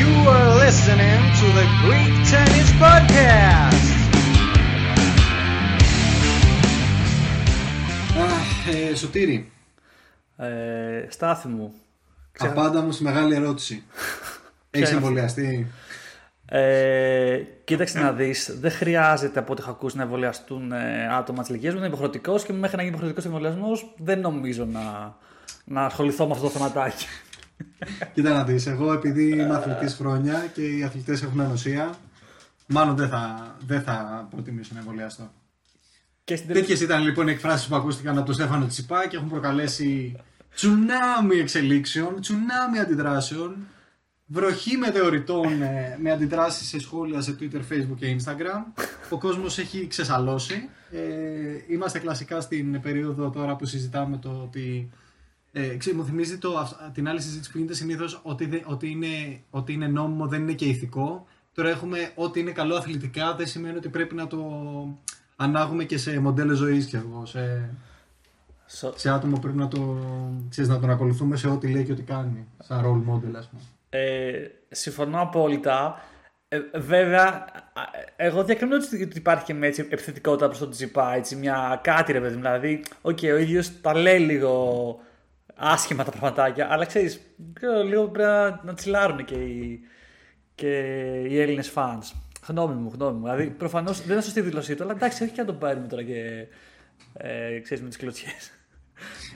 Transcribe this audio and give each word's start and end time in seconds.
You 0.00 0.12
are 0.34 0.50
listening 0.64 1.20
to 1.40 1.46
the 1.58 1.66
Greek 1.84 2.14
Tennis 2.32 2.68
Podcast. 2.84 3.86
Αχ, 8.18 8.74
ε, 8.90 8.94
Σωτήρη, 8.94 9.50
Ε, 10.36 11.06
στάθη 11.08 11.48
μου. 11.48 11.72
Ξέχα- 12.32 12.52
απάντα 12.52 12.80
μου 12.80 12.92
στη 12.92 13.02
μεγάλη 13.02 13.34
ερώτηση. 13.34 13.82
Έχεις 14.70 14.88
είναι 14.88 14.98
εμβολιαστεί; 14.98 15.66
Ε, 16.48 17.42
κοίταξε 17.64 17.98
να 17.98 18.12
δεις, 18.12 18.56
δεν 18.60 18.70
χρειάζεται 18.70 19.38
από 19.38 19.52
ό,τι 19.52 19.62
έχω 19.62 19.70
ακούσει 19.70 19.96
να 19.96 20.02
εμβολιαστούν 20.02 20.72
ε, 20.72 21.08
άτομα 21.16 21.40
της 21.40 21.48
ηλικίας 21.48 21.72
μου. 21.72 21.78
Είναι 21.78 21.88
υποχρεωτικός 21.88 22.44
και 22.44 22.52
μέχρι 22.52 22.76
να 22.76 22.82
γίνει 22.82 22.94
υποχρεωτικός 22.94 23.24
εμβολιασμός 23.24 23.94
δεν 23.96 24.20
νομίζω 24.20 24.64
να, 24.64 25.16
να 25.64 25.84
ασχοληθώ 25.84 26.26
με 26.26 26.32
αυτό 26.32 26.44
το 26.44 26.50
θεματάκι. 26.50 27.06
Κοίτα 28.14 28.32
να 28.32 28.44
δεις, 28.44 28.66
εγώ 28.66 28.92
επειδή 28.92 29.28
είμαι 29.28 29.54
αθλητής 29.54 29.94
χρόνια 29.94 30.46
και 30.54 30.62
οι 30.62 30.82
αθλητές 30.82 31.22
έχουν 31.22 31.40
ανοσία, 31.40 31.94
μάλλον 32.66 32.96
δεν 32.96 33.08
θα, 33.08 33.54
δεν 33.66 33.82
θα 33.82 34.26
προτιμήσω 34.30 34.70
να 34.74 34.78
εμβολιαστώ. 34.78 35.30
και 36.24 36.36
στην 36.36 36.48
τελευταία. 36.48 36.76
Τέτοιες 36.76 36.88
ήταν 36.88 37.04
λοιπόν 37.04 37.28
οι 37.28 37.30
εκφράσεις 37.30 37.66
που 37.66 37.74
ακούστηκαν 37.76 38.16
από 38.16 38.26
τον 38.26 38.34
Στέφανο 38.34 38.66
Τσιπά 38.66 39.08
και 39.08 39.16
έχουν 39.16 39.28
προκαλέσει 39.28 40.16
τσουνάμι 40.54 41.38
εξελίξεων, 41.38 42.20
τσουνάμι 42.20 42.78
αντιδράσεων, 42.78 43.56
βροχή 44.26 44.76
μετεωρητών 44.76 45.62
ε, 45.62 45.98
με 46.02 46.10
αντιδράσεις 46.12 46.68
σε 46.68 46.78
σχόλια 46.80 47.20
σε 47.20 47.36
Twitter, 47.40 47.60
Facebook 47.72 47.96
και 47.96 48.16
Instagram. 48.20 48.82
Ο 49.10 49.18
κόσμος 49.18 49.58
έχει 49.58 49.86
ξεσαλώσει. 49.86 50.68
Ε, 50.90 50.98
είμαστε 51.68 51.98
κλασικά 51.98 52.40
στην 52.40 52.80
περίοδο 52.80 53.30
τώρα 53.30 53.56
που 53.56 53.64
συζητάμε 53.64 54.16
το 54.16 54.40
ότι 54.42 54.90
ε, 55.52 55.76
ξέρεις, 55.76 55.98
μου 55.98 56.04
θυμίζει 56.04 56.38
το, 56.38 56.58
αυ- 56.58 56.80
την 56.94 57.08
άλλη 57.08 57.20
συζήτηση 57.20 57.50
που 57.50 57.56
γίνεται 57.58 57.74
συνήθως 57.74 58.20
ότι, 58.22 58.46
δε- 58.46 58.60
ότι, 58.64 58.90
είναι, 58.90 59.40
ότι 59.50 59.72
είναι 59.72 59.86
νόμιμο, 59.86 60.26
δεν 60.26 60.40
είναι 60.42 60.52
και 60.52 60.64
ηθικό. 60.64 61.26
Τώρα 61.54 61.68
έχουμε 61.68 62.10
ότι 62.14 62.40
είναι 62.40 62.50
καλό 62.50 62.74
αθλητικά, 62.74 63.34
δεν 63.34 63.46
σημαίνει 63.46 63.76
ότι 63.76 63.88
πρέπει 63.88 64.14
να 64.14 64.26
το 64.26 64.38
ανάγουμε 65.36 65.84
και 65.84 65.98
σε 65.98 66.18
μοντέλο 66.18 66.54
ζωής 66.54 66.86
και 66.86 66.96
εγώ, 66.96 67.26
σε, 67.26 67.70
Σο- 68.66 68.92
σε 68.96 69.10
άτομο 69.10 69.34
που 69.34 69.40
πρέπει 69.40 69.56
να, 69.58 69.68
το, 69.68 69.98
ξέρεις, 70.48 70.70
να 70.70 70.78
τον 70.80 70.90
ακολουθούμε 70.90 71.36
σε 71.36 71.48
ό,τι 71.48 71.68
λέει 71.68 71.84
και 71.84 71.92
ό,τι 71.92 72.02
κάνει. 72.02 72.46
Σαν 72.58 72.80
role 72.84 73.10
model, 73.14 73.34
ας 73.36 73.48
πούμε. 73.48 73.62
Ε, 73.96 74.50
συμφωνώ 74.70 75.20
απόλυτα. 75.20 76.04
Ε, 76.48 76.58
βέβαια, 76.74 77.24
α, 77.72 77.82
εγώ 78.16 78.44
διακρίνω 78.44 78.74
ότι 78.74 79.02
ότι 79.02 79.18
υπάρχει 79.18 79.44
και 79.44 79.54
με 79.54 79.66
έτσι 79.66 79.88
επιθετικότητα 79.90 80.46
προς 80.46 80.58
τον 80.58 80.70
Τσιτσιπά, 80.70 81.14
έτσι 81.14 81.36
μια 81.36 81.80
κάτι 81.82 82.12
ρε 82.12 82.20
παιδί. 82.20 82.34
μου. 82.34 82.40
Δηλαδή, 82.40 82.84
οκ, 83.02 83.18
ο 83.22 83.36
ίδιος 83.36 83.80
τα 83.80 83.94
λέει 83.94 84.18
λίγο 84.18 85.00
άσχημα 85.56 86.04
τα 86.04 86.10
πραγματάκια, 86.10 86.68
αλλά 86.70 86.84
ξέρεις, 86.84 87.20
λίγο 87.88 88.08
πρέπει 88.08 88.28
να, 88.28 88.60
να 88.64 88.74
τσιλάρουν 88.74 89.24
και 89.24 89.34
οι, 89.34 89.80
και 90.54 90.68
οι 91.28 91.40
Έλληνες 91.40 91.72
fans. 91.74 92.12
Γνώμη 92.46 92.74
μου, 92.74 92.92
γνώμη 92.94 93.18
μου. 93.18 93.24
Δηλαδή, 93.24 93.46
προφανώς 93.46 94.00
δεν 94.00 94.12
είναι 94.12 94.20
σωστή 94.20 94.38
η 94.38 94.42
δήλωσή 94.42 94.74
του, 94.74 94.82
αλλά 94.82 94.92
εντάξει, 94.92 95.22
όχι 95.22 95.32
και 95.32 95.40
να 95.40 95.46
το 95.46 95.52
πάρουμε 95.52 95.86
τώρα 95.86 96.02
και 96.02 96.46
ε, 97.12 97.58
ξέρεις, 97.58 97.82
με 97.82 97.88
τις 97.88 97.98
κλωτσιές. 97.98 98.50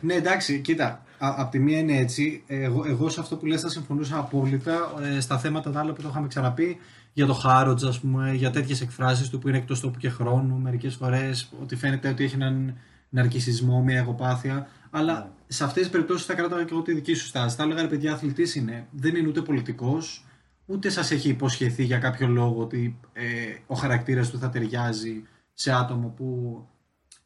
Ναι, 0.00 0.14
εντάξει, 0.14 0.60
κοίτα. 0.60 1.04
Απ' 1.18 1.50
τη 1.50 1.58
μία 1.58 1.78
είναι 1.78 1.96
έτσι. 1.96 2.42
Εγώ, 2.46 2.84
εγώ 2.86 3.08
σε 3.08 3.20
αυτό 3.20 3.36
που 3.36 3.46
λες 3.46 3.60
θα 3.60 3.68
συμφωνούσα 3.68 4.18
απόλυτα 4.18 4.92
ε, 5.02 5.20
στα 5.20 5.38
θέματα 5.38 5.70
τα 5.70 5.80
άλλα 5.80 5.92
που 5.92 6.02
το 6.02 6.08
είχαμε 6.08 6.28
ξαναπεί 6.28 6.78
για 7.12 7.26
το 7.26 7.32
Χάροτζ, 7.32 7.84
ας 7.84 8.00
πούμε, 8.00 8.32
για 8.34 8.50
τέτοιες 8.50 8.80
εκφράσεις 8.80 9.28
του 9.28 9.38
που 9.38 9.48
είναι 9.48 9.58
εκτός 9.58 9.80
τόπου 9.80 9.98
και 9.98 10.08
χρόνου. 10.10 10.58
Μερικές 10.58 10.94
φορές 10.94 11.52
ότι 11.62 11.76
φαίνεται 11.76 12.08
ότι 12.08 12.24
έχει 12.24 12.34
έναν 12.34 12.76
ναρκισισμό, 13.08 13.82
μια 13.82 13.98
εγωπάθεια. 13.98 14.68
Αλλά 14.90 15.32
σε 15.46 15.64
αυτές 15.64 15.82
τις 15.82 15.92
περιπτώσεις 15.92 16.26
θα 16.26 16.34
κράταγα 16.34 16.64
και 16.64 16.72
εγώ 16.72 16.82
τη 16.82 16.94
δική 16.94 17.14
σου 17.14 17.26
στάση. 17.26 17.56
Θα 17.56 17.62
έλεγα 17.62 17.82
ρε 17.82 17.88
παιδιά, 17.88 18.12
αθλητής 18.12 18.54
είναι. 18.54 18.86
Δεν 18.90 19.14
είναι 19.14 19.28
ούτε 19.28 19.40
πολιτικός, 19.40 20.24
ούτε 20.66 20.88
σας 20.88 21.10
έχει 21.10 21.28
υποσχεθεί 21.28 21.84
για 21.84 21.98
κάποιο 21.98 22.28
λόγο 22.28 22.62
ότι 22.62 23.00
ε, 23.12 23.24
ο 23.66 23.74
χαρακτήρας 23.74 24.30
του 24.30 24.38
θα 24.38 24.48
ταιριάζει 24.48 25.22
σε 25.54 25.72
άτομο 25.72 26.08
που 26.08 26.58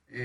ε, 0.07 0.21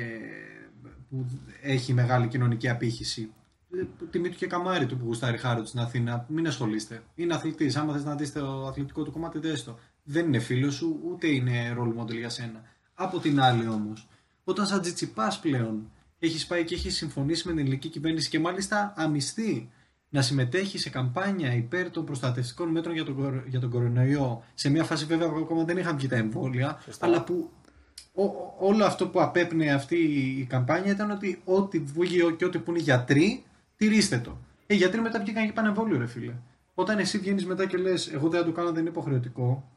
που 1.09 1.25
έχει 1.61 1.93
μεγάλη 1.93 2.27
κοινωνική 2.27 2.69
απήχηση. 2.69 3.29
Ε, 3.73 4.05
Τιμή 4.11 4.29
του 4.29 4.37
και 4.37 4.47
καμάρι 4.47 4.85
του 4.85 4.97
που 4.97 5.05
γουστάρει 5.05 5.37
χάρο 5.37 5.65
στην 5.65 5.79
Αθήνα. 5.79 6.25
Μην 6.29 6.47
ασχολείστε. 6.47 7.03
Είναι 7.15 7.33
αθλητής. 7.33 7.75
Άμα 7.75 7.93
θες 7.93 8.03
να 8.03 8.15
δεις 8.15 8.33
το 8.33 8.65
αθλητικό 8.67 9.03
του 9.03 9.11
κομμάτι, 9.11 9.39
δες 9.39 9.63
το. 9.63 9.79
Δεν 10.03 10.25
είναι 10.25 10.39
φίλος 10.39 10.73
σου, 10.75 10.99
ούτε 11.11 11.27
είναι 11.27 11.75
role 11.79 12.01
model 12.01 12.15
για 12.15 12.29
σένα. 12.29 12.61
Από 12.93 13.19
την 13.19 13.41
άλλη 13.41 13.67
όμως, 13.67 14.07
όταν 14.43 14.65
σαν 14.65 14.81
τζιτσιπάς 14.81 15.39
πλέον 15.39 15.91
έχεις 16.19 16.45
πάει 16.45 16.63
και 16.63 16.75
έχεις 16.75 16.95
συμφωνήσει 16.95 17.47
με 17.47 17.53
την 17.53 17.61
ελληνική 17.61 17.89
κυβέρνηση 17.89 18.29
και 18.29 18.39
μάλιστα 18.39 18.93
αμυστεί 18.95 19.69
να 20.09 20.21
συμμετέχει 20.21 20.77
σε 20.77 20.89
καμπάνια 20.89 21.53
υπέρ 21.53 21.89
των 21.89 22.05
προστατευτικών 22.05 22.69
μέτρων 22.69 22.93
για 22.93 23.05
τον, 23.05 23.15
κορο- 23.15 23.43
για 23.47 23.59
τον 23.59 23.69
κορονοϊό, 23.69 24.43
σε 24.53 24.69
μια 24.69 24.83
φάση 24.83 25.05
βέβαια 25.05 25.29
που 25.29 25.37
ακόμα 25.37 25.63
δεν 25.63 25.77
είχαν 25.77 25.97
βγει 25.97 26.07
τα 26.07 26.15
εμβόλια, 26.15 26.83
αλλά 26.99 27.23
που 27.23 27.49
ό- 28.13 28.23
ό- 28.23 28.55
όλο 28.59 28.85
αυτό 28.85 29.07
που 29.07 29.21
απέπνεε 29.21 29.71
αυτή 29.71 29.95
η 30.39 30.45
καμπάνια 30.49 30.91
ήταν 30.91 31.11
ότι 31.11 31.41
ό,τι 31.45 31.79
βγει 31.79 32.35
και 32.37 32.45
ό,τι 32.45 32.59
που 32.59 32.71
είναι 32.71 32.79
γιατροί, 32.79 33.43
τηρήστε 33.75 34.17
το. 34.17 34.37
Ε, 34.67 34.73
οι 34.73 34.77
γιατροί 34.77 35.01
μετά 35.01 35.19
βγήκαν 35.19 35.45
και 35.45 35.53
πάνε 35.53 35.67
εμβόλιο, 35.67 35.97
ρε 35.97 36.07
φίλε. 36.07 36.33
Όταν 36.73 36.99
εσύ 36.99 37.17
βγαίνεις 37.17 37.45
μετά 37.45 37.65
και 37.65 37.77
λες, 37.77 38.07
Εγώ 38.07 38.29
δεν 38.29 38.39
θα 38.39 38.45
το 38.45 38.51
κάνω, 38.51 38.71
δεν 38.71 38.79
είναι 38.79 38.89
υποχρεωτικό. 38.89 39.69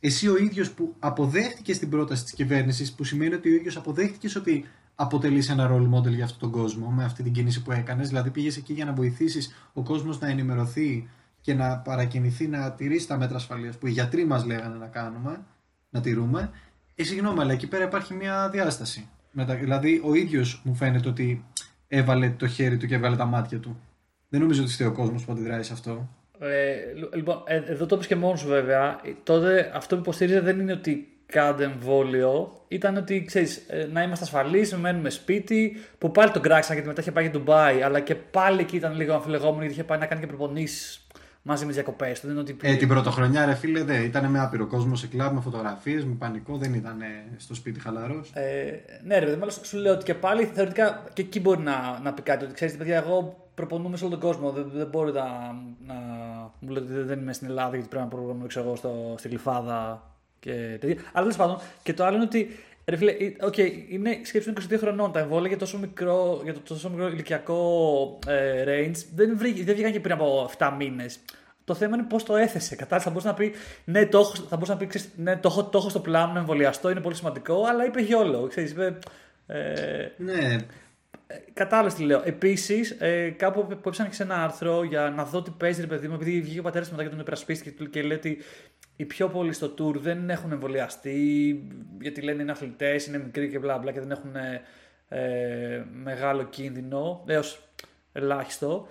Εσύ 0.00 0.28
ο 0.28 0.36
ίδιος 0.36 0.70
που 0.72 0.94
αποδέχτηκες 0.98 1.78
την 1.78 1.90
πρόταση 1.90 2.22
της 2.22 2.32
κυβέρνησης, 2.32 2.92
που 2.92 3.04
σημαίνει 3.04 3.34
ότι 3.34 3.50
ο 3.50 3.54
ίδιος 3.54 3.76
αποδέχτηκες 3.76 4.36
ότι 4.36 4.64
αποτελείς 4.94 5.48
ένα 5.48 5.70
role 5.70 5.94
model 5.94 6.10
για 6.14 6.24
αυτόν 6.24 6.38
τον 6.38 6.50
κόσμο 6.60 6.90
με 6.90 7.04
αυτή 7.04 7.22
την 7.22 7.32
κίνηση 7.32 7.62
που 7.62 7.72
έκανες. 7.72 8.08
Δηλαδή 8.08 8.30
πήγες 8.30 8.56
εκεί 8.56 8.72
για 8.72 8.84
να 8.84 8.92
βοηθήσεις 8.92 9.54
ο 9.72 9.82
κόσμος 9.82 10.20
να 10.20 10.28
ενημερωθεί 10.28 11.08
και 11.40 11.54
να 11.54 11.78
παρακινηθεί 11.78 12.48
να 12.48 12.72
τηρήσει 12.72 13.06
τα 13.06 13.16
μέτρα 13.16 13.36
ασφαλείας 13.36 13.78
που 13.78 13.86
οι 13.86 13.90
γιατροί 13.90 14.24
μας 14.24 14.44
λέγανε 14.44 14.76
να 14.76 14.86
κάνουμε, 14.86 15.44
να 15.90 16.00
τηρούμε. 16.00 16.50
Ε, 16.94 17.02
συγγνώμη, 17.02 17.40
αλλά 17.40 17.52
εκεί 17.52 17.68
πέρα 17.68 17.84
υπάρχει 17.84 18.14
μια 18.14 18.48
διάσταση. 18.50 19.08
Μετα... 19.30 19.54
Δηλαδή, 19.54 20.00
ο 20.04 20.14
ίδιος 20.14 20.60
μου 20.64 20.74
φαίνεται 20.74 21.08
ότι 21.08 21.44
έβαλε 21.88 22.30
το 22.30 22.46
χέρι 22.46 22.76
του 22.76 22.86
και 22.86 22.94
έβγαλε 22.94 23.16
τα 23.16 23.24
μάτια 23.24 23.58
του. 23.58 23.80
Δεν 24.28 24.40
νομίζω 24.40 24.62
ότι 24.62 24.72
φταίει 24.72 24.86
ο 24.86 24.92
κόσμος 24.92 25.24
που 25.24 25.32
αντιδράει 25.32 25.62
σε 25.62 25.72
αυτό. 25.72 26.08
Ε, 26.38 26.74
λοιπόν, 27.14 27.42
ε, 27.46 27.56
εδώ 27.56 27.86
το 27.86 27.94
είπες 27.94 28.06
και 28.06 28.16
μόνος 28.16 28.40
σου 28.40 28.48
βέβαια. 28.48 29.00
Ε, 29.04 29.10
Τότε 29.22 29.70
αυτό 29.74 29.94
που 29.94 30.00
υποστήριζε 30.00 30.40
δεν 30.40 30.60
είναι 30.60 30.72
ότι 30.72 31.06
κάντε 31.26 31.64
εμβόλιο. 31.64 32.60
Ήταν 32.68 32.96
ότι 32.96 33.24
ξέρεις, 33.24 33.56
ε, 33.68 33.88
να 33.92 34.02
είμαστε 34.02 34.24
ασφαλείς, 34.24 34.72
να 34.72 34.78
μένουμε 34.78 35.10
σπίτι. 35.10 35.76
Που 35.98 36.10
πάλι 36.10 36.30
τον 36.30 36.42
κράξαν 36.42 36.74
γιατί 36.74 36.88
μετά 36.88 37.00
είχε 37.00 37.12
πάει 37.12 37.24
για 37.24 37.32
Ντουμπάι. 37.32 37.82
Αλλά 37.82 38.00
και 38.00 38.14
πάλι 38.14 38.60
εκεί 38.60 38.76
ήταν 38.76 38.96
λίγο 38.96 39.14
αμφιλεγόμενο 39.14 39.60
γιατί 39.60 39.72
είχε 39.72 39.84
πάει 39.84 39.98
να 39.98 40.06
κάνει 40.06 40.20
και 40.20 40.26
προπονήσεις 40.26 41.01
μαζί 41.42 41.64
με 41.64 41.68
τι 41.68 41.74
διακοπές 41.74 42.20
του. 42.20 42.26
Δεν 42.26 42.36
είναι 42.36 42.50
ότι 42.50 42.56
Ε, 42.62 42.76
την 42.76 42.88
πρωτοχρονιά, 42.88 43.46
ρε 43.46 43.54
φίλε, 43.54 43.82
δεν 43.82 44.02
ήταν 44.02 44.30
με 44.30 44.40
άπειρο 44.40 44.66
κόσμο 44.66 44.96
σε 44.96 45.06
κλαμπ, 45.06 45.34
με 45.34 45.40
φωτογραφίες, 45.40 46.04
με 46.04 46.14
πανικό, 46.18 46.56
δεν 46.56 46.74
ήταν 46.74 47.00
ε, 47.00 47.06
στο 47.36 47.54
σπίτι 47.54 47.80
χαλαρός. 47.80 48.30
Ε, 48.34 48.80
ναι, 49.04 49.18
ρε 49.18 49.24
παιδί, 49.24 49.36
μάλλον 49.36 49.54
σου 49.62 49.76
λέω 49.78 49.92
ότι 49.92 50.04
και 50.04 50.14
πάλι 50.14 50.44
θεωρητικά 50.44 51.04
και 51.12 51.22
εκεί 51.22 51.40
μπορεί 51.40 51.60
να, 51.60 52.00
να 52.02 52.12
πει 52.12 52.22
κάτι. 52.22 52.44
Ότι 52.44 52.54
ξέρεις, 52.54 52.76
παιδιά, 52.76 52.96
εγώ 52.96 53.46
προπονούμε 53.54 53.96
σε 53.96 54.04
όλο 54.04 54.18
τον 54.18 54.22
κόσμο. 54.30 54.50
Δεν, 54.50 54.70
δεν 54.74 54.86
μπορεί 54.86 55.12
να, 55.12 55.24
να 55.86 55.94
μου 56.58 56.70
λέτε 56.70 56.92
ότι 56.92 57.02
δεν 57.02 57.18
είμαι 57.18 57.32
στην 57.32 57.48
Ελλάδα 57.48 57.74
γιατί 57.74 57.88
πρέπει 57.88 58.04
να 58.04 58.10
προπονούμε 58.10 58.46
ξέρω 58.46 58.66
εγώ, 58.66 58.76
στο, 58.76 59.14
στη 59.18 59.28
Γλυφάδα 59.28 60.02
και 60.40 60.76
τέτοια. 60.80 60.96
Αλλά 61.12 61.22
τέλος 61.22 61.36
πάντων, 61.36 61.58
και 61.82 61.94
το 61.94 62.04
άλλο 62.04 62.14
είναι 62.14 62.24
ότι. 62.24 62.48
Ρε 62.84 62.96
φίλε, 62.96 63.10
ε, 63.10 63.34
οκ, 63.40 63.56
είναι 63.88 64.20
σκέψη 64.22 64.52
22 64.70 64.76
χρονών. 64.78 65.12
Τα 65.12 65.20
εμβόλια 65.20 65.48
για 65.48 65.58
τόσο 65.58 65.78
μικρό, 65.78 66.40
για 66.44 66.54
το 66.54 66.60
τόσο 66.60 66.90
μικρό 66.90 67.08
ηλικιακό 67.08 68.18
ε, 68.26 68.64
range 68.66 69.04
δεν, 69.14 69.36
βρή, 69.36 69.62
δεν 69.62 69.74
βγήκαν 69.74 69.92
και 69.92 70.00
πριν 70.00 70.14
από 70.14 70.50
7 70.58 70.72
μήνες. 70.78 71.18
Το 71.64 71.74
θέμα 71.74 71.96
είναι 71.96 72.06
πώς 72.08 72.22
το 72.24 72.36
έθεσε. 72.36 72.76
Κατάλαβες, 72.76 73.04
θα 73.04 73.10
μπορούσε 73.10 73.28
να 73.28 73.34
πει 73.34 73.52
ναι, 73.84 74.06
το 74.06 74.18
έχω, 74.18 74.34
θα 74.34 74.56
μπορούσε 74.56 74.72
να 74.72 74.78
πει, 74.78 74.86
ξέρεις, 74.86 75.08
ναι, 75.16 75.36
το, 75.36 75.48
έχω, 75.48 75.64
το 75.64 75.78
έχω 75.78 75.88
στο 75.88 76.00
πλάνο 76.00 76.32
να 76.32 76.38
εμβολιαστώ, 76.38 76.90
είναι 76.90 77.00
πολύ 77.00 77.14
σημαντικό, 77.14 77.64
αλλά 77.64 77.84
είπε 77.86 78.00
YOLO. 78.00 78.46
Ξέρεις, 78.46 78.70
είπε, 78.70 78.98
ε, 79.46 80.08
Ναι, 80.16 80.56
Κατάλαβες 81.52 81.94
τι 81.94 82.02
λέω. 82.02 82.22
Επίσης, 82.24 82.90
ε, 82.90 83.30
κάπου 83.30 83.66
που 83.66 83.88
έψανα 83.88 84.08
και 84.08 84.14
σε 84.14 84.22
ένα 84.22 84.42
άρθρο 84.42 84.84
για 84.84 85.12
να 85.16 85.24
δω 85.24 85.42
τι 85.42 85.50
παίζει, 85.50 85.80
ρε 85.80 85.86
παιδί 85.86 86.08
μου, 86.08 86.14
επειδή 86.14 86.40
βγήκε 86.40 86.58
ο 86.58 86.62
πατέρας 86.62 86.88
του 86.88 86.92
μετά 86.94 87.04
και 87.04 87.10
τον 87.10 87.20
υπερασπίστηκε 87.20 87.70
και, 87.70 87.84
και 87.84 88.02
λέει 88.02 88.16
ότι 88.16 88.38
οι 88.96 89.04
πιο 89.04 89.28
πολλοί 89.28 89.52
στο 89.52 89.74
tour 89.78 89.94
δεν 89.96 90.30
έχουν 90.30 90.52
εμβολιαστεί, 90.52 91.60
γιατί 92.00 92.20
λένε 92.20 92.42
είναι 92.42 92.50
αθλητές, 92.52 93.06
είναι 93.06 93.18
μικροί 93.18 93.48
και 93.48 93.58
μπλα 93.58 93.78
μπλα 93.78 93.92
και 93.92 94.00
δεν 94.00 94.10
έχουν 94.10 94.34
ε, 95.08 95.84
μεγάλο 96.02 96.42
κίνδυνο, 96.44 97.22
έως 97.26 97.68
ελάχιστο. 98.12 98.86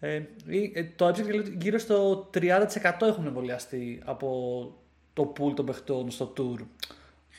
Ε, 0.00 0.14
ή- 0.46 0.72
ε, 0.74 0.84
το 0.96 1.06
έψαξα 1.06 1.30
και 1.30 1.36
λέει 1.38 1.46
ότι 1.46 1.56
γύρω 1.60 1.78
στο 1.78 2.30
30% 2.34 3.06
έχουν 3.06 3.26
εμβολιαστεί 3.26 4.02
από 4.04 4.28
το 5.12 5.32
pool 5.38 5.54
των 5.54 5.66
παιχτών 5.66 6.10
στο 6.10 6.32
tour. 6.36 6.64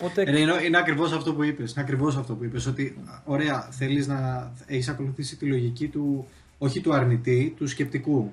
Οπότε, 0.01 0.21
Ε, 0.21 0.39
είναι, 0.39 0.53
είναι 0.65 0.77
ακριβώς 0.77 1.11
αυτό 1.13 1.33
που 1.33 1.43
είπες. 1.43 1.71
Είναι 1.71 1.81
ακριβώς 1.81 2.17
αυτό 2.17 2.35
που 2.35 2.43
είπες. 2.43 2.65
Ότι 2.65 3.03
ωραία, 3.25 3.61
θέλεις 3.61 4.07
να 4.07 4.51
έχεις 4.65 4.87
ακολουθήσει 4.89 5.37
τη 5.37 5.45
λογική 5.45 5.87
του, 5.87 6.27
όχι 6.57 6.81
του 6.81 6.93
αρνητή, 6.93 7.53
του 7.57 7.67
σκεπτικού. 7.67 8.31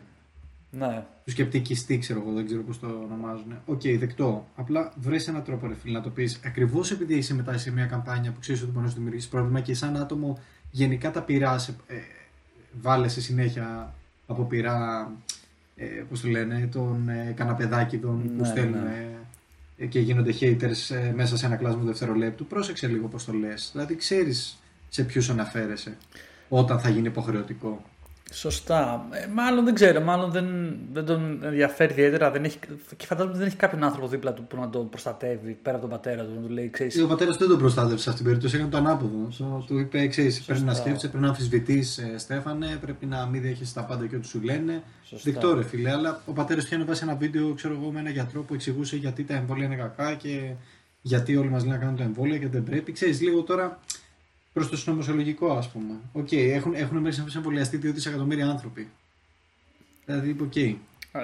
Ναι. 0.79 1.05
του 1.25 1.31
σκεπτικιστή, 1.31 1.99
ξέρω 1.99 2.21
εγώ, 2.21 2.33
δεν 2.33 2.47
ξέρω 2.47 2.63
πώς 2.63 2.81
το 2.81 2.87
ονομάζουν. 2.87 3.59
Οκ, 3.67 3.81
δεκτό. 3.99 4.47
Απλά 4.55 4.93
βρει 4.97 5.21
έναν 5.29 5.43
τρόπο, 5.45 5.67
ρε 5.67 5.75
φίλε, 5.75 5.99
να 5.99 6.03
το 6.03 6.11
πεις 6.11 6.41
ακριβώς 6.45 6.91
επειδή 6.91 7.15
έχει 7.15 7.23
συμμετάσχει 7.23 7.61
σε 7.61 7.73
μια 7.73 7.87
καμπάνια 7.87 8.33
που 8.33 8.41
ξέρεις 8.41 8.63
ότι 8.63 8.71
μπορείς 8.71 8.85
να 8.85 8.91
σου 8.91 8.97
δημιουργήσεις 8.97 9.29
πρόβλημα 9.31 9.61
και 9.61 9.75
σαν 9.75 9.97
άτομο 9.97 10.39
γενικά 10.71 11.11
τα 11.11 11.23
πυρά, 11.23 11.55
ε, 11.87 11.95
βάλε 12.81 13.09
σε 13.09 13.21
συνέχεια 13.21 13.95
από 14.27 14.43
πυρά, 14.45 15.11
ε, 15.77 15.85
πώς 15.85 16.21
το 16.21 16.29
λένε, 16.29 16.69
των 16.73 17.09
ε, 17.09 17.33
καναπεδάκιδων 17.37 18.23
που 18.23 18.43
Ναι, 18.43 18.47
στέλνουν 18.47 18.83
ναι. 18.83 19.09
ε, 19.77 19.87
και 19.87 20.01
γίνονται 20.01 20.35
haters 20.41 20.95
ε, 20.95 21.13
μέσα 21.15 21.37
σε 21.37 21.47
ένα 21.47 21.57
κλάσμα 21.57 21.83
δευτερολέπτου. 21.83 22.47
Πρόσεξε 22.47 22.87
λίγο 22.87 23.09
πώς 23.09 23.25
το 23.25 23.33
λες. 23.33 23.69
Δηλαδή, 23.73 23.97
ξέρεις 23.97 24.59
σε 24.89 25.03
ποιους 25.05 25.31
αναφέρεσαι 25.31 25.97
όταν 26.49 26.81
θα 26.81 26.89
γίνει 26.89 27.07
υποχρεωτικό. 27.07 27.85
Σωστά. 28.33 29.07
Ε, 29.11 29.27
μάλλον 29.27 29.65
δεν 29.65 29.75
ξέρω, 29.75 30.01
μάλλον 30.01 30.31
δεν, 30.31 30.77
δεν 30.93 31.05
τον 31.05 31.45
ενδιαφέρει 31.45 31.93
ιδιαίτερα. 31.93 32.31
Δεν 32.31 32.45
έχει, 32.45 32.59
και 32.97 33.07
φαντάζομαι 33.07 33.31
ότι 33.31 33.39
δεν 33.39 33.49
έχει 33.49 33.57
κάποιον 33.57 33.85
άνθρωπο 33.85 34.09
δίπλα 34.09 34.33
του 34.33 34.47
που 34.47 34.57
να 34.57 34.71
τον 34.71 34.89
προστατεύει 34.89 35.59
πέρα 35.63 35.77
από 35.77 35.87
τον 35.87 35.97
πατέρα 35.97 36.25
του. 36.25 36.35
Να 36.35 36.47
του 36.47 36.53
λέει, 36.53 36.71
ξέρεις, 36.71 37.03
Ο 37.03 37.07
πατέρας 37.07 37.37
δεν 37.37 37.49
τον 37.49 37.59
προστάτευσε 37.59 38.03
σε 38.03 38.11
αυτήν 38.11 38.15
την 38.15 38.25
περίπτωση, 38.25 38.57
έκανε 38.57 38.71
το 38.71 38.77
ανάποδο. 38.77 39.29
So, 39.39 39.65
του 39.67 39.79
είπε: 39.79 40.07
Ξέρεις, 40.07 40.43
πρέπει 40.43 40.61
να 40.61 40.75
σκέφτεσαι, 40.75 41.09
πρέπει 41.09 41.23
να 41.25 41.29
αμφισβητείς, 41.29 42.01
Στέφανε, 42.17 42.79
πρέπει 42.81 43.07
να 43.07 43.27
μην 43.27 43.43
δέχεσαι 43.43 43.75
τα 43.75 43.85
πάντα 43.85 44.07
και 44.07 44.17
ό,τι 44.17 44.27
σου 44.27 44.41
λένε. 44.43 44.83
Σωστά. 45.05 45.31
Δεκτό, 45.31 45.55
ρε 45.55 45.63
φίλε. 45.63 45.91
Αλλά 45.91 46.21
ο 46.27 46.33
πατέρας 46.33 46.63
του 46.63 46.67
είχε 46.67 46.77
ανεβάσει 46.77 47.03
ένα 47.05 47.15
βίντεο, 47.15 47.55
ξέρω 47.55 47.75
εγώ, 47.81 47.91
με 47.91 48.01
ένα 48.01 48.11
γιατρό 48.11 48.43
που 48.43 48.55
εξηγούσε 48.55 48.97
γιατί 48.97 49.25
τα 49.25 49.35
εμβόλια 49.35 49.65
είναι 49.65 49.77
κακά 49.77 50.15
και 50.15 50.51
γιατί 51.03 51.37
όλοι 51.37 51.49
μας 51.49 51.63
λένε 51.63 51.75
να 51.75 51.81
κάνουν 51.81 51.97
τα 51.97 52.03
εμβόλια 52.03 52.39
και 52.39 52.49
δεν 52.49 52.63
πρέπει. 52.63 52.93
Ξέρεις, 52.93 53.21
λίγο 53.21 53.43
τώρα 53.43 53.81
προς 54.57 54.69
το 54.69 54.77
συνωμοσιολογικό, 54.77 55.53
ας 55.53 55.69
πούμε. 55.69 55.95
Οκ, 56.13 56.33
έχουν, 56.33 56.75
έχουν 56.75 56.97
μέσα 56.97 57.23
να 57.23 57.33
εμβολιαστεί 57.37 57.77
2 57.77 57.81
δισεκατομμύρια 57.93 58.49
άνθρωποι. 58.49 58.89
Δηλαδή, 60.05 60.37
οκ. 60.41 60.57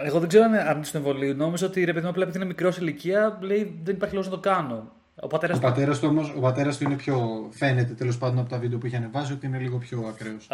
Εγώ 0.04 0.18
δεν 0.18 0.28
ξέρω 0.28 0.44
αν 0.44 0.50
είναι 0.50 0.62
αρνητή 0.62 0.90
του 0.90 0.96
εμβολίου. 0.96 1.34
Νόμιζα 1.36 1.66
ότι 1.66 1.84
ρε 1.84 1.92
παιδί 1.92 2.04
μου, 2.04 2.10
απλά 2.10 2.22
επειδή 2.22 2.36
είναι 2.38 2.46
μικρός 2.46 2.74
σε 2.74 2.80
ηλικία, 2.80 3.38
λέει 3.40 3.80
δεν 3.84 3.94
υπάρχει 3.94 4.14
λόγος 4.14 4.30
να 4.30 4.36
το 4.36 4.40
κάνω. 4.40 4.92
Ο 5.20 5.26
πατέρας 5.26 5.56
Ο 5.58 5.60
πατέρας 5.60 5.98
του 5.98 6.08
όμως, 6.10 6.32
ο 6.36 6.40
πατέρας 6.40 6.78
του 6.78 6.84
είναι 6.84 6.94
πιο. 6.94 7.48
φαίνεται 7.50 7.92
τέλος 7.94 8.18
πάντων 8.18 8.38
από 8.38 8.48
τα 8.48 8.58
βίντεο 8.58 8.78
που 8.78 8.86
είχε 8.86 8.96
ανεβάσει 8.96 9.32
ότι 9.32 9.46
είναι 9.46 9.58
λίγο 9.58 9.78
πιο 9.78 10.04
ακραίος. 10.08 10.48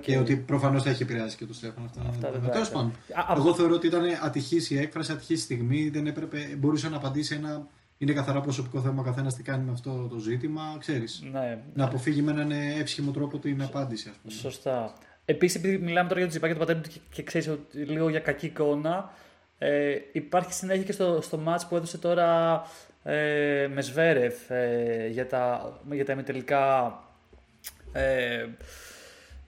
Και 0.00 0.18
ότι 0.18 0.36
προφανώς 0.36 0.82
θα 0.82 0.90
έχει 0.90 1.02
επηρεάσει 1.02 1.36
και 1.36 1.46
το 1.46 1.54
Στέφανο 1.54 1.86
αυτά. 1.86 2.02
Αυτά 2.08 2.30
δεν 2.30 2.50
Τέλος 2.50 2.68
τα 2.68 2.74
πάντων. 2.74 2.92
Α, 3.14 3.32
α, 3.32 3.34
Εγώ 3.36 3.54
θεωρώ 3.54 3.74
ότι 3.74 3.86
ήταν 3.86 4.02
ατυχής 4.22 4.70
η 4.70 4.78
έκφραση, 4.78 5.12
ατυχής 5.12 5.38
η 5.38 5.42
στιγμή. 5.42 5.88
Δεν 5.88 6.06
έπρεπε, 6.06 6.56
μπορούσε 6.58 6.88
να 6.88 6.96
απαντήσει 6.96 7.34
ένα. 7.34 7.66
Είναι 8.04 8.12
καθαρά 8.12 8.40
προσωπικό 8.40 8.80
θέμα 8.80 9.00
ο 9.00 9.04
καθένας 9.04 9.34
τι 9.34 9.42
κάνει 9.42 9.64
με 9.64 9.72
αυτό 9.72 10.06
το 10.10 10.18
ζήτημα. 10.18 10.76
Ξέρεις. 10.78 11.22
Ναι, 11.32 11.58
Να 11.74 11.84
αποφύγει 11.84 12.22
με 12.22 12.30
έναν 12.30 12.50
εύσχυμο 12.50 13.10
τρόπο 13.10 13.38
την 13.38 13.62
απάντηση, 13.62 14.08
ας 14.08 14.16
πούμε. 14.16 14.34
σωστά. 14.34 14.92
Επίσης, 15.24 15.56
επειδή 15.56 15.78
μιλάμε 15.78 16.08
τώρα 16.08 16.20
για 16.20 16.24
το 16.24 16.30
Τσιπά 16.30 16.46
και 16.46 16.52
τον 16.52 16.66
πατέρα 16.66 16.80
του 16.80 16.88
και, 16.88 17.00
και 17.10 17.22
ξέρεις 17.22 17.50
λίγο 17.72 18.08
για 18.08 18.20
κακή 18.20 18.46
εικόνα, 18.46 19.10
ε, 19.58 19.96
υπάρχει 20.12 20.52
συνέχεια 20.52 20.82
και 20.82 20.92
στο, 20.92 21.18
στο 21.22 21.40
match 21.46 21.60
που 21.68 21.76
έδωσε 21.76 21.98
τώρα 21.98 22.62
ε, 23.02 23.68
με 23.74 23.82
Σβέρεφ 23.82 24.50
ε, 24.50 25.08
για 25.10 25.26
τα, 25.26 25.72
για 25.90 26.04
τα 26.04 26.12
ημιτελικά. 26.12 26.98
Ε, 27.92 28.46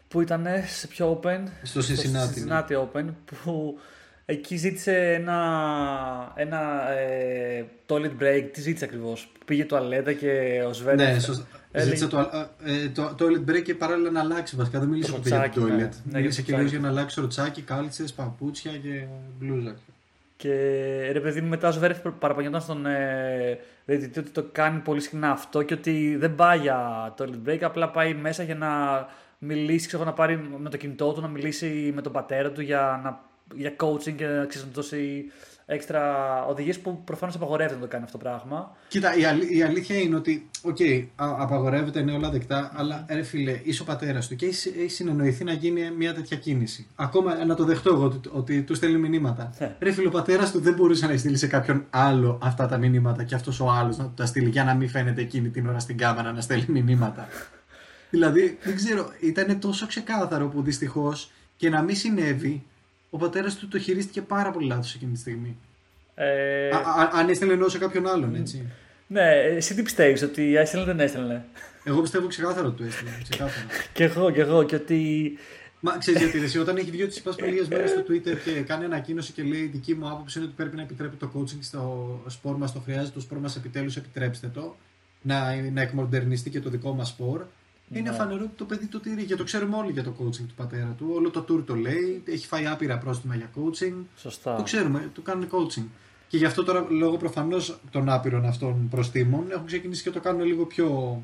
που 0.08 0.20
ήταν 0.20 0.46
σε 0.66 0.86
πιο 0.86 1.20
open. 1.22 1.40
Στο 1.62 1.80
Cincinnati, 1.80 2.44
ναι. 2.44 2.64
Cincinnati 2.68 2.86
Open 2.86 3.04
που 3.24 3.78
εκεί 4.26 4.56
ζήτησε 4.56 5.12
ένα, 5.12 6.32
ένα 6.34 6.90
ε, 6.90 7.64
toilet 7.87 8.12
break. 8.23 8.44
Τι 8.52 8.61
ζήτησε 8.61 8.84
ακριβώς; 8.84 9.32
Πήγε 9.44 9.64
τουαλέτα 9.64 10.12
και 10.12 10.62
ο 10.69 10.73
Σβέρεφ. 10.73 11.12
Ναι, 11.12 11.19
σωστά. 11.20 11.46
έλεγε- 11.73 11.96
Ζήτησε 11.96 12.17
το, 12.17 12.31
ε, 12.64 12.88
το, 12.88 13.14
toilet 13.19 13.50
break 13.50 13.62
και 13.62 13.75
παράλληλα 13.75 14.11
να 14.11 14.20
αλλάξει. 14.20 14.56
Βασικά 14.56 14.78
δεν 14.78 14.88
μίλησε 14.88 15.11
Το 15.11 15.17
ποτέ 15.17 15.28
για 15.28 15.38
το 15.38 15.44
ροτσάκι, 15.61 15.61
ναι. 15.61 15.88
toilet. 15.88 15.90
Ναι, 16.05 16.19
μίλησε 16.20 16.40
για 16.40 16.43
το 16.43 16.43
κυρίω 16.43 16.56
ροτσάκι. 16.61 16.69
για 16.69 16.81
να 16.81 16.88
αλλάξει 16.88 17.20
ροτσάκι, 17.20 17.62
κάλτσες, 17.62 18.12
παπούτσια 18.12 18.73
και 18.73 19.05
μπλούζα. 19.38 19.75
Και 20.37 20.50
ρε 21.12 21.20
παιδί 21.20 21.40
μου, 21.40 21.49
μετά 21.49 21.69
ο 21.69 21.73
Ζβέρεφ 21.73 21.99
παραπονιόταν 22.19 22.61
στον 22.61 22.87
ε, 22.87 23.58
διαιτητή 23.84 24.19
ότι 24.19 24.31
το 24.31 24.44
κάνει 24.52 24.78
πολύ 24.81 25.00
συχνά 25.00 25.31
αυτό 25.31 25.62
και 25.62 25.75
ότι 25.75 26.17
δεν 26.19 26.34
πάει 26.34 26.58
για 26.58 27.14
toilet 27.19 27.49
break, 27.49 27.58
απλά 27.62 27.88
πάει 27.90 28.14
μέσα 28.14 28.43
για 28.43 28.55
να 28.55 28.69
μιλήσει, 29.38 29.87
ξέρω, 29.87 30.05
να 30.05 30.12
πάρει 30.12 30.37
με 30.58 30.70
το 30.70 30.76
κινητό 30.76 31.12
του, 31.12 31.20
να 31.20 31.28
μιλήσει 31.28 31.93
με 31.94 32.02
τον 32.02 32.12
πατέρα 32.12 32.50
του 32.50 32.61
για, 32.61 33.00
να, 33.05 33.20
για 33.54 33.76
coaching 33.81 34.12
και 34.16 34.26
να, 34.26 34.44
ξέρεις, 34.44 34.66
να 34.66 34.72
του 34.72 34.81
δώσει 34.81 35.25
έξτρα 35.69 36.02
οδηγίες 36.44 36.78
που 36.78 37.02
προφανώς 37.04 37.34
απαγορεύεται 37.34 37.75
να 37.75 37.81
το 37.81 37.87
κάνει 37.87 38.04
αυτό 38.04 38.19
το 38.19 38.25
πράγμα. 38.25 38.76
Κοίτα, 38.88 39.16
η, 39.16 39.25
αλη- 39.25 39.50
η 39.50 39.62
αλήθεια 39.62 39.98
είναι 39.98 40.16
ότι, 40.16 40.50
οκ, 40.62 40.76
α- 41.16 41.37
απαγορεύεται, 41.43 42.00
είναι 42.00 42.12
όλα 42.12 42.31
δεκτά, 42.31 42.72
αλλά 42.75 43.06
ρε 43.08 43.22
φίλε, 43.22 43.60
είσαι 43.62 43.82
ο 43.82 43.84
πατέρας 43.84 44.28
του 44.28 44.37
και 44.37 44.46
έχει, 44.46 44.69
έχει 44.69 44.88
συνεννοηθεί 44.88 45.44
να 45.44 45.52
γίνει 45.52 45.90
μια 45.90 46.14
τέτοια 46.14 46.37
κίνηση. 46.37 46.87
Ακόμα 46.96 47.44
να 47.44 47.54
το 47.54 47.64
δεχτώ 47.64 47.90
εγώ 47.93 48.04
ότι, 48.04 48.28
ότι 48.32 48.62
του 48.62 48.75
στέλνει 48.75 49.08
μηνύματα. 49.08 49.52
Ναι. 49.58 49.76
Ρε 49.78 49.92
φίλε, 49.92 50.06
ο 50.06 50.10
πατέρας 50.10 50.50
του 50.50 50.60
δεν 50.60 50.75
μπορούσε 50.75 51.06
να 51.06 51.16
στείλει 51.16 51.37
σε 51.37 51.46
κάποιον 51.46 51.84
άλλο 51.90 52.38
αυτά 52.42 52.66
τα 52.69 52.76
μηνύματα 52.78 53.25
και 53.25 53.34
αυτός 53.34 53.60
ο 53.60 53.70
άλλος 53.70 53.96
να 53.96 54.04
του 54.04 54.12
τα 54.16 54.26
στείλει 54.26 54.49
για 54.49 54.64
να 54.64 54.75
μην 54.75 54.88
φαίνεται 54.88 55.20
εκείνη 55.20 55.49
την 55.49 55.69
ώρα 55.69 55.78
στην 55.78 55.96
κάμερα 55.96 56.32
να 56.32 56.40
στέλνει 56.40 56.82
μηνύματα. 56.82 57.28
δηλαδή, 58.10 58.58
δεν 58.62 58.76
ξέρω, 58.76 59.10
ήταν 59.20 59.60
τόσο 59.60 59.87
ξεκάθαρο 59.87 60.49
που 60.49 60.62
δυστυχώς 60.62 61.31
και 61.56 61.69
να 61.70 61.82
μην 61.82 61.96
συνέβη, 61.96 62.62
ο 63.16 63.18
πατέρας 63.18 63.56
του 63.56 63.68
το 63.68 63.78
χειρίστηκε 63.78 64.22
πάρα 64.22 64.50
πολύ 64.50 64.66
λάθος 64.66 64.94
εκείνη 64.94 65.12
τη 65.12 65.18
στιγμή. 65.18 65.56
Ε, 66.14 66.68
Α, 66.68 66.76
α, 66.76 67.10
αν 67.12 67.28
έστελνε 67.28 67.52
εννοώ 67.52 67.68
σε 67.68 67.78
κάποιον 67.78 68.06
άλλον, 68.06 68.34
έτσι. 68.34 68.66
ναι, 69.06 69.30
εσύ 69.30 69.74
τι 69.74 69.82
πιστεύεις, 69.82 70.22
ότι 70.22 70.56
έστελνε 70.56 70.86
δεν 70.86 71.00
έστελνε; 71.00 71.44
Εγώ 71.84 72.00
πιστεύω 72.00 72.26
ξεκάθαρα 72.26 72.66
ότι 72.66 72.76
το 72.76 72.84
έστειλε. 72.84 73.10
Ξεκάθαρα. 73.22 73.66
κι 73.94 74.02
εγώ, 74.02 74.30
κι 74.30 74.40
εγώ, 74.40 74.62
και 74.62 74.74
ότι. 74.74 75.32
Μα 75.80 75.96
ξέρεις 75.98 76.20
γιατί 76.20 76.38
ρε, 76.38 76.44
εσύ, 76.44 76.58
όταν 76.58 76.76
έχει 76.76 76.90
βγει 76.90 77.02
ο 77.02 77.08
Τσιπάς 77.08 77.36
πριν 77.36 77.50
λίγε 77.54 77.66
μέρες 77.68 77.90
στο 77.90 78.00
Twitter 78.08 78.36
και 78.44 78.50
κάνει 78.60 78.84
ανακοίνωση 78.84 79.32
και 79.32 79.42
λέει: 79.42 79.66
Δική 79.66 79.94
μου 79.94 80.08
άποψη 80.08 80.38
είναι 80.38 80.46
ότι 80.46 80.56
πρέπει 80.56 80.76
να 80.76 80.82
επιτρέπει 80.82 81.16
το 81.16 81.30
coaching 81.34 81.58
στο 81.60 82.20
σπορ 82.26 82.56
μας. 82.56 82.72
Το 82.72 82.80
χρειάζεται 82.80 83.10
το 83.14 83.20
σπορ 83.20 83.38
μας 83.38 83.56
επιτέλους, 83.56 83.96
επιτρέψτε 83.96 84.50
το. 84.54 84.76
Να, 85.22 85.54
να 85.72 85.80
εκμοντερνιστεί 85.80 86.50
και 86.50 86.60
το 86.60 86.70
δικό 86.70 86.92
μας 86.92 87.08
σπορ. 87.08 87.44
Είναι 87.92 88.10
Ναι. 88.10 88.16
φανερό 88.16 88.42
ότι 88.42 88.52
το 88.56 88.64
παιδί 88.64 88.86
το 88.86 89.00
τηρεί 89.00 89.24
και 89.24 89.36
το 89.36 89.44
ξέρουμε 89.44 89.76
όλοι 89.76 89.92
για 89.92 90.02
το 90.02 90.14
coaching 90.20 90.44
του 90.48 90.54
πατέρα 90.56 90.94
του. 90.98 91.10
Όλο 91.14 91.30
το 91.30 91.44
tour 91.48 91.62
το 91.66 91.74
λέει. 91.74 92.22
Έχει 92.24 92.46
φάει 92.46 92.66
άπειρα 92.66 92.98
πρόστιμα 92.98 93.34
για 93.34 93.50
coaching. 93.56 93.94
Σωστά. 94.16 94.56
Το 94.56 94.62
ξέρουμε, 94.62 95.10
το 95.14 95.20
κάνουν 95.20 95.48
coaching. 95.50 95.84
Και 96.28 96.36
γι' 96.36 96.44
αυτό 96.44 96.64
τώρα, 96.64 96.86
λόγω 96.90 97.16
προφανώς 97.16 97.78
των 97.90 98.08
άπειρων 98.08 98.44
αυτών 98.44 98.88
προστίμων, 98.90 99.44
έχουν 99.50 99.66
ξεκινήσει 99.66 100.02
και 100.02 100.10
το 100.10 100.20
κάνουν 100.20 100.44
λίγο 100.46 100.64
πιο 100.64 101.22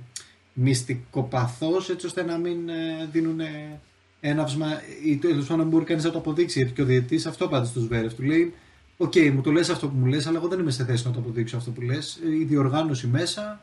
μυστικοπαθώς, 0.53 1.89
έτσι 1.91 2.07
ώστε 2.07 2.23
να 2.23 2.39
μην 2.39 2.69
ε, 2.69 3.09
δίνουν 3.13 3.41
ε, 3.41 3.81
έναυσμα 4.21 4.67
ή 5.05 5.17
τέλος 5.17 5.41
πάντων 5.47 5.57
να 5.57 5.63
μην 5.63 5.73
μπορεί 5.73 5.85
κανείς 5.85 6.05
να 6.05 6.11
το 6.11 6.19
αποδείξει. 6.19 6.59
Γιατί 6.59 6.75
και 6.75 6.83
ο 6.83 6.85
διαιτητής 6.85 7.27
αυτό 7.27 7.45
απάντησε 7.45 7.71
στον 7.71 7.87
Ζβέρεφ. 7.87 8.15
Του 8.15 8.23
λέει: 8.23 8.55
Οκ, 8.97 9.13
μου 9.35 9.41
το 9.41 9.51
λες 9.51 9.69
αυτό 9.71 9.89
που 9.89 9.97
μου 9.97 10.07
λες, 10.07 10.27
αλλά 10.27 10.39
εγώ 10.39 10.49
δεν 10.49 10.59
είμαι 10.59 10.71
σε 10.71 10.85
θέση 10.85 11.07
να 11.07 11.13
το 11.13 11.19
αποδείξω 11.19 11.57
αυτό 11.57 11.71
που 11.71 11.81
λες. 11.81 12.21
Η 12.41 12.45
διοργάνωση 12.45 13.07
μέσα, 13.07 13.43
ε, 13.43 13.57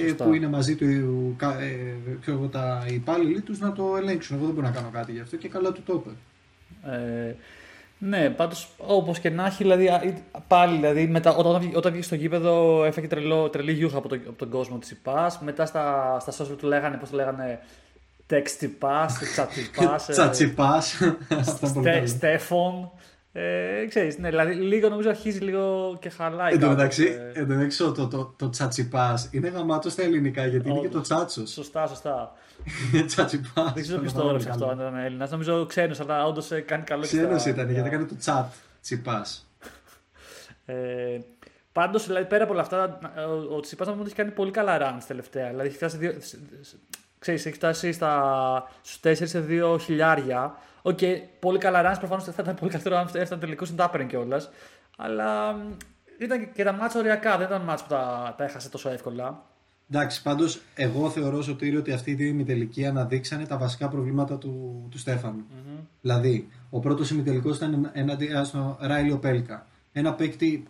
Σωστά. 0.00 0.24
που 0.24 0.34
είναι 0.34 0.48
μαζί 0.48 0.74
του 0.76 1.34
κα- 1.38 1.60
ε, 1.60 1.94
ξέρω 2.20 2.36
εγώ, 2.36 2.46
τα 2.46 2.84
οι 2.90 2.94
υπάλληλοι 2.94 3.40
τους, 3.40 3.58
να 3.58 3.72
το 3.72 3.96
ελέγξουν. 3.96 4.36
Εγώ 4.36 4.44
δεν 4.46 4.54
μπορώ 4.54 4.66
να 4.66 4.72
κάνω 4.72 4.88
κάτι 4.92 5.12
γι' 5.12 5.20
αυτό 5.20 5.36
και 5.36 5.48
καλά 5.48 5.72
του 5.72 5.82
το 5.86 6.02
είπε. 6.04 6.10
Ε, 6.96 7.34
ναι, 7.98 8.30
πάντως 8.30 8.68
όπως 8.76 9.18
και 9.18 9.30
να 9.30 9.46
έχει, 9.46 9.62
δηλαδή, 9.62 9.88
α, 9.88 10.02
ή- 10.04 10.22
πάλι 10.48 10.76
δηλαδή, 10.76 11.06
μετά, 11.06 11.34
όταν, 11.34 11.60
βγή- 11.60 11.76
όταν 11.76 11.90
βγήκε 11.92 12.06
στο 12.06 12.14
γήπεδο 12.14 12.84
έφαγε 12.84 13.06
τρελό, 13.06 13.48
τρελή 13.50 13.72
γιούχα 13.72 13.96
από, 13.98 14.08
το, 14.08 14.14
από 14.14 14.38
τον 14.38 14.48
κόσμο 14.48 14.78
της 14.78 14.90
ΙΠΑΣ. 14.90 15.38
Μετά 15.40 15.66
στα, 15.66 16.16
στα 16.20 16.44
social 16.44 16.56
του 16.58 16.66
λέγανε, 16.66 16.96
πώς 16.96 17.10
το 17.10 17.16
λέγανε, 17.16 17.58
text 18.30 18.62
ΙΠΑΣ, 18.62 19.18
chat 19.36 19.46
ΙΠΑΣ. 19.80 20.08
Τσατσιπά. 23.34 23.68
Στέφον. 23.70 23.82
Ε, 23.82 23.86
ξέρεις, 23.86 24.18
ναι, 24.18 24.28
δηλαδή 24.28 24.54
λίγο 24.54 24.88
νομίζω 24.88 25.08
αρχίζει 25.08 25.38
λίγο 25.38 25.96
και 26.00 26.08
χαλάει. 26.08 26.52
Εν 26.52 26.60
τω 26.60 26.66
κάπως, 26.66 26.76
μεταξύ, 26.76 27.04
ε, 27.34 27.38
εν 27.40 27.48
τω 27.48 27.54
μεταξύ, 27.54 27.78
το, 27.78 27.92
το, 27.92 28.06
το, 28.08 28.34
το 28.38 28.48
τσατσιπάς 28.50 29.28
είναι 29.32 29.48
γαμάτο 29.48 29.90
στα 29.90 30.02
ελληνικά 30.02 30.46
γιατί 30.46 30.68
είναι 30.68 30.78
και 30.80 30.88
το 30.88 30.92
όντως. 30.98 31.02
τσάτσος. 31.08 31.50
Σωστά, 31.50 31.86
σωστά. 31.86 32.32
τσατσιπάς. 33.06 33.72
Δεν 33.72 33.82
ξέρω 33.82 34.00
ποιος 34.00 34.12
το 34.12 34.22
έγραψε 34.26 34.48
αυτό, 34.50 34.66
αν 34.68 34.78
ήταν 34.78 34.96
Έλληνας. 34.96 35.30
Νομίζω 35.30 35.66
ξένος, 35.66 36.00
αλλά 36.00 36.26
όντως 36.26 36.48
κάνει 36.66 36.82
καλό 36.82 37.00
και 37.02 37.06
Ξένος 37.06 37.40
στα- 37.40 37.50
ήταν 37.50 37.70
γιατί 37.70 37.88
έκανε 37.88 38.04
το 38.04 38.16
τσατ. 38.16 38.52
Τσιπά. 38.82 39.26
Ε, 40.66 40.74
Πάντως, 41.72 42.06
δηλαδή, 42.06 42.26
πέρα 42.26 42.44
από 42.44 42.52
όλα 42.52 42.62
αυτά, 42.62 42.98
ο, 43.50 43.54
ο 43.56 43.60
Τσιπά 43.60 43.84
νομίζω 43.84 44.00
ότι 44.02 44.10
έχει 44.10 44.20
κάνει 44.20 44.30
πολύ 44.30 44.50
καλά 44.50 44.78
runs 44.80 45.02
τελευταία. 45.06 45.48
Δηλαδή, 45.48 45.66
έχει 45.68 45.76
φτάσει, 45.76 45.96
δύο, 45.96 46.12
σ- 46.20 46.36
σ- 46.60 46.74
ξέρεις, 47.18 47.46
έχει 47.46 47.54
φτάσει 47.54 47.92
στα, 47.92 48.70
στους 48.82 49.00
4 49.22 49.26
σε 49.28 49.44
2 49.48 49.78
χιλιάρια. 49.80 50.56
Οκ, 50.86 50.98
πολύ 51.40 51.58
καλά 51.58 51.92
runs. 51.92 51.98
Προφανώς 51.98 52.24
θα 52.24 52.42
ήταν 52.42 52.54
πολύ 52.54 52.70
καλύτερο 52.70 52.96
αν 52.96 53.10
έφτανε 53.12 53.40
τελικώ 53.40 53.64
στην 53.64 53.76
Τάπερν 53.76 54.06
κιόλας. 54.06 54.50
Αλλά 54.96 55.52
μ, 55.52 55.72
ήταν 56.18 56.52
και 56.52 56.64
τα 56.64 56.72
μάτσα 56.72 56.98
οριακά. 56.98 57.36
Δεν 57.38 57.46
ήταν 57.46 57.62
μάτσα 57.62 57.84
που 57.84 57.90
τα, 57.90 58.34
τα 58.38 58.44
έχασε 58.44 58.70
τόσο 58.70 58.90
εύκολα. 58.90 59.42
Εντάξει, 59.90 60.22
πάντως, 60.22 60.60
εγώ 60.74 61.10
θεωρώ 61.10 61.42
σωτήριο 61.42 61.78
ότι 61.78 61.92
αυτοί 61.92 62.10
οι 62.10 62.14
δύο 62.14 62.26
ημιτελικοί 62.26 62.86
αναδείξανε 62.86 63.46
τα 63.46 63.56
βασικά 63.56 63.88
προβλήματα 63.88 64.38
του, 64.38 64.86
του 64.90 64.98
στεφανου 64.98 65.44
Δηλαδή, 66.00 66.48
ο 66.70 66.80
πρώτος 66.80 67.10
ημιτελικός 67.10 67.56
ήταν 67.56 67.90
εναντίον 67.92 68.44
στο 68.44 68.76
Ράιλιο 68.80 69.18
Πέλκα. 69.18 69.66
Ένα 69.92 70.14
παίκτη 70.14 70.64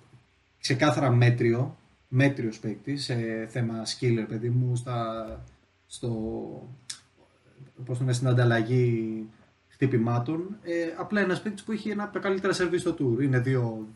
ξεκάθαρα 0.61 1.11
μέτριο, 1.11 1.77
μέτριος 2.09 2.59
παίκτη 2.59 2.97
σε 2.97 3.47
θέμα 3.49 3.83
skiller, 3.85 4.25
παιδί 4.29 4.49
μου, 4.49 4.77
στα, 4.77 5.27
στο, 5.87 6.09
πώς 7.85 7.99
το 7.99 8.05
λένε, 8.05 8.13
στην 8.13 8.29
ανταλλαγή 8.29 9.29
χτυπημάτων. 9.87 10.57
Ε, 10.63 10.73
απλά 10.97 11.21
ένας 11.21 11.43
παίκτης 11.43 11.63
που 11.63 11.73
έχει 11.73 11.89
ένα 11.89 12.03
από 12.03 12.13
τα 12.13 12.19
καλύτερα 12.19 12.53
σερβίς 12.53 12.81
στο 12.81 12.95
tour. 12.99 13.23
Είναι 13.23 13.43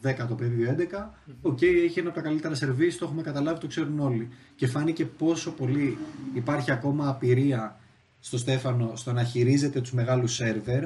2-10 0.03 0.27
το 0.29 0.35
παιδί, 0.35 0.57
2-11. 0.57 1.15
Οκ, 1.43 1.63
έχει 1.63 1.99
ένα 1.99 2.09
από 2.09 2.19
τα 2.19 2.25
καλύτερα 2.25 2.55
σερβίς, 2.55 2.99
το 2.99 3.05
έχουμε 3.05 3.23
καταλάβει, 3.23 3.61
το 3.61 3.67
ξέρουν 3.67 4.01
όλοι. 4.01 4.29
Και 4.57 4.67
φάνηκε 4.67 5.05
πόσο 5.05 5.51
πολύ 5.51 5.99
υπάρχει 6.35 6.71
ακόμα 6.71 7.09
απειρία 7.09 7.81
στο 8.21 8.39
Στέφανο 8.39 8.93
στο 8.97 9.13
να 9.13 9.25
χειρίζεται 9.25 9.81
τους 9.81 9.93
μεγάλους 9.93 10.35
σερβερ. 10.35 10.85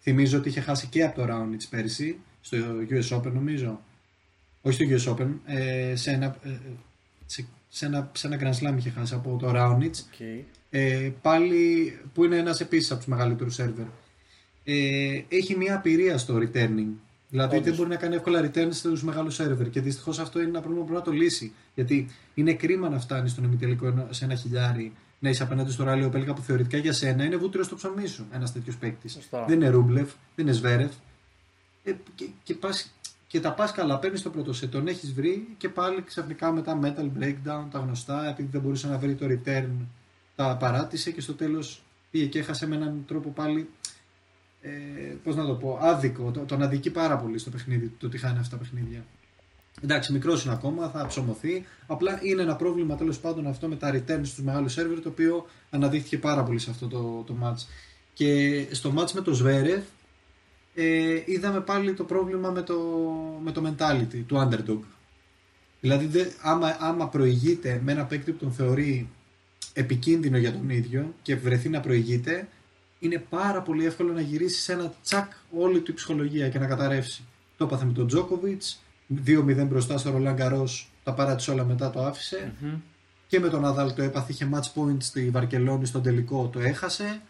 Θυμίζω 0.00 0.38
ότι 0.38 0.48
είχε 0.48 0.60
χάσει 0.60 0.86
και 0.86 1.04
από 1.04 1.20
το 1.20 1.26
Raonic 1.30 1.66
πέρσι, 1.70 2.18
στο 2.40 2.58
US 2.90 3.16
Open 3.16 3.32
νομίζω. 3.32 3.80
Όχι 4.62 4.96
στο 4.96 5.14
US 5.14 5.16
Open, 5.16 5.28
ε, 5.46 5.96
σε, 5.96 6.10
ένα, 6.10 6.26
ε, 6.26 6.48
σε, 7.26 7.46
σε, 7.68 7.86
ένα, 7.86 8.10
σε 8.14 8.26
ένα 8.26 8.38
Grand 8.40 8.58
Slam 8.58 8.76
είχε 8.76 8.90
χάσει 8.90 9.14
από 9.14 9.36
το 9.40 9.52
Raonic. 9.54 9.90
Okay. 9.90 10.42
Ε, 10.70 11.10
πάλι 11.22 11.92
που 12.14 12.24
είναι 12.24 12.36
ένας 12.36 12.60
επίσης 12.60 12.90
από 12.90 12.98
τους 13.00 13.08
μεγαλύτερους 13.08 13.54
σερβερ. 13.54 13.86
Ε, 14.70 15.22
έχει 15.28 15.56
μια 15.56 15.74
απειρία 15.76 16.18
στο 16.18 16.34
returning. 16.36 16.88
Δηλαδή 17.30 17.54
Όντως. 17.56 17.64
δεν 17.68 17.74
μπορεί 17.74 17.88
να 17.88 17.96
κάνει 17.96 18.14
εύκολα 18.14 18.50
return 18.50 18.68
στους 18.70 19.02
μεγάλους 19.02 19.34
σερβερ 19.34 19.70
και 19.70 19.80
δυστυχώς 19.80 20.18
αυτό 20.18 20.38
είναι 20.40 20.48
ένα 20.48 20.60
πρόβλημα 20.60 20.84
που 20.86 20.90
πρέπει 20.92 21.06
να 21.08 21.12
το 21.14 21.18
λύσει. 21.22 21.52
Γιατί 21.74 22.08
είναι 22.34 22.52
κρίμα 22.54 22.88
να 22.88 22.98
φτάνεις 23.00 23.30
στον 23.30 23.44
ημιτελικό 23.44 23.86
ένα- 23.86 24.06
σε 24.10 24.24
ένα 24.24 24.34
χιλιάρι 24.34 24.92
να 25.18 25.28
είσαι 25.28 25.42
απέναντι 25.42 25.70
στο 25.72 25.84
ράλιο 25.84 26.08
Πέλκα 26.08 26.34
που 26.34 26.42
θεωρητικά 26.42 26.76
για 26.78 26.92
σένα 26.92 27.24
είναι 27.24 27.36
βούτυρο 27.36 27.64
στο 27.64 27.76
ψωμί 27.76 28.06
σου 28.06 28.26
ένας 28.32 28.52
τέτοιος 28.52 28.76
παίκτης. 28.76 29.12
Σωστά. 29.12 29.44
Δεν 29.44 29.56
είναι 29.56 29.68
Ρούμπλεφ, 29.68 30.10
δεν 30.36 30.46
είναι 30.46 30.54
Σβέρεφ. 30.54 30.92
Ε, 31.84 31.92
και, 32.14 32.26
και, 32.42 32.54
πας, 32.54 32.92
και 33.26 33.40
τα 33.40 33.52
πας 33.52 33.72
καλά, 33.72 33.98
παίρνεις 33.98 34.22
το 34.22 34.30
πρώτο 34.30 34.52
set, 34.52 34.68
τον 34.70 34.86
έχεις 34.88 35.12
βρει 35.12 35.48
και 35.56 35.68
πάλι 35.68 36.02
ξαφνικά 36.02 36.52
μετά 36.52 36.78
metal 36.82 37.22
breakdown, 37.22 37.64
τα 37.70 37.78
γνωστά, 37.78 38.28
επειδή 38.28 38.48
δεν 38.52 38.60
μπορούσε 38.60 38.88
να 38.88 38.98
βρει 38.98 39.14
το 39.14 39.26
return, 39.30 39.68
τα 40.36 40.56
παράτησε 40.56 41.10
και 41.10 41.20
στο 41.20 41.32
τέλος 41.34 41.82
πήγε 42.10 42.26
και 42.26 42.38
έχασε 42.38 42.66
με 42.66 42.74
έναν 42.76 43.04
τρόπο 43.06 43.28
πάλι. 43.30 43.68
Ε, 44.68 45.16
Πώς 45.24 45.36
να 45.36 45.46
το 45.46 45.54
πω, 45.54 45.78
άδικο. 45.82 46.30
Το- 46.30 46.40
Τον 46.40 46.62
αδικεί 46.62 46.90
πάρα 46.90 47.16
πολύ 47.18 47.38
στο 47.38 47.50
παιχνίδι, 47.50 47.92
το 47.98 48.06
ότι 48.06 48.18
χάνει 48.18 48.38
αυτά 48.38 48.56
τα 48.56 48.62
παιχνίδια. 48.62 49.04
Εντάξει, 49.82 50.12
μικρός 50.12 50.44
είναι 50.44 50.52
ακόμα, 50.54 50.88
θα 50.88 51.06
ψωμωθεί. 51.06 51.64
Απλά 51.86 52.18
είναι 52.22 52.42
ένα 52.42 52.56
πρόβλημα 52.56 52.96
τέλος 52.96 53.18
πάντων 53.18 53.46
αυτό 53.46 53.68
με 53.68 53.76
τα 53.76 53.90
returns 53.94 54.20
στου 54.24 54.44
μεγάλου 54.44 54.68
σερβερ, 54.68 55.00
το 55.00 55.08
οποίο 55.08 55.46
αναδείχθηκε 55.70 56.18
πάρα 56.18 56.42
πολύ 56.42 56.58
σε 56.58 56.70
αυτό 56.70 56.86
το, 56.86 57.24
το 57.26 57.34
match. 57.42 57.66
Και 58.14 58.66
στο 58.70 58.94
match 58.96 59.10
με 59.12 59.20
το 59.20 59.40
Zverev 59.44 59.80
ε, 60.74 61.22
είδαμε 61.24 61.60
πάλι 61.60 61.92
το 61.94 62.04
πρόβλημα 62.04 62.50
με 62.50 62.62
το, 62.62 62.78
με 63.44 63.52
το 63.52 63.62
mentality 63.66 64.22
του 64.26 64.36
underdog. 64.48 64.78
Δηλαδή, 65.80 66.06
δε, 66.06 66.24
άμα, 66.42 66.76
άμα 66.80 67.08
προηγείται 67.08 67.80
με 67.84 67.92
ένα 67.92 68.04
παίκτη 68.04 68.32
που 68.32 68.38
τον 68.38 68.52
θεωρεί 68.52 69.08
επικίνδυνο 69.72 70.36
για 70.38 70.52
τον 70.52 70.70
ίδιο 70.70 71.14
και 71.22 71.36
βρεθεί 71.36 71.68
να 71.68 71.80
προηγείται, 71.80 72.48
είναι 72.98 73.18
πάρα 73.28 73.62
πολύ 73.62 73.86
εύκολο 73.86 74.12
να 74.12 74.20
γυρίσεις 74.20 74.62
σε 74.62 74.72
ένα 74.72 74.92
τσακ 75.02 75.32
όλη 75.50 75.80
του 75.80 75.90
η 75.90 75.94
ψυχολογία 75.94 76.48
και 76.48 76.58
να 76.58 76.66
καταρρεύσει. 76.66 77.24
Το 77.56 77.64
έπαθε 77.64 77.84
με 77.84 77.92
τον 77.92 78.06
Τζόκοβιτς, 78.06 78.82
2-0 79.26 79.66
μπροστά 79.66 79.98
στο 79.98 80.10
Ρολάν 80.10 80.36
Καρό, 80.36 80.68
τα 81.04 81.12
παράτησε 81.12 81.50
όλα 81.50 81.64
μετά, 81.64 81.90
το 81.90 82.04
άφησε. 82.04 82.52
Μμμ. 82.60 82.80
Και 83.26 83.40
με 83.40 83.48
τον 83.48 83.64
Αδάλ 83.64 83.94
το 83.94 84.02
έπαθε, 84.02 84.32
είχε 84.32 84.48
match 84.54 84.80
point 84.80 84.96
στη 84.98 85.30
Βαρκελόνη 85.30 85.86
στον 85.86 86.02
τελικό, 86.02 86.48
το 86.52 86.60
έχασε. 86.60 87.20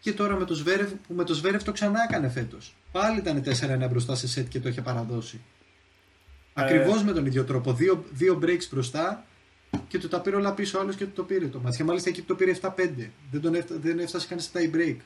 Και 0.00 0.12
τώρα 0.12 0.36
με 0.36 0.44
το 0.44 0.54
Σβέρευ, 0.54 0.90
που 1.06 1.14
με 1.14 1.24
το 1.24 1.34
Σβέρευ 1.34 1.62
το 1.62 1.72
ξανά 1.72 2.00
έκανε 2.08 2.28
φέτος. 2.28 2.76
Πάλι 2.92 3.18
ήταν 3.18 3.42
4-1 3.42 3.88
μπροστά 3.90 4.14
σε 4.14 4.28
σετ 4.28 4.48
και 4.48 4.60
το 4.60 4.68
είχε 4.68 4.82
παραδώσει. 4.82 5.40
Ε. 6.54 6.62
Ακριβώς 6.62 7.02
με 7.02 7.12
τον 7.12 7.26
ίδιο 7.26 7.44
τρόπο. 7.44 7.72
Δύο, 7.72 8.04
δύο 8.12 8.38
breaks 8.42 8.68
μπροστά 8.70 9.24
και 9.88 9.98
του 9.98 10.08
τα 10.08 10.20
πήρε 10.20 10.36
όλα 10.36 10.54
πίσω 10.54 10.78
άλλος 10.78 10.96
και 10.96 11.04
του 11.04 11.12
το 11.14 11.22
πήρε 11.22 11.46
το 11.46 11.58
μάτς. 11.60 11.76
Και 11.76 11.84
μάλιστα 11.84 12.08
εκεί 12.08 12.22
το 12.22 12.34
πήρε 12.34 12.52
7-5. 12.60 12.70
Δεν, 13.30 13.40
τον 13.40 13.54
έφτα, 13.54 13.74
δεν 13.78 13.98
έφτασε 13.98 14.26
καν 14.28 14.40
σε 14.40 14.50
tie 14.54 14.76
break. 14.76 14.96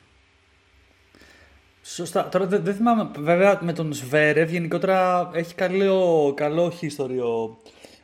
Σωστά. 1.83 2.29
Τώρα 2.29 2.47
δεν, 2.47 2.63
δεν 2.65 2.75
θυμάμαι. 2.75 3.11
Βέβαια 3.19 3.59
με 3.63 3.73
τον 3.73 3.93
Σβέρευ 3.93 4.51
γενικότερα 4.51 5.31
έχει 5.35 5.55
καλό, 5.55 6.33
καλό 6.37 6.73
history 6.81 7.19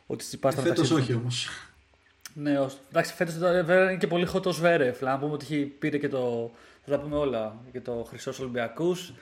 ο 0.07 0.15
Τσιτσιπάς 0.15 0.53
στα 0.53 0.61
Φέτος 0.61 0.89
μεταξύ 0.89 0.93
όχι 1.11 1.19
όμως. 1.19 1.49
Ναι, 2.33 2.59
ως... 2.59 2.77
εντάξει, 2.89 3.13
φέτος 3.13 3.37
βέβαια 3.37 3.83
είναι 3.83 3.97
και 3.97 4.07
πολύ 4.07 4.27
hot 4.33 4.45
ο 4.45 4.51
Σβέρεφ. 4.51 5.01
Να 5.01 5.17
πούμε 5.19 5.33
ότι 5.33 5.45
έχει- 5.45 5.65
πήρε 5.65 5.97
και 5.97 6.09
το. 6.09 6.51
Θα 6.85 6.91
τα 6.91 6.99
πούμε 6.99 7.15
όλα. 7.15 7.55
Και 7.71 7.79
το 7.81 8.05
Χρυσός 8.09 8.39
Ολυμπιακούς. 8.39 9.13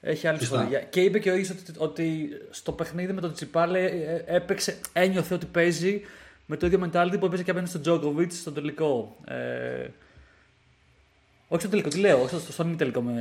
Έχει 0.00 0.26
άλλη 0.26 0.38
Σωστά. 0.38 0.56
ιστορία. 0.56 0.80
Και 0.80 1.00
είπε 1.00 1.18
και 1.18 1.30
ο 1.30 1.34
ίδιο 1.34 1.56
ότι, 1.60 1.72
ότι 1.78 2.28
στο 2.50 2.72
παιχνίδι 2.72 3.12
με 3.12 3.20
τον 3.20 3.32
Τσιπάλε 3.32 3.84
ε, 3.84 4.22
έπαιξε, 4.26 4.78
ένιωθε 4.92 5.34
ότι 5.34 5.46
παίζει 5.46 6.00
με 6.50 6.56
το 6.56 6.66
ίδιο 6.66 6.80
mentality 6.84 7.16
που 7.18 7.26
έπαιζε 7.26 7.42
και 7.42 7.50
απέναντι 7.50 7.70
στον 7.70 7.82
Τζόκοβιτ 7.82 8.32
στο 8.32 8.52
τελικό. 8.52 9.16
Ε, 9.24 9.88
όχι 11.48 11.60
στο 11.60 11.70
τελικό, 11.70 11.88
τι 11.88 11.98
λέω, 11.98 12.22
όχι 12.22 12.38
στο, 12.38 12.52
στο 12.52 12.64
μη 12.64 12.76
τελικό 12.76 13.00
με, 13.02 13.12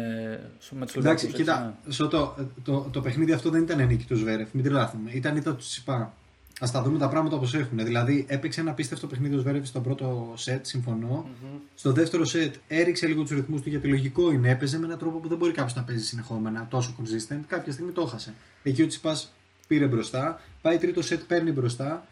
με 0.71 0.85
τους 0.85 0.95
Εντάξει, 0.95 1.27
κοίτα, 1.27 1.77
Σωτό, 1.89 2.35
το, 2.63 2.89
το 2.91 3.01
παιχνίδι 3.01 3.31
αυτό 3.31 3.49
δεν 3.49 3.61
ήταν 3.61 3.85
νίκη 3.87 4.05
του 4.05 4.15
Σβέρεφ, 4.15 4.47
μην 4.51 4.63
τρελάθουμε. 4.63 5.11
Ήταν 5.11 5.35
ήττα 5.35 5.55
τους 5.55 5.67
Τσιπά. 5.67 6.13
Α 6.59 6.67
τα 6.71 6.81
δούμε 6.81 6.97
τα 6.97 7.09
πράγματα 7.09 7.35
όπως 7.35 7.53
έχουν. 7.53 7.77
Δηλαδή, 7.77 8.25
έπαιξε 8.29 8.61
ένα 8.61 8.71
απίστευτο 8.71 9.07
παιχνίδι 9.07 9.35
ο 9.35 9.39
Σβέρεφ 9.39 9.67
στο 9.67 9.79
πρώτο 9.79 10.33
σετ, 10.35 10.65
συμφωνώ. 10.65 11.29
Στο 11.75 11.91
δεύτερο 11.91 12.25
σετ 12.25 12.55
έριξε 12.67 13.07
λίγο 13.07 13.21
τους 13.21 13.31
ρυθμούς 13.31 13.61
του 13.61 13.69
γιατί 13.69 13.87
λογικό 13.87 14.31
είναι. 14.31 14.49
Έπαιζε 14.49 14.79
με 14.79 14.85
έναν 14.85 14.97
τρόπο 14.97 15.17
που 15.17 15.27
δεν 15.27 15.37
μπορεί 15.37 15.51
κάποιος 15.51 15.75
να 15.75 15.83
παίζει 15.83 16.03
συνεχόμενα, 16.03 16.67
τόσο 16.69 16.95
consistent. 16.99 17.39
Κάποια 17.47 17.71
στιγμή 17.71 17.91
το 17.91 18.01
έχασε. 18.01 18.33
Εκεί 18.63 18.81
ο 18.81 18.87
Τσιπάς 18.87 19.33
πήρε 19.67 19.85
μπροστά, 19.85 20.41
πάει 20.61 20.77
τρίτο 20.77 21.01
σετ, 21.01 21.21
παίρνει 21.27 21.51
μπροστά 21.51 22.05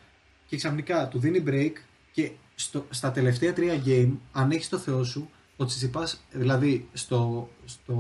και 0.48 0.58
ξαφνικά 0.58 1.08
του 1.08 1.20
δίνει 1.20 1.44
break 1.48 1.72
και 2.12 2.32
στο, 2.56 2.86
στα 2.90 3.12
τελευταία 3.12 3.54
τρία 3.54 3.82
game, 3.86 4.12
αν 4.32 4.52
έχεις 4.52 4.70
το 4.70 4.78
θεό 4.78 5.04
σου, 5.04 5.30
ο 5.58 5.66
Τσιτσιπάς, 5.66 6.24
δηλαδή 6.32 6.88
στο, 6.94 7.50
στο 7.66 7.96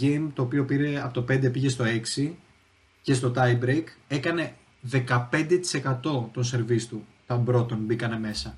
game 0.00 0.28
το 0.34 0.42
οποίο 0.42 0.64
πήρε 0.64 1.00
από 1.00 1.14
το 1.14 1.34
5 1.34 1.52
πήγε 1.52 1.68
στο 1.68 1.84
6 2.16 2.30
και 3.02 3.14
στο 3.14 3.32
tie 3.36 3.64
break, 3.64 3.84
έκανε 4.08 4.54
15% 4.92 5.00
των 6.32 6.44
σερβίς 6.44 6.88
του. 6.88 7.06
Τα 7.26 7.34
πρώτων 7.34 7.78
μπήκανε 7.78 8.18
μέσα. 8.18 8.56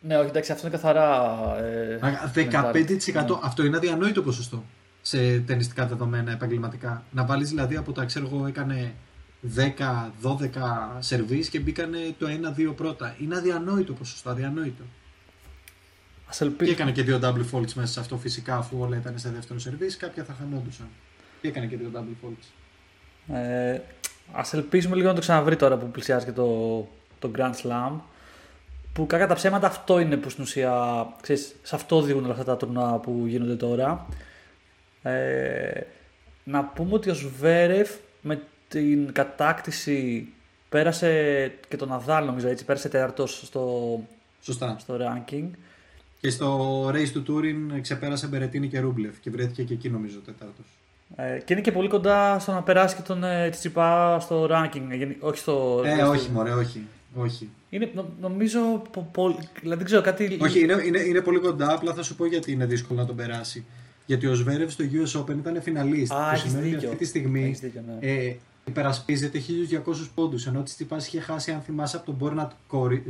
Ναι, 0.00 0.16
όχι, 0.18 0.28
εντάξει, 0.28 0.52
αυτό 0.52 0.66
είναι 0.66 0.76
καθαρά. 0.76 1.32
Ε, 1.64 1.98
Μα, 2.02 2.32
mentality. 2.34 2.86
15% 3.32 3.38
αυτό 3.42 3.64
είναι 3.64 3.76
αδιανόητο 3.76 4.22
ποσοστό 4.22 4.64
σε 5.02 5.38
ταινιστικά 5.38 5.86
δεδομένα 5.86 6.32
επαγγελματικά. 6.32 7.04
Να 7.10 7.24
βάλεις 7.24 7.48
δηλαδή 7.48 7.76
από 7.76 7.92
τα 7.92 8.04
ξέρω 8.04 8.26
εγώ 8.32 8.46
έκανε 8.46 8.94
10-12 9.56 9.68
σερβίς 10.98 11.48
και 11.48 11.58
μπήκανε 11.58 11.98
το 12.18 12.26
1-2 12.56 12.74
πρώτα. 12.76 13.16
Είναι 13.20 13.36
αδιανόητο 13.36 13.92
ποσοστό, 13.92 14.30
αδιανόητο. 14.30 14.82
Ας 16.26 16.38
Και 16.38 16.44
ελπίσουμε. 16.44 16.76
έκανε 16.76 16.92
και 16.92 17.02
δύο 17.02 17.20
double 17.22 17.44
faults 17.52 17.72
μέσα 17.72 17.92
σε 17.92 18.00
αυτό 18.00 18.16
φυσικά 18.16 18.56
αφού 18.56 18.76
όλα 18.80 18.96
ήταν 18.96 19.18
σε 19.18 19.30
δεύτερο 19.30 19.58
σερβίς, 19.58 19.96
κάποια 19.96 20.24
θα 20.24 20.36
χανόντουσαν. 20.38 20.86
Και 21.40 21.48
έκανε 21.48 21.66
και 21.66 21.76
δύο 21.76 21.90
double 21.94 22.26
faults. 22.26 22.52
Ε, 23.34 23.80
ας 24.32 24.52
ελπίσουμε 24.52 24.96
λίγο 24.96 25.08
να 25.08 25.14
το 25.14 25.20
ξαναβρει 25.20 25.56
τώρα 25.56 25.76
που 25.76 25.90
πλησιάζει 25.90 26.24
και 26.24 26.32
το, 26.32 26.76
το 27.18 27.30
Grand 27.36 27.52
Slam. 27.62 27.92
Που 28.92 29.06
κακά 29.06 29.26
τα 29.26 29.34
ψέματα 29.34 29.66
αυτό 29.66 29.98
είναι 29.98 30.16
που 30.16 30.30
στην 30.30 30.42
ουσία, 30.42 31.06
ξέρεις, 31.20 31.54
σε 31.62 31.74
αυτό 31.74 31.96
οδηγούν 31.96 32.24
όλα 32.24 32.32
αυτά 32.32 32.44
τα 32.44 32.56
τουρνουά 32.56 32.98
που 32.98 33.24
γίνονται 33.26 33.56
τώρα. 33.56 34.06
Ε, 35.02 35.80
να 36.44 36.64
πούμε 36.64 36.94
ότι 36.94 37.10
ο 37.10 37.14
Σβέρεφ 37.14 37.90
με 38.20 38.42
την 38.78 39.12
κατάκτηση 39.12 40.28
πέρασε 40.68 41.52
και 41.68 41.76
τον 41.76 41.88
Ναδάλ 41.88 42.24
νομίζω 42.26 42.48
έτσι, 42.48 42.64
πέρασε 42.64 42.88
τέταρτος 42.88 43.42
στο, 43.46 44.00
Σωστά. 44.42 44.76
στο 44.78 44.96
ranking. 45.00 45.44
Και 46.20 46.30
στο 46.30 46.88
race 46.88 47.08
του 47.12 47.24
Turin 47.28 47.80
ξεπέρασε 47.80 48.26
Μπερετίνη 48.26 48.68
και 48.68 48.78
Ρούμπλεφ 48.80 49.20
και 49.20 49.30
βρέθηκε 49.30 49.62
και 49.62 49.72
εκεί 49.74 49.90
νομίζω 49.90 50.18
τέταρτος. 50.18 50.66
Ε, 51.16 51.38
και 51.44 51.52
είναι 51.52 51.62
και 51.62 51.72
πολύ 51.72 51.88
κοντά 51.88 52.38
στο 52.38 52.52
να 52.52 52.62
περάσει 52.62 52.96
και 52.96 53.02
τον 53.02 53.24
ε, 53.24 53.48
Τσιτσιπά 53.50 54.20
στο 54.20 54.48
ranking, 54.50 54.82
ε, 54.90 54.94
γενι- 54.96 55.16
όχι 55.22 55.38
στο... 55.38 55.82
Ε, 55.84 55.94
στο- 55.96 56.08
όχι 56.08 56.30
μωρέ, 56.30 56.50
όχι. 56.52 56.80
Όχι. 57.14 57.48
Είναι, 57.70 57.90
νο- 57.94 58.08
νομίζω. 58.20 58.60
Πο, 58.92 59.08
πο- 59.12 59.38
δηλαδή 59.60 59.76
δεν 59.76 59.84
ξέρω 59.84 60.00
κάτι. 60.02 60.38
Όχι, 60.42 60.60
είναι, 60.60 60.82
είναι, 60.86 61.00
είναι 61.00 61.20
πολύ 61.20 61.38
κοντά, 61.38 61.72
απλά 61.72 61.94
θα 61.94 62.02
σου 62.02 62.16
πω 62.16 62.26
γιατί 62.26 62.52
είναι 62.52 62.66
δύσκολο 62.66 63.00
να 63.00 63.06
τον 63.06 63.16
περάσει. 63.16 63.64
Γιατί 64.06 64.26
ο 64.26 64.34
Σβέρευ 64.34 64.70
στο 64.70 64.84
US 64.92 65.20
Open 65.20 65.36
ήταν 65.38 65.62
φιναλίστ. 65.62 66.12
Α, 66.12 66.16
που 66.16 66.34
έχεις 66.34 66.40
σημαίνει 66.50 66.66
ότι 66.66 66.74
δίκιο. 66.74 66.88
αυτή 66.88 67.02
τη 67.02 67.08
στιγμή 67.08 67.44
Έχεις 67.44 67.60
δίκιο, 67.60 67.82
ναι. 67.86 68.06
ε, 68.08 68.34
υπερασπίζεται 68.64 69.38
1200 69.38 70.10
πόντους. 70.14 70.46
Ενώ 70.46 70.62
της 70.62 70.74
Τσιπά 70.74 70.96
είχε 70.96 71.20
χάσει, 71.20 71.52
αν 71.52 71.60
θυμάσαι, 71.60 71.96
από 71.96 72.06
τον 72.06 72.14
Μπόρνατ 72.14 72.52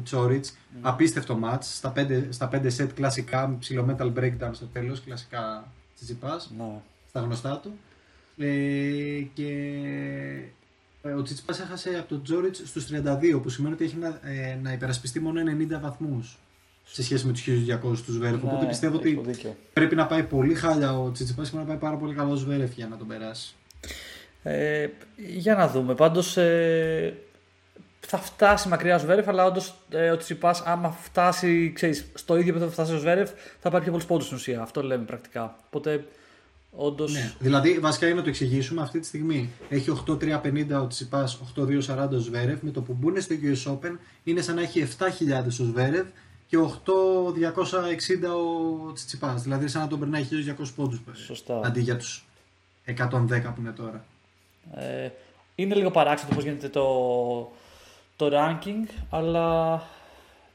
Τσόριτς. 0.03 0.57
Απίστευτο 0.81 1.39
match 1.45 1.59
στα 1.61 1.93
5, 1.97 2.27
στα 2.31 2.49
5 2.53 2.71
set 2.77 2.89
κλασικά, 2.95 3.49
με 3.49 3.57
ψηλό 3.59 3.87
metal 3.99 4.13
breakdown 4.19 4.51
στο 4.53 4.67
τέλος. 4.67 5.01
Κλασικά 5.01 5.73
Τσιπά, 6.05 6.41
Ναι. 6.59 6.81
στα 7.09 7.21
γνωστά 7.21 7.59
του. 7.63 7.73
Ε, 8.37 8.47
και 9.35 9.49
ε, 11.03 11.09
ο 11.11 11.23
Τσιτσιπάς 11.23 11.61
έχασε 11.61 11.89
από 11.99 12.09
τον 12.09 12.23
Τζόριτς 12.23 12.63
στους 12.65 12.87
32 12.91 13.41
που 13.43 13.49
σημαίνει 13.49 13.75
ότι 13.75 13.85
έχει 13.85 13.97
να, 13.97 14.21
ε, 14.23 14.59
να 14.63 14.73
υπερασπιστεί 14.73 15.21
μόνο 15.21 15.41
90 15.41 15.81
βαθμούς 15.81 16.39
σε 16.85 17.03
σχέση 17.03 17.27
με 17.27 17.33
τους 17.33 17.43
1200 17.43 18.03
του 18.05 18.13
Σβέρεφ. 18.13 18.43
Ναι, 18.43 18.51
Οπότε 18.51 18.67
πιστεύω 18.67 19.01
έχεις 19.05 19.19
ότι 19.19 19.31
δίκιο. 19.31 19.57
πρέπει 19.73 19.95
να 19.95 20.07
πάει 20.07 20.23
πολύ 20.23 20.55
χάλια 20.55 20.99
ο 20.99 21.11
Τσιτσιπάς 21.13 21.51
και 21.51 21.57
να 21.57 21.63
πάει 21.63 21.77
πάρα 21.77 21.97
πολύ 21.97 22.15
καλό 22.15 22.31
ο 22.33 22.37
Σβέρεφ 22.37 22.73
για 22.75 22.87
να 22.89 22.97
τον 22.97 23.07
περάσει. 23.07 23.55
Ε, 24.47 24.89
για 25.17 25.55
να 25.55 25.69
δούμε. 25.69 25.95
Πάντως 25.95 26.37
ε, 26.37 27.17
θα 28.01 28.19
φτάσει 28.19 28.69
μακριά 28.69 28.95
ο 28.95 28.99
Σβέρεφ, 28.99 29.29
αλλά 29.29 29.45
όντως 29.45 29.75
ε, 29.91 30.11
ο 30.11 30.17
Τσιπά, 30.17 30.63
άμα 30.65 30.91
φτάσει 30.91 31.73
ξέρεις, 31.75 32.07
στο 32.15 32.35
ίδιο 32.35 32.45
επίπεδο 32.49 32.67
που 32.67 32.73
φτάσει 32.73 32.95
ο 32.95 32.99
Σβέρεφ, 32.99 33.31
θα 33.61 33.71
πάρει 33.71 33.83
πιο 33.83 33.93
πολλούς 33.93 34.07
πόντους 34.07 34.25
στην 34.25 34.37
ουσία. 34.37 34.63
Αυτό 34.63 34.83
λέμε 34.83 35.05
πρακτικά. 35.05 35.57
Οπότε 35.67 36.05
Όντως, 36.77 37.13
Ναι. 37.13 37.33
Δηλαδή, 37.39 37.79
βασικά 37.79 38.07
για 38.07 38.15
να 38.15 38.23
το 38.23 38.29
εξηγήσουμε, 38.29 38.83
αυτή 38.83 39.01
τη 39.01 39.07
στιγμή 39.07 39.51
έχει 39.69 39.91
8-3-50 40.07 40.83
ο 40.83 40.87
Τσιπά, 40.87 41.29
8-2-40 41.57 42.09
ο 42.13 42.19
Σβέρευ. 42.19 42.59
Με 42.63 42.71
το 42.71 42.81
που 42.83 42.93
μπουν 42.93 43.21
στο 43.21 43.35
US 43.43 43.73
Open 43.73 43.97
είναι 44.25 44.41
σαν 44.41 44.55
να 44.55 44.63
έχει 44.63 44.89
7.000 44.99 45.47
ο 45.47 45.51
Σβέρευ 45.51 46.07
και 46.47 46.57
8-260 46.59 46.71
ο 48.89 48.93
Τσιπά. 48.93 49.35
Δηλαδή, 49.35 49.69
σαν 49.69 49.83
να 49.83 49.89
τον 49.89 49.99
περνάει 49.99 50.27
1.200 50.31 50.65
πόντους 50.77 51.01
Σωστά. 51.13 51.61
αντί 51.65 51.81
για 51.81 51.97
τους 51.97 52.25
110 52.85 52.95
που 53.55 53.61
είναι 53.61 53.71
τώρα. 53.71 54.05
Ε, 54.77 55.09
είναι 55.55 55.75
λίγο 55.75 55.91
παράξενο 55.91 56.29
το 56.29 56.35
πώς 56.35 56.45
γίνεται 56.45 56.69
το, 56.69 56.87
το 58.17 58.31
ranking, 58.33 58.91
αλλά 59.11 59.77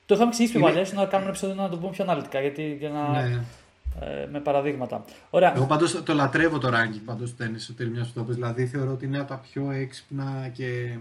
το 0.05 0.13
είχαμε 0.15 0.29
εξηγήσει 0.29 0.51
πιο 0.53 0.59
Είναι- 0.61 0.69
παλιά, 0.69 0.81
ίσως 0.83 0.95
να 0.97 1.05
κάνουμε 1.05 1.19
ένα 1.19 1.29
επεισόδιο 1.29 1.55
να 1.63 1.69
το 1.69 1.77
πούμε 1.77 1.91
πιο 1.91 2.03
αναλυτικά, 2.03 2.41
γιατί, 2.41 2.75
για 2.79 2.89
να, 2.89 3.09
Ναι. 3.27 3.41
ε, 4.01 4.27
με 4.31 4.39
παραδείγματα. 4.39 5.05
Ωραία. 5.29 5.55
Εγώ 5.55 5.65
πάντως 5.65 6.03
το 6.03 6.13
λατρεύω 6.13 6.57
το 6.57 6.67
ranking 6.67 7.01
πάντως 7.05 7.29
του 7.29 7.35
τέννη 7.35 7.57
ο 7.69 7.73
Τέλμια 7.77 8.03
που 8.03 8.09
το 8.13 8.23
πες. 8.23 8.35
Δηλαδή 8.35 8.65
θεωρώ 8.67 8.91
ότι 8.91 9.05
είναι 9.05 9.19
από 9.19 9.27
τα 9.27 9.41
πιο 9.51 9.71
έξυπνα 9.71 10.49
και 10.53 10.97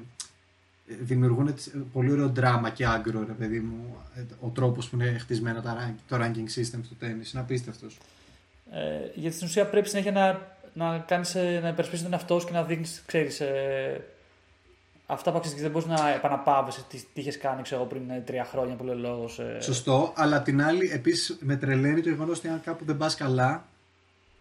δημιουργούν 1.00 1.46
έτσι 1.46 1.70
πολύ 1.92 2.12
ωραίο 2.12 2.28
δράμα 2.28 2.70
και 2.70 2.86
άγκρο, 2.86 3.24
ρε 3.26 3.32
παιδί 3.32 3.60
μου. 3.60 3.96
ε, 4.14 4.20
Ο 4.40 4.48
τρόπος 4.48 4.88
που 4.88 4.96
είναι 5.00 5.18
χτισμένο 5.18 5.60
τα 5.60 5.76
rank- 5.80 6.00
το 6.08 6.16
ranking 6.16 6.58
system 6.58 6.80
στο 6.84 6.94
τέννη. 6.98 7.22
Είναι 7.32 7.42
απίστευτος. 7.42 7.98
Ε, 8.72 8.78
γιατί 9.14 9.34
στην 9.34 9.46
ουσία 9.46 9.66
πρέπει 9.66 9.88
συνέχεια 9.88 10.12
να, 10.12 10.40
να, 10.78 10.98
κάνεις, 10.98 11.34
ε, 11.34 11.58
να 11.62 11.68
υπερασπίσεις 11.68 12.02
τον 12.02 12.12
εαυτό 12.12 12.38
σου 12.40 12.46
και 12.46 12.52
να 12.52 12.62
δείχνεις, 12.64 13.02
ξέρεις, 13.06 13.40
ε, 13.40 14.04
αυτά 15.06 15.30
που 15.30 15.36
αξίζεις 15.36 15.56
και 15.56 15.62
δεν 15.62 15.70
μπορείς 15.70 15.88
να 15.88 16.08
επαναπάβεσαι 16.10 16.84
τις, 16.88 17.02
τι 17.12 17.20
είχες 17.20 17.38
κάνει 17.38 17.62
ξέρω, 17.62 17.80
εγώ, 17.80 17.90
πριν 17.90 18.10
ε, 18.10 18.20
τρία 18.26 18.44
χρόνια 18.44 18.74
που 18.74 18.84
λέει 18.84 18.94
ο 18.94 18.98
λόγος. 18.98 19.38
Ε, 19.38 19.58
Σωστό, 19.60 20.12
αλλά 20.16 20.36
απ' 20.36 20.44
την 20.44 20.62
άλλη 20.62 20.90
επίσης 20.90 21.36
με 21.40 21.56
τρελαίνει 21.56 22.00
το 22.00 22.08
γεγονός 22.08 22.38
ότι 22.38 22.48
αν 22.48 22.60
κάπου 22.64 22.84
δεν 22.84 22.96
πας 22.96 23.14
καλά, 23.14 23.66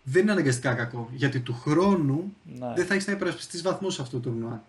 δεν 0.03 0.22
είναι 0.22 0.32
αναγκαστικά 0.32 0.74
κακό. 0.74 1.10
Γιατί 1.12 1.39
του 1.39 1.53
χρόνου 1.53 2.34
ναι. 2.44 2.74
δεν 2.75 2.86
θα 2.86 2.94
έχεις 2.94 3.08
να 3.08 3.13
υπερασπιστείς 3.13 3.62
βαθμούς 3.62 3.94
σε 3.94 4.01
αυτό 4.01 4.20
το 4.20 4.29
τουρνουά. 4.29 4.63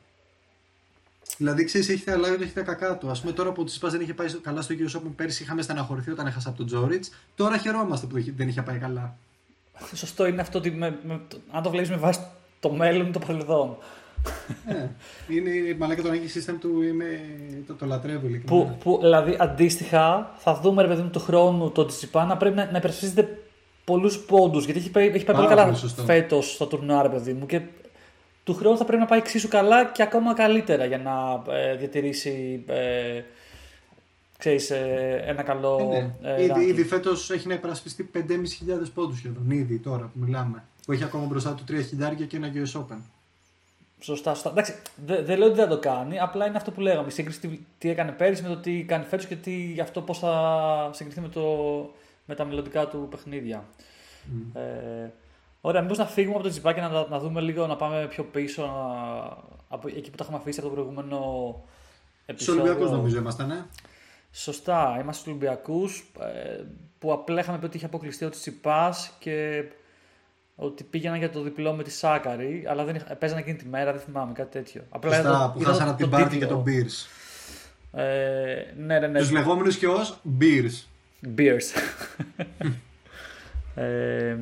Δηλαδή, 1.37 1.65
ξέρεις, 1.65 1.89
έχει 1.89 2.05
τα 2.05 2.11
καλά 2.13 2.37
του, 2.37 2.43
έχει 2.43 2.53
τα 2.53 2.63
κακά 2.63 2.97
του. 2.97 3.11
Α 3.11 3.15
πούμε, 3.21 3.33
τώρα 3.33 3.53
που 3.53 3.63
ο 3.63 3.65
Τσιπάς 3.65 3.93
δεν 3.93 4.01
είχε 4.01 4.15
πάει 4.15 4.29
στο- 4.29 4.41
καλά 4.41 4.63
στο 4.63 4.75
US 4.79 4.97
Open 4.97 5.11
πέρσι, 5.17 5.43
είχαμε 5.43 5.63
στεναχωρηθεί 5.63 6.11
όταν 6.11 6.27
έχασα 6.27 6.49
από 6.49 6.59
τον 6.59 6.67
Τζόριτς. 6.67 7.11
Τώρα 7.35 7.59
χαιρόμαστε 7.59 8.07
που 8.07 8.23
δεν 8.37 8.49
είχε 8.49 8.63
πάει 8.63 8.79
καλά. 8.79 9.17
Σωστό 9.94 10.26
είναι 10.26 10.40
αυτό 10.40 10.58
ότι 10.58 10.70
με, 10.70 10.99
με, 11.02 11.20
το- 11.28 11.37
αν 11.50 11.62
το 11.62 11.70
βλέπεις 11.70 11.90
με 11.90 11.97
βάση 11.97 12.20
το 12.61 12.70
μέλλον 12.70 13.06
ή 13.06 13.11
το 13.11 13.18
παρελθόν. 13.18 13.76
ε, 14.66 14.75
είναι 15.35 15.50
η 15.50 15.75
μαλάκα 15.78 16.02
το 16.02 16.08
ranking 16.11 16.50
system 16.50 16.54
του, 16.61 16.82
είμαι, 16.82 17.20
το, 17.66 17.75
το 17.75 17.87
λατρεύω 17.87 18.26
ειλικρινά. 18.26 18.62
Που, 18.62 18.76
που, 18.82 18.99
δηλαδή 19.02 19.37
αντίστοιχα 19.38 20.30
θα 20.37 20.54
δούμε 20.54 20.82
ρε 20.82 20.88
παιδί 20.88 21.02
μου 21.02 21.11
του 21.11 21.20
χρόνου 21.20 21.70
το 21.70 21.87
Τσιπά 21.87 22.25
να 22.25 22.37
πρέπει 22.37 22.56
να, 22.56 22.68
να 22.70 22.78
υπερασπίζεται 22.78 23.38
πολλούς 23.85 24.18
πόντους. 24.18 24.64
Γιατί 24.64 24.80
έχει 24.80 24.90
πάει, 24.90 25.06
έχει 25.06 25.25
πάει 25.25 25.37
Πάρα 25.37 25.38
πολύ 25.38 25.49
καλά 25.49 25.64
πολύ 25.64 25.76
σωστό. 25.76 26.02
φέτος 26.02 26.52
στο 26.52 26.66
τουρνουά, 26.66 27.02
ρε 27.02 27.08
παιδί 27.08 27.32
μου. 27.32 27.47
Και 27.47 27.61
του 28.44 28.54
χρόνου 28.54 28.76
θα 28.76 28.85
πρέπει 28.85 29.00
να 29.02 29.06
πάει 29.08 29.18
εξίσου 29.18 29.49
καλά 29.49 29.85
και 29.85 30.02
ακόμα 30.02 30.35
καλύτερα 30.35 30.85
για 30.85 30.99
να 30.99 31.42
ε, 31.54 31.76
διατηρήσει 31.76 32.64
ε, 32.66 33.23
ξέρεις, 34.38 34.71
ε, 34.71 35.23
ένα 35.26 35.42
καλό. 35.42 35.90
Ε, 35.92 36.00
ναι. 36.21 36.35
ε, 36.35 36.42
ήδη, 36.42 36.52
ranking. 36.54 36.68
ήδη 36.68 36.85
φέτος 36.85 37.30
έχει 37.30 37.49
να 37.49 37.54
υπερασπιστεί 37.54 38.11
5.500 38.14 38.21
πόντους 38.95 39.16
σχεδόν. 39.18 39.50
Ήδη 39.50 39.78
τώρα 39.78 40.04
που 40.04 40.18
μιλάμε. 40.18 40.64
Που 40.87 40.92
έχει 40.92 41.04
ακόμα 41.04 41.25
μπροστά 41.26 41.54
του 41.54 41.64
3 41.68 41.83
χιλιάρια 41.88 42.26
και 42.26 42.37
ένα 42.37 42.52
US 42.54 42.80
Open. 42.80 42.99
Σωστά, 44.00 44.35
σωστά. 44.35 44.50
Εντάξει, 44.50 44.75
δεν 45.07 45.25
δε 45.25 45.37
λέω 45.37 45.47
ότι 45.47 45.57
δεν 45.57 45.68
θα 45.68 45.75
το 45.75 45.80
κάνει, 45.80 46.18
απλά 46.18 46.47
είναι 46.47 46.57
αυτό 46.57 46.71
που 46.71 46.80
λέγαμε. 46.80 47.07
Η 47.09 47.11
σύγκριση 47.11 47.40
τι, 47.40 47.61
τι 47.78 47.90
έκανε 47.90 48.12
πέρυσι 48.12 48.42
με 48.42 48.49
το 48.49 48.57
τι 48.57 48.85
κάνει 48.85 49.04
φέτος 49.04 49.26
και 49.26 49.37
τι, 49.37 49.52
γι' 49.52 49.80
αυτό 49.80 50.00
πώς 50.00 50.18
θα 50.18 50.90
συγκριθεί 50.92 51.21
με, 51.21 51.28
το, 51.28 51.42
με 52.26 52.35
τα 52.35 52.45
μελλοντικά 52.45 52.88
του 52.88 53.07
παιχνίδια. 53.11 53.64
Ε, 54.54 55.09
ωραία, 55.61 55.83
μήπως 55.83 55.99
να 55.99 56.07
φύγουμε 56.07 56.35
από 56.35 56.45
το 56.45 56.50
τσιπάκι 56.50 56.80
να, 56.80 57.07
να 57.09 57.18
δούμε 57.18 57.40
λίγο, 57.40 57.66
να 57.66 57.76
πάμε 57.76 58.07
πιο 58.11 58.25
πίσω 58.25 58.66
να, 58.66 58.73
από 59.68 59.88
εκεί 59.88 60.11
που 60.11 60.16
τα 60.16 60.25
είχαμε 60.25 60.38
αφήσει 60.38 60.61
από 60.61 60.68
το 60.68 60.75
προηγούμενο 60.75 61.16
Στου 61.16 62.33
επεισόδιο. 62.33 62.62
Ολυμπιακού 62.62 62.92
νομίζω 62.92 63.18
ήμασταν, 63.18 63.50
ε. 63.50 63.66
Σωστά, 64.42 64.99
είμαστε 65.00 65.12
στους 65.21 65.26
Ολυμπιακούς 65.33 66.11
ε, 66.21 66.62
που 66.99 67.12
απλά 67.12 67.40
είχαμε 67.40 67.59
πει 67.59 67.64
ότι 67.64 67.76
είχε 67.76 67.87
αποκλειστεί 67.87 68.25
ο 68.25 68.28
Τσιπάς 68.30 69.11
και 69.18 69.64
ότι 70.57 70.85
πήγαιναν 70.85 71.18
για 71.18 71.30
το 71.30 71.42
διπλό 71.42 71.73
με 71.73 71.83
τη 71.83 71.90
Σάκαρη, 71.90 72.65
αλλά 72.69 72.84
δεν 72.84 72.95
είχα, 72.95 73.15
παίζανε 73.15 73.41
εκείνη 73.41 73.56
τη 73.56 73.67
μέρα, 73.67 73.93
δεν 73.93 74.00
θυμάμαι 74.00 74.32
κάτι 74.32 74.50
τέτοιο. 74.50 74.82
Απλά 74.91 75.13
Σωστά, 75.15 75.28
είδα- 75.28 75.50
που 75.54 75.60
είδα 75.60 75.71
χάσανε 75.71 75.89
από 75.91 75.99
την 75.99 76.10
τον 76.10 76.21
Πάρτι 76.21 76.34
και 76.39 76.45
τίτλο. 76.45 76.56
τον 76.56 76.65
Beers. 76.67 77.06
Ε, 78.00 78.65
ναι, 78.76 78.99
ναι, 78.99 79.06
ναι. 79.06 79.19
Τους 79.19 79.30
λεγόμενους 79.30 79.76
και 79.76 79.86
ως 79.89 80.21
Beers. 80.41 80.84
Beers. 81.36 81.80
ε, 83.75 84.36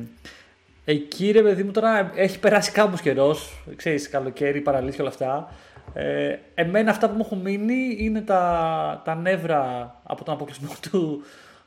εκεί 0.85 1.31
ρε 1.31 1.41
παιδί 1.41 1.63
μου 1.63 1.71
τώρα 1.71 2.11
έχει 2.15 2.39
περάσει 2.39 2.71
κάπως 2.71 3.01
καιρός, 3.01 3.63
ξέρεις, 3.75 4.09
καλοκαίρι, 4.09 4.61
παραλήθεια 4.61 4.99
όλα 4.99 5.09
αυτά. 5.09 5.53
Ε, 5.99 6.39
εμένα 6.55 6.91
αυτά 6.91 7.09
που 7.09 7.15
μου 7.15 7.21
έχουν 7.25 7.39
μείνει 7.39 7.95
είναι 7.99 8.21
τα, 8.21 9.01
τα 9.05 9.15
νεύρα 9.15 9.95
από 10.03 10.23
τον 10.23 10.33
αποκλεισμό 10.33 10.69
του, 10.89 11.21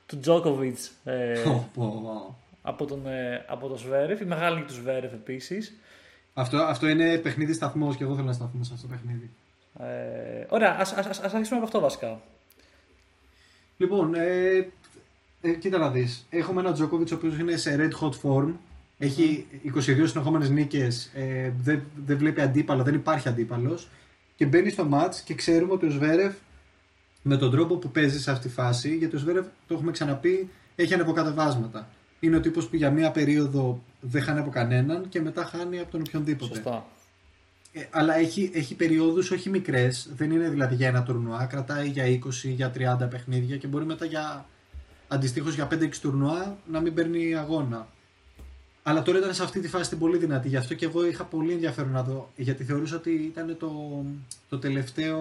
του 0.06 0.20
Djokovic 0.24 0.76
ε, 1.04 1.40
Πω, 1.44 1.68
πω. 1.74 2.36
από, 2.62 2.84
τον, 2.84 3.06
ε, 3.06 3.44
από 3.48 3.68
τον 3.68 3.78
Σβέρεφ, 3.78 4.20
η 4.20 4.24
μεγάλη 4.24 4.56
νίκη 4.56 4.66
του 4.66 4.74
Σβέρεφ 4.74 5.12
επίσης. 5.12 5.76
Αυτό, 6.34 6.56
αυτό 6.56 6.88
είναι 6.88 7.16
παιχνίδι 7.18 7.52
σταθμός 7.52 7.96
και 7.96 8.04
εγώ 8.04 8.14
θέλω 8.14 8.26
να 8.26 8.32
σταθούμε 8.32 8.64
σε 8.64 8.72
αυτό 8.74 8.86
το 8.86 8.92
παιχνίδι. 8.92 9.30
Ε, 9.78 10.46
ωραία, 10.48 10.76
ας, 10.78 10.92
ας, 10.92 11.06
ας, 11.06 11.18
ας 11.20 11.32
αρχίσουμε 11.32 11.56
από 11.56 11.66
αυτό 11.66 11.80
βασικά. 11.80 12.20
Λοιπόν, 13.76 14.14
ε, 14.14 14.68
ε, 15.40 15.50
κοίτα 15.52 15.78
να 15.78 15.90
δεις. 15.90 16.26
Έχουμε 16.30 16.60
έναν 16.60 16.74
Τζόκοβιτ 16.74 17.12
ο 17.12 17.14
οποίος 17.14 17.38
είναι 17.38 17.56
σε 17.56 17.76
red 17.78 18.06
hot 18.06 18.12
form. 18.22 18.52
Έχει 18.98 19.46
22 19.64 20.06
συνεχόμενες 20.06 20.50
νίκες. 20.50 21.10
Ε, 21.14 21.52
δεν, 21.62 21.82
δεν 22.06 22.18
βλέπει 22.18 22.40
αντίπαλο, 22.40 22.82
δεν 22.82 22.94
υπάρχει 22.94 23.28
αντίπαλος. 23.28 23.88
Και 24.40 24.46
μπαίνει 24.46 24.70
στο 24.70 24.88
match 24.92 25.14
και 25.24 25.34
ξέρουμε 25.34 25.72
ότι 25.72 25.86
ο 25.86 25.90
Σβέρεφ 25.90 26.34
με 27.22 27.36
τον 27.36 27.50
τρόπο 27.50 27.76
που 27.76 27.90
παίζει 27.90 28.20
σε 28.20 28.30
αυτή 28.30 28.48
τη 28.48 28.54
φάση, 28.54 28.96
γιατί 28.96 29.16
ο 29.16 29.18
Σβέρεφ 29.18 29.46
το 29.66 29.74
έχουμε 29.74 29.90
ξαναπεί, 29.90 30.50
έχει 30.76 30.94
ανεβοκατεβάσματα. 30.94 31.88
Είναι 32.20 32.36
ο 32.36 32.40
τύπος 32.40 32.68
που 32.68 32.76
για 32.76 32.90
μία 32.90 33.10
περίοδο 33.10 33.82
δεν 34.00 34.22
χάνει 34.22 34.38
από 34.38 34.50
κανέναν 34.50 35.08
και 35.08 35.20
μετά 35.20 35.44
χάνει 35.44 35.78
από 35.78 35.90
τον 35.90 36.00
οποιονδήποτε. 36.06 36.54
Σωστά. 36.54 36.86
Ε, 37.72 37.86
αλλά 37.90 38.16
έχει, 38.16 38.50
έχει 38.54 38.74
περιόδους 38.74 39.30
όχι 39.30 39.50
μικρές, 39.50 40.10
δεν 40.16 40.30
είναι 40.30 40.48
δηλαδή 40.48 40.74
για 40.74 40.88
ένα 40.88 41.02
τουρνουά, 41.02 41.44
κρατάει 41.44 41.88
για 41.88 42.04
20, 42.04 42.18
για 42.42 42.72
30 43.04 43.10
παιχνίδια 43.10 43.56
και 43.56 43.66
μπορεί 43.66 43.84
μετά 43.84 44.04
για 44.04 44.46
αντιστοίχως 45.08 45.54
για 45.54 45.68
5-6 45.70 45.96
τουρνουά 46.00 46.56
να 46.70 46.80
μην 46.80 46.94
παίρνει 46.94 47.34
αγώνα. 47.34 47.88
Αλλά 48.82 49.02
τώρα 49.02 49.18
ήταν 49.18 49.34
σε 49.34 49.42
αυτή 49.42 49.60
τη 49.60 49.68
φάση 49.68 49.88
την 49.88 49.98
πολύ 49.98 50.18
δυνατή, 50.18 50.48
γι' 50.48 50.56
αυτό 50.56 50.74
και 50.74 50.84
εγώ 50.84 51.06
είχα 51.06 51.24
πολύ 51.24 51.52
ενδιαφέρον 51.52 51.90
να 51.90 52.02
δω, 52.02 52.32
γιατί 52.36 52.64
θεωρούσα 52.64 52.96
ότι 52.96 53.10
ήταν 53.10 53.56
το, 53.58 54.04
το 54.48 54.58
τελευταίο 54.58 55.20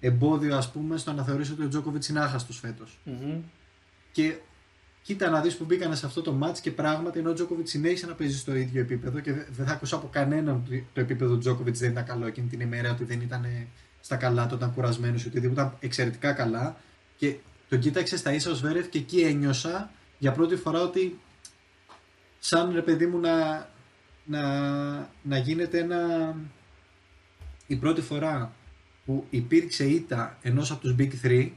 εμπόδιο 0.00 0.56
ας 0.56 0.70
πούμε 0.70 0.96
στο 0.96 1.12
να 1.12 1.24
θεωρήσω 1.24 1.52
ότι 1.52 1.64
ο 1.64 1.68
Τζόκοβιτς 1.68 2.08
είναι 2.08 2.20
άχαστος 2.20 2.58
φέτος. 2.58 2.98
Μμμ. 3.04 3.40
Και 4.12 4.36
κοίτα 5.02 5.30
να 5.30 5.40
δεις 5.40 5.56
που 5.56 5.64
μπήκανε 5.64 5.94
σε 5.94 6.06
αυτό 6.06 6.22
το 6.22 6.32
μάτς 6.32 6.60
και 6.60 6.70
πράγματι 6.70 7.18
ενώ 7.18 7.30
ο 7.30 7.32
Τζόκοβιτς 7.32 7.70
συνέχισε 7.70 8.06
να 8.06 8.14
παίζει 8.14 8.38
στο 8.38 8.54
ίδιο 8.54 8.80
επίπεδο 8.80 9.20
και 9.20 9.32
δεν 9.32 9.66
θα 9.66 9.72
ακούσω 9.72 9.96
από 9.96 10.08
κανέναν 10.12 10.62
ότι 10.66 10.86
το 10.92 11.00
επίπεδο 11.00 11.32
του 11.32 11.38
Τζόκοβιτς 11.38 11.78
δεν 11.78 11.90
ήταν 11.90 12.04
καλό 12.04 12.26
εκείνη 12.26 12.48
την 12.48 12.60
ημέρα, 12.60 12.90
ότι 12.90 13.04
δεν 13.04 13.20
ήταν 13.20 13.46
στα 14.00 14.16
καλά 14.16 14.46
του, 14.46 14.54
ήταν 14.54 14.74
κουρασμένος 14.74 15.24
ή 15.24 15.28
οτιδήποτε, 15.28 15.60
ήταν 15.60 15.76
εξαιρετικά 15.80 16.32
καλά. 16.32 16.76
Και 17.16 17.36
τον 17.68 17.78
κοίταξες 17.78 18.18
στα 18.18 18.32
ίσα 18.32 18.50
ο 18.50 18.54
Σβέρεφ 18.54 18.88
και 18.88 18.98
εκεί 18.98 19.20
ένιωσα 19.20 19.90
για 20.18 20.32
πρώτη 20.32 20.56
φορά 20.56 20.80
ότι 20.80 21.18
σαν 22.38 22.72
ρε 22.74 22.82
παιδί 22.82 23.06
μου 23.06 23.18
να, 23.18 23.68
να, 24.24 24.42
να 25.22 25.38
γίνεται 25.38 25.78
ένα 25.78 26.34
η 27.66 27.76
πρώτη 27.76 28.00
φορά 28.00 28.52
που 29.04 29.26
υπήρξε 29.30 29.84
ήττα 29.84 30.38
ενός 30.42 30.70
από 30.70 30.80
τους 30.80 30.94
Big 30.98 31.10
3 31.24 31.50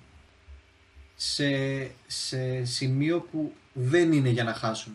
σε, 1.15 1.45
σε 2.07 2.65
σημείο 2.65 3.19
που 3.31 3.53
δεν 3.73 4.11
είναι 4.11 4.29
για 4.29 4.43
να 4.43 4.53
χάσουν. 4.53 4.93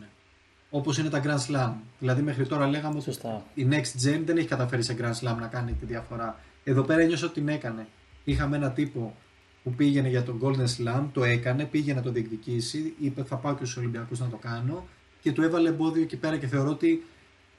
Όπως 0.71 0.99
είναι 0.99 1.09
τα 1.09 1.23
Grand 1.25 1.53
Slam. 1.53 1.73
Δηλαδή, 1.99 2.23
μέχρι 2.23 2.47
τώρα 2.47 2.67
λέγαμε 2.67 2.95
ότι 2.95 3.05
Σωστά. 3.05 3.45
η 3.55 3.67
Next 3.71 4.07
Gen 4.07 4.23
δεν 4.25 4.37
έχει 4.37 4.49
καταφέρει 4.49 4.83
σε 4.83 4.97
Grand 5.01 5.13
Slam 5.13 5.37
να 5.41 5.47
κάνει 5.47 5.73
τη 5.73 5.87
διαφορά. 5.87 6.41
Εδώ 6.65 6.83
πέρα 6.83 7.01
ένιωσα 7.01 7.25
ότι 7.25 7.35
την 7.35 7.49
έκανε. 7.49 7.87
Είχαμε 8.25 8.57
ένα 8.57 8.71
τύπο 8.71 9.17
που 9.63 9.71
πήγαινε 9.73 10.09
για 10.09 10.23
τον 10.23 10.41
Golden 10.43 10.67
Slam, 10.77 11.05
το 11.13 11.25
έκανε, 11.25 11.65
πήγε 11.65 11.95
να 11.95 12.03
το 12.03 12.11
διεκδικήσει, 12.11 12.95
είπε 13.01 13.23
θα 13.23 13.37
πάω 13.37 13.55
και 13.55 13.65
στους 13.65 13.77
Ολυμπιακούς 13.77 14.19
να 14.19 14.29
το 14.29 14.37
κάνω 14.37 14.87
και 15.27 15.33
του 15.33 15.43
έβαλε 15.43 15.69
εμπόδιο 15.69 16.03
εκεί 16.03 16.17
πέρα 16.17 16.37
και 16.37 16.47
θεωρώ 16.47 16.71
ότι 16.71 17.05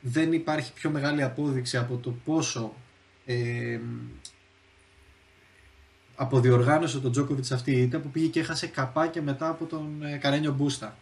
δεν 0.02 0.34
υπάρχει 0.34 0.74
πιο 0.74 0.90
μεγάλη 0.90 1.24
απόδειξη 1.24 1.78
από 1.78 1.96
το 1.98 2.14
πόσο 2.26 2.74
ε, 3.26 3.80
αποδιοργάνωσε 6.16 7.00
τον 7.00 7.12
Τζόκοβιτ 7.12 7.52
αυτή 7.54 7.72
η 7.72 7.82
ήττα 7.82 8.00
που 8.00 8.10
πήγε 8.10 8.28
και 8.28 8.40
έχασε 8.40 8.68
καπάκια 8.68 9.22
μετά 9.22 9.50
από 9.50 9.66
τον 9.66 10.04
ε, 10.14 10.18
Καρένιο 10.18 10.52
Μπούστα. 10.52 10.98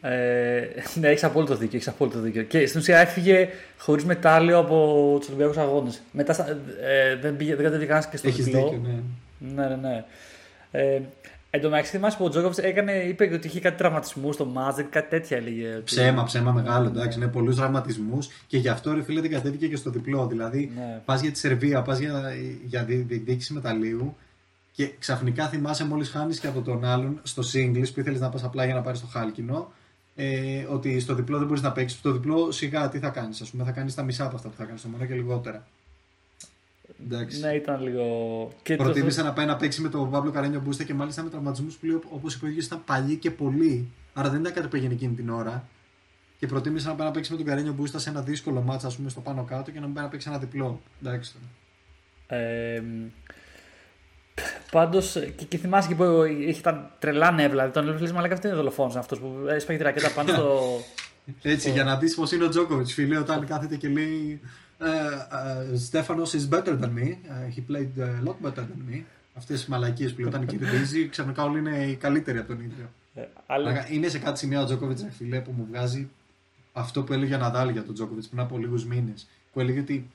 Ε, 0.00 0.66
ναι, 1.00 1.08
έχεις 1.08 1.24
απόλυτο 1.24 1.56
δίκιο. 1.56 1.76
Έχεις 1.76 1.88
απόλυτο 1.88 2.20
δίκιο. 2.20 2.42
Και 2.42 2.66
στην 2.66 2.80
ουσία 2.80 2.98
έφυγε 2.98 3.48
χωρίς 3.78 4.04
μετάλλιο 4.04 4.58
από 4.58 5.16
τους 5.18 5.28
Ολυμπιακούς 5.28 5.56
Αγώνες. 5.56 6.02
Μετά 6.12 6.32
στα- 6.32 6.58
ε, 6.82 7.16
δεν, 7.16 7.36
πήγε, 7.36 7.54
δεν 7.54 7.64
κατέβηκε 7.64 7.86
κανένας 7.86 8.10
και 8.10 8.16
στο 8.16 8.28
Έχεις 8.28 8.44
διπλό. 8.44 8.62
δίκιο, 8.62 8.80
ναι. 8.86 9.02
Ναι, 9.62 9.68
ναι, 9.68 9.76
ναι. 9.76 10.04
Ε, 10.70 11.00
Εν 11.56 11.60
τω 11.60 11.68
μεταξύ, 11.68 11.90
θυμάσαι 11.90 12.16
που 12.16 12.24
ο 12.24 12.28
Τζόκοβιτς 12.28 12.58
έκανε, 12.58 12.92
είπε 12.92 13.30
ότι 13.34 13.46
είχε 13.46 13.60
κάτι 13.60 13.76
τραυματισμού 13.76 14.32
στο 14.32 14.44
Μάζεκ, 14.44 14.86
κάτι 14.88 15.08
τέτοια 15.08 15.36
έλεγε. 15.36 15.68
ότι- 15.74 15.82
Ψέμα, 15.84 16.24
ψέμα 16.24 16.52
μεγάλο, 16.52 16.86
εντάξει, 16.88 17.18
είναι 17.18 17.28
πολλούς 17.28 17.56
δραματισμού 17.56 18.18
και 18.46 18.58
γι' 18.58 18.68
αυτό 18.68 18.92
ρε 18.92 19.02
φίλε 19.02 19.20
την 19.20 19.30
κατέβηκε 19.30 19.68
και 19.68 19.76
στο 19.76 19.90
διπλό. 19.90 20.26
Δηλαδή, 20.26 20.72
Ναι. 20.74 21.00
πας 21.04 21.20
για 21.20 21.30
τη 21.32 21.38
Σερβία, 21.38 21.82
πας 21.82 21.98
για, 21.98 22.32
για 22.64 22.84
δι- 22.84 23.06
διεκδίκηση 23.08 23.52
μεταλλίου 23.52 24.16
και 24.72 24.90
ξαφνικά 24.98 25.48
θυμάσαι 25.48 25.84
μόλις 25.84 26.08
χάνεις 26.10 26.38
και 26.38 26.46
από 26.46 26.60
τον 26.60 26.84
άλλον 26.84 27.20
στο 27.22 27.42
singles 27.52 27.92
που 27.94 28.00
ήθελες 28.00 28.20
να 28.20 28.28
πας 28.28 28.44
απλά 28.44 28.64
για 28.64 28.74
να 28.74 28.80
πάρεις 28.80 29.00
το 29.00 29.06
χάλκινο. 29.06 29.72
Ε, 30.16 30.64
ότι 30.70 31.00
στο 31.00 31.14
διπλό 31.14 31.38
δεν 31.38 31.46
μπορείς 31.46 31.62
να 31.62 31.72
παίξεις. 31.72 31.98
Στο 31.98 32.12
διπλό 32.12 32.50
σιγά 32.50 32.88
τι 32.88 32.98
θα 32.98 33.08
κάνεις, 33.08 33.40
ας 33.40 33.50
πούμε, 33.50 33.64
θα 33.64 33.70
κάνεις 33.70 33.94
τα 33.94 34.02
μισά 34.02 34.24
από 34.24 34.36
αυτά 34.36 34.48
που 34.48 34.54
θα 34.56 34.64
κάνεις 34.64 34.80
στο 34.80 34.88
μόνο 34.88 35.04
και 35.04 35.14
λιγότερα. 35.14 35.66
Εντάξει. 37.06 37.40
Ναι, 37.40 37.52
ήταν 37.54 37.82
λίγο. 37.82 38.04
Και 38.62 38.76
το- 38.76 38.82
Προτίμησε 38.82 39.22
να 39.22 39.32
πάει 39.32 39.46
να 39.46 39.56
παίξει 39.56 39.80
με 39.80 39.88
τον 39.88 40.10
Παύλο 40.10 40.30
Καρένιο 40.30 40.60
Μπούστα 40.60 40.84
και 40.84 40.94
μάλιστα 40.94 41.22
με 41.22 41.30
τραυματισμούς 41.30 41.74
που 41.76 42.02
όπως 42.10 42.34
είπε 42.34 42.44
ο 42.46 42.48
ίδιο 42.48 42.62
ήταν 42.64 42.82
παλιοί 42.84 43.16
και 43.16 43.30
πολλοί. 43.30 43.88
Άρα 44.14 44.28
δεν 44.30 44.40
ήταν 44.40 44.52
κάτι 44.52 44.66
που 44.66 44.72
πήγαινε 44.72 44.92
εκείνη 44.94 45.14
την 45.14 45.30
ώρα. 45.30 45.68
Και 46.38 46.46
προτίμησε 46.46 46.88
να 46.88 46.94
πάει 46.94 47.06
να 47.06 47.12
παίξει 47.12 47.30
με 47.30 47.36
τον 47.36 47.46
Καρένιο 47.46 47.72
Μπούστα 47.72 47.98
σε 47.98 48.10
ένα 48.10 48.20
δύσκολο 48.22 48.60
μάτσα, 48.60 48.86
ας 48.86 48.96
πούμε, 48.96 49.10
στο 49.10 49.20
πάνω 49.20 49.44
κάτω 49.44 49.70
και 49.70 49.80
να 49.80 49.84
μην 49.86 49.94
πάει 49.94 50.04
να 50.04 50.10
παίξει 50.10 50.28
ένα 50.30 50.38
διπλό. 50.38 50.80
Εντάξει. 51.02 51.34
Ε, 52.26 52.82
Πάντως, 54.70 55.12
και, 55.36 55.44
και 55.44 55.56
θυμάσαι 55.58 55.88
και 55.88 55.94
που 55.94 56.22
είχε 56.46 56.60
τα 56.60 56.96
τρελά 56.98 57.30
νεύρα. 57.30 57.48
Δηλαδή, 57.50 57.70
τον 57.72 57.88
έβλεπε 57.88 58.12
μα 58.12 58.16
λέγανε 58.20 58.34
αυτό 58.34 58.46
είναι 58.48 58.56
δολοφόνος 58.56 58.96
αυτός 58.96 59.18
που 59.18 59.32
έσπαγε 59.48 59.78
τη 59.78 59.84
ρακέτα 59.84 60.10
πάνω 60.10 60.28
στο. 60.32 60.60
Έτσι, 61.42 61.70
για 61.70 61.84
να 61.84 61.96
δεις 61.96 62.14
πώς 62.14 62.32
είναι 62.32 62.44
ο 62.44 62.48
Τζόκοβιτς, 62.48 62.92
φίλε, 62.92 63.18
όταν 63.18 63.46
κάθεται 63.46 63.76
και 63.76 63.88
λέει 63.88 64.40
Στέφανος 65.76 66.32
is 66.34 66.48
better 66.54 66.78
than 66.80 66.90
me. 66.98 67.06
Uh, 67.08 67.56
he 67.56 67.60
played 67.70 67.98
a 67.98 68.28
lot 68.28 68.36
better 68.46 68.60
than 68.62 68.92
me. 68.92 69.00
Αυτές 69.34 69.64
τι 69.64 69.70
μαλακίες 69.70 70.12
που 70.14 70.20
λέει 70.20 70.28
όταν 70.28 70.46
κερδίζει, 70.46 71.08
ξαφνικά 71.08 71.42
όλοι 71.44 71.58
είναι 71.58 71.84
οι 71.86 71.94
καλύτεροι 71.94 72.38
από 72.38 72.48
τον 72.48 72.60
ίδιο. 72.60 72.90
Ε, 73.14 73.22
αλλά- 73.46 73.64
Μαλάκα, 73.70 73.92
Είναι 73.92 74.08
σε 74.08 74.18
κάτι 74.18 74.38
σημεία 74.38 74.60
ο 74.62 74.64
Τζόκοβιτς, 74.64 75.02
ρε 75.02 75.10
φίλε, 75.10 75.40
που 75.40 75.52
μου 75.56 75.66
βγάζει 75.70 76.08
αυτό 76.72 77.02
που 77.02 77.12
έλεγε 77.12 77.34
ο 77.34 77.38
Ναδάλ 77.38 77.68
για 77.68 77.84
τον 77.84 77.94
Τζόκοβιτς 77.94 78.26
πριν 78.28 78.40
από 78.40 78.58
λίγους 78.58 78.84
μήνες. 78.86 79.26
Που 79.52 79.60
έλεγε 79.60 79.80
ότι 79.80 80.10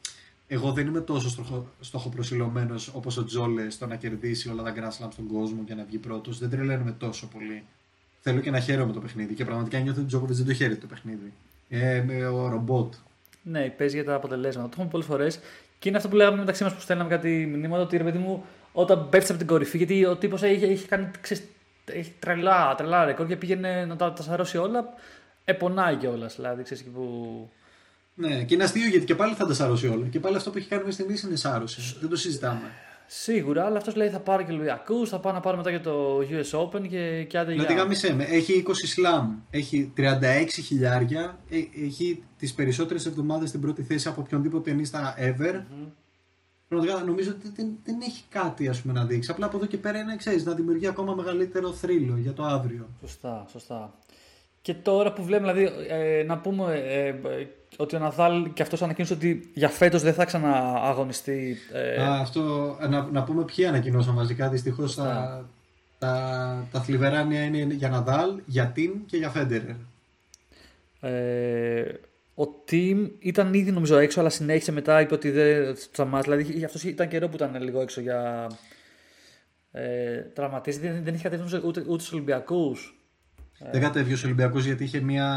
εγώ 0.47 0.71
δεν 0.71 0.87
είμαι 0.87 1.01
τόσο 1.01 1.29
στοχο, 1.29 1.67
στοχοπροσιλωμένο 1.79 2.75
όπως 2.93 3.17
ο 3.17 3.23
Τζόλε 3.23 3.69
στο 3.69 3.87
να 3.87 3.95
κερδίσει 3.95 4.49
όλα 4.49 4.63
τα 4.63 4.73
Grand 4.75 5.03
Slam 5.03 5.07
στον 5.11 5.27
κόσμο 5.27 5.63
και 5.63 5.73
να 5.73 5.83
βγει 5.83 5.97
πρώτος. 5.97 6.39
Δεν 6.39 6.49
τρελαίνομαι 6.49 6.91
τόσο 6.91 7.27
πολύ. 7.27 7.63
Θέλω 8.21 8.39
και 8.39 8.51
να 8.51 8.59
χαίρομαι 8.59 8.93
το 8.93 8.99
παιχνίδι. 8.99 9.33
Και 9.33 9.45
πραγματικά 9.45 9.79
νιώθω 9.79 9.95
ότι 9.97 10.05
ο 10.05 10.07
Τζόκοβιτς 10.07 10.37
δεν 10.37 10.47
το 10.47 10.53
χαίρεται 10.53 10.79
το 10.79 10.87
παιχνίδι. 10.87 11.33
Ε, 11.69 12.03
με 12.07 12.25
ο 12.27 12.47
ρομπότ. 12.47 12.93
Ναι, 13.43 13.69
παίζει 13.69 13.95
για 13.95 14.05
τα 14.05 14.13
αποτελέσματα. 14.13 14.67
Το 14.67 14.73
έχουμε 14.77 14.89
πολλές 14.89 15.05
φορές. 15.05 15.39
Και 15.79 15.89
είναι 15.89 15.97
αυτό 15.97 16.09
που 16.09 16.15
λέγαμε 16.15 16.37
μεταξύ 16.37 16.63
μας 16.63 16.73
που 16.73 16.81
στέλναμε 16.81 17.09
κάτι 17.09 17.29
μηνύματα 17.29 17.83
ότι 17.83 17.97
ρε 17.97 18.03
παιδί 18.03 18.17
μου, 18.17 18.45
όταν 18.71 19.09
πέφτεις 19.09 19.29
από 19.29 19.39
την 19.39 19.47
κορυφή, 19.47 19.77
γιατί 19.77 20.05
ο 20.05 20.15
τύπος 20.15 20.43
έχει, 20.43 20.65
έχει 20.65 20.87
κάνει 20.87 21.11
ξέρεις, 21.21 21.43
έχει 21.85 22.13
τρελά, 22.19 22.75
τρελά 22.75 23.05
ρεκόρ 23.05 23.27
και 23.27 23.35
πήγαινε 23.35 23.85
να 23.85 23.95
τα, 23.95 24.13
τα 24.13 24.23
σαρώσει 24.23 24.57
όλα. 24.57 24.93
Επονάει 25.45 25.95
κιόλας. 25.95 26.35
Δηλαδή, 26.35 26.63
ξέρεις 26.63 26.83
και 26.83 26.89
που. 26.89 27.49
Ναι, 28.13 28.43
και 28.43 28.53
είναι 28.53 28.63
αστείο 28.63 28.87
γιατί 28.87 29.05
και 29.05 29.15
πάλι 29.15 29.33
θα 29.33 29.45
τα 29.45 29.53
σάρωσε 29.53 29.87
όλα. 29.87 30.07
Και 30.07 30.19
πάλι 30.19 30.35
αυτό 30.35 30.49
που 30.51 30.57
έχει 30.57 30.67
κάνει 30.67 30.83
μέχρι 30.83 30.95
στιγμής 30.95 31.21
είναι 31.23 31.35
σάρωση. 31.35 31.97
Δεν 31.99 32.09
το 32.09 32.15
συζητάμε. 32.15 32.71
Σίγουρα, 33.11 33.65
αλλά 33.65 33.77
αυτός 33.77 33.95
λέει 33.95 34.09
θα 34.09 34.19
πάρει 34.19 34.43
και 34.43 34.51
Λουιακούς, 34.51 35.09
θα 35.09 35.19
πάω 35.19 35.33
να 35.33 35.39
πάρω 35.39 35.57
μετά 35.57 35.71
και 35.71 35.79
το 35.79 36.19
US 36.19 36.59
Open 36.59 36.87
και, 36.89 37.23
και 37.23 37.37
άντε 37.37 37.51
Δηλαδή 37.51 37.73
για. 37.73 37.81
γάμισέ 37.81 38.13
με, 38.13 38.23
έχει 38.23 38.63
20 38.67 38.71
σλάμ, 38.73 39.35
έχει 39.49 39.93
36 39.97 40.01
χιλιάρια, 40.65 41.39
ε- 41.49 41.85
έχει 41.85 42.23
τις 42.37 42.53
περισσότερες 42.53 43.05
εβδομάδες 43.05 43.49
στην 43.49 43.61
πρώτη 43.61 43.83
θέση 43.83 44.07
από 44.07 44.21
οποιονδήποτε 44.21 44.69
ταινίστα 44.69 45.15
ever. 45.17 45.63
Πραγματικά 46.67 47.03
νομίζω 47.03 47.31
ότι 47.31 47.51
δεν, 47.55 47.67
δεν 47.83 48.01
έχει 48.01 48.23
κάτι 48.29 48.67
ας 48.67 48.81
πούμε, 48.81 48.93
να 48.93 49.05
δείξει. 49.05 49.31
Απλά 49.31 49.45
από 49.45 49.57
εδώ 49.57 49.65
και 49.65 49.77
πέρα 49.77 49.99
είναι 49.99 50.15
ξέρεις, 50.15 50.45
να 50.45 50.53
δημιουργεί 50.53 50.87
ακόμα 50.87 51.13
μεγαλύτερο 51.13 51.71
θρύλο 51.71 52.17
για 52.17 52.33
το 52.33 52.43
αύριο. 52.43 52.89
Σωστά, 53.01 53.45
σωστά. 53.51 53.93
Και 54.61 54.73
τώρα 54.73 55.13
που 55.13 55.23
βλέπουμε, 55.23 55.53
δηλαδή, 55.53 55.85
ε, 55.89 56.23
να 56.23 56.37
πούμε 56.37 56.73
ε, 56.75 57.07
ε, 57.07 57.47
ότι 57.77 57.95
ο 57.95 57.99
Ναδάλ 57.99 58.53
και 58.53 58.61
αυτός 58.61 58.81
ανακοίνωσε 58.81 59.13
ότι 59.13 59.49
για 59.53 59.69
φέτος 59.69 60.01
δεν 60.01 60.13
θα 60.13 60.25
ξανααγωνιστεί. 60.25 61.57
Ε, 61.73 62.01
Α, 62.01 62.19
αυτό, 62.19 62.77
να, 62.89 63.07
να 63.11 63.23
πούμε 63.23 63.43
ποιοι 63.43 63.65
ανακοινώσαν 63.65 64.15
βασικά. 64.15 64.49
Δυστυχώς 64.49 64.95
τα, 64.95 65.45
τα, 65.99 66.67
τα 66.71 66.81
θλιβερά 66.81 67.23
νέα 67.23 67.43
είναι 67.43 67.73
για 67.73 67.89
Ναδάλ, 67.89 68.39
για 68.45 68.65
Τιμ 68.67 68.91
και 69.05 69.17
για 69.17 69.29
Φέντερερ. 69.29 69.75
Ε, 71.01 71.99
ο 72.35 72.43
Team 72.71 73.09
ήταν 73.19 73.53
ήδη 73.53 73.71
νομίζω 73.71 73.97
έξω, 73.97 74.19
αλλά 74.19 74.29
συνέχισε 74.29 74.71
μετά. 74.71 75.01
Είπε 75.01 75.13
ότι 75.13 75.29
δεν 75.29 75.75
σταμάτησε. 75.75 76.35
Δηλαδή, 76.35 76.63
αυτός 76.63 76.83
ήταν 76.83 77.07
καιρό 77.07 77.27
που 77.27 77.35
ήταν 77.35 77.61
λίγο 77.63 77.81
έξω 77.81 78.01
για. 78.01 78.49
Ε, 79.71 80.17
τραυματίσει. 80.17 80.79
Δεν, 80.79 81.03
δεν 81.03 81.13
είχε 81.13 81.23
κατέβει 81.23 81.41
νομίζω, 81.41 81.61
ούτε, 81.65 81.79
ούτε 81.87 81.99
στους 81.99 82.13
Ολυμπιακούς. 82.13 82.93
Δεν 83.71 83.81
κατέβηκε 83.81 84.13
ο 84.13 84.21
Ολυμπιακό 84.25 84.59
γιατί 84.59 84.83
είχε 84.83 84.99
μια, 84.99 85.27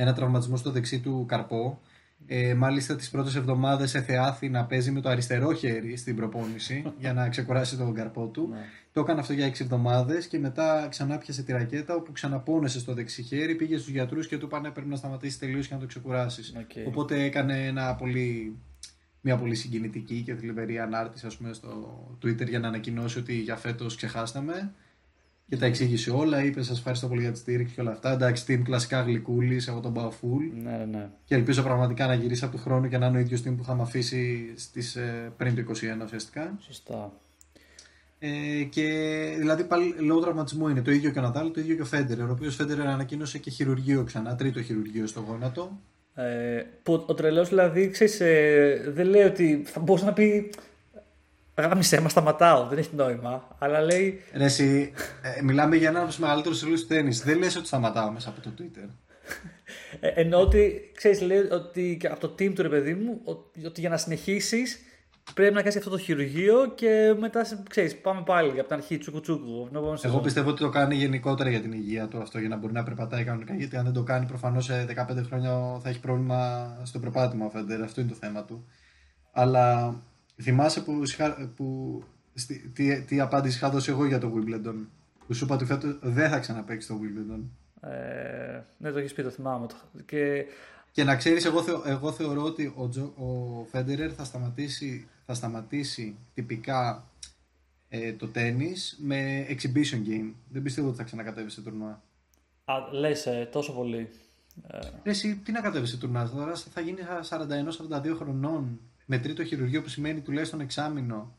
ένα 0.00 0.12
τραυματισμό 0.12 0.56
στο 0.56 0.70
δεξί 0.70 1.00
του 1.00 1.24
καρπό. 1.28 1.80
Ε, 2.26 2.54
μάλιστα 2.54 2.96
τις 2.96 3.10
πρώτες 3.10 3.36
εβδομάδες 3.36 3.94
εθεάθη 3.94 4.48
να 4.48 4.64
παίζει 4.64 4.90
με 4.90 5.00
το 5.00 5.08
αριστερό 5.08 5.52
χέρι 5.52 5.96
στην 5.96 6.16
προπόνηση 6.16 6.84
για 7.00 7.12
να 7.12 7.28
ξεκουράσει 7.28 7.76
τον 7.76 7.94
καρπό 7.94 8.26
του. 8.26 8.54
Το 8.92 9.00
έκανε 9.00 9.20
αυτό 9.20 9.32
για 9.32 9.48
6 9.48 9.60
εβδομάδες 9.60 10.26
και 10.26 10.38
μετά 10.38 10.86
ξαναπιάσε 10.90 11.42
τη 11.42 11.52
ρακέτα 11.52 11.94
όπου 11.94 12.12
ξαναπόνεσε 12.12 12.78
στο 12.78 12.94
δεξί 12.94 13.22
χέρι. 13.22 13.54
Πήγε 13.54 13.76
στους 13.76 13.92
γιατρούς 13.92 14.26
και 14.28 14.38
του 14.38 14.46
είπαν 14.46 14.72
πρέπει 14.72 14.88
να 14.88 14.96
σταματήσεις 14.96 15.38
τελείως 15.38 15.68
και 15.68 15.74
να 15.74 15.80
το 15.80 15.86
ξεκουράσεις. 15.86 16.54
Οκ. 16.56 16.86
Οπότε 16.86 17.22
έκανε 17.22 17.66
ένα 17.66 17.94
πολύ, 17.94 18.56
μια 19.20 19.36
πολύ 19.36 19.54
συγκινητική 19.54 20.22
και 20.22 20.34
θλιβερή 20.34 20.78
ανάρτηση 20.78 21.26
ας 21.26 21.36
πούμε, 21.36 21.52
στο 21.52 22.00
Twitter 22.22 22.48
για 22.48 22.58
να 22.58 22.68
ανακοινώσει 22.68 23.18
ότι 23.18 23.34
για 23.34 23.56
φέτος 23.56 23.96
ξεχάσαμε. 23.96 24.72
Και 25.50 25.56
τα 25.56 25.66
εξήγησε 25.66 26.10
όλα. 26.10 26.44
Είπε: 26.44 26.62
Σας 26.62 26.78
ευχαριστώ 26.78 27.08
πολύ 27.08 27.20
για 27.20 27.32
τη 27.32 27.38
στήριξη 27.38 27.74
και 27.74 27.80
όλα 27.80 27.90
αυτά. 27.90 28.12
Εντάξει, 28.12 28.44
Thiem 28.48 28.60
κλασικά 28.64 29.00
γλυκούλης, 29.00 29.68
εγώ 29.68 29.80
τον 29.80 29.92
πάω 29.92 30.10
full. 30.10 30.62
Ναι, 30.62 30.86
ναι. 30.90 31.08
Και 31.24 31.34
ελπίζω 31.34 31.62
πραγματικά 31.62 32.06
να 32.06 32.14
γυρίσει 32.14 32.44
από 32.44 32.56
του 32.56 32.62
χρόνου 32.62 32.88
και 32.88 32.98
να 32.98 33.06
είναι 33.06 33.16
ο 33.16 33.20
ίδιος 33.20 33.40
Thiem 33.40 33.54
που 33.56 33.62
είχαμε 33.62 33.82
αφήσει 33.82 34.52
στις, 34.56 34.96
ε, 34.96 35.32
πριν 35.36 35.54
το 35.54 35.60
21 35.60 36.04
ουσιαστικά. 36.04 36.58
Σωστά. 36.60 37.12
Ε, 38.18 38.62
και 38.62 38.84
δηλαδή 39.38 39.64
πάλι 39.64 39.94
λόγω 39.98 40.20
τραυματισμού 40.20 40.68
είναι 40.68 40.82
το 40.82 40.90
ίδιο 40.90 41.10
και 41.10 41.18
ο 41.18 41.22
Ναδάλ, 41.22 41.50
το 41.50 41.60
ίδιο 41.60 41.74
και 41.74 41.82
ο 41.82 41.84
Φέντερερ. 41.84 42.28
Ο 42.28 42.32
οποίος 42.32 42.54
Φέντερερ 42.54 42.86
ανακοίνωσε 42.86 43.38
και 43.38 43.50
χειρουργείο 43.50 44.04
ξανά, 44.04 44.34
τρίτο 44.34 44.62
χειρουργείο 44.62 45.06
στο 45.06 45.24
γόνατο. 45.28 45.78
Ε, 46.14 46.64
που 46.82 47.04
ο 47.06 47.14
τρελός 47.14 47.48
δηλαδή, 47.48 47.88
ξέρεις, 47.88 48.20
ε, 48.20 48.82
δεν 48.86 49.06
λέει 49.06 49.22
ότι 49.22 49.62
θα 49.66 49.80
μπορούσε 49.80 50.04
να 50.04 50.12
πει. 50.12 50.50
Γάμισε, 51.60 52.00
μα 52.00 52.08
σταματάω, 52.08 52.66
δεν 52.66 52.78
έχει 52.78 52.94
νόημα. 52.94 53.56
Αλλά 53.58 53.80
λέει. 53.80 54.22
Ρε, 54.34 54.44
εσύ, 54.44 54.92
ε, 55.22 55.42
μιλάμε 55.42 55.76
για 55.76 55.88
έναν 55.88 56.00
από 56.00 56.10
τους 56.10 56.18
μεγαλύτερους 56.18 56.60
τρελού 56.60 56.74
του 56.74 56.86
τέννη. 56.86 57.20
Δεν 57.24 57.38
λες 57.38 57.56
ότι 57.56 57.66
σταματάω 57.66 58.10
μέσα 58.10 58.28
από 58.28 58.40
το 58.40 58.50
Twitter. 58.58 58.88
Ε, 60.00 60.08
εννοώ 60.08 60.40
ότι, 60.40 60.90
ξέρεις, 60.94 61.20
λέει 61.20 61.38
ότι 61.38 61.96
και 62.00 62.06
από 62.06 62.20
το 62.20 62.34
team 62.38 62.52
του 62.54 62.62
ρε 62.62 62.68
παιδί 62.68 62.94
μου, 62.94 63.20
ότι, 63.24 63.66
ότι 63.66 63.80
για 63.80 63.90
να 63.90 63.96
συνεχίσεις 63.96 64.78
πρέπει 65.34 65.54
να 65.54 65.60
κάνεις 65.60 65.76
αυτό 65.76 65.90
το 65.90 65.98
χειρουργείο 65.98 66.72
και 66.74 67.14
μετά, 67.18 67.46
ξέρεις, 67.68 67.96
πάμε 67.96 68.22
πάλι 68.26 68.50
από 68.50 68.68
την 68.68 68.76
αρχή 68.76 68.98
τσούκου 68.98 69.20
τσούκου. 69.20 69.68
Εγώ 70.02 70.20
πιστεύω 70.20 70.50
ότι 70.50 70.60
το 70.60 70.68
κάνει 70.68 70.94
γενικότερα 70.94 71.50
για 71.50 71.60
την 71.60 71.72
υγεία 71.72 72.08
του 72.08 72.18
αυτό, 72.18 72.38
για 72.38 72.48
να 72.48 72.56
μπορεί 72.56 72.72
να 72.72 72.82
περπατάει 72.82 73.24
κανονικά. 73.24 73.54
Γιατί 73.54 73.76
αν 73.76 73.84
δεν 73.84 73.92
το 73.92 74.02
κάνει, 74.02 74.26
προφανώς 74.26 74.64
σε 74.64 74.86
15 75.08 75.24
χρόνια 75.26 75.78
θα 75.82 75.88
έχει 75.88 76.00
πρόβλημα 76.00 76.72
στο 76.82 76.98
περπάτημα 76.98 77.46
ο 77.46 77.50
Φέντερ. 77.50 77.82
Αυτό 77.82 78.00
είναι 78.00 78.10
το 78.10 78.16
θέμα 78.20 78.44
του. 78.44 78.66
Αλλά 79.32 79.94
θυμάσαι 80.42 80.80
που, 80.82 81.04
συχα- 81.06 81.52
που 81.56 82.02
στη- 82.34 82.68
τι, 82.74 83.02
τι 83.02 83.20
απάντηση 83.20 83.56
είχα 83.56 83.70
δώσει 83.70 83.90
εγώ 83.90 84.04
για 84.04 84.18
το 84.18 84.32
Wimbledon; 84.36 84.74
Που 85.26 85.34
σου 85.34 85.44
είπα 85.44 85.54
ότι 85.54 85.64
φέτος 85.64 85.98
δεν 86.02 86.30
θα 86.30 86.38
ξαναπέξει 86.38 86.88
το 86.88 86.98
Wimbledon. 87.02 87.40
Ε, 87.90 88.60
ναι, 88.78 88.90
το 88.90 88.98
έχεις 88.98 89.12
πει, 89.12 89.22
το 89.22 89.30
θυμάμαι. 89.30 89.66
Το- 89.66 89.76
Και 90.06 90.44
Και 90.92 91.04
να 91.04 91.16
ξέρεις, 91.16 91.44
εγώ, 91.44 91.62
θεω- 91.62 91.82
εγώ 91.86 92.12
θεωρώ 92.12 92.42
ότι 92.42 92.72
ο, 92.76 92.88
Τζο, 92.88 93.02
ο 93.16 93.64
Φέντερερ 93.70 94.12
θα 94.16 94.24
σταματήσει, 94.24 95.08
θα 95.26 95.34
σταματήσει 95.34 96.16
τυπικά 96.34 97.04
ε, 97.88 98.12
το 98.12 98.26
τέννις 98.28 98.98
με 99.02 99.46
exhibition 99.48 100.08
game. 100.08 100.32
Δεν 100.48 100.62
πιστεύω 100.62 100.88
ότι 100.88 100.96
θα 100.96 101.02
ξανακατέβει 101.04 101.50
σε 101.50 101.60
τουρνουά. 101.62 102.02
α, 102.64 102.74
λες 102.92 103.26
ε, 103.26 103.48
τόσο 103.52 103.72
πολύ. 103.72 104.08
Ε, 104.66 104.78
Ρε, 105.04 105.10
εσύ 105.10 105.36
τι 105.36 105.52
να 105.52 105.60
κατέβεις 105.60 105.90
σε 105.90 105.96
τουρνουά, 105.96 106.30
τώρα; 106.30 106.54
Θα 106.54 106.80
γίνεις 106.80 107.04
41-42 107.22 108.14
χρονών 108.16 108.80
με 109.12 109.18
τρίτο 109.18 109.44
χειρουργείο 109.44 109.82
που 109.82 109.88
σημαίνει 109.88 110.20
τουλάχιστον 110.20 110.60
εξάμηνο. 110.60 111.32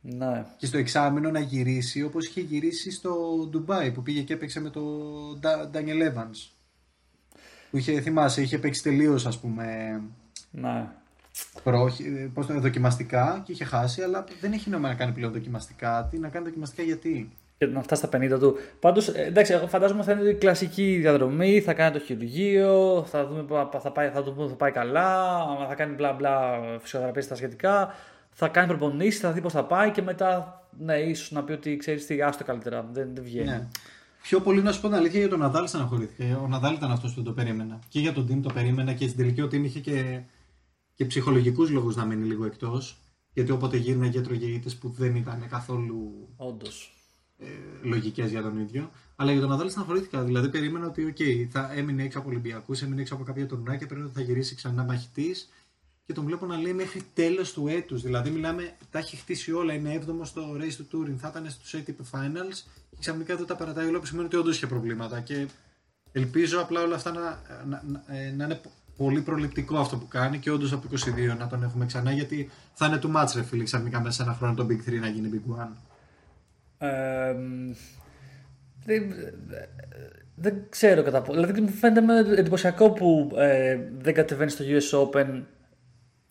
ναι. 0.00 0.46
Και 0.56 0.66
στο 0.66 0.78
εξάμηνο 0.78 1.30
να 1.30 1.40
γυρίσει 1.40 2.02
όπως 2.02 2.26
είχε 2.26 2.40
γυρίσει 2.40 2.90
στο 2.90 3.10
Ντουμπάι 3.50 3.92
που 3.92 4.02
πήγε 4.02 4.22
και 4.22 4.32
έπαιξε 4.32 4.60
με 4.60 4.70
το 4.70 4.82
Daniel 5.72 6.12
Evans. 6.12 6.50
Που 7.70 7.76
είχε, 7.76 8.00
θυμάσαι, 8.00 8.42
είχε 8.42 8.58
παίξει 8.58 8.82
τελείως 8.82 9.26
ας 9.26 9.38
πούμε 9.40 10.00
Ναι. 10.50 10.88
προ, 11.62 11.92
πώς 12.34 12.46
το, 12.46 12.60
δοκιμαστικά 12.60 13.42
και 13.44 13.52
είχε 13.52 13.64
χάσει, 13.64 14.02
αλλά 14.02 14.24
δεν 14.40 14.52
έχει 14.52 14.70
νόημα 14.70 14.88
να 14.88 14.94
κάνει 14.94 15.12
πλέον 15.12 15.32
δοκιμαστικά. 15.32 16.08
Τι 16.10 16.18
να 16.18 16.28
κάνει 16.28 16.44
δοκιμαστικά 16.44 16.82
γιατί; 16.82 17.30
Και 17.60 17.66
να 17.66 17.82
φτάσει 17.82 18.06
στα 18.06 18.18
50 18.18 18.38
του. 18.38 18.56
Πάντως, 18.80 19.08
εντάξει, 19.08 19.52
εγώ 19.52 19.66
φαντάζομαι 19.66 20.02
θα 20.02 20.12
είναι 20.12 20.28
η 20.28 20.34
κλασική 20.34 20.96
διαδρομή, 20.96 21.60
θα 21.60 21.74
κάνει 21.74 21.98
το 21.98 22.04
χειρουργείο, 22.04 23.04
θα 23.08 23.26
δούμε 23.26 23.42
που 23.42 23.80
θα 23.80 23.92
πάει, 23.92 24.08
θα 24.08 24.22
το 24.22 24.32
πούμε 24.32 24.48
θα 24.48 24.54
πάει 24.54 24.70
καλά, 24.70 25.34
άμα 25.36 25.66
θα 25.66 25.74
κάνει 25.74 25.94
μπλα 25.94 26.12
μπλα 26.12 26.60
φυσιοθεραπεία 26.80 27.22
στα 27.22 27.34
σχετικά. 27.34 27.94
θα 28.30 28.48
κάνει 28.48 28.68
προπονήσεις, 28.68 29.20
θα 29.20 29.32
δει 29.32 29.40
πώς 29.40 29.52
θα 29.52 29.64
πάει 29.64 29.90
και 29.90 30.02
μετά, 30.02 30.62
ναι, 30.78 30.96
ίσως 30.96 31.30
να 31.30 31.44
πει 31.44 31.52
ότι 31.52 31.76
ξέρεις 31.76 32.06
τι, 32.06 32.22
άστο 32.22 32.44
καλύτερα. 32.44 32.88
Δεν, 32.92 33.10
δεν 33.14 33.24
βγαίνει. 33.24 33.46
Ναι. 33.46 33.66
Πιο 34.22 34.40
πολύ 34.40 34.62
να 34.62 34.72
σου 34.72 34.80
πω 34.80 34.86
την 34.88 34.96
αλήθεια 34.96 35.20
για 35.20 35.28
τον 35.28 35.38
Ναδάλ 35.38 35.66
στεναχωρήθηκα. 35.66 36.38
Ο 36.38 36.46
Ναδάλ 36.46 36.74
ήταν 36.74 36.90
αυτός 36.90 37.14
που 37.14 37.22
το 37.22 37.32
περίμενα. 37.32 37.78
Και 37.88 38.00
για 38.00 38.12
τον 38.12 38.26
Τιμ 38.26 38.40
το 38.40 38.50
περίμενα 38.54 38.92
και 38.92 39.04
στην 39.04 39.18
τελική 39.18 39.40
ότι 39.40 39.56
είχε 39.56 39.80
και, 39.80 40.20
και 40.94 41.04
ψυχολογικούς 41.04 41.70
λόγους 41.70 41.96
να 41.96 42.04
μείνει 42.04 42.24
λίγο 42.24 42.44
εκτός. 42.44 42.96
Γιατί 43.32 43.50
όποτε 43.50 43.76
γύρνε 43.76 44.08
και 44.08 44.18
έτρωγε 44.18 44.46
ήττες 44.46 44.76
που 44.76 44.88
δεν 44.88 45.16
ήταν 45.16 45.46
καθόλου 45.50 46.28
Όντως. 46.36 46.94
Ε, 47.40 47.46
λογικές 47.82 48.30
για 48.30 48.42
τον 48.42 48.58
ίδιο. 48.58 48.90
Αλλά 49.16 49.32
για 49.32 49.40
τον 49.40 49.50
Ναδάλ 49.50 49.70
στεναχωρήθηκα. 49.70 50.22
Δηλαδή 50.22 50.48
περίμενα 50.48 50.86
ότι 50.86 51.14
okay, 51.16 51.46
θα 51.50 51.72
έμεινε 51.74 52.02
έξω 52.02 52.18
από 52.18 52.28
Ολυμπιακούς, 52.28 52.82
έμεινε 52.82 53.00
έξω 53.00 53.14
από 53.14 53.24
κάποια 53.24 53.46
τουρνά 53.46 53.76
και 53.76 53.86
περίμενα 53.86 54.10
ότι 54.14 54.20
θα 54.20 54.24
γυρίσει 54.24 54.54
ξανά 54.54 54.84
μαχητής. 54.84 55.48
Και 56.06 56.12
τον 56.12 56.24
βλέπω 56.24 56.46
να 56.46 56.56
λέει 56.56 56.72
μέχρι 56.72 57.02
τέλος 57.14 57.52
του 57.52 57.68
έτους. 57.68 58.02
Δηλαδή 58.02 58.30
μιλάμε, 58.30 58.76
τα 58.90 58.98
έχει 58.98 59.16
χτίσει 59.16 59.52
όλα. 59.52 59.72
Είναι 59.72 60.00
7ο 60.06 60.20
στο 60.22 60.56
race 60.56 60.74
του 60.76 60.86
Touring, 60.92 61.16
θα 61.16 61.28
ήταν 61.28 61.50
στους 61.50 61.74
ATP 61.74 62.18
Finals 62.18 62.62
και 62.90 62.96
ξαφνικά 62.98 63.36
δεν 63.36 63.46
τα 63.46 63.56
παρατάει 63.56 63.86
όλα 63.86 63.98
που 63.98 64.06
σημαίνει 64.06 64.26
ότι 64.26 64.36
όντως 64.36 64.56
είχε 64.56 64.66
προβλήματα. 64.66 65.20
Και 65.20 65.46
ελπίζω 66.12 66.60
απλά 66.60 66.82
όλα 66.82 66.94
αυτά 66.94 67.12
να, 67.12 67.20
να, 67.68 67.82
να, 67.86 68.16
ε, 68.16 68.30
να 68.30 68.44
είναι 68.44 68.60
πολύ 68.96 69.20
προληπτικό 69.20 69.78
αυτό 69.78 69.96
που 69.96 70.08
κάνει 70.08 70.38
και 70.38 70.50
όντως 70.50 70.72
από 70.72 70.88
22 71.32 71.36
να 71.38 71.46
τον 71.46 71.62
έχουμε 71.62 71.86
ξανά 71.86 72.12
γιατί 72.12 72.50
θα 72.74 72.86
είναι 72.86 72.98
too 73.02 73.16
much 73.16 73.32
ρε 73.34 73.42
φίλοι 73.42 73.64
ξαφνικά 73.64 74.00
μέσα 74.00 74.16
σε 74.16 74.22
ένα 74.22 74.34
χρόνο 74.34 74.54
το 74.54 74.66
Big 74.70 74.90
3 74.90 75.00
να 75.00 75.08
γίνει 75.08 75.30
Big 75.32 75.60
1. 75.60 75.66
Ε, 76.82 77.34
δεν, 78.84 79.14
δεν 80.34 80.62
ξέρω 80.68 81.02
κατά 81.02 81.22
πόσο. 81.22 81.40
Δηλαδή 81.40 81.60
μου 81.60 81.68
φαίνεται 81.68 82.00
με 82.00 82.18
εντυπωσιακό 82.18 82.90
που 82.90 83.32
ε, 83.36 83.78
δεν 83.98 84.14
κατεβαίνεις 84.14 84.52
στο 84.52 84.64
US 84.64 85.08
Open 85.08 85.42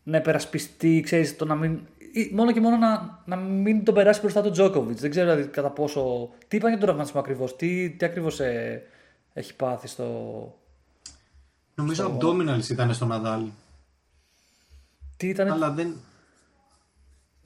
να 0.04 0.18
υπερασπιστεί, 0.18 1.02
ξέρεις, 1.02 1.36
το 1.36 1.46
να 1.46 1.56
μην. 1.56 1.80
ή 2.12 2.32
Μόνο 2.34 2.52
και 2.52 2.60
μόνο 2.62 2.78
να, 2.78 3.22
να 3.26 3.36
μην 3.36 3.84
τον 3.84 3.94
περάσει 3.94 4.20
μπροστά 4.20 4.42
του 4.42 4.52
Τζόκοβιτς. 4.52 5.00
Δεν 5.00 5.10
ξέρω 5.10 5.32
δηλαδή, 5.32 5.50
κατά 5.50 5.70
πόσο. 5.70 6.30
Τι 6.48 6.58
είπαν 6.58 6.70
για 6.70 6.78
τον 6.78 6.88
τραυματισμό 6.88 7.20
ακριβώς, 7.20 7.56
τι, 7.56 7.90
τι 7.90 8.06
ακριβώς 8.06 8.40
ε, 8.40 8.84
έχει 9.34 9.56
πάθει 9.56 9.88
στο. 9.88 10.06
Νομίζω 11.76 12.18
abdominals 12.18 12.70
ήταν 12.70 12.94
στο 12.94 13.08
Nadal. 13.12 13.46
Τι 15.18 15.28
ήταν. 15.28 15.52
Αλλά 15.52 15.72
δεν. 15.72 15.96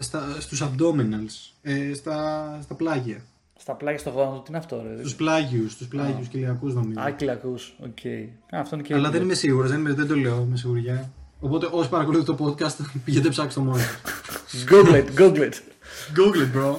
Στα, 0.03 0.35
στους 0.39 0.63
abdominals, 0.63 1.51
ε, 1.61 1.93
στα, 1.93 2.47
στα 2.63 2.73
πλάγια. 2.75 3.17
Στα 3.59 3.73
πλάγια 3.73 3.99
στο 3.99 4.09
γόνατο, 4.09 4.37
τι 4.39 4.45
είναι 4.49 4.57
αυτό, 4.57 4.83
ρε. 4.87 4.97
Στους 4.99 5.15
πλάγιους, 5.15 5.71
στους 5.71 5.87
πλάγιους 5.87 6.27
κοιλιακούς 6.27 6.73
νομίζω. 6.73 6.99
Α, 7.01 7.10
κοιλιακού. 7.10 7.53
Οκ. 7.79 8.05
Α, 8.55 8.59
Αυτό 8.59 8.75
είναι 8.75 8.83
και. 8.83 8.93
Αλλά 8.93 9.09
δεν 9.09 9.21
είμαι 9.21 9.33
σίγουρος, 9.33 9.69
δεν, 9.69 9.79
είμαι- 9.79 9.93
δεν 9.93 10.07
το 10.07 10.15
λέω 10.15 10.45
με 10.49 10.57
σιγουριά. 10.57 11.09
Οπότε 11.39 11.67
όσοι 11.71 11.89
παρακολουθείτε 11.89 12.33
το 12.33 12.45
podcast 12.57 12.75
πηγαίνετε 13.05 13.29
ψάξτε 13.29 13.59
το 13.59 13.65
μόνο. 13.65 13.77
σας. 13.77 14.63
Google 14.69 14.93
it, 15.03 15.19
Google 15.19 15.39
it. 15.49 15.53
Google 16.17 16.41
it 16.43 16.57
bro. 16.57 16.75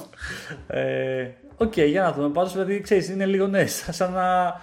Ε, 0.67 1.27
Οκ, 1.57 1.77
για 1.77 2.01
να 2.01 2.11
δούμε. 2.13 2.29
Πάντως, 2.29 2.51
δηλαδή, 2.53 2.81
ξέρεις, 2.81 3.09
είναι 3.09 3.25
λίγο 3.25 3.47
ναι, 3.47 3.65
σαν 3.67 4.11
να 4.13 4.55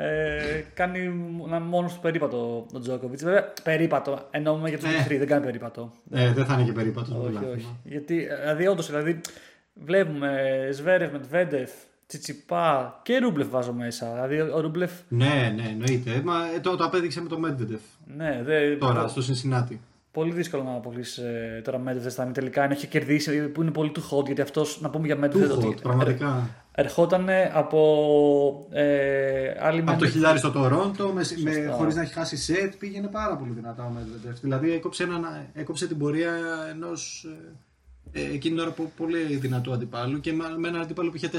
ε, 0.00 0.64
κάνει 0.74 0.98
ένα 1.46 1.60
μόνος 1.60 1.94
του 1.94 2.00
περίπατο 2.00 2.66
ο 2.72 2.78
Τζόκοβιτς. 2.80 3.22
Βέβαια, 3.22 3.52
περίπατο. 3.62 4.18
Εννοούμε 4.30 4.68
για 4.68 4.78
του 4.78 4.86
Ε. 4.86 5.06
Big 5.06 5.12
3, 5.12 5.18
δεν 5.18 5.26
κάνει 5.26 5.44
περίπατο. 5.44 5.92
Ε, 6.10 6.32
δεν 6.32 6.44
θα 6.44 6.54
είναι 6.54 6.62
και 6.62 6.72
περίπατος. 6.72 7.08
το 7.08 7.14
όχι, 7.14 7.30
πρωτάθλημα. 7.30 7.54
όχι. 7.56 7.76
Γιατί, 7.84 8.28
δηλαδή, 8.40 8.66
όντως, 8.66 8.86
δηλαδή, 8.86 9.20
βλέπουμε 9.74 10.38
Ζβέρεφ, 10.72 11.12
Μεντβέντεφ, 11.12 11.70
Τσιτσιπά 12.06 13.00
και 13.02 13.18
Ρούμπλεφ 13.18 13.48
βάζω 13.48 13.72
μέσα. 13.72 14.12
Δηλαδή, 14.12 14.50
ο 14.50 14.60
Ρούμπλεφ, 14.60 14.92
Ναι, 15.08 15.52
ναι, 15.56 15.68
εννοείται. 15.70 16.20
Μα 16.24 16.34
ε, 16.54 16.60
το, 16.60 16.76
το 16.76 16.84
απέδειξε 16.84 17.22
με 17.22 17.28
το 17.28 17.40
Medvedev 17.46 17.80
ναι, 18.16 18.40
δε, 18.44 18.76
τώρα 18.76 19.08
στο 19.08 19.22
Cincinnati. 19.22 19.76
Πολύ 20.12 20.32
δύσκολο 20.32 20.62
να 20.62 20.74
απολύσεις 20.74 21.18
ε, 21.18 21.60
τώρα 21.64 21.82
Medvedev 21.86 22.10
στα 22.10 22.26
τελικά. 22.26 22.62
Αν 22.62 22.70
έχει 22.70 22.86
κερδίσει, 22.86 23.48
που 23.48 23.62
είναι 23.62 23.70
πολύ 23.70 23.90
του 23.90 24.02
hot, 24.10 24.24
γιατί 24.26 24.40
αυτός, 24.40 24.80
να 24.80 24.90
πούμε 24.90 25.06
για 25.06 25.16
Medvedev, 25.16 25.30
Του 25.30 25.56
ότι 25.56 25.74
hot, 25.76 25.82
πραγματικά. 25.82 26.48
Ερχόταν 26.78 27.28
από 27.52 28.66
ε, 28.70 29.54
άλλη 29.60 29.80
Από 29.80 29.90
το 29.90 29.96
Medvedev. 30.06 30.10
χιλιάρι 30.10 30.38
στο 30.38 30.50
Τορόντο, 30.50 31.06
με, 31.06 31.12
με, 31.14 31.52
Σωστά. 31.52 31.72
χωρίς 31.72 31.94
να 31.94 32.02
έχει 32.02 32.12
χάσει 32.12 32.36
σετ, 32.36 32.74
πήγαινε 32.78 33.06
πάρα 33.06 33.36
πολύ 33.36 33.52
δυνατά 33.52 33.84
ο 33.84 33.90
Medvedev. 33.96 34.34
Δηλαδή 34.40 34.72
έκοψε, 34.72 35.02
ένα, 35.02 35.46
έκοψε 35.54 35.86
την 35.86 35.98
πορεία 35.98 36.32
ενός 36.70 37.26
ε, 38.12 38.20
ε, 38.20 38.24
εκείνη 38.24 38.54
την 38.54 38.58
ώρα 38.58 38.70
που 38.70 38.92
πολύ 38.96 39.36
δυνατού 39.36 39.72
αντιπάλου 39.72 40.20
και 40.20 40.32
με, 40.32 40.44
με 40.58 40.68
έναν 40.68 40.80
αντίπαλο 40.80 41.10
που 41.10 41.16
είχε 41.16 41.30
4-0 41.32 41.36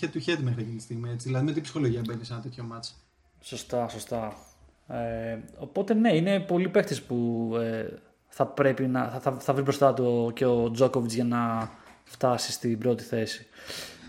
head 0.00 0.08
to 0.14 0.30
head 0.30 0.38
μέχρι 0.40 0.60
εκείνη 0.60 0.76
τη 0.76 0.82
στιγμή. 0.82 1.10
Έτσι. 1.10 1.26
Δηλαδή 1.26 1.44
με 1.44 1.52
τι 1.52 1.60
ψυχολογία 1.60 2.00
μπαίνει 2.06 2.24
σε 2.24 2.32
ένα 2.32 2.42
τέτοιο 2.42 2.64
μάτς. 2.64 2.94
Σωστά, 3.40 3.88
σωστά. 3.88 4.36
Ε, 4.88 5.38
οπότε 5.58 5.94
ναι, 5.94 6.16
είναι 6.16 6.40
πολλοί 6.40 6.68
παίχτε 6.68 6.96
που 7.06 7.50
ε, 7.60 7.86
θα 8.28 8.46
πρέπει 8.46 8.86
να. 8.86 9.08
Θα, 9.08 9.20
θα, 9.20 9.36
θα 9.38 9.52
βρει 9.52 9.62
μπροστά 9.62 9.94
του 9.94 10.30
και 10.34 10.44
ο 10.44 10.70
Τζόκοβιτ 10.70 11.12
για 11.12 11.24
να 11.24 11.70
φτάσει 12.04 12.52
στην 12.52 12.78
πρώτη 12.78 13.02
θέση. 13.02 13.46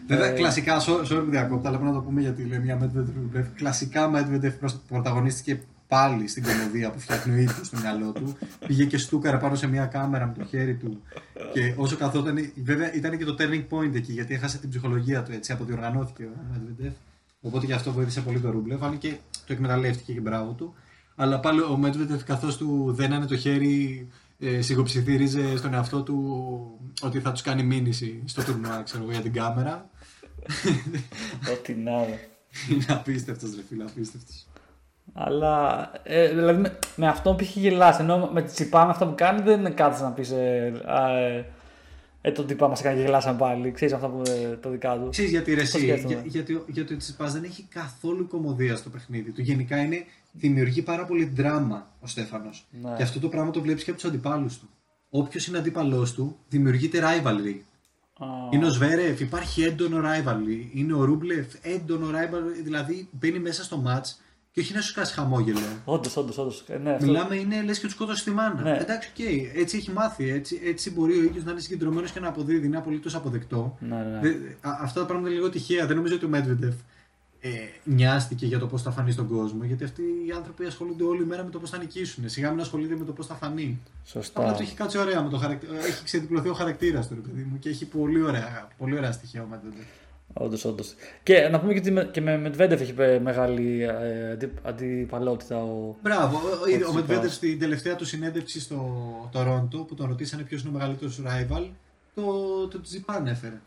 Βέβαια, 0.08 0.32
κλασικά, 0.32 0.80
sorry 0.82 1.06
sorry 1.12 1.22
που 1.24 1.30
διακόπτω, 1.30 1.68
αλλά 1.68 1.78
πρέπει 1.78 1.92
να 1.94 1.98
το 2.00 2.04
πούμε 2.06 2.22
γιατί 2.22 2.44
λέει 2.44 2.60
μια 2.60 2.80
Medvedev. 2.82 3.44
Κλασικά 3.56 4.12
Medvedev 4.14 4.52
προς- 4.60 4.80
πρωταγωνίστηκε 4.88 5.62
πάλι 5.88 6.28
στην 6.28 6.44
κομμωδία 6.44 6.92
που 6.92 7.00
φτιάχνει 7.00 7.34
ο 7.34 7.38
ίδιος 7.38 7.68
στο 7.68 7.78
μυαλό 7.82 8.12
του. 8.12 8.38
Πήγε 8.68 8.86
και 8.86 8.98
στούκαρε 8.98 9.38
πάνω 9.38 9.56
σε 9.56 9.68
μια 9.68 9.86
κάμερα 9.86 10.26
με 10.26 10.34
το 10.38 10.46
χέρι 10.50 10.76
του. 10.76 11.02
Και 11.54 11.74
όσο 11.76 11.96
καθόταν. 11.96 12.52
Βέβαια, 12.64 12.94
ήταν 12.94 13.18
και 13.18 13.26
το 13.26 13.36
turning 13.40 13.66
point 13.70 13.96
εκεί, 13.96 14.12
γιατί 14.14 14.34
έχασε 14.34 14.58
την 14.58 14.70
ψυχολογία 14.70 15.24
του 15.24 15.32
έτσι. 15.32 15.52
Αποδιοργανώθηκε 15.52 16.24
ο 16.24 16.30
Medvedev. 16.54 16.92
Οπότε 17.42 17.66
γι' 17.66 17.74
αυτό 17.74 17.92
βοήθησε 17.92 18.22
πολύ 18.22 18.40
το 18.40 18.50
Ρούμπλεφ. 18.52 18.84
Αν 18.84 18.98
και 18.98 19.14
το 19.46 19.54
εκμεταλλεύτηκε 19.54 20.14
και 20.14 20.20
μπράβο 20.20 20.52
του. 20.52 20.74
Αλλά 21.16 21.40
πάλι 21.40 21.60
ο 21.60 21.80
Medvedev, 21.84 22.20
καθώς 22.26 22.58
του 22.58 22.94
δένανε 22.96 23.26
το 23.26 23.38
χέρι, 23.38 24.08
ε, 24.40 24.62
σιγοψιθύριζε 24.62 25.58
στον 25.58 25.74
εαυτό 25.74 26.02
του 26.02 26.40
ότι 27.02 27.20
θα 27.20 27.32
τους 27.32 27.42
κάνει 27.42 27.64
μήνυση 27.64 28.22
στο 28.26 28.44
τουρνουά, 28.44 28.82
ξέρω 28.84 29.04
εγώ, 29.04 29.12
για 29.12 29.22
την 29.22 29.34
κάμερα. 29.34 29.90
Ό,τι 31.54 31.74
να 31.74 31.92
είναι. 31.92 32.20
Είναι 32.72 32.86
απίστευτος, 32.88 33.56
ρε 33.56 33.62
φίλε, 33.70 33.84
απίστευτος. 33.84 34.46
Αλλά 35.14 35.92
ε, 36.04 36.30
δηλαδή 36.30 36.62
με, 36.62 36.80
με 36.96 37.08
αυτό 37.08 37.34
που 37.34 37.44
είχε 37.44 37.60
γελάσει. 37.60 38.02
Ενώ 38.02 38.30
με 38.34 38.42
τη 38.42 38.52
τσιπά 38.54 38.86
με 38.86 38.92
αυτά 38.92 39.08
που 39.08 39.14
κάνει 39.18 39.42
δεν 39.42 39.60
είναι 39.60 39.70
κάτι 39.70 40.02
να 40.02 40.12
πεις. 40.12 40.30
Ε, 40.32 40.82
α, 40.86 41.10
ε, 41.18 41.46
ε, 42.22 42.32
τον 42.32 42.48
τυπά 42.48 42.68
μας 42.68 42.80
έκανε 42.80 42.96
και 42.96 43.02
γελάσαμε 43.02 43.38
πάλι. 43.38 43.72
Ξέρεις 43.72 43.94
αυτά 43.94 44.08
που 44.08 44.22
ε, 44.28 44.56
το 44.56 44.70
δικά 44.70 44.98
του. 44.98 45.10
Ξέρεις 45.10 45.32
γιατί 45.32 45.50
ρε 45.52 45.56
Το 45.56 45.62
εσύ, 45.62 45.80
σκέφτομαι. 45.80 46.14
για, 46.14 46.22
γιατί, 46.26 46.54
ο- 46.54 46.64
γιατί 46.68 46.94
ο 46.94 46.98
Τσιτσιπάς 46.98 47.34
δεν 47.34 47.44
έχει 47.44 47.64
καθόλου 47.70 48.28
κωμωδία 48.28 48.76
στο 48.76 48.90
παιχνίδι 48.90 49.32
του. 49.32 49.42
Γενικά 49.42 49.78
είναι, 49.78 50.04
δημιουργεί 50.32 50.82
πάρα 50.82 51.06
πολύ 51.06 51.26
δράμα 51.36 51.88
ο 52.02 52.08
Στέφανος. 52.08 52.66
Ναι. 52.82 52.94
Και 52.98 53.04
αυτό 53.04 53.20
το 53.20 53.28
πράγμα 53.28 53.52
το 53.52 53.62
βλέπεις 53.62 53.84
και 53.84 53.90
από 53.90 54.00
τους 54.00 54.10
αντιπάλους 54.10 54.58
του. 54.60 54.70
Όποιος 55.10 55.48
είναι 55.48 55.58
αντίπαλός 55.58 56.14
του, 56.14 56.38
δημιουργείται 56.50 57.00
rivalry. 57.04 57.56
Α, 58.20 58.26
Είναι 58.52 58.66
ο 58.66 58.70
Ζβέρεφ, 58.70 59.20
υπάρχει 59.20 59.64
έντονο 59.64 59.98
rivalry. 60.02 60.68
Είναι 60.74 60.94
ο 60.94 61.04
Ρούμπλεφ, 61.04 61.48
έντονο 61.62 62.08
rivalry. 62.10 62.64
Δηλαδή 62.64 63.08
μπαίνει 63.12 63.40
μέσα 63.40 63.64
στο 63.64 63.84
match 63.88 64.16
και 64.52 64.60
όχι 64.60 64.74
να 64.74 64.82
σου 64.82 64.94
σκάσει 64.94 65.14
χαμόγελο. 65.14 65.60
Όντως, 65.86 66.18
όντως, 66.18 66.38
όντως. 66.38 66.64
Ε, 66.68 66.78
ναι, 66.78 66.92
αυτό- 66.92 67.06
Μιλάμε, 67.06 67.36
είναι 67.36 67.62
λες 67.62 67.80
και 67.80 67.86
τους 67.86 67.94
σκότωσε 67.96 68.24
τη 68.24 68.32
μάνα. 68.32 68.62
Ναι. 68.62 68.78
Εντάξει, 68.82 69.10
οκ, 69.14 69.20
έτσι 69.60 69.78
έχει 69.78 69.92
μάθει. 69.92 70.30
Έτσι, 70.30 70.62
έτσι 70.64 70.92
μπορεί 70.92 71.14
ο 71.20 71.24
ίδιο 71.24 71.42
να 71.46 71.52
είναι 71.52 71.60
συγκεντρωμένος 71.60 72.12
και 72.12 72.20
να 72.20 72.28
αποδίδει. 72.28 72.66
Είναι 72.66 72.78
απολύτως 72.78 73.16
αποδεκτό. 73.16 73.78
Ναι, 73.80 73.96
ναι, 73.96 74.04
ναι. 74.04 74.20
Δε- 74.20 74.30
α- 74.70 74.78
αυτά 74.82 75.00
τα 75.00 75.06
πράγματα 75.06 75.30
είναι 75.30 75.38
λίγο 75.40 75.50
τυχαία. 75.50 75.86
Δεν 75.86 75.96
νομίζω 75.96 76.16
ότι 76.16 76.26
ο 76.26 76.30
Medvedev 76.34 76.74
ε, 77.48 77.70
νοιάστηκε 77.84 78.46
για 78.46 78.60
το 78.60 78.68
πώς 78.68 78.82
θα 78.82 78.92
φανεί 78.92 79.12
στον 79.12 79.28
κόσμο. 79.28 79.64
Γιατί 79.64 79.84
αυτοί 79.84 80.02
οι 80.02 80.32
άνθρωποι 80.36 80.66
ασχολούνται 80.66 81.04
όλη 81.04 81.26
μέρα 81.26 81.44
με 81.44 81.50
το 81.50 81.60
πώς 81.60 81.70
θα 81.70 81.78
νικήσουν. 81.78 82.30
Σιγά 82.30 82.52
μην 82.52 82.60
ασχολείται 82.60 82.96
με 82.96 83.06
το 83.06 83.12
πώς 83.12 83.26
θα 83.26 83.34
φανεί. 83.34 83.80
Σωστά. 84.06 84.42
Απλά 84.42 84.54
του 84.54 84.62
έχει 84.62 84.76
κάτσει 84.76 84.98
ωραία 84.98 85.22
με 85.22 85.30
το 85.30 85.38
χαρακτήρα. 85.38 85.78
Έχει 85.78 86.04
ξεδιπλωθεί 86.04 86.50
ο 86.50 86.54
χαρακτήρας 86.54 87.08
του, 87.08 87.16
ρε 87.16 87.22
παιδί 87.22 87.48
μου, 87.52 87.60
και 87.60 87.70
έχει 87.70 87.86
πολύ 87.86 88.22
ωραία, 88.22 88.68
πολύ 88.78 88.98
ωραία 88.98 89.12
στοιχεία 89.12 89.42
ο 89.42 89.46
Medvedev. 89.54 89.86
Όντως, 90.34 90.66
όντως. 90.66 90.94
Και 91.24 91.48
να 91.48 91.60
πούμε 91.60 91.74
και 91.74 91.80
ότι 91.80 91.92
με, 91.92 92.10
και 92.12 92.22
με 92.22 92.38
Μετβέντεφ 92.38 92.82
έχει 92.82 92.94
ε, 92.98 93.20
μεγάλη 93.20 93.84
ε, 93.84 94.32
αντι, 94.32 94.52
αντιπαλότητα 94.64 95.64
ο. 95.64 95.96
Μπράβο. 96.02 96.38
Ο, 96.38 96.42
ο, 96.42 96.98
ο 96.98 97.04
Τσιπάς. 97.04 97.26
Medvedev 97.26 97.30
στην 97.30 97.60
τελευταία 97.60 97.96
του 97.96 98.06
συνέντευξη 98.06 98.60
στο 98.60 99.30
Τορόντο 99.32 99.84
που 99.84 99.96
τον 99.96 100.08
ρωτήσανε 100.08 100.44
ποιος 100.44 100.62
είναι 100.62 100.70
ο 100.70 100.74
μεγαλύτερος 100.74 101.22
rival, 101.26 101.68
το, 102.16 102.24
το 102.68 102.82
Τσιπά 102.82 103.14
ανέφερε. 103.14 103.62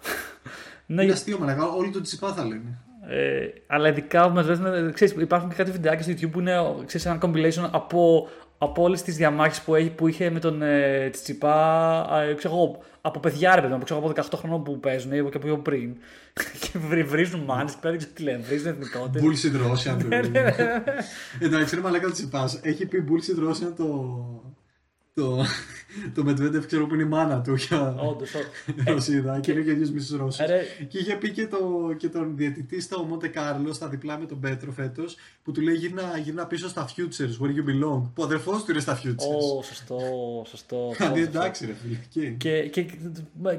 Ναι, 0.86 1.02
Είναι 1.02 1.12
αστείο, 1.12 1.38
μαλακά. 1.38 1.68
Όλοι 1.68 1.90
το 1.90 2.00
Τσιπά 2.00 2.32
θα 2.32 2.44
λένε. 2.44 2.78
Ε, 3.10 3.46
αλλά 3.66 3.88
ειδικά 3.88 4.24
ο 4.24 4.30
Μετβέντεφ, 4.30 4.88
ε, 4.88 4.90
ξέρεις, 4.92 5.14
υπάρχουν 5.14 5.48
και 5.48 5.54
κάτι 5.54 5.70
βιντεάκια 5.70 6.02
στο 6.02 6.12
YouTube 6.12 6.30
που 6.30 6.40
είναι 6.40 6.56
ξέρεις, 6.86 7.06
ένα 7.06 7.18
compilation 7.22 7.68
από, 7.70 8.28
από 8.58 8.82
όλες 8.82 9.02
τις 9.02 9.16
διαμάχες 9.16 9.60
που, 9.60 9.74
έχει- 9.74 9.90
που 9.90 10.08
είχε 10.08 10.30
με 10.30 10.38
τον 10.40 10.62
ε, 10.62 11.08
Τσιτσιπά. 11.10 12.06
Ε, 12.30 12.34
ξέρω, 12.34 12.54
εγώ, 12.54 12.78
από 13.00 13.20
παιδιά 13.20 13.54
ρε 13.54 13.60
παιδί 13.60 13.72
μου, 13.72 13.78
που 13.78 13.84
ξέρω, 13.84 14.00
από 14.00 14.08
18 14.08 14.38
χρονών 14.38 14.62
που 14.64 14.80
παίζουν 14.80 15.12
ή 15.12 15.14
και 15.16 15.20
από 15.20 15.38
πιο 15.38 15.58
πριν. 15.58 15.96
και 16.60 16.78
βρι- 16.88 17.06
βρίζουν 17.06 17.40
μάνες, 17.40 17.72
πέρα 17.74 17.88
δεν 17.90 17.98
ξέρω 17.98 18.12
τι 18.14 18.22
λένε, 18.22 18.42
βρίζουν 18.48 18.66
εθνικότητες. 18.68 19.22
Bullshit 19.22 19.54
Russian. 19.56 19.96
το 20.02 20.08
λέει. 20.08 20.44
Εντάξει, 21.40 21.74
είναι 21.74 21.84
μαλακά 21.84 22.06
το 22.06 22.12
Τσιπάς. 22.12 22.60
Έχει 22.62 22.86
πει 22.86 23.04
Bullshit 23.08 23.48
Russian 23.50 23.72
το. 23.76 24.14
Το, 25.14 25.44
το 26.14 26.24
Μετβέντεφ 26.24 26.66
ξέρω 26.66 26.86
που 26.86 26.94
είναι 26.94 27.02
η 27.02 27.06
μάνα 27.06 27.40
του 27.40 27.54
για 27.54 27.94
Όντως, 27.98 28.34
ό- 28.34 28.38
Ρωσίδα 28.92 29.40
και 29.40 29.52
είναι 29.52 29.60
και 29.60 29.68
ο 29.68 29.72
ίδιος 29.72 29.90
μισός 29.90 30.18
Ρώσος. 30.18 30.38
Ε, 30.40 30.46
ρε. 30.46 30.60
Και 30.88 30.98
είχε 30.98 31.14
πει 31.16 31.30
και, 31.30 31.46
το, 31.46 31.58
και 31.96 32.08
τον 32.08 32.36
διαιτητή 32.36 32.80
στο 32.80 33.02
Μοντε 33.02 33.28
Κάρλος, 33.28 33.76
στα 33.76 33.88
διπλά 33.88 34.18
με 34.18 34.26
τον 34.26 34.40
Πέτρο 34.40 34.70
φέτος, 34.72 35.16
που 35.42 35.52
του 35.52 35.60
λέει 35.60 35.74
γύρνα, 35.74 36.16
γύρνα 36.22 36.46
πίσω 36.46 36.68
στα 36.68 36.88
Futures, 36.88 37.44
where 37.44 37.50
you 37.50 37.68
belong. 37.70 38.02
Που 38.14 38.22
ο 38.22 38.24
αδερφός 38.24 38.64
του 38.64 38.70
είναι 38.70 38.80
στα 38.80 39.00
Futures. 39.04 39.58
Ω, 39.58 39.62
σωστό, 39.62 39.98
σωστό. 40.46 40.92
Δηλαδή 40.96 41.20
σωστό. 41.24 41.38
εντάξει, 41.38 41.66
ρε 41.66 41.72
φίλε. 41.72 41.96
εκεί. 42.02 42.34
Και, 42.38 42.62
και, 42.68 42.86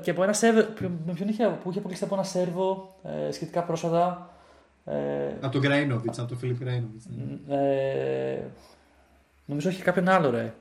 και 0.01 0.11
από 0.11 0.23
ένα 0.23 0.33
σερβο, 0.33 0.59
με 1.05 1.13
ποιον 1.13 1.27
είχε, 1.29 1.57
που 1.63 1.69
είχε 1.69 1.77
αποκλειστεί 1.79 2.05
από 2.05 2.13
ένα 2.15 2.23
σερβο 2.23 2.95
ε, 3.27 3.31
σχετικά 3.31 3.63
πρόσφατα. 3.63 4.33
Ε, 4.85 4.93
Από 5.41 5.51
τον 5.51 5.61
Γκράινοβιτ, 5.61 6.19
από 6.19 6.27
τον 6.27 6.37
Φίλιπ 6.37 6.57
Γκράινοβιτ. 6.57 7.01
ε, 7.49 8.39
νομίζω 9.45 9.69
είχε 9.69 9.83
κάποιον 9.83 10.07
άλλο 10.09 10.29
ρε. 10.29 10.53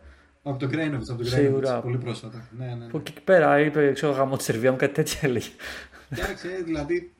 Από 0.43 0.59
τον 0.59 0.69
Γκράινοβιτ, 0.69 1.09
από 1.11 1.19
τον 1.19 1.27
Σίγουρα. 1.27 1.59
Γκράινοβιτ. 1.59 1.83
Πολύ 1.83 1.99
πρόσφατα. 1.99 2.49
Ναι, 2.59 2.67
ναι. 2.67 2.75
ναι. 2.75 2.87
Που 2.87 2.97
εκεί 2.97 3.21
πέρα 3.25 3.61
είπε, 3.61 3.93
ξέρω 3.93 4.13
γάμο 4.13 4.37
της 4.37 4.45
Σερβίας 4.45 4.73
μου, 4.73 4.79
κάτι 4.79 4.93
τέτοια 4.93 5.19
έλεγε. 5.23 5.51
Εντάξει, 6.09 6.49
ε, 6.49 6.63
δηλαδή. 6.63 7.13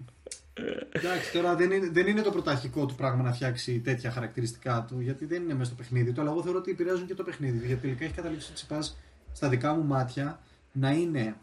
Εντάξει, 0.93 1.33
τώρα 1.33 1.55
δεν 1.55 1.71
είναι, 1.71 1.91
δεν 1.93 2.07
είναι 2.07 2.23
το 2.23 2.31
πρωταρχικό 2.31 2.87
του 2.87 2.95
πράγμα 2.95 3.23
να 3.23 3.33
φτιάξει 3.33 3.81
τέτοια 3.81 4.11
χαρακτηριστικά 4.11 4.85
του, 4.89 5.01
γιατί 5.01 5.25
δεν 5.25 5.43
είναι 5.43 5.53
μέσα 5.53 5.65
στο 5.65 5.75
παιχνίδι 5.75 6.13
του, 6.13 6.21
αλλά 6.21 6.31
εγώ 6.31 6.43
θεωρώ 6.43 6.59
ότι 6.59 6.71
επηρεάζουν 6.71 7.07
και 7.07 7.15
το 7.15 7.23
παιχνίδι 7.23 7.59
του. 7.59 7.67
Γιατί 7.67 7.81
τελικά 7.83 8.05
έχει 8.05 8.15
καταλήξει 8.15 8.51
ο 8.51 8.55
Τσιπάς 8.55 8.99
στα 9.33 9.49
δικά 9.49 9.75
μου 9.75 9.85
μάτια 9.85 10.41
να 10.73 10.91
είναι 10.91 11.35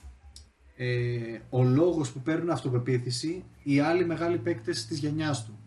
ε, 0.76 0.88
ο 1.50 1.64
λόγος 1.64 2.12
που 2.12 2.20
παίρνουν 2.20 2.50
αυτοπεποίθηση 2.50 3.44
οι 3.64 3.80
άλλοι 3.80 4.06
μεγάλοι 4.06 4.38
παίκτες 4.38 4.86
της 4.86 4.98
γενιάς 4.98 5.46
του. 5.46 5.60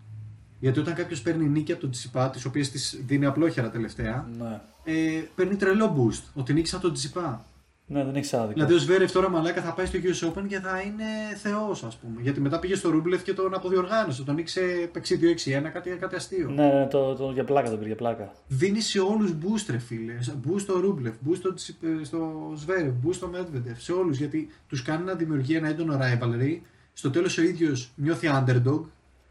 Γιατί 0.60 0.78
όταν 0.80 0.94
κάποιος 0.94 1.22
παίρνει 1.22 1.48
νίκη 1.48 1.72
από 1.72 1.80
τον 1.80 1.90
Τσιπά, 1.90 2.30
τις 2.30 2.44
οποίες 2.44 2.70
της 2.70 3.00
δίνει 3.06 3.26
απλόχερα 3.26 3.70
τελευταία, 3.70 4.28
ναι. 4.38 4.60
Ε, 4.90 5.22
παίρνει 5.34 5.56
τρελό 5.56 5.96
boost. 5.96 6.22
Ότι 6.34 6.52
νίκησε 6.52 6.74
από 6.76 6.84
τον 6.84 6.94
Τσιπά. 6.94 7.44
ναι, 7.86 8.04
δεν 8.04 8.14
έχει 8.16 8.36
άδικο. 8.36 8.52
Δηλαδή 8.52 8.74
ο 8.74 8.78
Σβέρεφ 8.78 9.12
τώρα 9.12 9.28
μαλάκα 9.30 9.62
θα 9.62 9.72
πάει 9.72 9.86
στο 9.86 9.98
US 10.02 10.28
Open 10.28 10.44
και 10.48 10.58
θα 10.60 10.80
είναι 10.80 11.04
θεός, 11.42 11.84
ας 11.84 11.96
πούμε. 11.96 12.20
Γιατί 12.22 12.40
μετά 12.40 12.58
πήγε 12.58 12.74
στο 12.74 12.90
Ρούμπλεφ 12.90 13.22
και 13.22 13.34
τον 13.34 13.54
αποδιοργάνωσε. 13.54 14.24
Τον 14.24 14.38
ήξε 14.38 14.90
6-2-6-1, 14.94 15.70
κάτι, 15.72 15.90
κάτι 15.90 16.14
αστείο. 16.14 16.50
Ναι, 16.50 16.66
ναι, 16.66 16.86
το, 16.86 17.14
το, 17.14 17.30
για 17.30 17.44
πλάκα 17.44 17.70
το 17.70 17.74
πήρε, 17.76 17.86
για 17.86 17.96
πλάκα. 17.96 18.32
Δίνει 18.48 18.80
σε 18.80 19.00
όλους 19.00 19.32
boost, 19.42 19.66
ρε 19.70 19.78
φίλε. 19.78 20.14
Boost 20.48 20.60
στο 20.60 20.80
Ρούμπλεφ, 20.80 21.14
boost 21.28 21.36
στο, 21.36 21.54
Τσι- 21.54 21.82
ε, 22.00 22.04
στο 22.04 22.52
Σβέρεφ, 22.56 22.92
boost 23.06 23.14
στο 23.14 23.30
Medvedev. 23.34 23.74
Σε 23.76 23.92
όλους. 23.92 24.18
Γιατί 24.18 24.48
τους 24.68 24.82
κάνει 24.82 25.04
να 25.04 25.14
δημιουργεί 25.14 25.54
ένα 25.54 25.68
έντονο 25.68 25.98
rivalry. 26.00 26.58
Στο 26.92 27.10
τέλος 27.10 27.38
ο 27.38 27.42
ίδιος 27.42 27.90
νιώθει 27.96 28.28
underdog 28.32 28.80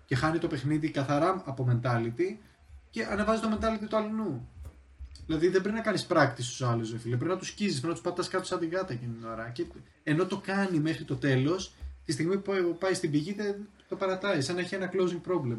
και 0.06 0.16
χάνει 0.16 0.38
το 0.38 0.48
παιχνίδι 0.48 0.90
καθαρά 0.90 1.42
από 1.46 1.68
mentality 1.72 2.36
και 2.90 3.06
ανεβάζει 3.12 3.42
το 3.42 3.48
mentality 3.52 3.86
του 3.90 3.98
αλλού. 3.98 4.48
Δηλαδή 5.30 5.48
δεν 5.48 5.62
πρέπει 5.62 5.76
να 5.78 5.84
κάνεις 5.84 6.06
πράκτης 6.06 6.46
στους 6.46 6.62
άλλους, 6.62 6.90
φίλε. 7.02 7.16
Πρέπει 7.16 7.32
να 7.32 7.38
τους 7.38 7.48
σκίζεις, 7.48 7.80
πρέπει 7.80 7.88
να 7.88 7.94
τους 7.94 8.02
πατάς 8.02 8.28
κάτω 8.28 8.46
σαν 8.46 8.60
την 8.60 8.70
γάτα 8.70 8.94
εκείνη 8.94 9.14
την 9.14 9.28
ώρα. 9.28 9.50
Και 9.54 9.66
ενώ 10.04 10.26
το 10.26 10.38
κάνει 10.38 10.80
μέχρι 10.80 11.04
το 11.04 11.16
τέλος, 11.16 11.72
τη 12.06 12.12
στιγμή 12.12 12.38
που 12.38 12.76
πάει 12.80 12.94
στην 12.94 13.12
πηγή 13.12 13.34
δεν 13.34 13.56
το 13.90 13.96
παρατάει, 13.96 14.42
σαν 14.42 14.56
να 14.56 14.62
έχει 14.62 14.76
ένα 14.76 14.92
closing 14.94 15.32
problem. 15.32 15.58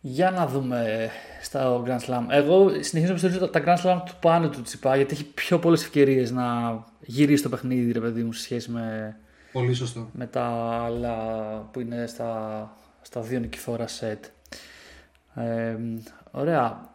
Για 0.00 0.30
να 0.30 0.46
δούμε 0.46 1.10
στα 1.42 1.82
Grand 1.86 2.00
Slam. 2.00 2.26
Εγώ 2.28 2.68
συνεχίζω 2.68 3.12
να 3.12 3.18
πιστεύω 3.20 3.48
τα 3.48 3.62
Grand 3.66 3.84
Slam 3.84 4.00
του 4.06 4.12
πάνω 4.20 4.48
του 4.48 4.62
Τσιπά 4.62 4.96
γιατί 4.96 5.14
έχει 5.14 5.24
πιο 5.24 5.58
πολλές 5.58 5.82
ευκαιρίες 5.82 6.30
να 6.30 6.44
γυρίσει 7.00 7.42
το 7.42 7.48
παιχνίδι, 7.48 7.92
ρε 7.92 8.00
παιδί 8.00 8.22
μου, 8.22 8.32
σε 8.32 8.42
σχέση 8.42 8.70
με, 8.70 9.16
Πολύ 9.52 9.74
σωστό. 9.74 10.08
με 10.12 10.26
τα 10.26 10.44
άλλα 10.84 11.16
που 11.72 11.80
είναι 11.80 12.06
στα, 12.06 12.76
στα 13.02 13.20
δύο 13.20 13.38
νικηφόρα 13.38 13.86
σετ. 13.86 14.24
Ε, 15.34 15.76
ωραία. 16.30 16.90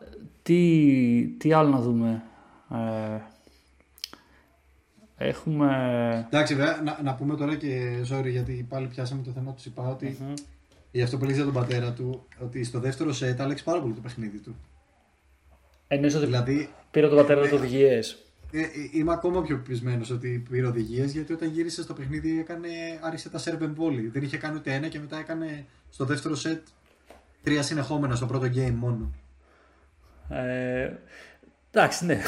Τι, 0.47 1.35
τι 1.37 1.53
άλλο 1.53 1.69
να 1.69 1.79
δούμε; 1.79 2.23
Ε, 2.71 3.19
έχουμε... 5.27 5.67
Εντάξει, 6.27 6.55
βέβαια, 6.55 6.81
να, 6.83 6.99
να 7.03 7.15
πούμε 7.15 7.35
τώρα 7.35 7.55
και 7.55 8.01
sorry 8.11 8.29
γιατί 8.29 8.65
πάλι 8.69 8.87
πιάσαμε 8.87 9.21
το 9.23 9.31
θέμα 9.31 9.51
τους 9.51 9.61
Τσιπά 9.61 9.87
ότι 9.87 10.17
για 10.91 11.03
αυτό 11.03 11.17
που 11.17 11.23
έλεγε 11.23 11.37
για 11.41 11.51
τον 11.51 11.61
πατέρα 11.61 11.93
του, 11.93 12.27
ότι 12.39 12.63
στο 12.63 12.79
δεύτερο 12.79 13.13
σετ 13.13 13.41
άλλαξε 13.41 13.63
πάρα 13.63 13.81
πολύ 13.81 13.93
το 13.93 14.01
παιχνίδι 14.01 14.37
του. 14.37 14.55
Εννοείς 15.87 16.15
ότι 16.15 16.25
Δηλαδή, 16.25 16.69
πήρε 16.91 17.07
τον 17.07 17.17
πατέρα 17.17 17.41
του 17.47 17.55
οδηγίες. 17.57 18.17
ε, 18.51 18.59
ε, 18.61 18.67
είμαι 18.91 19.11
ακόμα 19.13 19.41
πιο 19.41 19.57
πεισμένο 19.57 20.05
ότι 20.11 20.45
πήρε 20.49 20.67
οδηγίες 20.67 21.11
γιατί 21.11 21.33
όταν 21.33 21.49
γύρισε 21.49 21.81
στο 21.81 21.93
παιχνίδι 21.93 22.39
έκανε, 22.39 22.67
άρχισε 23.01 23.29
τα 23.29 23.39
serve 23.39 23.61
and 23.63 23.75
volley. 23.81 24.09
Δεν 24.11 24.23
είχε 24.23 24.37
κάνει 24.37 24.57
ούτε 24.57 24.73
ένα 24.73 24.87
και 24.87 24.99
μετά 24.99 25.17
έκανε 25.19 25.65
στο 25.89 26.05
δεύτερο 26.05 26.35
σετ 26.35 26.67
τρία 27.43 27.61
συνεχόμενα 27.61 28.15
στο 28.15 28.25
πρώτο 28.25 28.45
game 28.45 28.73
μόνο. 28.75 29.11
Ε, 30.29 30.89
εντάξει, 31.71 32.05
ναι. 32.05 32.21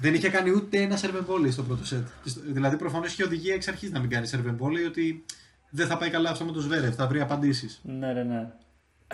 Δεν 0.00 0.14
είχε 0.14 0.28
κάνει 0.28 0.50
ούτε 0.50 0.78
ένα 0.78 0.98
serve 0.98 1.16
and 1.16 1.26
volley 1.34 1.50
στο 1.50 1.62
πρώτο 1.62 1.84
σετ. 1.84 2.06
Δηλαδή, 2.46 2.76
προφανώς 2.76 3.12
είχε 3.12 3.24
οδηγία 3.24 3.54
εξ 3.54 3.68
αρχής 3.68 3.90
να 3.90 4.00
μην 4.00 4.10
κάνει 4.10 4.28
serve 4.32 4.46
and 4.48 4.66
volley 4.66 4.86
ότι 4.88 5.24
δεν 5.70 5.86
θα 5.86 5.96
πάει 5.96 6.10
καλά 6.10 6.30
αυτό 6.30 6.44
με 6.44 6.52
το 6.52 6.60
Σβέρεφ, 6.60 6.94
θα 6.94 7.06
βρει 7.06 7.20
απαντήσεις. 7.20 7.80
ναι, 7.82 8.12
ναι, 8.12 8.22
ναι. 8.22 8.46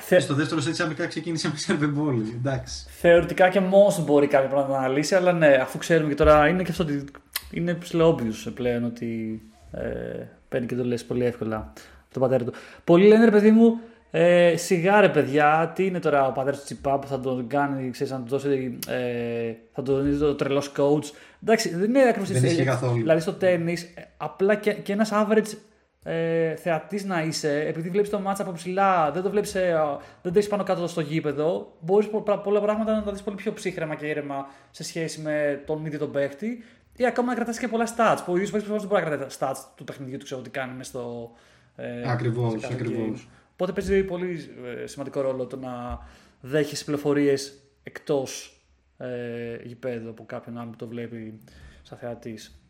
Θε, 0.00 0.20
Στο 0.20 0.35
δεύτερο 0.35 0.61
σετ 0.61 0.72
ξαφνικά 0.72 1.07
ξεκίνησε 1.07 1.48
με 1.48 1.54
serve 1.66 1.83
and 1.83 2.02
volley. 2.02 2.33
Εντάξει. 2.35 2.87
Θεωρητικά 2.88 3.48
και 3.48 3.61
μόνος 3.61 3.94
του 3.94 4.02
μπορεί 4.02 4.26
κάποιο 4.26 4.48
πράγμα 4.48 4.68
να 4.72 4.78
αναλύσει, 4.78 5.14
αλλά 5.14 5.33
ναι, 5.33 5.46
αφού 5.46 5.78
ξέρουμε 5.78 6.09
και 6.09 6.14
τώρα 6.14 6.48
είναι 6.48 6.62
και 6.62 6.70
αυτό 6.70 6.83
ότι 6.83 7.04
είναι 7.50 7.74
ψηλό 7.74 8.14
obvious 8.14 8.52
πλέον 8.54 8.85
ότι 8.85 9.42
ε, 9.72 10.24
παίρνει 10.48 10.66
και 10.66 10.74
το 10.74 10.85
λες 10.85 11.04
πολύ 11.04 11.24
εύκολα 11.24 11.72
τον 12.12 12.22
πατέρα 12.22 12.44
του. 12.44 12.52
Πολλοί 12.85 13.07
λένε 13.07 13.24
ρε 13.24 13.31
παιδί 13.31 13.50
μου, 13.50 13.81
ε, 14.11 14.57
σιγά 14.57 15.01
ρε 15.01 15.09
παιδιά, 15.09 15.73
τι 15.75 15.87
είναι 15.87 15.99
τώρα 15.99 16.27
ο 16.27 16.33
πατέρας 16.33 16.59
του 16.59 16.64
Τσιπά 16.64 16.99
που 16.99 17.07
θα 17.07 17.21
τον 17.21 17.47
κάνει, 17.47 17.90
ξέρεις, 17.90 18.12
να 18.12 18.18
του 18.18 18.29
δώσει, 18.29 18.79
ε, 18.88 19.53
θα 19.73 19.83
τον 19.83 20.05
δει 20.05 20.18
το 20.18 20.35
τρελό 20.35 20.62
coach. 20.77 21.05
Εντάξει, 21.42 21.75
δεν 21.75 21.88
είναι 21.88 22.09
ακριβώς 22.09 22.31
Δεν 22.31 22.44
ισχύει 22.44 22.64
καθόλου. 22.64 22.94
Δηλαδή 22.94 23.21
στο 23.21 23.33
τέννη, 23.33 23.77
απλά 24.16 24.55
και, 24.55 24.73
και 24.73 24.92
ένας 24.92 25.11
average 25.12 25.57
ε, 26.03 26.55
θεατής 26.57 27.05
να 27.05 27.23
είσαι, 27.23 27.64
επειδή 27.66 27.90
βλέπεις 27.90 28.11
το 28.11 28.21
μάτσα 28.21 28.42
από 28.42 28.53
ψηλά, 28.53 29.11
δεν 29.11 29.23
το 29.23 29.31
βλέπεις, 29.31 29.55
ε, 29.55 29.77
δεν 30.23 30.33
το 30.33 30.38
έχει 30.38 30.49
πάνω 30.49 30.62
κάτω 30.62 30.87
στο 30.87 31.01
γήπεδο, 31.01 31.77
μπορείς 31.81 32.09
πολλά 32.44 32.61
πράγματα 32.61 32.94
να 32.94 33.03
τα 33.03 33.12
δεις 33.12 33.23
πολύ 33.23 33.37
πιο 33.37 33.53
ψύχρεμα 33.53 33.94
και 33.94 34.07
ήρεμα 34.07 34.47
σε 34.71 34.85
σχέση 34.85 35.21
με 35.21 35.62
τον 35.66 35.87
ίδιο 35.87 35.99
τον 35.99 36.12
παίχτη 36.12 36.64
ή 36.97 37.07
ακόμα 37.07 37.29
να 37.29 37.35
κρατάς 37.35 37.59
και 37.59 37.68
πολλά 37.68 37.87
stats. 37.87 38.18
Που 38.25 38.33
ο 38.33 38.35
ίδιος 38.35 38.51
παίχτης 38.51 38.71
δεν 38.71 38.81
μπορεί 38.88 39.03
να 39.03 39.09
κρατάει 39.09 39.29
τα 39.38 39.53
stats 39.53 39.59
του 39.75 39.85
παιχνιδιού 39.85 40.18
του, 40.18 40.25
ξέρω 40.25 40.40
τι 40.40 40.51
κάνει 40.51 40.73
μες 40.77 40.87
στο. 40.87 41.31
Ε, 41.77 42.11
Ακριβώς, 42.11 42.53
σε 42.53 42.59
κάθε 42.59 42.75
ακριβώς. 42.75 43.29
game. 43.29 43.38
Οπότε 43.61 43.73
παίζει 43.73 44.05
πολύ 44.05 44.51
ε, 44.83 44.87
σημαντικό 44.87 45.21
ρόλο 45.21 45.47
το 45.47 45.57
να 45.57 45.99
δέχεσαι 46.40 46.85
πληροφορίες 46.85 47.53
εκτός 47.83 48.61
ε, 48.97 49.57
γηπέδου 49.64 50.11
από 50.11 50.25
κάποιον 50.27 50.59
άλλο 50.59 50.71
που 50.71 50.77
το 50.77 50.87
βλέπει 50.87 51.40
σαν 51.83 51.99
θεατής. 51.99 52.61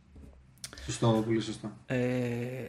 Σωστό, 0.84 1.22
πολύ 1.26 1.40
σωστό. 1.40 1.70
Ε, 1.86 1.96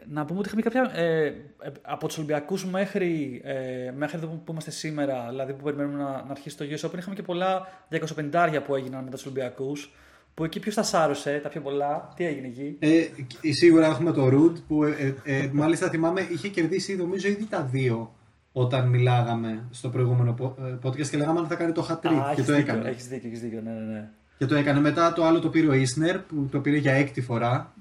να 0.07 0.25
πούμε 0.25 0.39
ότι 0.39 0.47
είχαμε 0.47 0.61
κάποια. 0.61 0.99
Ε, 1.01 1.25
ε, 1.25 1.33
από 1.81 2.07
τους 2.07 2.17
Ολυμπιακούς 2.17 2.65
μέχρι, 2.65 3.41
ε, 3.43 3.91
μέχρι 3.95 4.17
εδώ 4.17 4.27
που 4.27 4.51
είμαστε 4.51 4.71
σήμερα, 4.71 5.29
δηλαδή 5.29 5.53
που 5.53 5.63
περιμένουμε 5.63 6.03
να, 6.03 6.09
να 6.09 6.31
αρχίσει 6.31 6.57
το 6.57 6.65
US 6.65 6.89
Open, 6.89 6.97
είχαμε 6.97 7.15
και 7.15 7.23
πολλά 7.23 7.67
250 7.89 8.61
που 8.65 8.75
έγιναν 8.75 9.03
μετά 9.03 9.15
τους 9.15 9.25
Ολυμπιακούς. 9.25 9.93
Που 10.39 10.45
εκεί 10.45 10.59
ποιος 10.59 10.75
τα 10.75 10.83
σάρωσε, 10.83 11.39
τα 11.43 11.49
πιο 11.49 11.61
πολλά. 11.61 12.13
Τι 12.15 12.25
έγινε 12.25 12.47
εκεί; 12.47 12.75
Ε, 12.79 13.01
και 13.41 13.53
σίγουρα 13.53 13.85
έχουμε 13.85 14.11
το 14.11 14.27
Root 14.27 14.53
που 14.67 14.83
ε, 14.83 15.15
ε, 15.23 15.37
ε, 15.37 15.49
μάλιστα 15.53 15.89
θυμάμαι 15.89 16.27
είχε 16.31 16.47
κερδίσει 16.47 16.95
νομίζω 16.95 17.27
ήδη 17.27 17.45
τα 17.45 17.61
δύο 17.63 18.13
όταν 18.51 18.87
μιλάγαμε 18.87 19.63
στο 19.71 19.89
προηγούμενο 19.89 20.33
πο- 20.33 20.55
ε, 20.65 20.87
podcast 20.87 21.07
και 21.07 21.17
λέγαμε 21.17 21.39
αν 21.39 21.47
θα 21.47 21.55
κάνει 21.55 21.71
το 21.71 21.87
hat 21.89 21.93
trick 22.07 22.11
και 22.11 22.31
έχεις 22.31 22.45
το 22.45 22.53
δίκιο, 22.53 22.73
έκανε. 22.73 22.89
Έχεις 22.89 23.07
δίκιο, 23.07 23.27
έχεις 23.29 23.41
δίκιο, 23.41 23.61
ναι, 23.63 23.71
ναι, 23.71 23.93
ναι. 23.93 24.09
Και 24.37 24.45
το 24.45 24.55
έκανε. 24.55 24.79
Μετά 24.79 25.13
το 25.13 25.23
άλλο 25.25 25.39
το 25.39 25.49
πήρε 25.49 25.67
ο 25.67 25.73
Ισνερ 25.73 26.19
που 26.19 26.47
το 26.51 26.59
πήρε 26.59 26.77
για 26.77 26.93
έκτη 26.93 27.21
φορά 27.21 27.73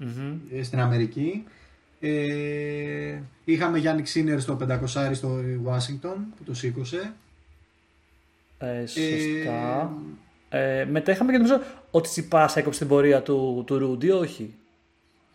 ε, 0.53 0.63
στην 0.63 0.79
Αμερική. 0.79 1.43
Ε, 1.99 3.19
είχαμε 3.45 3.77
Γιάννη 3.77 4.01
Ξίνερ 4.01 4.39
στο 4.39 4.57
500 4.69 5.09
στο 5.13 5.37
Washington 5.65 6.15
που 6.37 6.43
το 6.45 6.53
σήκωσε. 6.53 7.13
Ε, 8.57 8.85
σωστά. 8.85 9.01
Ε, 9.81 9.87
μετά 10.89 11.11
είχαμε 11.11 11.31
και 11.31 11.37
νομίζω 11.37 11.59
ότι 11.91 12.09
Τσιπάς 12.09 12.55
έκοψε 12.55 12.79
την 12.79 12.87
πορεία 12.87 13.21
του, 13.21 13.63
του 13.67 13.77
Ρούντι, 13.77 14.09
όχι. 14.11 14.53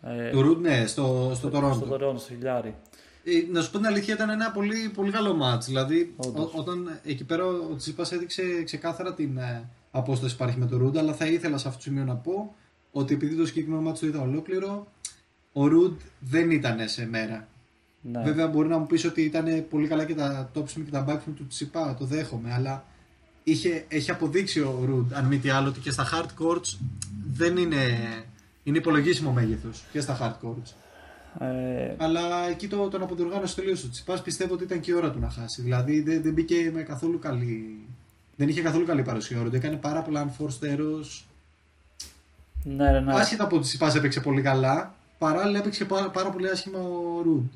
Ε, 0.01 0.29
Το 0.29 0.39
Root, 0.39 0.57
ναι, 0.57 0.85
στο, 0.87 1.31
στο 1.35 1.47
Toronto. 1.53 1.73
στο 1.75 1.85
Τωρόνο, 1.85 2.17
στο 2.19 2.33
χιλιάρι. 2.33 2.75
Ε, 3.23 3.31
να 3.51 3.61
σου 3.61 3.71
πω 3.71 3.77
την 3.77 3.85
αλήθεια, 3.87 4.13
ήταν 4.13 4.29
ένα 4.29 4.51
πολύ, 4.51 4.89
πολύ 4.95 5.11
καλό 5.11 5.33
μάτς. 5.33 5.65
Δηλαδή, 5.65 6.13
Όντως. 6.17 6.43
ό- 6.53 6.59
όταν 6.59 6.99
εκεί 7.05 7.23
πέρα 7.23 7.45
ο 7.45 7.75
Τσίπας 7.77 8.11
έδειξε 8.11 8.63
ξεκάθαρα 8.63 9.13
την 9.13 9.37
ε, 9.37 9.69
απόσταση 9.91 10.35
που 10.35 10.41
υπάρχει 10.43 10.59
με 10.59 10.65
τον 10.65 10.77
Ρούντ, 10.79 10.97
αλλά 10.97 11.13
θα 11.13 11.25
ήθελα 11.25 11.57
σε 11.57 11.67
αυτό 11.67 11.79
το 11.79 11.83
σημείο 11.83 12.03
να 12.03 12.15
πω 12.15 12.55
ότι 12.91 13.13
επειδή 13.13 13.35
το 13.35 13.45
συγκεκριμένο 13.45 13.81
μάτς 13.81 13.99
το 13.99 14.05
είδα 14.07 14.21
ολόκληρο, 14.21 14.87
ο 15.53 15.67
Ρούντ 15.67 15.99
δεν 16.19 16.51
ήταν 16.51 16.77
σε 16.87 17.07
μέρα. 17.07 17.47
Ναι. 18.01 18.21
Βέβαια, 18.23 18.47
μπορεί 18.47 18.67
να 18.67 18.77
μου 18.77 18.85
πεις 18.87 19.05
ότι 19.05 19.21
ήταν 19.21 19.65
πολύ 19.69 19.87
καλά 19.87 20.05
και 20.05 20.15
τα 20.15 20.51
top 20.55 20.59
spin 20.63 20.81
και 20.85 20.91
τα 20.91 21.05
back 21.07 21.15
spin 21.29 21.33
του 21.35 21.47
Τσιπά, 21.47 21.95
το 21.99 22.05
δέχομαι, 22.05 22.53
αλλά 22.53 22.85
είχε, 23.45 23.85
έχει 23.87 24.11
αποδείξει 24.11 24.59
ο 24.59 24.81
Ρούντ, 24.85 25.13
αν 25.13 25.25
μη 25.25 25.37
τι 25.37 25.49
άλλο, 25.49 25.67
ότι 25.67 25.79
και 25.79 25.91
στα 25.91 26.09
hard 26.13 26.43
courts 26.43 26.77
δεν 27.33 27.57
είναι. 27.57 27.83
Είναι 28.63 28.77
υπολογίσιμο 28.77 29.31
μέγεθος 29.31 29.83
και 29.91 29.99
στα 29.99 30.17
hard 30.21 30.47
courts. 30.47 30.71
Ε, 31.39 31.93
Αλλά 31.97 32.49
εκεί 32.49 32.67
το, 32.67 32.87
τον 32.87 33.01
αποδιοργάνωσε 33.01 33.55
τελείω 33.55 33.75
ο 33.85 33.89
Τσιπάς. 33.91 34.21
Πιστεύω 34.21 34.53
ότι 34.53 34.63
ήταν 34.63 34.79
και 34.79 34.91
η 34.91 34.93
ώρα 34.93 35.11
του 35.11 35.19
να 35.19 35.29
χάσει. 35.29 35.61
Δηλαδή 35.61 36.01
δεν, 36.01 36.21
δεν 36.21 36.33
μπήκε 36.33 36.71
με 36.73 36.81
καθόλου 36.81 37.19
καλή. 37.19 37.79
Δεν 38.35 38.49
είχε 38.49 38.61
καθόλου 38.61 38.85
καλή 38.85 39.01
παρουσία. 39.01 39.39
Ο 39.39 39.43
Ρούντ 39.43 39.53
έκανε 39.53 39.75
πάρα 39.75 40.01
πολλά 40.01 40.25
unforced 40.25 40.65
errors. 40.65 41.23
Ναι, 42.63 42.91
ναι, 42.91 42.99
ναι. 42.99 43.13
Άσχετα 43.13 43.43
από 43.43 43.55
ότι 43.55 43.65
Τσιπάς 43.65 43.95
έπαιξε 43.95 44.19
πολύ 44.19 44.41
καλά, 44.41 44.95
παράλληλα 45.17 45.57
έπαιξε 45.57 45.85
πάρα, 45.85 46.09
πάρα 46.09 46.29
πολύ 46.29 46.49
άσχημα 46.49 46.79
ο 46.79 47.21
Ρουντ. 47.21 47.51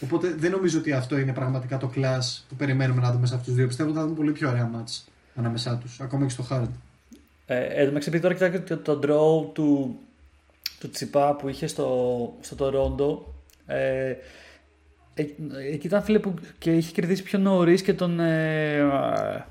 Οπότε 0.00 0.34
δεν 0.38 0.50
νομίζω 0.50 0.78
ότι 0.78 0.92
αυτό 0.92 1.18
είναι 1.18 1.32
πραγματικά 1.32 1.76
το 1.76 1.86
κλάσ 1.86 2.46
που 2.48 2.56
περιμένουμε 2.56 3.00
να 3.00 3.12
δούμε 3.12 3.26
σε 3.26 3.34
αυτούς 3.34 3.48
τους 3.48 3.56
δύο. 3.56 3.66
Πιστεύω 3.66 3.88
ότι 3.88 3.98
θα 3.98 4.04
δούμε 4.04 4.16
πολύ 4.16 4.32
πιο 4.32 4.48
ωραία 4.48 4.66
μάτς 4.66 5.09
ανάμεσά 5.40 5.76
τους, 5.76 6.00
ακόμα 6.00 6.24
και 6.24 6.30
στο 6.30 6.46
hard. 6.50 6.68
Ε, 7.46 7.64
εν 7.64 7.78
τω 7.78 7.86
μεταξύ, 7.86 8.08
επειδή 8.08 8.22
τώρα 8.22 8.34
κοιτάξτε 8.34 8.76
το, 8.76 8.96
το 8.96 9.00
draw 9.02 9.52
του, 9.52 9.98
του 10.80 10.90
Τσιπά 10.90 11.36
που 11.36 11.48
είχε 11.48 11.66
στο, 11.66 12.32
στο 12.40 12.56
Toronto, 12.60 13.32
ε, 13.66 14.14
ε, 15.14 15.24
εκεί 15.72 15.86
ήταν 15.86 16.02
φίλε 16.02 16.18
που 16.18 16.34
και 16.58 16.72
είχε 16.76 16.92
κερδίσει 16.92 17.22
πιο 17.22 17.38
νωρίς 17.38 17.82
και 17.82 17.94
τον. 17.94 18.20
Ε, 18.20 19.44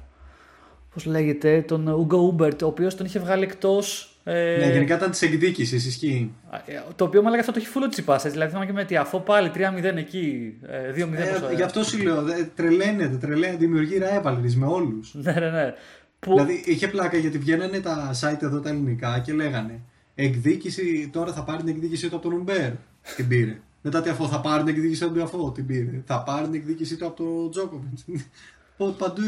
Πώς 0.94 1.06
λέγεται, 1.06 1.62
τον 1.62 1.88
Ούγκο 1.88 2.18
Ούμπερτ, 2.18 2.64
ο 2.64 2.68
οποίος 2.68 2.96
τον 2.96 3.06
είχε 3.06 3.20
βγάλει 3.20 3.44
εκτός. 3.44 4.14
Ε, 4.32 4.58
Ναι, 4.66 4.72
γενικά 4.72 4.96
ήταν 4.96 5.12
της 5.12 5.22
εκδίκησης, 5.22 5.86
ισχύει. 5.86 6.32
ε, 6.66 6.80
το 6.96 7.04
οποίο 7.06 7.22
μάλλον 7.22 7.40
αυτό 7.40 7.52
το 7.52 7.60
έχει 7.60 7.68
φούλο 7.68 7.88
τσιπά. 7.90 8.14
έτσι, 8.14 8.30
Δηλαδή 8.30 8.50
θυμάμαι 8.50 8.66
και 8.68 8.74
με 8.74 8.86
τη 8.86 8.96
αφό 8.98 9.20
πάλι 9.20 9.52
3-0 9.56 9.98
εκεί. 9.98 10.58
Ε, 10.68 10.92
2-0 10.92 11.32
πόσο, 11.32 11.48
Ε, 11.52 11.56
γι' 11.56 11.62
αυτό 11.62 11.84
σου 11.84 12.04
λέω, 12.04 12.22
δε- 12.22 12.44
τρελαίνεται, 12.56 13.16
τρελαίνεται, 13.18 13.58
δημιουργεί 13.58 13.98
rivalries 14.02 14.54
με 14.56 14.66
όλους. 14.66 15.14
Ναι, 15.24 15.32
ναι, 15.32 15.50
ναι. 15.50 15.74
Που... 16.20 16.32
Δηλαδή 16.34 16.64
είχε 16.66 16.88
πλάκα 16.88 17.18
γιατί 17.18 17.38
βγαίνανε 17.38 17.80
τα 17.80 18.12
site 18.22 18.42
εδώ 18.42 18.60
τα 18.60 18.70
ελληνικά 18.70 19.20
και 19.20 19.34
λέγανε 19.34 19.80
Εκδίκηση, 20.16 21.10
τώρα 21.14 21.34
θα 21.34 21.44
πάρει 21.44 21.58
την 21.58 21.68
εκδίκησή 21.68 22.10
του 22.10 22.16
από 22.16 22.30
τον 22.30 22.40
Ουμπέρ. 22.40 22.72
Την 23.16 23.28
πήρε. 23.28 23.60
Μετά 23.82 24.02
τι 24.02 24.10
αφού 24.10 24.28
θα 24.28 24.42
πάρει 24.42 24.64
την 24.64 24.74
εκδίκησή 24.76 25.00
του 25.02 25.06
από 25.08 25.16
τον 25.16 25.24
Αφό. 25.24 25.52
Την 25.52 25.66
πήρε. 25.66 26.02
Θα 26.06 26.24
πάρει 26.24 26.44
την 26.46 26.54
εκδίκησή 26.54 26.96
του 26.96 27.06
από 27.06 27.16
τον 27.16 27.52
Τζόκοβιτς. 27.52 28.06
Παντού 28.98 29.22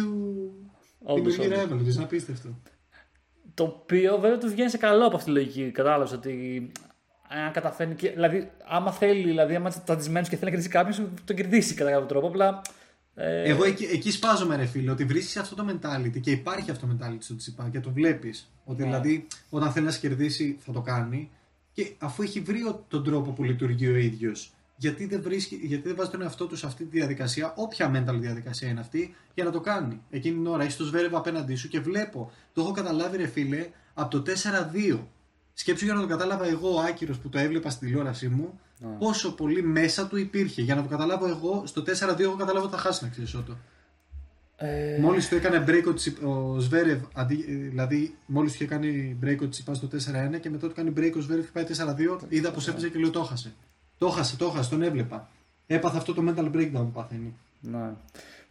Όντως, 1.04 1.36
δημιουργεί 1.36 1.62
όντως. 1.64 1.80
rivalries, 1.82 1.94
είναι 1.96 2.04
απίστευτο. 2.04 2.50
Το 3.54 3.64
οποίο 3.64 4.18
βέβαια 4.20 4.38
του 4.38 4.48
βγαίνει 4.50 4.70
σε 4.70 4.78
καλό 4.78 5.06
από 5.06 5.16
αυτή 5.16 5.32
τη 5.32 5.38
λογική. 5.38 5.72
Κατάλαβες 5.72 6.12
ότι 6.12 6.72
αν 7.46 7.52
καταφέρνει. 7.52 7.96
Και, 7.96 8.10
δηλαδή, 8.10 8.52
άμα 8.68 8.92
θέλει, 8.92 9.24
δηλαδή, 9.24 9.56
άμα 9.56 9.70
τσαντισμένο 9.70 10.26
και 10.28 10.36
θέλει 10.36 10.44
να 10.44 10.50
κερδίσει 10.50 10.70
κάποιον, 10.70 11.14
τον 11.26 11.36
κερδίσει 11.36 11.74
κατά 11.74 11.92
κάποιο 11.92 12.06
τρόπο. 12.06 12.28
Απλά. 12.28 12.62
Ε, 13.16 13.50
Εγώ 13.50 13.64
εκεί, 13.64 13.84
εκεί 13.86 14.12
σπάζομαι, 14.12 14.56
ρε 14.56 14.66
φίλε, 14.66 14.92
ότι 14.92 15.06
βρίσκεις 15.06 15.38
αυτό 15.38 15.56
το 15.56 15.66
mentality 15.70 16.20
και 16.22 16.32
υπάρχει 16.32 16.72
αυτό 16.72 16.88
το 16.88 16.94
mentality 17.00 17.18
στο 17.20 17.36
Τσιπά 17.36 17.70
και 17.72 17.80
το 17.80 17.92
βλέπεις. 17.92 18.52
Ότι 18.66 18.82
Ναι. 18.82 18.88
δηλαδή 18.88 19.28
όταν 19.50 19.72
θέλει 19.72 19.86
να 19.86 19.92
σε 19.92 20.00
κερδίσει 20.00 20.58
θα 20.66 20.72
το 20.72 20.82
κάνει 20.82 21.30
και 21.74 21.92
αφού 22.00 22.24
έχει 22.24 22.40
βρει 22.40 22.64
ο- 22.64 22.86
τον 22.88 23.04
τρόπο 23.04 23.32
που 23.32 23.44
λειτουργεί 23.44 23.88
ο 23.88 23.96
ίδιος, 23.96 24.54
γιατί 24.82 25.06
δεν, 25.06 25.22
βρίσκει, 25.22 25.56
γιατί 25.64 25.88
δεν 25.88 25.96
βάζει 25.96 26.10
τον 26.10 26.22
εαυτό 26.22 26.46
του 26.46 26.56
σε 26.56 26.66
αυτή 26.66 26.84
τη 26.84 26.98
διαδικασία, 26.98 27.54
όποια 27.56 27.92
mental 27.96 28.16
διαδικασία 28.20 28.70
είναι 28.70 28.80
αυτή, 28.80 29.16
για 29.34 29.44
να 29.44 29.52
το 29.52 29.60
κάνει. 29.60 30.02
Εκείνη 30.10 30.36
την 30.36 30.48
ώρα 30.48 30.64
έχεις 30.64 30.76
το 30.76 30.84
σβέρευ 30.86 31.16
απέναντί 31.16 31.56
σου 31.56 31.68
και 31.68 31.80
βλέπω, 31.80 32.32
το 32.54 32.62
έχω 32.62 32.72
καταλάβει, 32.72 33.18
ρε 33.18 33.28
φίλε, 33.28 33.68
από 33.94 34.22
το 34.22 34.32
4-2. 34.94 35.00
Σκέψου 35.54 35.86
για 35.86 35.94
να 35.94 36.02
το 36.02 36.08
κατάλαβα 36.08 36.46
εγώ, 36.48 36.76
ο 36.76 36.80
Άκυρος 36.80 37.18
που 37.18 37.30
το 37.30 37.40
έβλεπα 37.40 37.70
στην 37.70 37.88
τηλεόρασή 37.88 38.28
μου, 38.28 38.60
πόσο 39.00 39.34
πολύ 39.34 39.64
μέσα 39.64 40.08
του 40.08 40.18
υπήρχε. 40.18 40.62
Για 40.62 40.76
να 40.76 40.82
το 40.82 40.88
καταλάβω 40.88 41.28
εγώ, 41.28 41.64
στο 41.66 41.82
4-2 41.82 42.20
έχω 42.20 42.36
καταλάβει 42.36 42.66
ότι 42.66 42.76
θα 42.76 42.82
χάσει 42.82 43.04
να 43.04 43.10
ξέρεις 43.10 43.32
το. 43.32 43.58
ε, 44.58 44.98
Μόλις 45.02 45.28
του 45.28 45.36
έκανε 45.36 45.64
break 45.68 45.84
ο, 45.88 45.94
Τσιπ, 45.94 46.26
ο 46.26 46.60
Σβέρευ, 46.60 47.02
αντί, 47.14 47.46
ε, 47.50 47.54
δηλαδή 47.54 48.16
μόλις 48.26 48.52
του 48.52 48.58
είχε 48.64 48.74
κάνει 48.74 49.20
break 49.24 49.38
ο 49.42 49.50
Τσιπάς 49.50 49.78
στο 49.78 49.88
4-1 49.88 50.40
και 50.40 50.50
μετά 50.50 50.68
του 50.68 50.74
κάνει 50.76 50.94
break 50.98 51.12
ο 51.18 51.20
Σβέρευ 51.20 51.46
και 51.46 51.52
πάει 51.54 51.66
4-2, 52.18 52.20
είδα 52.30 52.52
πως 52.52 52.68
έπαιζε 52.68 52.90
και 52.90 53.00
λέω 53.00 53.10
το 53.10 53.24
χάσε. 53.24 53.54
Το 54.02 54.10
χάσε, 54.10 54.38
το 54.38 54.50
χάσε, 54.50 54.70
τον 54.70 54.82
έβλεπα. 54.82 55.28
Έπαθα 55.68 55.98
αυτό 55.98 56.14
το 56.14 56.22
mental 56.28 56.56
breakdown 56.56 56.72
που 56.74 56.92
παθαίνει. 56.94 57.34
ναι. 57.60 57.90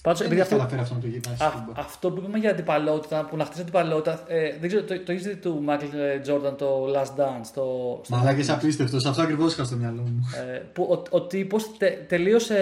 Πάντως, 0.02 0.18
Δεν 0.18 0.26
επειδή 0.26 0.40
έχει 0.40 0.54
αυτό, 0.54 0.56
καταφέρει 0.56 0.80
αυτό 0.82 0.94
να 0.94 1.00
το 1.00 1.06
γυρνάσει. 1.06 1.42
α, 1.42 1.64
αυτό 1.76 2.10
που 2.10 2.18
είπαμε 2.20 2.38
για 2.38 2.50
αντιπαλότητα, 2.50 3.24
που 3.24 3.36
να 3.36 3.44
χτίσει 3.44 3.60
αντιπαλότητα, 3.60 4.24
ε, 4.26 4.56
δεν 4.60 4.68
ξέρω, 4.68 4.82
το, 4.84 5.00
το 5.00 5.12
έχεις 5.12 5.24
δει 5.24 5.36
του 5.36 5.62
Μάικλ 5.62 5.86
Τζόρνταν 6.22 6.56
το 6.56 6.86
Last 6.94 7.20
Dance. 7.20 7.46
Το, 7.54 8.00
στο 8.04 8.16
Μαλάκι 8.16 8.50
απίστευτος, 8.50 9.04
αυτό 9.06 9.22
ακριβώς 9.22 9.52
είχα 9.52 9.64
στο 9.64 9.76
μυαλό 9.76 10.02
μου. 10.02 10.20
Ε, 10.54 10.56
που 10.72 10.82
ο, 11.10 11.16
ο 11.16 11.22
τύπος 11.22 11.76
τε, 11.78 11.90
τελείωσε 12.08 12.58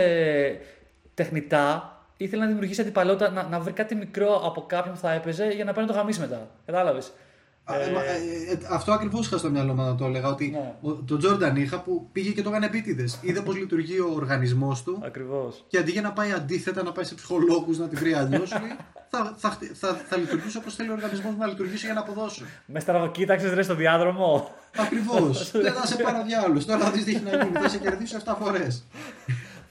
τεχνητά. 1.14 1.92
Ήθελε 2.16 2.42
να 2.42 2.48
δημιουργήσει 2.48 2.80
αντιπαλότητα, 2.80 3.30
να, 3.30 3.42
να 3.42 3.60
βρει 3.60 3.72
κάτι 3.72 3.94
μικρό 3.94 4.40
από 4.44 4.64
κάποιον 4.66 4.94
που 4.94 5.00
θα 5.00 5.12
έπαιζε 5.12 5.46
για 5.54 5.64
να 5.64 5.72
παίρνει 5.72 5.88
το 5.88 5.94
γαμίσει 5.94 6.20
μετά. 6.20 6.48
Κατάλαβες. 6.66 7.12
Α, 7.72 7.80
ε, 7.80 7.90
μα, 7.92 8.02
ε, 8.02 8.12
ε, 8.52 8.58
αυτό 8.70 8.92
ακριβώς 8.92 9.26
είχα 9.26 9.38
στο 9.38 9.50
μυαλό 9.50 9.74
μου 9.74 9.82
να 9.82 9.94
το 9.94 10.04
έλεγα. 10.04 10.28
Ότι 10.28 10.48
Ναι. 10.50 10.74
ο, 10.90 10.92
τον 10.92 11.18
Τζόρνταν 11.18 11.56
είχα 11.56 11.80
που 11.80 12.08
πήγε 12.12 12.30
και 12.30 12.42
το 12.42 12.50
έκανε 12.50 12.66
επίτηδες. 12.66 13.18
Είδε 13.22 13.40
πώς 13.40 13.56
λειτουργεί 13.56 13.98
ο 13.98 14.12
οργανισμός 14.14 14.82
του 14.82 15.00
Ακριβώς. 15.04 15.64
Και 15.68 15.78
αντί 15.78 15.90
για 15.90 16.02
να 16.02 16.12
πάει 16.12 16.32
αντίθετα, 16.32 16.82
να 16.82 16.92
πάει 16.92 17.04
σε 17.04 17.14
ψυχολόγους 17.14 17.78
να 17.78 17.88
την 17.88 17.98
βρει 17.98 18.12
αλλιώς, 18.12 18.48
θα, 19.10 19.34
θα, 19.36 19.50
χτι- 19.50 19.74
θα, 19.76 20.00
θα 20.08 20.16
λειτουργήσει 20.16 20.56
όπως 20.56 20.74
θέλει 20.74 20.88
ο 20.88 20.92
οργανισμός 20.92 21.36
να 21.36 21.46
λειτουργήσει 21.46 21.84
για 21.84 21.94
να 21.94 22.00
αποδώσω. 22.00 22.44
Μες 22.66 22.82
στραβοκοίταξε 22.82 23.54
ρε 23.54 23.62
στο 23.62 23.74
διάδρομο. 23.74 24.50
Ακριβώς. 24.78 25.50
Δεν 25.50 25.72
θα 25.72 25.86
σε 25.86 25.96
πάρω 25.96 26.22
διάλογο. 26.26 26.64
Τώρα 26.64 26.78
θα 26.78 26.90
δεις 26.90 27.04
τι 27.04 27.10
έχει 27.14 27.24
να 27.24 27.30
γίνει. 27.44 27.56
Θα 27.58 27.68
σε 27.68 27.78
κερδίσω 27.78 28.16
7 28.24 28.34
φορές. 28.42 28.84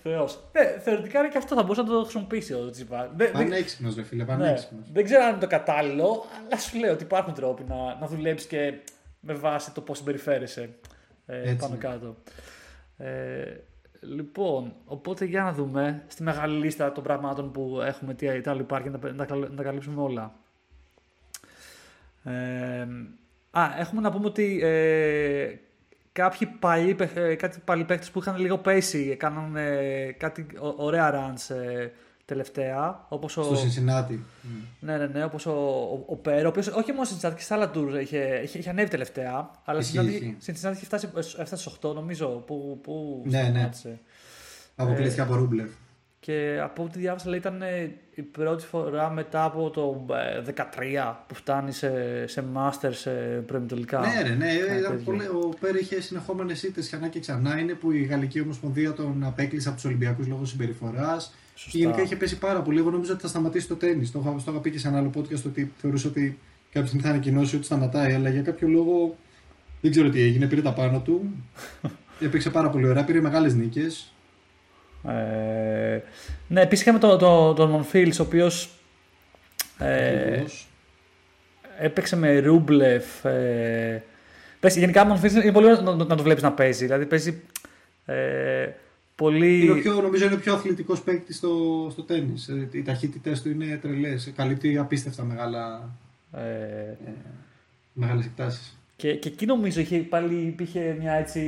Θεός. 0.03 0.39
Ναι, 0.51 0.79
θεωρητικά 0.79 1.19
είναι 1.19 1.27
και 1.27 1.37
αυτό 1.37 1.55
θα 1.55 1.61
μπορούσε 1.61 1.81
να 1.81 1.87
το 1.87 2.01
χρησιμοποιήσει 2.01 2.53
ο 2.53 2.69
Τσιπά. 2.69 3.01
Δεν- 3.15 3.15
δεν- 3.15 3.31
Πανέξυπνος, 3.31 3.95
ρε 3.95 4.03
φίλε, 4.03 4.23
ναι, 4.23 4.29
πανέξυπνος. 4.29 4.91
δεν 4.93 5.03
ξέρω 5.03 5.23
αν 5.23 5.29
είναι 5.29 5.39
το 5.39 5.47
κατάλληλο, 5.47 6.25
αλλά 6.51 6.59
σου 6.59 6.77
λέω 6.79 6.93
ότι 6.93 7.03
υπάρχουν 7.03 7.33
τρόποι 7.33 7.63
να, 7.67 7.75
να 7.99 8.07
δουλέψεις 8.07 8.47
και 8.49 8.73
με 9.19 9.33
βάση 9.33 9.71
το 9.71 9.81
πώς 9.81 9.97
συμπεριφέρεσαι 9.97 10.69
ε, 11.25 11.37
Έτσι 11.41 11.55
πάνω 11.55 11.73
είναι. 11.75 11.83
κάτω. 11.83 12.15
Ε, 12.97 13.55
λοιπόν, 14.01 14.73
οπότε 14.85 15.25
για 15.25 15.43
να 15.43 15.53
δούμε 15.53 16.03
στη 16.07 16.23
μεγάλη 16.23 16.57
λίστα 16.57 16.91
των 16.91 17.03
πραγμάτων 17.03 17.51
που 17.51 17.81
έχουμε, 17.85 18.13
τι, 18.13 18.41
τι 18.41 18.49
άλλο 18.49 18.59
υπάρχει, 18.61 18.89
να, 18.89 18.99
τα- 18.99 19.11
να, 19.11 19.25
τα- 19.25 19.35
να 19.35 19.55
τα 19.55 19.63
καλύψουμε 19.63 20.01
όλα. 20.01 20.33
Ε, 22.23 22.87
α, 23.51 23.69
έχουμε 23.79 24.01
να 24.01 24.11
πούμε 24.11 24.25
ότι 24.25 24.59
ε, 24.63 25.55
κάποιοι 26.17 26.47
παλιοί, 26.59 26.95
παίχ- 26.95 27.15
ε, 27.15 27.35
κάτι 27.35 27.59
παλιοί 27.65 27.83
παίχτες 27.83 28.09
που 28.11 28.19
είχαν 28.19 28.37
λίγο 28.37 28.57
πέσει, 28.57 29.09
έκαναν 29.11 29.55
ε, 29.55 30.11
κάτι 30.17 30.47
ω- 30.59 30.73
ωραία 30.85 31.11
runs 31.13 31.55
ε, 31.55 31.87
τελευταία, 32.25 33.05
όπως 33.09 33.37
ο... 33.37 33.43
Στο 33.43 33.55
Cincinnati. 33.55 34.17
Ναι, 34.79 34.97
ναι, 34.97 35.05
ναι, 35.07 35.23
όπως 35.23 35.45
ο, 35.45 35.51
ο, 35.51 36.03
ο 36.07 36.15
Πέρ, 36.15 36.45
ο 36.45 36.47
οποίος 36.47 36.67
όχι 36.67 36.91
μόνο 36.91 37.03
στην 37.05 37.17
Cincinnati 37.29 37.35
και 37.35 37.41
στα 37.41 37.55
άλλα 37.55 37.71
tour 37.73 37.99
είχε, 38.01 38.39
είχε, 38.43 38.57
είχε 38.57 38.69
ανέβει 38.69 38.89
τελευταία, 38.89 39.51
αλλά 39.65 39.79
Ισχύει, 39.79 39.97
στην 39.97 40.07
ισχύει. 40.09 40.37
Cincinnati- 40.39 40.41
στην 40.41 40.55
Cincinnati 40.55 40.75
είχε 40.75 40.85
φτάσει, 40.85 41.09
έφτασε 41.15 41.55
στις 41.55 41.77
8 41.85 41.93
νομίζω, 41.93 42.27
που, 42.27 42.79
που 42.83 43.21
Ναι, 43.25 43.41
ναι. 43.41 43.49
σταμάτησε. 43.49 43.99
Αποκλείστηκε 44.75 45.21
από 45.21 45.35
Ρούμπλεφ. 45.35 45.69
Και 46.27 46.59
από 46.63 46.83
ό,τι 46.83 46.99
διάβασα 46.99 47.29
λέει 47.29 47.39
ήταν 47.39 47.61
ε, 47.61 47.91
η 48.15 48.21
πρώτη 48.21 48.65
φορά 48.65 49.09
μετά 49.09 49.43
από 49.43 49.69
το 49.69 50.05
ε, 50.47 50.53
13 51.09 51.13
που 51.27 51.35
φτάνει 51.35 51.71
σε, 51.71 51.91
σε 52.27 52.43
Masters 52.55 52.89
σε 52.91 53.09
προημιτελικά. 53.45 53.99
Ναι, 53.99 54.21
ρε, 54.29 54.35
ναι. 54.35 54.45
Κάτι 54.57 54.79
ήταν 54.79 54.91
τέτοιο. 54.91 55.03
πολύ- 55.05 55.27
ο 55.27 55.49
Πέρ 55.59 55.75
είχε 55.75 56.01
συνεχόμενες 56.01 56.63
ήττες 56.63 56.85
ξανά 56.85 57.07
και 57.07 57.19
ξανά. 57.19 57.59
Είναι 57.59 57.73
που 57.73 57.91
η 57.91 58.03
Γαλλική 58.03 58.41
Ομοσπονδία 58.41 58.93
τον 58.93 59.23
απέκλεισε 59.23 59.67
από 59.67 59.77
τους 59.77 59.85
Ολυμπιακούς 59.85 60.27
λόγω 60.27 60.45
συμπεριφοράς. 60.45 61.33
Σωστά. 61.55 61.71
Και 61.71 61.77
γενικά 61.77 62.01
είχε 62.01 62.15
πέσει 62.15 62.37
πάρα 62.37 62.61
πολύ. 62.61 62.79
Εγώ 62.79 62.89
νόμιζα 62.89 63.11
ότι 63.13 63.21
θα 63.21 63.27
σταματήσει 63.27 63.67
το 63.67 63.75
τέννη. 63.75 64.07
Το, 64.09 64.19
είχα- 64.19 64.31
το 64.45 64.51
είχα 64.51 64.59
πει 64.59 64.71
και 64.71 64.79
σε 64.79 64.87
ένα 64.87 64.97
άλλο 64.97 65.11
podcast 65.17 65.43
ότι 65.45 65.71
θεωρούσα 65.77 66.07
ότι 66.09 66.37
κάποια 66.71 66.87
στιγμή 66.87 67.03
θα 67.05 67.09
ανακοινώσει 67.11 67.55
ότι 67.55 67.65
σταματάει. 67.65 68.13
Αλλά 68.13 68.29
για 68.29 68.41
κάποιο 68.41 68.67
λόγο 68.67 69.15
δεν 69.81 69.91
ξέρω 69.91 70.09
τι 70.09 70.21
έγινε. 70.21 70.47
Πήρε 70.47 70.61
τα 70.61 70.73
πάνω 70.73 70.99
του. 70.99 71.31
Έπαιξε 72.25 72.49
πάρα 72.49 72.69
πολύ 72.69 72.87
ωραία. 72.87 73.03
Πήρε 73.03 73.21
μεγάλες 73.21 73.53
νίκες. 73.55 74.11
Ε, 75.07 76.01
ναι, 76.47 76.61
επίσης 76.61 76.85
είχαμε 76.85 76.99
τον 76.99 77.19
το, 77.19 77.53
τον 77.53 77.69
Μονφίλ, 77.69 78.13
ο 78.19 78.23
οποίος 78.23 78.69
ε, 79.77 80.43
έπαιξε 81.79 82.15
με 82.15 82.39
Ρούμπλεφ. 82.39 83.25
Ε, 83.25 84.03
πες, 84.59 84.77
γενικά, 84.77 85.01
ο 85.01 85.05
Μονφίλ 85.05 85.35
είναι 85.35 85.51
πολύ 85.51 85.65
ωραίο 85.65 85.81
να, 85.81 85.95
να 85.95 86.15
το 86.15 86.23
βλέπεις 86.23 86.43
να 86.43 86.51
παίζει. 86.51 86.85
Δηλαδή 86.85 87.05
παίζει 87.05 87.41
ε, 88.05 88.69
πολύ. 89.15 89.61
Είναι 89.61 89.71
ο 89.71 89.81
πιο, 89.81 90.01
νομίζω 90.01 90.25
είναι 90.25 90.33
ο 90.33 90.39
πιο 90.39 90.53
αθλητικός 90.53 91.01
παίκτης 91.01 91.37
στο, 91.37 91.87
στο 91.91 92.01
τέννη. 92.01 92.33
Οι 92.71 92.83
ταχύτητές 92.83 93.41
του 93.41 93.49
είναι 93.49 93.79
τρελές. 93.81 94.33
Καλύπτει 94.35 94.77
απίστευτα 94.77 95.23
μεγάλα, 95.23 95.89
Ε, 96.31 96.41
ε, 96.41 96.95
μεγάλες 97.93 98.25
εκτάσεις. 98.25 98.77
Και, 98.97 99.13
και 99.15 99.27
εκεί 99.29 99.45
νομίζω 99.45 99.79
είχε, 99.79 99.97
πάλι 99.97 100.35
υπήρχε 100.35 100.95
μια 100.99 101.13
έτσι 101.13 101.41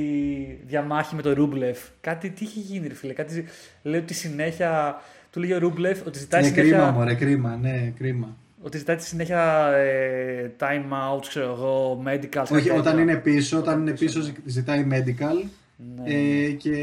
διαμάχη 0.67 1.15
με 1.15 1.21
τον 1.21 1.33
Ρούμπλεφ. 1.33 1.79
Κάτι 2.01 2.29
τι 2.29 2.43
είχε 2.43 2.59
γίνει, 2.59 2.87
ρε 2.87 2.93
φίλε. 2.93 3.13
Κάτι, 3.13 3.45
λέει 3.83 3.99
ότι 3.99 4.13
συνέχεια. 4.13 5.01
Του 5.31 5.39
λέει 5.39 5.51
ο 5.53 5.57
Ρούμπλεφ 5.59 6.05
ότι 6.05 6.19
ζητάει 6.19 6.41
Είναι 6.41 6.49
συνέχεια. 6.49 6.71
κρίμα, 6.77 6.91
μωρέ, 6.91 7.13
κρίμα, 7.13 7.57
ναι, 7.61 7.93
κρίμα. 7.97 8.37
Ότι 8.61 8.77
ζητάει 8.77 8.97
συνέχεια 8.99 9.71
ε, 9.75 10.51
time 10.59 11.15
out, 11.15 11.21
ξέρω 11.29 11.45
εγώ, 11.45 12.03
medical. 12.07 12.27
κάτι 12.29 12.53
Όχι, 12.53 12.63
τέτοια. 12.63 12.79
όταν 12.79 12.97
είναι 12.97 13.15
πίσω, 13.15 13.57
όταν 13.57 13.79
είναι 13.79 13.91
πίσω 13.91 14.21
ζη- 14.21 14.35
ζητάει 14.45 14.87
medical 14.91 15.47
Ναι. 15.95 16.13
ε, 16.13 16.51
και 16.51 16.75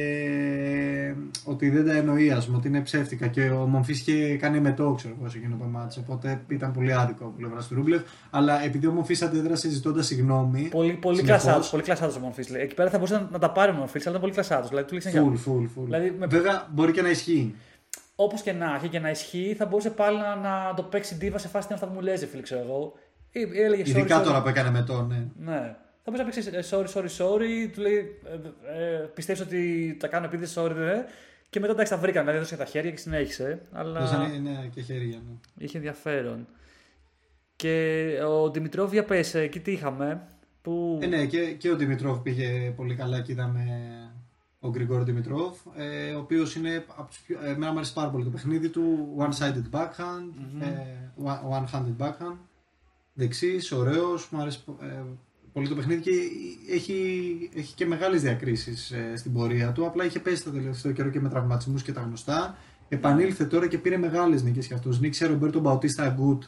ότι 1.45 1.71
δεν 1.71 1.87
τα 1.87 1.93
εννοεί, 1.93 2.31
ας 2.31 2.45
πούμε, 2.47 2.57
ότι 2.57 2.69
είναι 2.69 2.81
ψεύτικα. 2.81 3.27
Και 3.27 3.51
ο 3.51 3.67
Μομφής 3.67 4.01
είχε 4.07 4.37
κάνει 4.37 4.61
μετό, 4.61 4.95
ξέρω 4.97 5.15
εγώ, 5.21 5.29
σε 5.29 5.39
εκείνο 5.39 5.57
το 5.57 5.65
μάτς, 5.65 5.97
οπότε 5.97 6.41
ήταν 6.49 6.73
πολύ 6.73 6.93
άδικο 6.93 7.25
από 7.25 7.35
πλευράς 7.37 7.69
του 7.69 7.75
Ρούμπλεφ. 7.75 8.03
Αλλά 8.31 8.65
επειδή 8.65 8.87
ο 8.87 8.93
Μομφής 8.93 9.23
αντέδρασε 9.23 9.69
ζητώντας 9.69 10.07
συγγνώμη. 10.07 10.63
Πολύ, 10.71 10.93
πολύ 10.93 11.17
συνεχώς, 11.17 11.43
κλασσάτο 11.43 11.67
πολύ 11.71 11.83
κλασσάτος 11.83 12.17
ο 12.17 12.21
Μορφής. 12.21 12.49
λέει. 12.51 12.63
Εκεί 12.63 12.75
πέρα 12.75 12.91
θα 12.91 12.97
μπορούσε 12.99 13.15
να, 13.15 13.29
να 13.33 13.39
τα 13.39 13.51
πάρει 13.51 13.71
ο 13.71 13.75
Μορφής, 13.75 14.01
αλλά 14.07 14.11
ήταν 14.11 14.21
πολύ 14.21 14.33
κλασσάτο. 14.33 14.69
Δηλαδή 14.69 14.87
του 14.87 14.93
λέει 14.93 15.01
συνέχεια. 15.03 15.43
Full, 15.47 15.51
full, 15.51 15.63
full. 15.65 15.85
Δηλαδή, 15.85 16.15
με- 16.19 16.27
Βέβαια, 16.27 16.67
μπορεί 16.73 16.93
και 16.93 17.03
να 17.03 17.11
ισχύει. 17.11 17.55
Όπως 18.17 18.43
και 18.43 18.53
να 18.53 18.75
έχει 18.75 18.89
και 18.89 18.99
να 18.99 19.11
ισχύει, 19.11 19.55
θα 19.59 19.67
μπορούσε 19.67 19.91
πάλι 19.91 20.17
να, 20.19 20.35
να 20.37 20.75
το 20.75 20.83
παίξει 20.83 21.15
ντίβα 21.17 21.39
σε 21.39 21.49
φάση 21.49 21.67
τι 21.67 21.73
είναι 21.75 21.83
αυτά 21.83 21.87
που 21.95 22.01
μου 22.01 22.07
λέει, 22.07 22.17
φίλε, 22.17 22.43
ξέρω 22.43 22.61
εγώ. 22.61 22.93
Ή, 23.31 23.41
ή 23.55 23.61
έλεγε 23.63 23.83
sorry, 23.83 23.87
Ειδικά 23.89 24.21
sorry. 24.21 24.25
τώρα 24.25 24.43
που 24.43 24.49
έκανε 24.49 24.71
μετό, 24.71 25.03
ναι. 25.09 25.27
Ναι. 25.53 25.77
Θα 26.15 26.25
πεις 26.25 26.45
να 26.45 26.51
πει 26.51 26.57
«Ε, 26.57 26.63
sorry, 26.71 26.87
sorry, 26.87 27.09
sorry. 27.19 27.71
Του 27.75 27.81
λέει 27.81 28.19
ε, 28.67 28.95
ε, 28.95 28.97
πιστεύεις 29.15 29.43
ότι 29.43 29.97
τα 30.01 30.09
κάνω 30.09 30.27
επειδή 30.27 30.47
sorry, 30.55 30.73
δε. 30.75 31.03
Και 31.51 31.61
μετά 31.61 31.73
εντάξει 31.73 31.93
τα 31.93 31.99
βρήκαν. 31.99 32.21
Δηλαδή 32.21 32.39
έδωσε 32.39 32.57
τα 32.57 32.65
χέρια 32.65 32.91
και 32.91 32.97
συνέχισε. 32.97 33.61
Αλλά 33.73 34.01
Δώσανε, 34.01 34.39
ναι, 34.39 34.69
και 34.75 34.81
χέρια. 34.81 35.17
Ναι. 35.27 35.65
είχε 35.65 35.77
ενδιαφέρον. 35.77 36.47
Και 37.57 38.09
ο 38.29 38.51
Δημητρόβ, 38.51 38.93
για 38.93 39.05
πες, 39.05 39.35
ε, 39.35 39.41
εκεί 39.41 39.61
τι 39.61 39.73
είχαμε. 39.73 40.27
Που... 40.63 40.99
Ε, 41.03 41.07
ναι, 41.07 41.27
και, 41.27 41.53
και 41.53 41.71
ο 41.71 41.77
Δημητρόφ 41.77 42.19
πήγε 42.19 42.73
πολύ 42.77 42.95
καλά 42.95 43.21
και 43.21 43.33
είδαμε 43.33 43.63
ο 44.61 44.69
Γκριγκόρ 44.71 45.03
Δημητρόφ, 45.05 45.57
ε, 45.77 46.11
ο 46.13 46.19
οποίος 46.19 46.55
είναι. 46.55 46.85
από 46.97 47.09
τους 47.09 47.19
πιο- 47.19 47.39
Ε, 47.45 47.49
εμένα 47.51 47.71
μου 47.71 47.77
αρέσει 47.77 47.93
πάρα 47.93 48.09
πολύ 48.11 48.25
το 48.25 48.31
παιχνίδι 48.31 48.69
του. 48.69 49.15
One-sided 49.19 49.77
backhand, 49.77 50.31
ε, 50.61 50.67
one- 51.25 51.59
one-handed 51.65 51.97
backhand. 52.07 52.37
Δεξίς, 53.13 53.73
ωραίος, 53.73 54.29
μου 54.31 54.41
αρέσει 54.41 54.65
ε, 54.83 55.03
πολύ 55.57 55.69
το 55.69 55.75
παιχνίδι 55.75 56.01
και 56.01 56.11
έχει, 56.75 56.95
έχει 57.55 57.75
και 57.75 57.87
μεγάλες 57.87 58.23
διακρίσεις 58.23 58.93
στην 59.15 59.33
πορεία 59.33 59.73
του. 59.73 59.87
Απλά 59.87 60.05
είχε 60.05 60.19
πέσει 60.19 60.45
το 60.45 60.51
τελευταίο 60.51 60.93
καιρό 60.93 61.11
και 61.11 61.21
με 61.21 61.29
τραυματισμούς 61.29 61.83
και 61.83 61.93
τα 61.93 62.01
γνωστά. 62.01 62.57
Επανήλθε 62.89 63.45
τώρα 63.45 63.67
και 63.69 63.79
πήρε 63.79 63.97
μεγάλες 63.97 64.43
νίκες 64.43 64.67
κι 64.67 64.75
αυτό. 64.75 64.91
Νίκησε 65.01 65.27
Ρομπέρτο 65.27 65.61
Μπαουτίστα 65.61 66.03
Αγκούτ, 66.05 66.43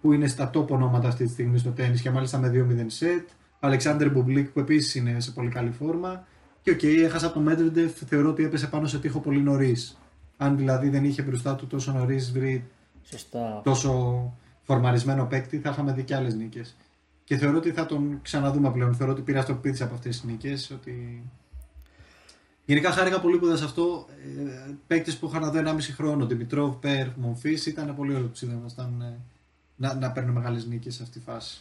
που 0.00 0.12
είναι 0.12 0.26
στα 0.26 0.50
top 0.54 0.66
ονόματα 0.68 1.08
αυτή 1.08 1.24
τη 1.24 1.30
στιγμή 1.30 1.58
στο 1.58 1.70
τένις 1.70 1.98
και 1.98 2.10
μάλιστα 2.10 2.38
με 2.38 2.48
2-0 2.48 2.84
σετ. 2.86 3.28
Αλεξάνδρ 3.60 4.10
Μπουμπλίκ 4.10 4.48
που 4.48 4.60
επίσης 4.60 4.94
είναι 4.94 5.20
σε 5.20 5.30
πολύ 5.30 5.48
καλή 5.48 5.70
φόρμα. 5.70 6.26
Και 6.62 6.70
οκ, 6.70 6.82
έχασα 6.82 7.26
από 7.26 7.34
τον 7.34 7.42
Μεντβέντεφ, 7.42 7.92
θεωρώ 8.06 8.28
ότι 8.28 8.44
έπεσε 8.44 8.66
πάνω 8.66 8.86
σε 8.86 8.98
τοίχο 8.98 9.20
πολύ 9.20 9.40
νωρίς. 9.40 9.98
Αν 10.36 10.56
δηλαδή 10.56 10.88
δεν 10.88 11.04
είχε 11.04 11.22
μπροστά 11.22 11.54
του 11.54 11.66
τόσο 11.66 11.92
νωρίς 11.92 12.32
βρει 12.32 12.64
Σωστά. 13.02 13.60
τόσο 13.64 14.32
φορμαρισμένο 14.62 15.24
παίκτη, 15.24 15.58
θα 15.58 15.70
είχαμε 15.70 15.92
δει 15.92 16.02
και 16.02 16.14
άλλες 16.14 16.34
νίκες. 16.34 16.76
Και 17.26 17.36
θεωρώ 17.36 17.56
ότι 17.56 17.70
θα 17.72 17.86
τον 17.86 18.18
ξαναδούμε 18.22 18.70
πλέον. 18.70 18.94
Θεωρώ 18.94 19.12
ότι 19.12 19.22
πήρα 19.22 19.42
στο 19.42 19.54
πίτι 19.54 19.82
από 19.82 19.94
αυτές 19.94 20.20
τις 20.20 20.30
νίκες. 20.30 20.70
Ότι... 20.70 21.22
Γενικά 22.64 22.90
χάρηκα 22.90 23.20
πολύ 23.20 23.38
που 23.38 23.46
είδα 23.46 23.56
σε 23.56 23.64
αυτό. 23.64 24.06
Ε, 24.68 24.70
Παίκτες 24.86 25.16
που 25.16 25.26
είχα 25.26 25.38
να 25.38 25.50
δω 25.50 25.60
1,5 25.64 25.78
χρόνο. 25.94 26.26
Δημητρόβ, 26.26 26.74
Περ, 26.76 27.06
Μομφής. 27.16 27.66
Ήταν 27.66 27.94
πολύ 27.96 28.14
ωραίο 28.14 28.26
που 28.26 28.32
του 28.38 28.44
είδαμε 28.44 28.66
όταν, 28.70 29.00
ε, 29.00 29.18
να, 29.76 29.94
να 29.94 30.10
παίρνουν 30.12 30.34
μεγάλες 30.34 30.66
νίκες 30.66 30.94
σε 30.94 31.02
αυτή 31.02 31.18
τη 31.18 31.24
φάση. 31.24 31.60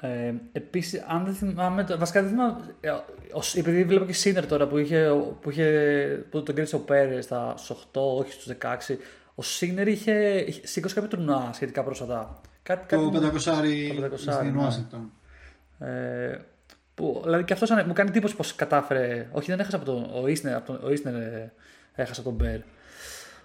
Ε, 0.00 0.34
Επίσης, 0.52 1.04
αν 1.08 1.24
δεν 1.24 1.34
θυμάμαι. 1.34 1.84
το- 1.84 1.98
Βασικά 1.98 2.20
δεν 2.22 2.30
θυμάμαι. 2.30 2.74
ε, 2.80 2.90
ο- 2.90 3.04
επειδή 3.54 3.84
βλέπω 3.84 4.04
και 4.04 4.12
Σίνερ 4.12 4.46
τώρα 4.46 4.66
που, 4.66 4.78
είχε, 4.78 5.08
που, 5.40 5.50
είχε, 5.50 5.66
που 6.30 6.42
τον 6.42 6.54
κέρδισε 6.54 6.76
ο 6.76 6.80
Πέρες 6.80 7.24
στα 7.24 7.54
στους 7.56 7.68
8, 7.92 8.00
όχι 8.18 8.32
στους 8.32 8.46
16. 8.46 8.98
Ο 9.34 9.42
Σίνερ 9.42 9.88
είχε, 9.88 10.44
είχε 10.48 10.66
σήκωσε 10.66 10.94
κάποιο 10.94 11.08
τουρνουά 11.08 11.50
σχετικά 11.52 11.82
πρόσφατα. 11.82 12.40
Κάτι, 12.68 12.96
Το 12.96 13.10
κάτι- 13.10 13.16
500 13.16 13.94
το 13.96 14.02
500, 14.02 14.18
στην 14.18 14.52
ναι. 14.54 14.60
Ουάσιγκτον. 14.62 15.10
Ε, 15.78 16.38
που, 16.94 17.20
δηλαδή 17.24 17.44
και 17.44 17.52
αυτός 17.52 17.70
μου 17.86 17.92
κάνει 17.92 18.08
εντύπωση 18.08 18.36
πως 18.36 18.54
κατάφερε. 18.54 19.28
Όχι, 19.32 19.50
δεν 19.50 19.60
έχασα 19.60 19.76
από 19.76 19.84
τον. 19.84 20.10
Ο 20.22 20.26
Ίσνερ, 20.28 20.54
από 20.56 20.66
τον, 20.66 20.80
ο 20.84 20.90
Ίσνερ 20.92 21.14
ε, 21.14 21.52
έχασε 21.94 22.20
από 22.20 22.28
τον 22.30 22.38
Μπέρ. 22.38 22.58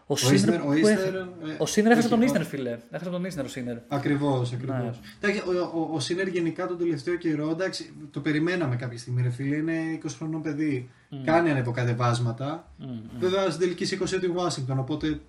Ο 0.07 0.13
Ίσνερ- 0.13 0.37
Σίνερ, 0.39 0.61
ο 0.61 0.65
που 0.65 0.73
Ίσνερ, 0.73 0.97
έχ- 0.97 1.15
ε, 1.15 1.55
ο 1.57 1.65
Σίνερ 1.65 1.91
έχασε 1.91 2.07
όχι, 2.07 2.15
τον 2.15 2.23
ο- 2.23 2.25
Ίσνερ, 2.25 2.43
φίλε. 2.45 2.77
Έχασε 2.91 3.09
τον 3.09 3.25
Ίσνερ 3.25 3.45
ο 3.45 3.47
Σίνερ. 3.47 3.77
Ακριβώς, 3.87 4.53
ακριβώς. 4.53 4.99
Ναι. 5.21 5.59
Ο, 5.61 5.79
ο, 5.79 5.89
ο 5.93 5.99
Σίνερ 5.99 6.27
γενικά 6.27 6.67
τον 6.67 6.77
τελευταίο 6.77 7.15
καιρό, 7.15 7.49
εντάξει, 7.49 7.93
το 8.11 8.19
περιμέναμε 8.19 8.75
κάποια 8.75 8.97
στιγμή, 8.97 9.21
ρε 9.21 9.29
φίλε. 9.29 9.55
Είναι 9.55 9.73
20 10.03 10.07
χρονών 10.17 10.41
παιδί. 10.41 10.89
Κάνει 11.25 11.49
ανεβοκατεβάσματα. 11.49 12.71
Βέβαια 13.19 13.45
στην 13.47 13.59
τελική 13.59 13.85
σήκωσε 13.85 14.19
τη 14.19 14.27
Washington, 14.35 14.75
οπότε 14.77 15.19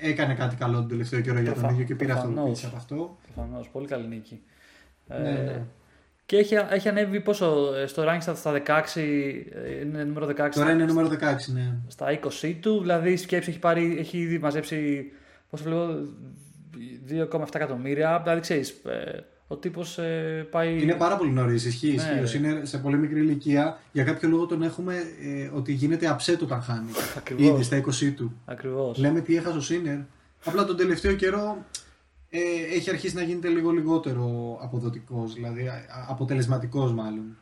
έκανε 0.00 0.34
κάτι 0.34 0.56
καλό 0.56 0.76
τον 0.76 0.88
τελευταίο 0.88 1.20
καιρό 1.20 1.40
για 1.40 1.50
τον 1.52 1.58
Προφα- 1.60 1.72
ίδιο 1.74 1.84
και 1.86 1.94
πήρε 1.94 2.12
αυτό 2.12 2.26
που 2.28 2.32
προφανώς. 2.32 2.58
πήρε 2.58 2.68
από 2.68 2.76
αυτό. 2.76 3.16
Προφανώ, 3.34 3.66
πολύ 3.72 3.86
καλή 3.86 4.06
νίκη. 4.08 4.42
Ναι, 5.06 5.16
Ε, 5.16 5.20
ναι. 5.32 5.62
Και 6.26 6.36
έχει, 6.36 6.54
έχει 6.70 6.88
ανέβει 6.88 7.20
πόσο 7.20 7.74
ε, 7.74 7.86
στο 7.86 8.04
rank 8.08 8.16
στα, 8.20 8.34
στα 8.34 8.52
16, 8.52 8.96
ε, 8.96 9.80
είναι 9.80 10.04
νούμερο 10.04 10.26
16 10.26 10.48
Τώρα 10.54 10.70
είναι 10.70 10.84
νούμερο 10.84 11.08
16, 11.08 11.16
ναι. 11.52 11.74
στα 11.86 12.18
20 12.42 12.54
του, 12.60 12.80
δηλαδή 12.80 13.12
η 13.12 13.16
σκέψη 13.16 13.50
έχει, 13.50 13.58
πάρει, 13.58 13.96
έχει 13.98 14.18
ήδη 14.18 14.38
μαζέψει 14.38 15.12
πόσο 15.50 15.64
βλέπω 15.64 15.98
2,7 17.40 17.54
εκατομμύρια, 17.54 18.20
δηλαδή 18.22 18.40
ξέρεις, 18.40 18.70
ε, 18.70 19.24
ο 19.48 19.56
τύπος 19.56 19.98
ε, 19.98 20.46
πάει... 20.50 20.82
Είναι 20.82 20.94
πάρα 20.94 21.16
πολύ 21.16 21.30
νωρίς. 21.30 21.64
Ισχύει, 21.64 21.86
Ναι, 21.86 21.94
ισχύει. 21.94 22.12
Ο 22.12 22.20
ρε. 22.20 22.26
Σίνερ 22.26 22.66
σε 22.66 22.78
πολύ 22.78 22.96
μικρή 22.96 23.20
ηλικία. 23.20 23.80
Για 23.92 24.04
κάποιο 24.04 24.28
λόγο 24.28 24.46
τον 24.46 24.62
έχουμε 24.62 24.94
ε, 25.22 25.50
ότι 25.54 25.72
γίνεται 25.72 26.16
upset 26.16 26.38
όταν 26.42 26.62
χάνει. 26.62 26.90
Ακριβώς. 27.18 27.46
Ήδη 27.46 27.62
στα 27.62 28.08
20 28.08 28.12
του. 28.16 28.32
Ακριβώς. 28.44 28.98
Λέμε 28.98 29.20
ότι 29.20 29.36
έχασε 29.36 29.56
ο 29.56 29.60
Σίνερ. 29.60 29.98
Απλά 30.44 30.64
τον 30.64 30.76
τελευταίο 30.76 31.14
καιρό 31.14 31.64
ε, 32.30 32.38
έχει 32.74 32.90
αρχίσει 32.90 33.14
να 33.14 33.22
γίνεται 33.22 33.48
λίγο 33.48 33.70
λιγότερο 33.70 34.58
αποδοτικός, 34.62 35.34
δηλαδή 35.34 35.70
αποτελεσματικός 36.08 36.92
μάλλον. 36.92 37.36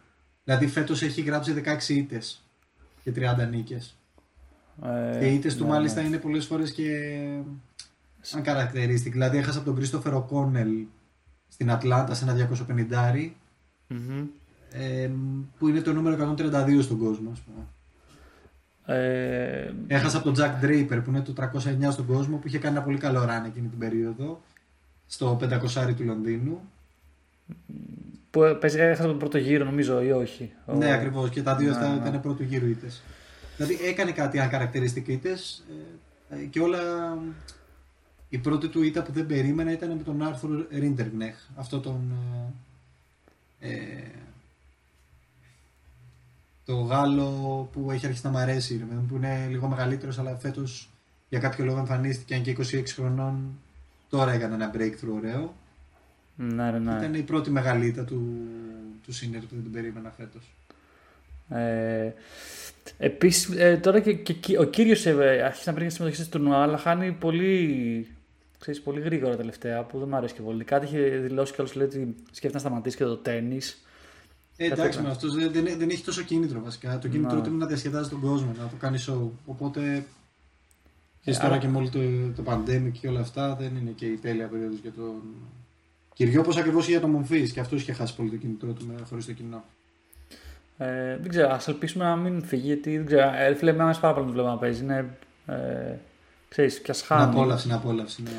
Δηλαδή 0.44 0.66
φέτος 0.66 1.02
έχει 1.02 1.20
γράψει 1.20 1.62
16 1.64 1.88
ήττες 1.88 2.42
και 3.02 3.12
30 3.16 3.48
νίκες. 3.50 3.96
Ε, 4.82 5.18
και 5.18 5.26
οι 5.26 5.34
ήττες 5.34 5.57
του 5.57 5.64
ναι, 5.64 5.70
μάλιστα 5.70 6.00
ναι. 6.00 6.07
είναι 6.07 6.18
πολλές 6.18 6.46
φορές 6.46 6.72
και 6.72 6.88
uncharacteristic. 8.30 9.11
Δηλαδή 9.11 9.38
έχασε 9.38 9.57
από 9.59 9.66
τον 9.66 9.76
Κρίστοφερ 9.76 10.14
Οκόνελ 10.14 10.86
στην 11.55 11.70
Ατλάντα 11.70 12.14
σε 12.14 12.24
ένα 12.24 12.48
250 12.68 13.30
Μμμ. 13.88 14.26
ε, 14.72 15.11
που 15.59 15.68
είναι 15.68 15.80
το 15.80 15.92
νούμερο 15.92 16.34
132 16.38 16.82
στον 16.82 16.98
κόσμο, 16.98 17.30
ας 17.32 17.40
πούμε. 17.40 17.66
Ε, 18.86 19.72
Έχασα 19.86 20.16
από 20.18 20.32
τον 20.32 20.44
Jack 20.44 20.64
Draper 20.64 21.00
που 21.05 21.11
είναι 21.11 21.20
το 21.20 21.32
309 21.32 21.90
στον 21.92 22.07
κόσμο 22.07 22.36
που 22.36 22.46
είχε 22.46 22.59
κάνει 22.59 22.76
ένα 22.76 22.84
πολύ 22.84 22.98
καλό 22.98 23.22
run 23.22 23.46
εκείνη 23.46 23.68
την 23.68 23.78
περίοδο 23.78 24.42
στο 25.07 25.38
500 25.40 25.94
του 25.96 26.05
Λονδίνου. 26.05 26.61
που 28.30 28.57
παίζει, 28.61 28.78
έχασε 28.78 29.02
τον 29.02 29.18
πρώτο 29.18 29.38
γύρο 29.38 29.64
νομίζω 29.64 30.02
ή 30.02 30.11
όχι. 30.11 30.52
Ο- 30.66 30.74
Ναι, 30.74 30.92
ακριβώς. 30.92 31.30
Και 31.30 31.42
τα 31.42 31.55
δύο 31.57 31.68
Ναι, 31.70 31.74
αυτά 31.76 31.88
ναι. 31.88 31.94
ήταν 32.09 32.20
πρώτου 32.20 32.42
γύρου 32.42 32.66
ήττες. 32.68 33.02
Δηλαδή 33.57 33.78
έκανε 33.84 34.11
κάτι 34.12 34.38
αν 34.38 34.48
χαρακτηριστικ 34.50 35.09
ήττες 35.09 35.64
και 36.50 36.61
όλα. 36.61 36.78
Η 38.35 38.39
πρώτη 38.39 38.68
του 38.68 38.82
ήττα 38.82 39.03
που 39.03 39.12
δεν 39.12 39.26
περίμενα 39.26 39.72
ήταν 39.72 39.91
με 39.91 40.03
τον 40.03 40.22
Άρθουρ 40.22 40.64
Ρίντεργνεχ. 40.70 41.37
Αυτό 41.57 41.80
τον. 41.80 42.12
ε, 43.61 43.72
ε, 43.72 44.11
το 46.64 46.74
Γάλλο 46.74 47.68
που 47.72 47.91
έχει 47.91 48.07
αρχίσει 48.07 48.26
να 48.26 48.32
μ' 48.32 48.37
αρέσει, 48.37 48.76
ρε 48.76 48.85
παιδί 48.85 49.01
μου, 49.01 49.07
που 49.07 49.16
είναι 49.16 49.47
λίγο 49.51 49.68
μεγαλύτερος, 49.68 50.18
αλλά 50.18 50.37
φέτος 50.37 50.91
για 51.28 51.39
κάποιο 51.39 51.64
λόγο 51.64 51.78
εμφανίστηκε 51.78 52.35
αν 52.35 52.43
και 52.43 52.57
26 52.59 52.82
χρονών. 52.87 53.59
Τώρα 54.11 54.32
έκανε 54.32 54.55
ένα 54.55 54.70
breakthrough 54.74 55.14
ωραίο. 55.16 55.55
Ναι, 56.37 56.70
ναι, 56.70 56.78
ναι. 56.78 56.97
Ήταν 56.97 57.14
η 57.14 57.22
πρώτη 57.22 57.51
μεγάλη 57.51 57.87
ήττα 57.87 58.05
του, 58.05 58.49
του 59.05 59.12
Σίνερ 59.12 59.41
που 59.41 59.55
δεν 59.55 59.62
την 59.62 59.72
περίμενα 59.72 60.14
φέτος. 60.16 60.55
Ε, 61.49 62.12
Επίσης, 62.99 63.57
ε, 63.57 63.76
τώρα 63.76 64.01
και, 64.01 64.12
και, 64.12 64.32
και 64.32 64.59
ο 64.59 64.64
κύριος 64.64 65.07
ε, 65.07 65.43
αρχίζει 65.45 65.68
να 65.68 65.72
παίρνει 65.72 65.91
συμμετοχή 65.91 66.22
στο 66.22 66.39
τουρνουά, 66.39 66.62
αλλά 66.62 66.78
χάνει 66.78 67.12
πολύ, 67.12 68.09
ξέρεις, 68.59 68.80
πολύ 68.80 69.00
γρήγορα 69.00 69.36
τελευταία 69.36 69.82
που 69.82 69.98
δεν 69.98 70.09
μου 70.09 70.16
αρέσει 70.16 70.34
και 70.34 70.40
πολύ. 70.42 70.64
Κάτι 70.64 70.84
είχε 70.86 70.98
δηλώσει 71.00 71.52
κιόλα 71.55 71.70
λέει 71.74 71.86
ότι 71.86 72.14
σκέφτεται 72.26 72.52
να 72.52 72.59
σταματήσει 72.59 72.96
και 72.96 73.05
το 73.05 73.16
τέννη. 73.16 73.59
Ε, 74.57 74.64
εντάξει, 74.64 74.80
Κατάλαβα. 74.80 75.02
με 75.02 75.09
αυτό 75.11 75.28
δεν, 75.32 75.52
δεν, 75.52 75.78
δεν 75.78 75.88
έχει 75.90 76.05
τόσο 76.05 76.22
κίνητρο 76.22 76.61
βασικά. 76.62 76.98
Το 76.98 77.09
κίνητρο 77.09 77.36
Ναι. 77.36 77.42
του 77.42 77.48
είναι 77.48 77.59
να 77.59 77.66
διασκεδάζει 77.66 78.09
τον 78.09 78.20
κόσμο, 78.20 78.52
να 78.59 78.64
το 78.68 78.76
κάνει 78.78 79.05
show. 79.09 79.28
Οπότε. 79.46 80.05
Και 81.22 81.30
Ε, 81.30 81.34
τώρα 81.34 81.46
άρα- 81.46 81.59
και 81.59 81.68
με 81.68 81.76
όλο 81.76 81.88
το, 81.88 81.98
το 82.42 82.52
pandemic 82.52 82.90
και 83.00 83.09
όλα 83.09 83.20
αυτά 83.20 83.55
δεν 83.61 83.76
είναι 83.76 83.90
και 83.90 84.07
η 84.07 84.16
τέλεια 84.16 84.46
περίοδος 84.46 84.78
για 84.82 84.92
τον. 84.92 85.22
Κυριό, 86.14 86.40
όπω 86.40 86.59
ακριβώς 86.59 86.88
για 86.88 87.00
τον 87.00 87.11
Μομφή. 87.11 87.50
Και 87.50 87.61
αυτός 87.61 87.80
είχε 87.80 87.92
χάσει 87.92 88.16
πολύ 88.16 88.30
το 88.30 88.36
κίνητρό 88.36 88.72
του 88.72 88.94
χωρίς 89.09 89.26
το 89.26 89.32
κοινό. 89.32 89.64
Ε, 90.78 91.16
δεν 91.16 91.28
ξέρω, 91.28 91.48
ας 91.52 91.68
ελπίσουμε 91.68 92.05
να 92.05 92.16
μην 92.16 92.42
φύγει 92.42 92.66
γιατί 92.66 92.96
δεν 92.96 93.07
ξέρω. 93.07 93.32
Ε, 93.34 93.55
φίλε, 93.55 93.72
με 93.72 93.82
άρεσε 93.82 94.00
πάρα 94.00 94.14
πολύ 94.14 94.26
να 94.26 94.32
το 94.32 94.38
βλέπω 94.38 94.55
να 94.55 94.59
παίζει. 94.61 94.82
Είναι. 94.82 95.16
Ε, 95.46 95.94
ξέρεις, 96.55 96.80
και 96.80 96.90
ας 96.90 97.00
Να 97.09 97.16
χάνει. 97.16 97.30
απόλαυση, 97.32 97.68
να 97.68 97.74
απόλαυση. 97.74 98.22
Ναι. 98.22 98.30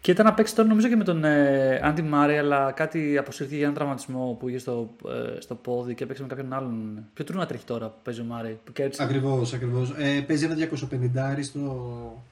Και 0.00 0.10
ήταν 0.10 0.24
να 0.26 0.34
παίξει 0.34 0.54
τώρα 0.54 0.68
νομίζω 0.68 0.88
και 0.88 0.96
με 0.96 1.04
τον 1.04 1.24
ε, 1.24 1.80
Άντι 1.82 2.02
Μάρι, 2.02 2.38
αλλά 2.38 2.72
κάτι 2.72 3.18
αποσύρθηκε 3.18 3.54
για 3.56 3.64
έναν 3.64 3.76
τραυματισμό 3.76 4.36
που 4.40 4.48
είχε 4.48 4.58
στο, 4.58 4.90
ε, 5.36 5.40
στο 5.40 5.54
πόδι 5.54 5.94
και 5.94 6.04
έπαιξε 6.04 6.22
με 6.22 6.28
κάποιον 6.28 6.52
άλλον. 6.52 7.04
Ποιο 7.14 7.24
τρούνα 7.24 7.46
τρέχει 7.46 7.64
τώρα 7.64 7.86
που 7.88 7.98
παίζει 8.02 8.20
ο 8.20 8.24
Μάρι, 8.24 8.58
που 8.64 8.72
κέρδισε. 8.72 9.02
Ακριβώς, 9.02 9.52
ακριβώς. 9.52 9.94
Ε, 9.98 10.20
παίζει 10.20 10.44
ένα 10.44 10.54
250 10.54 11.42
στο. 11.42 12.22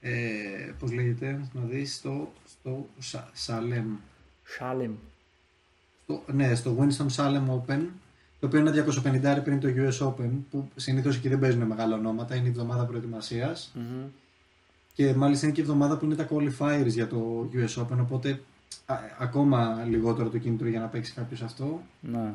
Ε, 0.00 0.10
Πώς 0.78 0.92
λέγεται, 0.92 1.40
να 1.52 1.60
δεις, 1.70 1.94
στο, 1.94 2.32
στο 2.46 2.86
Σα- 2.98 3.28
Σαλέμ. 3.32 3.86
Σάλεμ. 4.44 4.92
Στο, 6.02 6.22
ναι, 6.32 6.54
στο 6.54 6.76
Winston 6.80 7.06
Salem 7.16 7.42
Open, 7.50 7.80
το 8.40 8.46
οποίο 8.46 8.58
είναι 8.58 8.70
ένα 8.70 8.84
250 9.38 9.40
πριν 9.44 9.60
το 9.60 9.68
US 9.68 10.06
Open, 10.08 10.30
που 10.50 10.68
συνήθως 10.76 11.16
εκεί 11.16 11.28
δεν 11.28 11.38
παίζουν 11.38 11.62
μεγάλα 11.62 11.94
ονόματα, 11.94 12.34
είναι 12.34 12.46
η 12.46 12.50
εβδομάδα 12.50 12.84
προετοιμασίας. 12.84 13.72
Μμμ. 13.74 14.04
Και 14.94 15.14
μάλιστα 15.14 15.46
είναι 15.46 15.54
και 15.54 15.60
η 15.60 15.64
εβδομάδα 15.64 15.96
που 15.96 16.04
είναι 16.04 16.14
τα 16.14 16.28
qualifiers 16.30 16.86
για 16.86 17.06
το 17.06 17.48
US 17.54 17.82
Open, 17.82 17.98
οπότε 18.00 18.40
α, 18.86 18.96
ακόμα 19.18 19.84
λιγότερο 19.88 20.28
το 20.28 20.38
κίνητρο 20.38 20.68
για 20.68 20.80
να 20.80 20.86
παίξει 20.86 21.12
κάποιος 21.12 21.42
αυτό. 21.42 21.82
Ναι. 22.00 22.32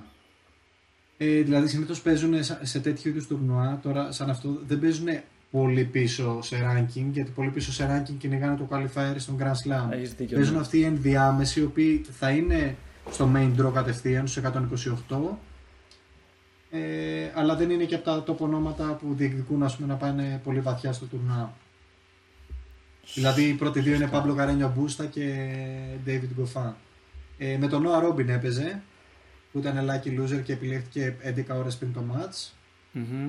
Ε, 1.17 1.41
δηλαδή 1.41 1.67
συνήθως 1.67 2.01
παίζουν 2.01 2.43
σε, 2.43 2.59
σε 2.61 2.79
τέτοιου 2.79 3.09
είδους 3.09 3.27
τουρνουά, 3.27 3.79
τώρα 3.81 4.11
σαν 4.11 4.29
αυτό 4.29 4.59
δεν 4.67 4.79
παίζουν 4.79 5.07
πολύ 5.51 5.83
πίσω 5.83 6.41
σε 6.41 6.55
ranking, 6.57 7.05
γιατί 7.11 7.31
πολύ 7.31 7.49
πίσω 7.49 7.71
σε 7.71 7.87
ranking 8.07 8.15
κυνηγάνε 8.17 8.57
το 8.57 8.67
qualifier 8.69 9.15
στον 9.15 9.37
Grand 9.39 9.45
Slam. 9.45 9.91
Έχεις 9.91 10.13
δίκιο, 10.13 10.37
Παίζουν 10.37 10.53
ναι. 10.55 10.59
αυτοί 10.59 10.77
οι 10.77 10.83
ενδιάμεσοι, 10.83 11.59
οι 11.59 11.63
οποίοι 11.63 12.05
θα 12.11 12.29
είναι 12.29 12.75
στο 13.11 13.31
main 13.35 13.51
draw 13.59 13.71
κατευθείαν, 13.73 14.27
στους 14.27 14.43
128, 15.09 15.17
Ε, 16.71 16.79
αλλά 17.35 17.55
δεν 17.55 17.69
είναι 17.69 17.83
και 17.83 17.95
από 17.95 18.03
τα 18.03 18.23
τοπονόματα 18.23 18.83
που 18.83 19.13
διεκδικούν 19.13 19.63
ας 19.63 19.75
πούμε, 19.75 19.87
να 19.87 19.95
πάνε 19.95 20.41
πολύ 20.43 20.59
βαθιά 20.59 20.93
στο 20.93 21.05
τουρνά. 21.05 21.53
Δηλαδή 23.13 23.43
οι 23.43 23.53
πρώτοι 23.53 23.79
δύο 23.79 23.95
είναι 23.95 24.07
Παύλο 24.07 24.33
Καρένιο 24.33 24.73
Μπούστα 24.75 25.05
και 25.05 25.49
David 26.05 26.41
Goffin. 26.41 26.73
Ε, 27.37 27.57
με 27.57 27.67
τον 27.67 27.87
Noah 27.87 28.07
Robin 28.07 28.27
έπαιζε, 28.27 28.81
που 29.51 29.59
ήταν 29.59 29.89
lucky 29.89 30.19
loser 30.19 30.41
και 30.43 30.53
επιλέχθηκε 30.53 31.15
11 31.49 31.57
ώρες 31.57 31.77
πριν 31.77 31.93
το 31.93 32.03
match. 32.11 32.51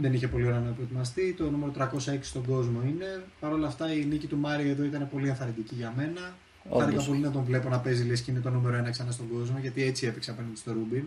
Δεν 0.01 0.13
είχε 0.13 0.29
πολύ 0.29 0.47
ώρα 0.47 0.59
να 0.59 0.71
προετοιμαστεί. 0.71 1.35
Το 1.39 1.51
νούμερο 1.51 1.73
306 1.79 2.19
στον 2.21 2.45
κόσμο 2.45 2.83
είναι. 2.87 3.25
Παρ' 3.41 3.53
όλα 3.53 3.67
αυτά 3.67 3.93
η 3.93 4.05
νίκη 4.05 4.27
του 4.27 4.37
Μάριο 4.37 4.71
εδώ 4.71 4.85
ήταν 4.85 5.09
πολύ 5.11 5.29
ενθαρρυντική 5.29 5.75
για 5.75 5.93
μένα. 5.97 6.35
Όντως. 6.69 6.83
Χάρηκα 6.83 7.05
πολύ 7.05 7.21
να 7.21 7.31
τον 7.31 7.45
βλέπω 7.45 7.69
να 7.69 7.79
παίζει 7.79 8.05
λες 8.05 8.21
και 8.21 8.31
είναι 8.31 8.41
το 8.41 8.51
νούμερο 8.51 8.85
1 8.87 8.91
ξανά 8.91 9.11
στον 9.11 9.29
κόσμο 9.29 9.59
γιατί 9.61 9.83
έτσι 9.83 10.07
έπαιξε 10.07 10.31
απέναντι 10.31 10.57
στο 10.57 10.73
Ρούμπιν. 10.73 11.05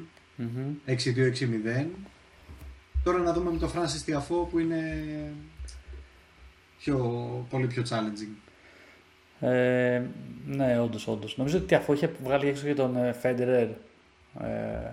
6-2-6-0. 0.88 1.86
Τώρα 3.04 3.18
να 3.18 3.34
δούμε 3.34 3.52
με 3.52 3.58
το 3.58 3.72
Francis 3.76 4.10
Tiafoe 4.10 4.48
που 4.50 4.60
είναι 4.60 4.82
πιο, 6.80 6.98
πολύ 7.50 7.68
πιο 7.68 7.84
challenging. 7.90 8.36
Ε, 9.50 10.02
ναι, 10.48 10.80
όντως, 10.80 11.08
όντως. 11.08 11.38
Νομίζω 11.38 11.58
ότι 11.58 11.76
αφού 11.76 11.94
είχε 11.94 12.12
βγάλει 12.24 12.48
έξω 12.48 12.66
και 12.66 12.74
τον 12.74 12.96
ε, 12.98 13.16
Federer. 13.24 13.68
Ε, 14.44 14.90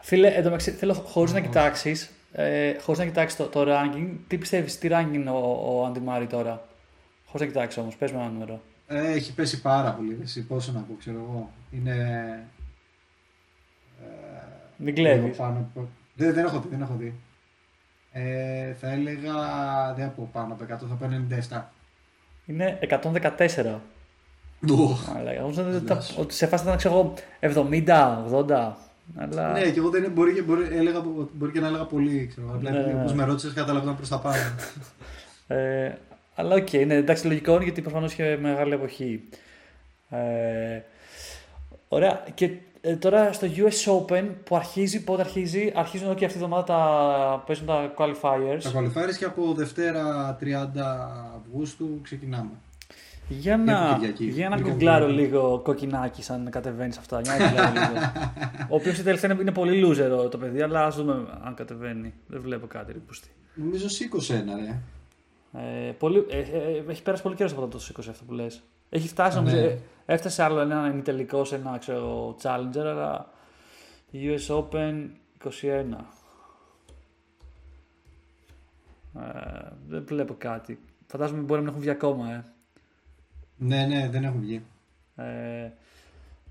φίλε, 0.00 0.28
εντωμεταξύ 0.28 0.70
θέλω 0.70 0.92
χωρίς 0.94 1.32
να 1.32 1.40
κοιτάξεις, 1.40 2.10
ε, 2.32 2.78
χωρίς 2.78 2.98
να 3.00 3.06
κοιτάξεις 3.06 3.38
το, 3.38 3.46
το 3.46 3.64
ranking, 3.66 4.08
τι 4.28 4.38
πιστεύεις, 4.38 4.78
τι 4.78 4.88
ranking 4.92 5.10
είναι 5.14 5.30
ο, 5.30 5.58
ο 5.64 5.84
Αντιμάρη 5.86 6.26
τώρα; 6.26 6.64
Χωρίς 7.26 7.46
να 7.46 7.52
κοιτάξεις 7.52 7.80
όμως, 7.82 7.96
πες 7.96 8.12
με 8.12 8.18
ένα 8.20 8.28
νούμερο. 8.30 8.60
Ε, 8.86 9.12
έχει 9.12 9.34
πέσει 9.34 9.60
πάρα 9.60 9.90
πολύ. 9.92 10.18
Εσύ, 10.22 10.46
πόσο 10.46 10.72
να 10.72 10.80
πω, 10.80 10.94
ξέρω 10.98 11.16
εγώ. 11.18 11.50
Είναι. 11.70 11.92
Ε, 14.02 14.06
Μην 14.76 14.96
λίγο 14.96 15.08
κλέβει. 15.08 15.36
πάνω 15.36 15.58
από- 15.58 15.88
Δεν, 16.14 16.34
δεν 16.34 16.44
έχω 16.44 16.60
δει, 16.60 16.68
δεν 16.68 16.80
έχω 16.82 16.94
δει. 16.98 17.14
Ε, 18.12 18.72
θα 18.72 18.90
έλεγα 18.90 19.34
δεν 19.96 20.06
από 20.06 20.28
πάνω 20.32 20.52
από 20.54 20.64
100, 20.64 20.66
θα 20.88 20.94
πω 20.94 21.08
97. 21.50 21.62
Είναι 22.46 22.78
114. 22.82 23.80
Οχ. 24.70 25.16
Αλλά 25.16 25.30
εγώ 25.32 25.40
νόμιζα 25.50 25.76
ότι, 25.76 25.86
τα- 25.86 25.94
Λες. 25.94 26.14
ότι 26.18 26.34
σε 26.34 26.46
φάση 26.46 26.64
ήταν 26.64 26.76
ξέρω 26.76 26.94
εγώ 26.94 27.14
70, 27.40 28.24
80. 28.32 28.72
Αλλά... 29.16 29.52
Ναι, 29.52 29.60
και 29.70 29.78
εγώ 29.78 29.88
δεν 29.90 30.10
μπορεί, 30.10 30.34
και- 30.34 30.42
μπορεί, 30.42 30.68
έλεγα, 30.76 31.02
μπορεί 31.32 31.52
και 31.52 31.60
να 31.60 31.66
έλεγα 31.66 31.84
πολύ. 31.84 32.26
Ξέρω, 32.30 32.46
απλά 32.54 32.70
Ναι, 32.70 32.78
επειδή 32.78 32.92
ναι. 32.94 33.00
όπως 33.00 33.12
με 33.12 33.24
ρώτησες, 33.24 33.52
καταλαβαίνω 33.52 33.94
προς 33.94 34.08
τα 34.08 34.18
πάνω. 34.18 34.36
Ε, 35.46 35.92
αλλά 36.34 36.54
οκ, 36.54 36.72
ναι, 36.72 36.94
εντάξει, 36.94 37.26
λογικό 37.26 37.54
είναι 37.54 37.64
γιατί 37.64 37.80
προφανώς 37.80 38.12
είχε 38.12 38.38
μεγάλη 38.40 38.72
εποχή. 38.72 39.22
Ε, 40.10 40.80
ωραία. 41.88 42.24
Και 42.34 42.50
ε, 42.84 42.96
τώρα 42.96 43.32
στο 43.32 43.46
US 43.56 43.92
Open 43.92 44.28
που 44.44 44.56
αρχίζει, 44.56 45.04
πότε 45.04 45.20
αρχίζει, 45.22 45.72
αρχίζουν 45.74 46.06
εδώ 46.06 46.16
και 46.16 46.24
αυτή 46.24 46.38
τη 46.38 46.44
εβδομάδα 46.44 46.66
τα, 46.66 47.42
παίζουν 47.46 47.66
τα 47.66 47.94
qualifiers. 47.98 48.60
τα 48.62 48.70
qualifiers 48.74 49.14
και 49.18 49.24
από 49.24 49.54
Δευτέρα 49.54 50.36
30 50.40 50.46
Αυγούστου 51.36 52.00
ξεκινάμε. 52.02 52.50
Για 53.28 53.54
την 53.54 53.64
να, 53.64 53.94
Κυριακή. 53.98 54.24
για 54.24 54.48
να 54.48 54.56
Λίγο 54.56 54.68
γκουγκλάρω 54.68 55.04
πολύ. 55.06 55.20
λίγο 55.20 55.60
κοκκινάκι 55.64 56.22
σαν 56.22 56.50
κατεβαίνεις 56.50 56.94
σε 56.94 57.00
αυτά. 57.00 57.20
Για 57.20 57.36
να 57.36 57.44
γκουγκλάρω 57.44 57.72
λίγο. 57.72 58.12
Ο 58.68 58.74
οποίος 58.74 58.98
η 58.98 59.02
τελευταία 59.02 59.30
είναι, 59.32 59.40
είναι 59.40 59.52
πολύ 59.52 59.86
loser 59.86 60.30
το 60.30 60.38
παιδί, 60.38 60.62
αλλά 60.62 60.84
ας 60.84 60.96
δούμε 60.96 61.12
αν 61.42 61.54
κατεβαίνει. 61.54 62.14
Δεν 62.26 62.40
βλέπω 62.40 62.66
κάτι 62.66 62.92
ρίπουστη. 62.92 63.28
Νομίζω 63.54 63.88
σήκωσε 63.88 64.34
ένα, 64.34 64.56
ρε. 64.56 64.78
Ε, 65.88 65.92
πολύ, 65.92 66.26
ε, 66.30 66.38
ε, 66.38 66.82
έχει 66.88 67.02
πέρασει 67.02 67.22
πολύ 67.22 67.34
καιρό 67.34 67.50
από 67.56 67.68
το 67.68 67.80
20 67.96 68.08
αυτό 68.10 68.24
που 68.24 68.32
λες. 68.32 68.62
Έχει 68.94 69.08
φτάσει, 69.08 69.36
Ναι. 69.40 69.42
νομίζω, 69.42 69.64
ε, 69.64 69.78
έφτασε 70.06 70.42
άλλο 70.42 70.60
ένα 70.60 70.88
ημιτελικό 70.92 71.44
σε 71.44 71.54
ένα 71.54 71.78
ξέρω, 71.78 72.36
challenger, 72.42 72.84
αλλά 72.86 73.30
US 74.12 74.56
Open 74.56 75.08
21. 75.38 76.04
Ε, 79.14 79.68
δεν 79.88 80.04
βλέπω 80.06 80.34
κάτι. 80.38 80.78
Φαντάζομαι 81.06 81.40
μπορεί 81.40 81.52
να 81.52 81.58
μην 81.58 81.68
έχουν 81.68 81.80
βγει 81.80 81.90
ακόμα, 81.90 82.30
ε. 82.32 82.44
Ναι, 83.56 83.86
ναι, 83.86 84.08
δεν 84.08 84.24
έχουν 84.24 84.40
βγει. 84.40 84.62
Ε, 85.16 85.70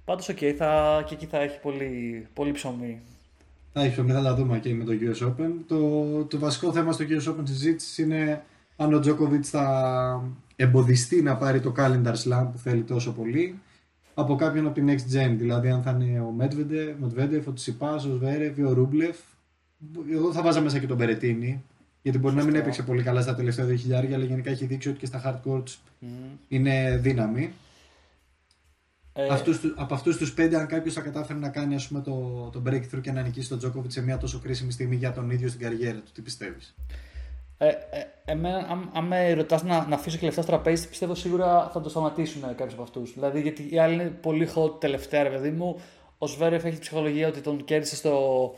πάντως, 0.06 0.30
οκ, 0.30 0.38
θα, 0.58 1.04
και 1.08 1.14
εκεί 1.14 1.26
θα 1.26 1.38
έχει 1.38 1.60
πολύ, 1.60 2.28
πολύ 2.34 2.52
ψωμί. 2.52 3.02
Θα 3.74 3.82
έχει 3.82 4.02
θα 4.02 4.22
τα 4.22 4.36
δούμε 4.36 4.60
και 4.60 4.74
με 4.74 4.84
το 4.84 4.92
US 4.92 5.28
Open. 5.28 5.52
Το, 5.68 6.24
το 6.26 6.40
βασικό 6.40 6.72
θέμα 6.72 6.92
στο 6.92 7.06
US 7.10 7.30
Open 7.32 7.44
συζήτηση 7.44 8.02
είναι 8.04 8.44
αν 8.76 8.94
ο 8.94 9.00
Τζόκοβιτ 9.00 9.46
θα 9.48 10.24
εμποδιστεί 10.62 11.22
να 11.22 11.36
πάρει 11.38 11.60
το 11.60 11.74
calendar 11.78 12.14
slam 12.24 12.48
που 12.52 12.58
θέλει 12.58 12.82
τόσο 12.82 13.12
πολύ 13.12 13.60
από 14.14 14.36
κάποιον 14.36 14.66
από 14.66 14.76
την 14.76 14.88
next 14.90 15.14
gen. 15.16 15.34
Δηλαδή, 15.38 15.70
αν 15.70 15.82
θα 15.82 15.98
είναι 16.02 16.20
ο 16.20 16.34
Medvedev, 16.40 17.06
Medvedev 17.08 17.42
ο 17.48 17.54
Τσιπά, 17.54 17.94
ο 17.96 18.00
Σβέρεβ 18.00 18.58
ή 18.58 18.64
ο 18.64 18.74
Ρούμπλεφ. 18.74 19.18
Εγώ 20.12 20.34
θα 20.34 20.42
βάζα 20.42 20.62
μέσα 20.62 20.80
και 20.80 20.88
τον 20.88 20.98
Περετίνη. 20.98 21.64
Γιατί 22.02 22.18
μπορεί 22.18 22.36
να 22.36 22.40
μην 22.42 22.50
Σωστό. 22.50 22.64
έπαιξε 22.68 22.84
πολύ 22.84 23.04
καλά 23.04 23.22
στα 23.22 23.36
τελευταία 23.36 23.66
2.000, 23.66 24.14
αλλά 24.14 24.24
γενικά 24.24 24.50
έχει 24.50 24.66
δείξει 24.66 24.90
ότι 24.90 25.00
και 25.00 25.06
στα 25.06 25.22
hard 25.26 25.50
courts 25.52 25.76
είναι 26.48 26.98
δύναμη. 27.02 27.52
Ε, 29.14 29.28
Αυτούς, 29.28 29.60
του- 29.60 29.74
από 29.78 29.94
αυτούς 29.94 30.18
τους 30.18 30.34
πέντε, 30.34 30.58
αν 30.58 30.68
κάποιος 30.68 30.94
θα 30.94 31.02
κατάφερε 31.02 31.40
να 31.40 31.50
κάνει 31.50 31.76
ας 31.76 31.88
πούμε, 31.88 32.02
το, 32.02 32.50
το 32.54 32.62
breakthrough 32.66 33.02
και 33.02 33.12
να 33.12 33.22
νικήσει 33.22 33.50
τον 33.50 33.58
Τζόκοβιτ 33.58 33.92
σε 33.92 34.02
μια 34.02 34.18
τόσο 34.18 34.40
κρίσιμη 34.40 34.72
στιγμή 34.72 34.96
για 34.96 35.12
τον 35.12 35.30
ίδιο 35.30 35.48
στην 35.48 35.60
καριέρα 35.62 35.98
του, 35.98 36.12
τι 36.14 36.22
πιστεύεις; 36.22 36.76
Ε, 37.64 37.68
ε, 37.68 37.76
εμένα, 38.26 38.58
αν, 38.58 38.90
αν 38.94 39.04
με 39.06 39.34
ρωτάς 39.34 39.64
να, 39.64 39.86
να 39.88 39.96
αφήσω 39.96 40.18
και 40.18 40.26
λεφτά 40.26 40.42
στο 40.42 40.52
τραπέζι, 40.52 40.88
πιστεύω 40.88 41.16
σίγουρα 41.16 41.70
θα 41.74 41.82
το 41.82 41.90
σταματήσουν 41.90 42.42
κάποιοι 42.42 42.74
από 42.74 42.82
αυτούς. 42.82 43.14
Δηλαδή, 43.14 43.42
γιατί 43.42 43.68
οι 43.72 43.80
άλλοι 43.80 43.94
είναι 43.94 44.10
πολύ 44.22 44.50
hot 44.56 44.80
τελευταία, 44.80 45.24
ρε 45.24 45.30
παιδί 45.30 45.50
μου. 45.52 45.82
Ο 46.18 46.28
Σβέρεφ 46.28 46.66
έχει 46.66 46.76
τη 46.76 46.82
ψυχολογία 46.82 47.28
ότι 47.28 47.42
τον 47.42 47.64
κέρδισε 47.64 47.96
στο, 47.96 48.54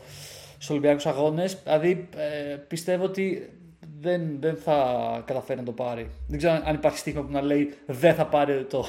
στους 0.54 0.70
Ολυμπιακούς 0.70 1.06
Αγώνες. 1.06 1.58
Δηλαδή, 1.62 2.08
ε, 2.16 2.54
πιστεύω 2.54 3.04
ότι 3.04 3.52
δεν, 4.00 4.40
δεν 4.40 4.56
θα 4.56 5.22
καταφέρει 5.26 5.58
να 5.58 5.64
το 5.64 5.72
πάρει. 5.72 6.10
Δεν 6.28 6.38
ξέρω 6.38 6.60
αν 6.64 6.74
υπάρχει 6.74 6.98
στοίχημα 6.98 7.22
που 7.22 7.32
να 7.32 7.42
λέει 7.42 7.74
δεν 7.86 8.14
θα 8.14 8.26
πάρει 8.26 8.64
το, 8.64 8.86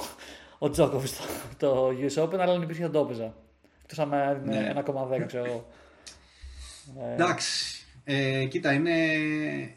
ο 0.59 0.69
Τζόκοβιτς 0.69 1.17
το, 1.17 1.23
το 1.57 1.87
US 1.87 2.23
Open, 2.23 2.37
αλλά 2.39 2.53
αν 2.53 2.61
υπήρχε 2.61 2.81
θα 2.83 2.89
το 2.89 2.99
έπαιζα. 2.99 3.33
Εκτός 3.81 3.99
αν 3.99 4.09
Ναι. 4.43 4.55
είναι 4.55 4.83
1,10 4.85 5.25
ξέρω 5.27 5.45
εγώ. 5.45 5.65
Ε, 7.09 7.13
Εντάξει. 7.13 7.74
Ε, 8.07 8.45
κοίτα, 8.45 8.73
είναι, 8.73 8.91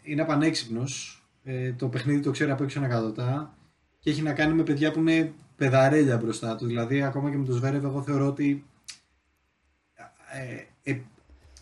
είναι 0.03 0.23
απανέξυπνο. 0.23 0.85
Ε, 1.45 1.73
το 1.73 1.89
παιχνίδι 1.89 2.21
το 2.21 2.31
ξέρει 2.31 2.51
από 2.51 2.63
έξω 2.65 2.79
ανακατοτά 2.79 3.55
και 4.01 4.11
έχει 4.11 4.23
να 4.23 4.33
κάνει 4.33 4.55
με 4.55 4.63
παιδιά 4.63 4.93
που 4.93 4.99
είναι 4.99 5.33
πεδαρέλια 5.57 6.17
μπροστά 6.17 6.57
τους. 6.57 6.67
Δηλαδή, 6.67 7.03
ακόμα 7.03 7.31
και 7.31 7.37
με 7.37 7.45
τον 7.45 7.55
Σβέρεβ, 7.55 7.85
εγώ 7.85 8.03
θεωρώ 8.03 8.27
ότι 8.27 8.65
ε, 10.83 10.91
ε, 10.93 10.99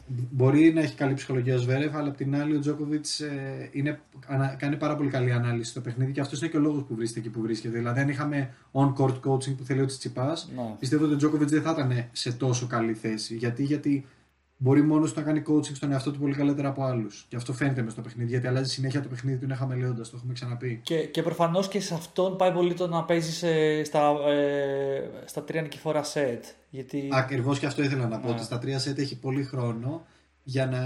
μπορεί 0.06 0.72
να 0.72 0.80
έχει 0.80 0.94
καλή 0.94 1.14
ψυχολογία 1.14 1.54
ο 1.54 1.58
Σβέρεβ, 1.58 1.96
αλλά 1.96 2.08
απ' 2.08 2.16
την 2.16 2.36
άλλη 2.36 2.56
ο 2.56 2.60
Τζόκοβιτς 2.60 3.20
ε, 3.20 3.68
είναι, 3.72 4.00
ανα- 4.26 4.54
κάνει 4.58 4.76
πάρα 4.76 4.96
πολύ 4.96 5.10
καλή 5.10 5.32
ανάλυση 5.32 5.70
στο 5.70 5.80
παιχνίδι 5.80 6.12
και 6.12 6.20
αυτός 6.20 6.40
είναι 6.40 6.48
και 6.50 6.56
ο 6.56 6.60
λόγος 6.60 6.84
που 6.84 6.94
βρίσκεται 6.94 7.26
εκεί 7.26 7.36
που 7.36 7.42
βρίσκεται. 7.42 7.76
Δηλαδή, 7.78 8.00
αν 8.00 8.08
είχαμε 8.08 8.54
on-court 8.72 9.20
coaching 9.20 9.56
που 9.56 9.64
θέλει 9.64 9.80
ο 9.80 9.86
Τσιπά, 9.86 10.36
Ναι. 10.56 10.74
πιστεύω 10.78 11.04
ότι 11.04 11.14
ο 11.14 11.16
Τζόκοβιτς 11.16 11.52
δεν 11.52 11.62
θα 11.62 11.70
ήταν 11.70 12.04
σε 12.12 12.32
τόσο 12.32 12.66
καλή 12.66 12.94
θέση. 12.94 13.36
Γιατί, 13.36 13.62
γιατί 13.64 14.06
μπορεί 14.56 14.82
μόνος 14.82 15.12
του 15.12 15.20
να 15.20 15.26
κάνει 15.26 15.42
coaching 15.48 15.74
στον 15.74 15.92
εαυτό 15.92 16.10
του 16.10 16.18
πολύ 16.18 16.34
καλύτερα 16.34 16.68
από 16.68 16.84
άλλους. 16.84 17.26
Και 17.28 17.36
αυτό 17.36 17.52
φαίνεται 17.52 17.82
μες 17.82 17.92
στο 17.92 18.02
παιχνίδι, 18.02 18.30
γιατί 18.30 18.46
αλλάζει 18.46 18.70
συνέχεια 18.70 19.02
το 19.02 19.08
παιχνίδι 19.08 19.38
του, 19.38 19.44
είναι 19.44 19.54
χαμελέοντα, 19.54 20.02
το 20.02 20.12
έχουμε 20.14 20.32
ξαναπεί. 20.32 20.80
Και, 20.82 21.06
και 21.06 21.22
προφανώς 21.22 21.68
και 21.68 21.80
σε 21.80 21.94
αυτόν 21.94 22.36
πάει 22.36 22.52
πολύ 22.52 22.74
το 22.74 22.86
να 22.86 23.04
παίζεις 23.04 23.44
στα, 23.86 24.14
ε, 24.28 25.10
στα 25.24 25.42
τρία 25.42 25.62
νικηφόρα 25.62 26.02
σετ. 26.02 26.44
Γιατί. 26.70 27.08
Ακριβώς 27.12 27.58
και 27.58 27.66
αυτό 27.66 27.82
ήθελα 27.82 28.08
να 28.08 28.18
πω. 28.18 28.26
Ναι. 28.26 28.32
Ότι 28.32 28.42
στα 28.42 28.58
τρία 28.58 28.78
σετ 28.78 28.98
έχει 28.98 29.18
πολύ 29.18 29.42
χρόνο 29.44 30.06
για 30.42 30.66
να, 30.66 30.82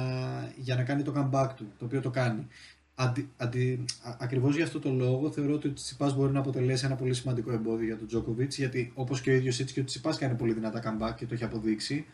για 0.56 0.76
να 0.76 0.82
κάνει 0.82 1.02
το 1.02 1.12
comeback 1.16 1.48
του, 1.56 1.64
το 1.78 1.84
οποίο 1.84 2.00
το 2.00 2.10
κάνει. 2.10 2.46
Αντι, 2.94 3.28
αντι, 3.36 3.84
α- 4.02 4.16
ακριβώς 4.18 4.54
για 4.54 4.64
αυτό 4.64 4.78
το 4.78 4.90
λόγο 4.90 5.30
θεωρώ 5.30 5.54
ότι 5.54 5.68
ο 5.68 5.72
Τσιπάς 5.72 6.16
μπορεί 6.16 6.32
να 6.32 6.38
αποτελέσει 6.38 6.84
ένα 6.84 6.94
πολύ 6.94 7.14
σημαντικό 7.14 7.52
εμπόδιο 7.52 7.86
για 7.86 7.96
τον 7.96 8.06
Τζόκοβιτς 8.06 8.58
γιατί 8.58 8.92
όπως 8.94 9.20
και 9.20 9.30
ο 9.30 9.34
ίδιος 9.34 9.60
έτσι 9.60 9.74
και 9.74 9.80
ο 9.80 9.84
Τσιπάς 9.84 10.18
κάνει 10.18 10.34
πολύ 10.34 10.52
δυνατά 10.52 10.82
comeback 10.84 11.14
και 11.16 11.26
το 11.26 11.34
έχει 11.34 11.44
αποδείξει 11.44 12.06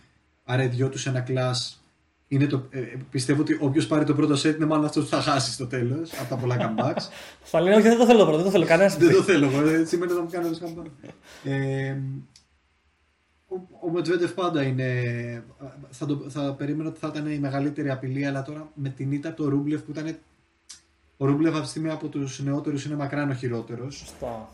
άρα 0.46 0.62
οι 0.62 0.68
δυο 0.68 0.88
τους 0.88 1.00
σε 1.00 1.08
ένα 1.08 1.20
κλάς 1.20 1.80
είναι 2.28 2.46
το, 2.46 2.66
ε, 2.70 2.78
ε, 2.78 2.98
πιστεύω 3.10 3.40
ότι 3.40 3.58
όποιος 3.60 3.86
πάρει 3.86 4.04
το 4.04 4.14
πρώτο 4.14 4.34
set 4.34 4.54
είναι 4.54 4.66
μάλλον 4.66 4.84
αυτός 4.84 5.04
που 5.04 5.10
θα 5.10 5.20
χάσει 5.22 5.52
στο 5.52 5.66
τέλος 5.66 6.12
από 6.20 6.28
τα 6.28 6.36
πολλά 6.36 6.56
comebacks. 6.58 7.08
Θα 7.50 7.60
λέει, 7.60 7.74
όχι, 7.74 7.88
δεν 7.88 7.98
το 7.98 8.06
θέλω 8.06 8.22
πρώτο, 8.22 8.36
δεν 8.36 8.44
το 8.44 8.50
θέλω 8.50 8.64
κανένας. 8.64 8.96
Δεν 8.96 9.12
το 9.12 9.22
θέλω 9.22 9.46
εγώ, 9.46 9.68
ε, 9.68 9.84
σήμερα 9.84 10.14
θα 10.14 10.22
μου 10.22 10.28
κάνει 10.30 10.46
ένα 10.46 10.56
comeback. 10.60 11.10
Ε, 11.44 11.96
ο, 13.46 13.86
ο 13.86 13.90
Μετβέντεφ 13.90 14.32
πάντα 14.32 14.62
είναι. 14.62 14.84
Θα, 15.90 16.06
το, 16.06 16.24
θα 16.28 16.54
περίμενα 16.54 16.88
ότι 16.88 16.98
θα 16.98 17.08
ήταν 17.14 17.26
η 17.26 17.38
μεγαλύτερη 17.38 17.90
απειλή, 17.90 18.26
αλλά 18.26 18.42
τώρα 18.42 18.70
με 18.74 18.88
την 18.88 19.12
ήττα 19.12 19.28
από 19.28 19.42
το 19.42 19.48
Ρούμπλεφ 19.48 19.80
που 19.80 19.90
ήταν. 19.90 20.16
Ο 21.16 21.26
Ρούμπλεφ 21.26 21.50
αυτή 21.50 21.64
τη 21.64 21.70
στιγμή 21.70 21.90
από 21.90 22.08
τους 22.08 22.40
νεότερους 22.40 22.84
είναι 22.84 22.96
μακράν 22.96 23.30
ο 23.30 23.34
χειρότερος. 23.34 23.96
Σωστά. 23.96 24.48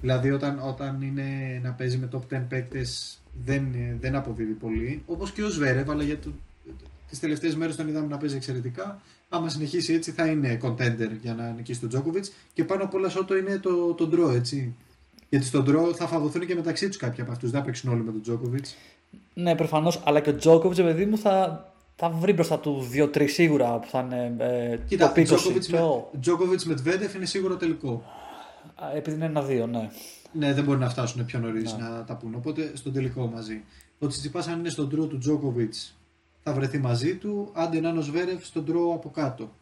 Δηλαδή 0.00 0.30
όταν, 0.30 0.60
όταν 0.62 1.02
είναι 1.02 1.60
να 1.62 1.72
παίζει 1.72 1.98
με 1.98 2.08
top 2.12 2.36
10 2.36 2.44
παίκτες 2.48 3.20
δεν, 3.44 3.66
δεν 4.00 4.16
αποδίδει 4.16 4.52
πολύ. 4.52 5.02
Όπως 5.06 5.32
και 5.32 5.42
ο 5.42 5.48
Σβέρεβ, 5.48 5.90
αλλά 5.90 6.02
για 6.02 6.18
το, 6.18 6.30
τις 7.10 7.20
τελευταίες 7.20 7.56
μέρες 7.56 7.76
τον 7.76 7.88
είδαμε 7.88 8.06
να 8.06 8.16
παίζει 8.16 8.36
εξαιρετικά. 8.36 9.00
Άμα 9.28 9.48
συνεχίσει 9.48 9.92
έτσι 9.92 10.10
θα 10.10 10.26
είναι 10.26 10.58
contender 10.62 11.10
για 11.22 11.34
να 11.34 11.50
νικήσει 11.50 11.80
τον 11.80 11.88
Τζόκοβιτ. 11.88 12.24
Και 12.52 12.64
πάνω 12.64 12.84
απ' 12.84 12.94
όλα 12.94 13.08
σώτο 13.08 13.36
είναι 13.36 13.58
το, 13.58 13.94
το 13.94 14.10
draw, 14.12 14.34
έτσι. 14.34 14.74
Γιατί 15.28 15.46
στον 15.46 15.64
draw 15.68 15.94
θα 15.94 16.06
φαγωθούν 16.06 16.46
και 16.46 16.54
μεταξύ 16.54 16.88
τους 16.88 16.96
κάποιοι 16.96 17.22
από 17.22 17.32
αυτούς. 17.32 17.50
Δεν 17.50 17.60
θα 17.60 17.66
παίξουν 17.66 17.92
όλοι 17.92 18.02
με 18.02 18.12
τον 18.12 18.22
Τζόκοβιτ. 18.22 18.66
Ναι, 19.34 19.54
προφανώς, 19.54 20.02
αλλά 20.04 20.20
και 20.20 20.30
ο 20.30 20.36
Τζόκοβιτ, 20.36 20.80
παιδί 20.80 21.04
μου, 21.06 21.18
θα, 21.18 21.66
θα 21.96 22.10
βρει 22.10 22.32
μπροστά 22.32 22.58
του 22.58 22.88
2-3 22.94 23.28
σίγουρα 23.28 23.78
που 23.78 23.88
θα 23.88 24.00
είναι 24.00 24.34
ε, 24.38 24.78
Κοίτα, 24.88 25.12
top 25.12 25.18
20. 25.18 25.24
Τζόκοβιτς 25.24 25.68
με, 25.68 25.76
Ποιο; 25.76 26.10
Τζόκοβιτς 26.20 26.64
με 26.64 26.74
Τβέντεφ 26.74 27.14
είναι 27.14 27.24
σίγουρο 27.24 27.56
τελικό. 27.56 28.02
Α, 28.74 28.96
Επειδή 28.96 29.16
είναι 29.16 29.24
ένα-δύο, 29.24 29.66
ναι. 29.66 29.90
Ναι, 30.32 30.54
δεν 30.54 30.64
μπορεί 30.64 30.78
να 30.78 30.88
φτάσουν 30.88 31.24
πιο 31.24 31.38
νωρίς 31.38 31.76
να 31.76 32.04
τα 32.04 32.16
πούνε. 32.16 32.36
Οπότε 32.36 32.70
στον 32.74 32.92
τελικό 32.92 33.26
μαζί. 33.26 33.62
Ο 33.98 34.06
Τσιτσιπάς, 34.06 34.46
αν 34.46 34.58
είναι 34.58 34.68
στον 34.68 34.88
τρό 34.88 35.06
του 35.06 35.18
Τζόκοβιτς, 35.18 35.98
θα 36.42 36.52
βρεθεί 36.52 36.78
μαζί 36.78 37.16
του. 37.16 37.50
Άντε 37.52 37.80
να 37.80 37.88
είναι 37.88 37.98
ο 37.98 38.02
Σβέρεφ 38.02 38.46
στον 38.46 38.64
τρό 38.64 38.92
από 38.94 39.10
κάτω. 39.10 39.52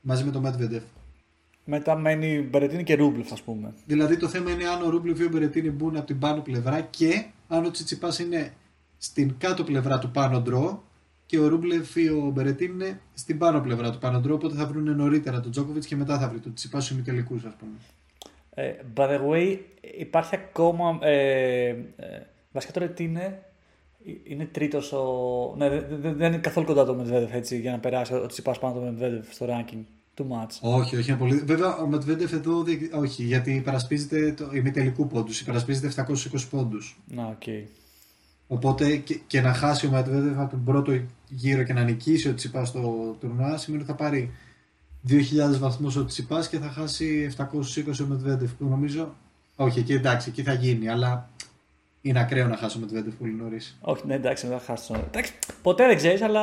Μαζί 0.00 0.24
με 0.24 0.30
τον 0.30 0.42
Μετβεντεφ. 0.42 0.82
Μετά 1.64 1.96
μένει 1.96 2.48
Μπερετίνη 2.50 2.84
και 2.84 2.94
Ρούμπλεφ, 2.94 3.32
ας 3.32 3.42
πούμε. 3.42 3.74
Δηλαδή 3.86 4.16
το 4.16 4.28
θέμα 4.28 4.50
είναι 4.50 4.64
αν 4.64 4.82
ο 4.82 4.88
Ρούμπλεφ 4.88 5.18
ή 5.18 5.24
ο 5.24 5.28
Μπερετίνη 5.28 5.70
μπουν 5.70 5.96
από 5.96 6.06
την 6.06 6.18
πάνω 6.18 6.40
πλευρά 6.40 6.80
και 6.80 7.24
αν 7.48 7.64
ο 7.64 7.70
Τσιτσιπάς 7.70 8.18
είναι 8.18 8.54
στην 8.98 9.34
κάτω 9.38 9.64
πλευρά 9.64 9.98
του 9.98 10.10
πάνω 10.10 10.40
ντρό 10.40 10.84
και 11.26 11.38
ο 11.38 11.46
Ρούμπλεφ 11.48 11.96
ή 11.96 12.08
ο 12.08 12.30
Μπερετίνη 12.34 12.72
είναι 12.72 13.00
στην 13.14 13.38
πάνω 13.38 13.60
πλευρά 13.60 13.90
του 13.90 13.98
πάνω 13.98 14.20
ντρό. 14.20 14.34
Οπότε 14.34 14.54
θα 14.54 14.66
βρουν 14.66 14.96
νωρίτερα 14.96 15.40
τον 15.40 15.50
Τζόκοβιτς 15.50 15.86
και 15.86 15.96
μετά 15.96 16.18
θα 16.18 16.28
βρει 16.28 16.38
τον 16.38 16.54
Τσιτσιπά 16.54 16.80
στους 16.80 16.96
ημιτελικούς, 16.96 17.44
ας 17.44 17.54
πούμε. 17.54 17.72
Ε, 18.54 18.72
by 18.96 19.02
the 19.08 19.18
way, 19.30 19.58
υπάρχει 19.98 20.34
ακόμα. 20.34 20.98
Ε, 21.02 21.68
ε, 21.68 21.76
βασικά 22.52 22.72
τώρα 22.72 22.88
τι 22.88 23.04
είναι. 23.04 23.42
Ε, 24.06 24.10
Είναι 24.24 24.44
τρίτος 24.44 24.92
ο. 24.92 25.04
Ναι, 25.56 25.68
δεν, 25.68 25.84
δεν- 25.90 26.16
δεν 26.16 26.32
είναι 26.32 26.40
καθόλου 26.40 26.66
κοντά 26.66 26.84
το 26.84 26.96
Medvedev 27.00 27.28
έτσι 27.32 27.60
για 27.60 27.70
να 27.70 27.78
περάσει 27.78 28.14
ο 28.14 28.26
Τσιπά 28.26 28.52
πάνω 28.60 28.74
το 28.74 28.94
Medvedev 28.98 29.22
στο 29.30 29.46
ranking 29.48 29.78
του 30.14 30.26
match. 30.30 30.56
Όχι, 30.60 30.96
όχι, 30.96 31.10
είναι 31.10 31.18
πολύ. 31.18 31.34
Βέβαια, 31.36 31.76
ο 31.76 31.86
Μεντβέντεφ 31.86 32.32
εδώ. 32.32 32.62
δεν- 32.62 32.90
Όχι, 32.94 33.22
γιατί 33.22 33.52
υπερασπίζεται 33.54 34.32
το 34.32 34.50
ημιτελικού 34.54 35.06
πόντους. 35.06 35.40
Υπερασπίζεται 35.40 35.86
720 35.86 36.48
πόντους. 36.50 36.98
Να, 37.08 37.26
οκ. 37.26 37.42
Οπότε 38.48 38.96
και, 38.96 39.18
και 39.26 39.40
να 39.40 39.52
χάσει 39.52 39.86
ο 39.86 39.90
Μεντβέντεφ 39.90 40.38
από 40.38 40.50
τον 40.50 40.64
πρώτο 40.64 40.92
γύρο 41.28 41.62
και 41.62 41.72
να 41.72 41.82
νικήσει 41.82 42.28
ο 42.28 42.34
Τσιπάς 42.34 42.68
στο 42.68 43.16
τουρνουά 43.20 43.56
σημαίνει 43.56 43.82
ότι 43.82 43.90
θα 43.90 43.96
πάρει 43.96 44.30
2.000 45.08 45.58
βαθμούς 45.58 45.96
ο 45.96 46.04
Τσιπάς 46.04 46.48
και 46.48 46.58
θα 46.58 46.68
χάσει 46.70 47.34
720 47.36 47.44
ο 48.02 48.04
Μετβέντεφ. 48.06 48.52
Που 48.52 48.64
νομίζω. 48.64 49.14
Όχι, 49.56 49.78
εκεί 49.78 49.92
εντάξει, 49.92 50.28
εκεί 50.28 50.42
θα 50.42 50.52
γίνει, 50.52 50.88
αλλά 50.88 51.28
είναι 52.00 52.20
ακραίο 52.20 52.48
να 52.48 52.56
χάσει 52.56 52.76
ο 52.76 52.80
Μετβέντεφ 52.80 53.14
πολύ 53.14 53.32
νωρίς. 53.32 53.78
Όχι, 53.80 54.06
ναι, 54.06 54.14
εντάξει, 54.14 54.46
δεν 54.46 54.58
θα 54.58 54.64
χάσει 54.64 54.86
τον. 54.88 55.00
Εντάξει, 55.06 55.32
ποτέ 55.62 55.86
δεν 55.86 55.96
ξέρεις, 55.96 56.22
αλλά 56.22 56.42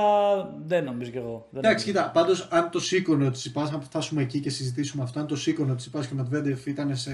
δεν 0.65 0.83
νομίζω 0.83 1.11
κι 1.11 1.17
εγώ. 1.17 1.47
Δεν 1.51 1.63
Εντάξει, 1.63 1.85
νομίζω. 1.87 2.05
κοίτα, 2.07 2.19
πάντως 2.21 2.47
αν 2.51 2.69
το 2.69 2.79
σήκωνε 2.79 3.25
ο 3.25 3.31
Τσιπάς, 3.31 3.71
αν 3.71 3.81
φτάσουμε 3.81 4.21
εκεί 4.21 4.39
και 4.39 4.49
συζητήσουμε 4.49 5.03
αυτό, 5.03 5.19
αν 5.19 5.27
το 5.27 5.35
σήκωνε 5.35 5.71
ο 5.71 5.75
Τσιπάς 5.75 6.07
και 6.07 6.13
ο 6.13 6.17
Μετβέντεφ 6.17 6.65
ήταν 6.65 6.95
σε. 6.97 7.11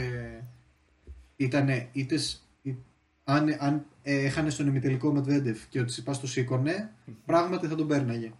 Ήτανε 1.35 1.87
είτε. 1.91 2.17
σ- 2.17 2.37
ή- 2.61 2.75
Αν, 3.23 3.55
αν 3.59 3.85
ε, 4.03 4.15
έχανε 4.25 4.49
στον 4.49 4.67
ημιτελικό 4.67 5.11
Μετβέντεφ 5.11 5.67
και 5.69 5.79
ο 5.79 5.85
Τσιπάς 5.85 6.19
το 6.19 6.27
σήκωνε, 6.27 6.91
πράγματι 7.25 7.67
θα 7.67 7.75
τον 7.75 7.87
πέρναγε. 7.87 8.31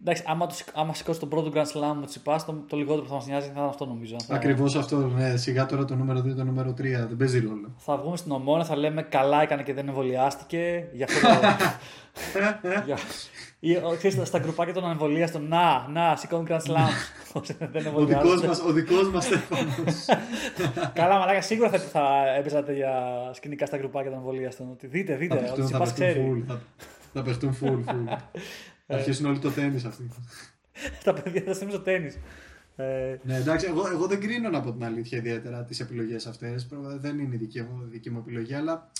Εντάξει, 0.00 0.22
άμα, 0.26 0.46
το, 0.46 0.54
σηκ- 0.54 0.68
άμα 0.78 0.94
σηκώσει 0.94 1.20
τον 1.20 1.28
πρώτο 1.28 1.50
Grand 1.54 1.58
Slam 1.76 1.96
ο 2.02 2.04
Τσιπάς, 2.06 2.44
το, 2.44 2.52
το 2.68 2.76
λιγότερο 2.76 3.02
που 3.02 3.08
θα 3.08 3.14
μας 3.14 3.26
νοιάζει 3.26 3.46
θα 3.54 3.60
είναι 3.60 3.68
αυτό 3.68 3.84
νομίζω. 3.86 4.16
Θα, 4.26 4.34
Ακριβώς 4.34 4.74
αυτό, 4.76 4.96
ναι. 4.96 5.36
Σιγά 5.36 5.66
τώρα 5.66 5.84
το 5.84 5.94
νούμερο 5.96 6.18
2, 6.20 6.34
το 6.36 6.44
νούμερο 6.44 6.70
3, 6.70 6.74
δεν 6.82 7.16
παίζει 7.16 7.40
ρόλο. 7.40 7.74
θα 7.76 7.96
βγούμε 7.96 8.16
στην 8.16 8.32
ομόνα, 8.32 8.64
θα 8.64 8.76
λέμε 8.76 9.02
καλά 9.02 9.42
έκανε 9.42 9.62
και 9.62 9.74
δεν 9.74 9.88
εμβολιάστηκε. 9.88 10.88
Γι' 10.92 11.02
αυτό 11.02 11.20
το. 11.28 11.34
για... 12.86 12.96
Ή, 13.60 13.76
ο, 13.76 13.94
ξέρεις, 13.96 14.28
στα 14.28 14.38
γκρουπάκια 14.38 14.74
των 14.74 14.90
εμβολίαστων, 14.90 15.48
να, 15.48 15.88
να, 15.88 16.16
σηκώνει 16.16 16.46
Grand 16.48 16.54
Slam. 16.60 16.88
Όσοι 17.40 17.56
δεν 17.58 17.68
Ο 17.68 17.70
δικός 17.70 17.84
εμβολιάζονται. 17.84 18.46
μας, 18.46 18.60
ο 18.60 18.72
δικός 18.72 19.10
μας 19.10 19.24
Στέφανος. 19.24 20.04
Καλά, 21.00 21.18
μαλάκα, 21.18 21.40
σίγουρα 21.40 21.70
θα, 21.70 21.78
θα 21.78 22.08
έπαιζατε 22.38 22.72
για 22.74 22.92
σκηνικά 23.32 23.66
στα 23.66 23.76
γκρουπάκια 23.76 24.10
των 24.10 24.18
εμβολίαστων. 24.18 24.70
Ότι 24.70 24.86
δείτε, 24.86 25.12
θα 25.12 25.18
δείτε, 25.18 25.34
ο 25.34 25.38
παιχτούν, 25.38 25.66
θα 25.68 25.80
Τσιπάς 25.80 25.92
παιχτούν 25.92 26.06
ξέρει. 26.08 26.44
full. 26.48 26.52
Θα, 26.52 26.60
θα 27.12 27.22
παιχτούν 27.22 27.56
full, 27.62 27.90
full. 27.92 28.16
Θα 28.86 28.94
αρχίσουν 28.94 29.26
όλοι 29.26 29.38
το 29.38 29.50
τέννις 29.50 29.84
αυτοί. 29.84 30.08
Τα 31.04 31.12
παιδιά 31.12 31.42
θα 31.46 31.52
στείλουν 31.54 31.72
στο 31.72 31.82
τέννη. 31.82 32.12
Ε, 32.76 33.16
Ναι, 33.22 33.36
εντάξει, 33.36 33.66
εγώ, 33.66 33.88
εγώ 33.88 34.06
δεν 34.06 34.20
κρίνω 34.20 34.48
να 34.48 34.60
πω 34.60 34.72
την 34.72 34.84
αλήθεια 34.84 35.18
ιδιαίτερα 35.18 35.64
τις 35.64 35.80
επιλογές 35.80 36.26
αυτές. 36.26 36.66
Δεν 36.98 37.18
είναι 37.18 37.34
η 37.34 37.38
δική 37.38 37.62
μου, 37.62 37.86
δική 37.90 38.10
μου 38.10 38.18
επιλογή, 38.18 38.54
αλλά 38.54 38.90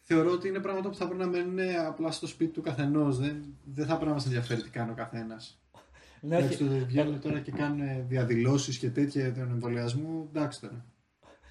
θεωρώ 0.00 0.30
ότι 0.30 0.48
είναι 0.48 0.58
πράγματα 0.58 0.88
που 0.88 0.94
θα 0.94 1.06
πρέπει 1.06 1.20
να 1.20 1.26
μένουν 1.26 1.58
απλά 1.86 2.10
στο 2.10 2.26
σπίτι 2.26 2.52
του 2.52 2.60
καθενός. 2.60 3.18
Δεν, 3.18 3.42
δεν 3.74 3.86
θα 3.86 3.92
πρέπει 3.92 4.08
να 4.08 4.14
μας 4.14 4.24
ενδιαφέρει 4.24 4.62
τι 4.62 4.68
κάνει 4.70 4.90
ο 4.90 4.94
καθένας. 4.94 5.60
ναι, 6.20 6.36
Εντάξει, 6.36 6.54
όχι, 6.54 6.64
το 6.64 6.74
ότι 6.74 6.84
βγαίνουν 6.84 7.20
τώρα 7.20 7.40
και 7.40 7.50
κάνουν 7.50 8.06
διαδηλώσεις 8.08 8.78
και 8.78 8.90
τέτοια 8.90 9.32
τον 9.32 9.50
εμβολιασμό, 9.50 10.28
εντάξει 10.34 10.60
τώρα. 10.60 10.84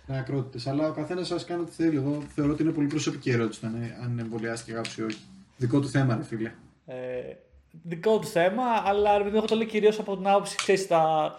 Είναι 0.08 0.18
ακρότητες. 0.18 0.68
Αλλά 0.68 0.88
ο 0.88 0.91
καθένας 0.91 1.28
σας 1.28 1.45
κάνει 1.45 1.62
ό,τι 1.62 1.72
θέλει. 1.72 1.95
Εγώ 1.95 2.22
θεωρώ 2.36 2.52
ότι 2.52 2.64
είναι 2.64 2.72
πολύ 2.72 2.88
προσωπική 2.88 3.30
ερώτηση 3.30 3.60
το 3.60 3.68
αν, 3.68 3.76
αν 4.04 4.20
εμβολιάστηκε 4.20 4.72
κάποιος 4.72 4.97
ή 4.97 5.04
όχι. 5.04 5.20
Δικό 5.58 5.80
του 5.80 5.89
θέμα, 5.89 6.16
ρε 6.16 6.24
φίλε. 6.24 6.52
Ε, 6.90 7.36
δικό 7.84 8.20
τους 8.20 8.30
θέμα, 8.30 8.64
αλλά 8.86 9.12
ρε 9.12 9.24
παιδί 9.24 9.32
μου, 9.32 9.38
εγώ 9.38 9.46
το 9.46 9.56
λέω 9.56 9.68
κυρίως 9.68 10.00
από 10.00 10.18
την 10.18 10.28
άποψη, 10.28 10.56
ξέρεις, 10.56 10.82
στα, 10.82 11.36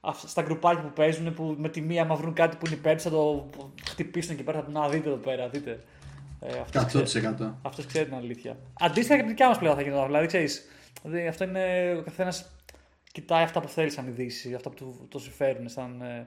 αυ- 0.00 0.28
στα 0.28 0.42
γκρουπάκια 0.42 0.82
που 0.82 0.92
παίζουν, 0.92 1.34
που 1.34 1.54
με 1.58 1.68
τη 1.68 1.80
μία, 1.80 2.02
άμα 2.02 2.14
βρουν 2.14 2.32
κάτι 2.32 2.56
που 2.56 2.66
είναι 2.66 2.74
υπέρ, 2.74 2.94
τους, 2.94 3.02
θα 3.02 3.10
το 3.10 3.50
χτυπήσουν 3.88 4.32
εκεί 4.34 4.42
πέρα, 4.42 4.58
θα 4.58 4.64
πούνε, 4.64 4.78
να 4.78 4.88
δείτε 4.88 5.08
εδώ 5.08 5.16
πέρα, 5.18 5.48
δείτε. 5.48 5.80
Ε, 6.40 6.58
αυτός, 6.58 7.02
ξέρει, 7.02 7.34
100%. 7.40 7.54
αυτός 7.62 7.86
ξέρει 7.86 8.04
την 8.04 8.14
αλήθεια. 8.14 8.56
Αντίστοιχα 8.80 9.14
και 9.14 9.20
από 9.20 9.22
την 9.22 9.28
δικιά 9.28 9.48
μας 9.48 9.58
πλευρά 9.58 9.76
θα 9.76 9.82
γινόταν. 9.82 10.06
Δηλαδή, 10.06 10.26
ξέρεις, 10.26 10.68
δηλαδή, 11.02 11.26
αυτό 11.26 11.44
είναι 11.44 11.94
ο 11.98 12.02
καθένας 12.02 12.50
κοιτάει 13.12 13.42
αυτά 13.42 13.60
που 13.60 13.68
θέλει 13.68 13.90
σαν 13.90 14.06
ειδήσει, 14.06 14.54
αυτά 14.54 14.68
που 14.70 14.74
του 14.76 15.06
το 15.10 15.18
συμφέρουν 15.18 15.68
σαν, 15.68 16.00
ε, 16.02 16.26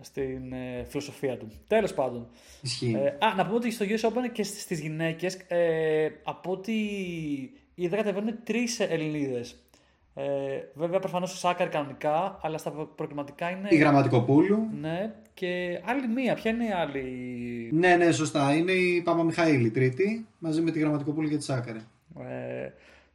στην 0.00 0.52
ε, 0.52 0.84
φιλοσοφία 0.88 1.36
του. 1.36 1.52
Τέλος 1.66 1.94
πάντων. 1.94 2.28
Ισχύει. 2.62 2.96
Ε, 2.96 3.26
α, 3.26 3.34
να 3.36 3.44
πούμε 3.44 3.56
ότι 3.56 3.70
στο 3.70 3.84
US 3.88 4.08
Open 4.08 4.30
και 4.32 4.42
στις 4.42 4.62
στις 4.62 4.80
γυναίκες 4.80 5.34
ε, 5.34 6.08
από 6.22 6.50
ό,τι 6.50 6.72
είδα 7.74 7.96
κατεβαίνουν 7.96 8.34
τρεις 8.44 8.80
Ελληνίδες. 8.80 9.56
Ε, 10.14 10.24
βέβαια 10.74 10.98
προφανώς 10.98 11.32
ο 11.32 11.36
Σάκαρ 11.36 11.68
κανονικά, 11.68 12.38
αλλά 12.42 12.58
στα 12.58 12.70
προκριματικά 12.70 13.50
είναι. 13.50 13.68
Η 13.70 13.76
Γραμματικοπούλου. 13.76 14.68
Ναι, 14.80 15.14
και 15.34 15.80
άλλη 15.84 16.08
μία. 16.08 16.34
Ποια 16.34 16.50
είναι 16.50 16.64
η 16.64 16.70
άλλη; 16.70 17.68
Ναι, 17.72 17.96
ναι, 17.96 18.12
σωστά. 18.12 18.54
Είναι 18.54 18.72
η 18.72 19.02
Παπα 19.02 19.22
Μιχαήλ, 19.22 19.64
η 19.64 19.70
τρίτη, 19.70 20.26
μαζί 20.38 20.60
με 20.60 20.70
τη 20.70 20.78
Γραμματικοπούλου 20.78 21.28
και 21.28 21.36
τη 21.36 21.44
Σάκαρη. 21.44 21.80
Ε, 22.20 22.68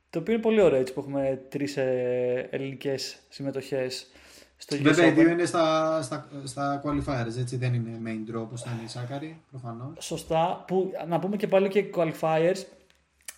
το 0.10 0.20
οποίο 0.20 0.34
είναι 0.34 0.42
πολύ 0.42 0.62
ωραίο 0.62 0.80
έτσι 0.80 0.94
που 0.94 1.00
έχουμε 1.00 1.42
τρεις 1.50 1.78
ε, 1.78 2.48
ελληνικές 2.50 3.20
συμμετοχές 3.30 4.12
στο 4.58 4.76
US 4.76 4.82
Βέβαια, 4.82 5.06
οι 5.06 5.12
Open. 5.12 5.14
δύο 5.14 5.30
είναι 5.30 5.46
στα, 5.46 6.00
στα, 6.02 6.28
στα 6.44 6.82
qualifiers, 6.86 7.38
έτσι 7.40 7.58
δεν 7.58 7.74
είναι 7.74 8.00
main 8.06 8.32
draw 8.32 8.42
όπως 8.42 8.62
ήταν 8.62 8.80
η 8.86 8.90
Σάκαρη, 8.90 9.42
προφανώς. 9.50 10.06
Σωστά. 10.06 10.64
Που, 10.68 10.92
να 11.08 11.20
πούμε 11.20 11.36
και 11.36 11.48
πάλι 11.48 11.68
και 11.68 11.86
qualifiers, 11.96 12.64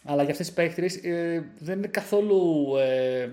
αλλά 0.03 0.24
για 0.24 0.32
αυτές 0.32 0.38
τις 0.38 0.53
παίχτριες 0.53 0.95
ε, 0.95 1.51
δεν 1.59 1.78
είναι 1.78 1.88
καθόλου 1.88 2.76
ε, 2.78 3.30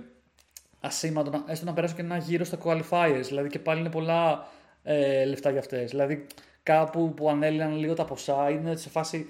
ασήμαντο 0.80 1.30
να, 1.30 1.44
έστω 1.46 1.64
να 1.64 1.72
περάσουν 1.72 1.96
και 1.96 2.02
ένα 2.02 2.16
γύρο 2.16 2.44
στα 2.44 2.58
qualifiers. 2.64 3.24
Δηλαδή 3.26 3.48
και 3.48 3.58
πάλι 3.58 3.80
είναι 3.80 3.90
πολλά 3.90 4.46
ε, 4.82 5.24
λεφτά 5.24 5.50
για 5.50 5.60
αυτές. 5.60 5.90
Δηλαδή 5.90 6.26
κάπου 6.62 7.14
που 7.14 7.30
ανέλυναν 7.30 7.76
λίγο 7.76 7.94
τα 7.94 8.04
ποσά 8.04 8.50
είναι 8.50 8.76
σε 8.76 8.88
φάση 8.88 9.26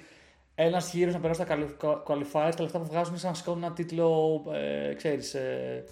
ένας 0.54 0.92
γύρος 0.92 1.14
να 1.14 1.20
περάσει 1.20 1.42
στα 1.42 2.02
qualifiers, 2.06 2.52
τα 2.56 2.62
λεφτά 2.62 2.78
που 2.78 2.86
βγάζουν 2.86 3.10
είναι 3.10 3.18
σαν 3.18 3.30
να 3.30 3.36
σηκώνουν 3.36 3.62
ένα 3.62 3.72
τίτλο, 3.72 4.42
ε, 4.52 4.94
ξέρεις, 4.94 5.34
ε, 5.34 5.84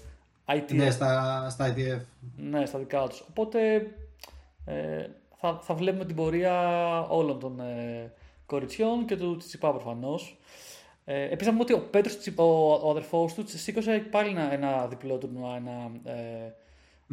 ITF. 0.48 0.72
Ναι, 0.74 0.90
στα, 0.90 1.46
στα 1.50 1.74
ITF. 1.74 2.00
Ναι, 2.36 2.66
στα 2.66 2.78
δικά 2.78 3.06
τους. 3.08 3.24
Οπότε 3.28 3.76
ε, 4.64 5.06
θα, 5.36 5.58
θα 5.62 5.74
βλέπουμε 5.74 6.04
την 6.04 6.16
πορεία 6.16 6.60
όλων 7.08 7.38
των 7.40 7.60
ε, 7.60 8.12
κοριτσιών 8.46 9.04
και 9.06 9.16
του 9.16 9.36
Τσιπά 9.36 9.70
προφανώς. 9.70 10.38
Ε, 11.04 11.22
Επίσης, 11.24 11.46
να 11.46 11.50
πούμε 11.52 11.62
ότι 11.62 11.72
ο 11.72 11.88
Πέτρος, 11.90 12.18
ο, 12.36 12.72
ο 12.86 12.90
αδερφός 12.90 13.34
του, 13.34 13.44
σήκωσε 13.46 14.06
πάλι 14.10 14.28
ένα, 14.30 14.52
ένα 14.52 14.86
διπλό 14.86 15.16
τουρνουά, 15.16 15.56
ένα 15.56 15.90
ε, 16.04 16.52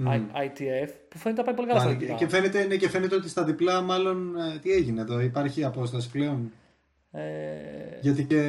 I- 0.06 0.46
ITF, 0.46 0.90
που 1.10 1.18
φαίνεται 1.18 1.42
να 1.42 1.46
πάει 1.46 1.56
πολύ 1.56 1.68
καλά 1.68 1.80
στα 1.80 1.90
Πάλι. 1.90 2.00
διπλά. 2.00 2.16
Και 2.16 2.28
φαίνεται, 2.28 2.64
ναι, 2.64 2.76
και 2.76 2.90
φαίνεται 2.90 3.16
ότι 3.16 3.30
στα 3.30 3.44
διπλά 3.44 3.82
μάλλον 3.82 4.36
ε, 4.40 4.60
τι 4.62 4.72
έγινε 4.72 5.02
εδώ, 5.02 5.20
υπάρχει 5.20 5.64
απόσταση 5.64 6.10
πλέον; 6.12 6.52
Ε, 7.14 7.22
Γιατί 8.02 8.24
και, 8.24 8.42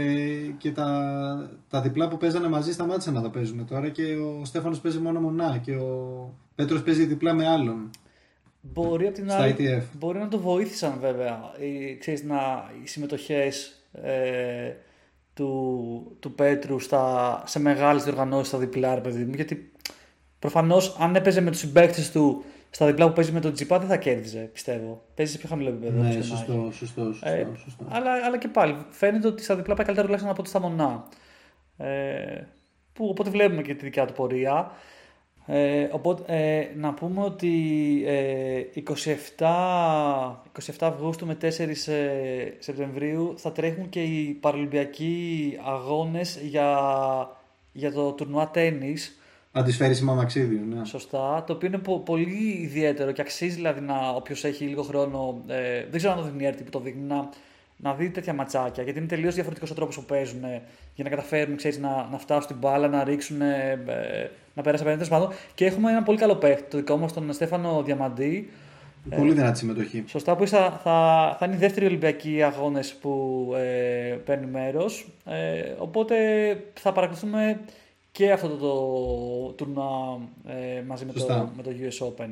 και 0.58 0.70
τα, 0.72 1.50
τα 1.68 1.80
διπλά 1.80 2.08
που 2.08 2.16
παίζανε 2.16 2.48
μαζί 2.48 2.72
σταμάτησαν 2.72 3.14
να 3.14 3.22
τα 3.22 3.30
παίζουν 3.30 3.66
τώρα 3.66 3.88
και 3.88 4.02
ο 4.02 4.44
Στέφανος 4.44 4.80
παίζει 4.80 4.98
μόνο 4.98 5.20
μονά 5.20 5.58
και 5.62 5.76
ο 5.76 6.34
Πέτρος 6.54 6.82
παίζει 6.82 7.04
διπλά 7.04 7.32
με 7.32 7.48
άλλον. 7.48 7.90
μπορεί 8.60 9.06
από 9.06 9.14
την 9.14 9.30
Στα 9.30 9.42
άλλη, 9.42 9.54
ITF. 9.58 9.82
μπορεί 9.98 10.18
να 10.18 10.28
το 10.28 10.38
βοήθησαν 10.38 10.98
βέβαια 11.00 11.40
οι, 11.58 11.96
ξέρεις, 11.96 12.22
να, 12.22 12.70
οι 12.82 12.86
συμμετοχές 12.86 13.82
ε, 13.92 14.72
του, 15.34 16.16
του 16.20 16.32
Πέτρου 16.32 16.78
στα, 16.78 17.42
σε 17.46 17.60
μεγάλες 17.60 18.02
διοργανώσεις 18.04 18.48
στα 18.48 18.58
διπλά, 18.58 18.94
ρε 18.94 19.00
παιδί 19.00 19.24
μου, 19.24 19.32
γιατί 19.34 19.72
προφανώς 20.38 20.96
αν 21.00 21.14
έπαιζε 21.16 21.40
με 21.40 21.50
τους 21.50 21.60
συμπαίκτες 21.60 22.10
του 22.10 22.44
στα 22.74 22.86
διπλά 22.86 23.06
που 23.06 23.12
παίζει 23.12 23.32
με 23.32 23.40
τον 23.40 23.52
Τζιπά 23.52 23.78
δεν 23.78 23.88
θα 23.88 23.96
κέρδιζε, 23.96 24.50
πιστεύω. 24.52 25.02
Παίζει 25.14 25.32
σε 25.32 25.38
πιο 25.38 25.48
χαμηλό 25.48 25.68
επίπεδο. 25.68 26.02
Ναι, 26.02 26.08
όπως 26.08 26.12
και 26.12 26.18
να 26.18 26.24
σωστό, 26.24 26.52
έχει. 26.52 26.72
σωστό, 26.78 27.12
σωστό, 27.12 27.28
Ε, 27.28 27.46
σωστό. 27.56 27.84
αλλά, 27.88 28.10
αλλά 28.26 28.38
και 28.38 28.48
πάλι 28.48 28.76
φαίνεται 28.88 29.26
ότι 29.26 29.42
στα 29.42 29.56
διπλά 29.56 29.74
πάει 29.74 29.84
καλύτερα 29.86 30.02
τουλάχιστον 30.02 30.32
από 30.32 30.40
ό,τι 30.40 30.50
στα 30.50 30.60
μονά. 30.60 31.08
Ε, 31.76 32.42
που, 32.92 33.06
οπότε 33.08 33.30
βλέπουμε 33.30 33.62
και 33.62 33.74
τη 33.74 33.84
δικιά 33.84 34.06
του 34.06 34.12
πορεία. 34.12 34.70
Ε, 35.46 35.88
οπότε, 35.90 36.22
ε, 36.26 36.68
να 36.76 36.94
πούμε 36.94 37.22
ότι 37.22 37.52
ε, 38.06 38.62
27, 39.38 39.46
27 40.66 40.72
Αυγούστου 40.80 41.26
με 41.26 41.36
4 41.42 41.44
ε, 41.44 41.74
Σεπτεμβρίου 42.58 43.34
θα 43.36 43.52
τρέχουν 43.52 43.88
και 43.88 44.02
οι 44.02 44.24
παραλυμπιακοί 44.40 45.58
αγώνες 45.64 46.38
για 46.42 46.78
για 47.72 47.92
το 47.92 48.12
τουρνουά 48.12 48.48
τέννη. 48.50 48.96
Αν 49.52 49.64
της 49.64 49.76
φέρεις 49.76 50.00
Μαξίδιο, 50.02 50.60
ναι. 50.68 50.84
Σωστά. 50.84 51.44
Το 51.46 51.52
οποίο 51.52 51.68
είναι 51.68 51.78
πο- 51.78 51.98
πολύ 52.00 52.58
ιδιαίτερο 52.60 53.12
και 53.12 53.20
αξίζει 53.20 53.54
δηλαδή 53.54 53.80
να 53.80 54.08
όποιος 54.08 54.44
έχει 54.44 54.64
λίγο 54.64 54.82
χρόνο. 54.82 55.42
Ε, 55.46 55.80
δεν 55.90 55.96
ξέρω 55.96 56.12
αν 56.12 56.18
το 56.18 56.24
δείχνει 56.24 56.42
η 56.42 56.46
έρτη 56.46 56.62
που 56.62 56.70
το 56.70 56.80
δείχνει. 56.80 57.02
Να, 57.02 57.28
να 57.76 57.94
δει 57.94 58.10
τέτοια 58.10 58.32
ματσάκια. 58.32 58.82
Γιατί 58.82 58.98
είναι 58.98 59.08
τελείως 59.08 59.34
διαφορετικός 59.34 59.70
ο 59.70 59.74
τρόπος 59.74 59.96
που 59.96 60.04
παίζουν 60.04 60.44
ε, 60.44 60.62
για 60.94 61.04
να 61.04 61.10
καταφέρουν 61.10 61.56
ξέρεις, 61.56 61.78
να, 61.78 62.08
να 62.10 62.18
φτάσουν 62.18 62.46
την 62.46 62.56
μπάλα, 62.56 62.88
να 62.88 63.04
ρίξουν. 63.04 63.40
Ε, 63.40 63.82
ε, 63.86 64.30
να 64.54 64.62
περάσει 64.62 64.82
απέναντι. 64.82 65.04
τέλος 65.04 65.08
πάντων. 65.08 65.38
Και 65.54 65.64
έχουμε 65.64 65.90
ένα 65.90 66.02
πολύ 66.02 66.18
καλό 66.18 66.34
παίχτη, 66.36 66.70
το 66.70 66.76
δικό 66.76 66.96
μας, 66.96 67.12
τον 67.12 67.32
Στέφανο 67.32 67.82
Διαμαντή. 67.82 68.50
Πολύ 69.16 69.32
δυνατή 69.32 69.58
συμμετοχή. 69.58 70.04
Σωστά, 70.06 70.36
που 70.36 70.46
θα, 70.46 70.80
θα, 70.82 71.36
θα 71.38 71.46
είναι 71.46 71.54
οι 71.54 71.58
δεύτεροι 71.58 71.86
Ολυμπιακοί 71.86 72.42
αγώνες 72.42 72.94
που 72.94 73.46
ε, 73.56 74.16
παίρνει 74.24 74.46
μέρος. 74.46 75.08
Ε, 75.26 75.72
οπότε 75.78 76.16
θα 76.80 76.92
παρακολουθούμε 76.92 77.60
και 78.12 78.32
αυτό 78.32 78.48
το, 78.48 78.56
το 78.56 79.52
τουρνουά 79.52 80.18
ε, 80.46 80.82
μαζί 80.86 81.04
με 81.04 81.12
το, 81.12 81.18
Σωστά. 81.18 81.52
με 81.56 81.62
το 81.62 81.70
US 81.70 82.06
Open. 82.06 82.30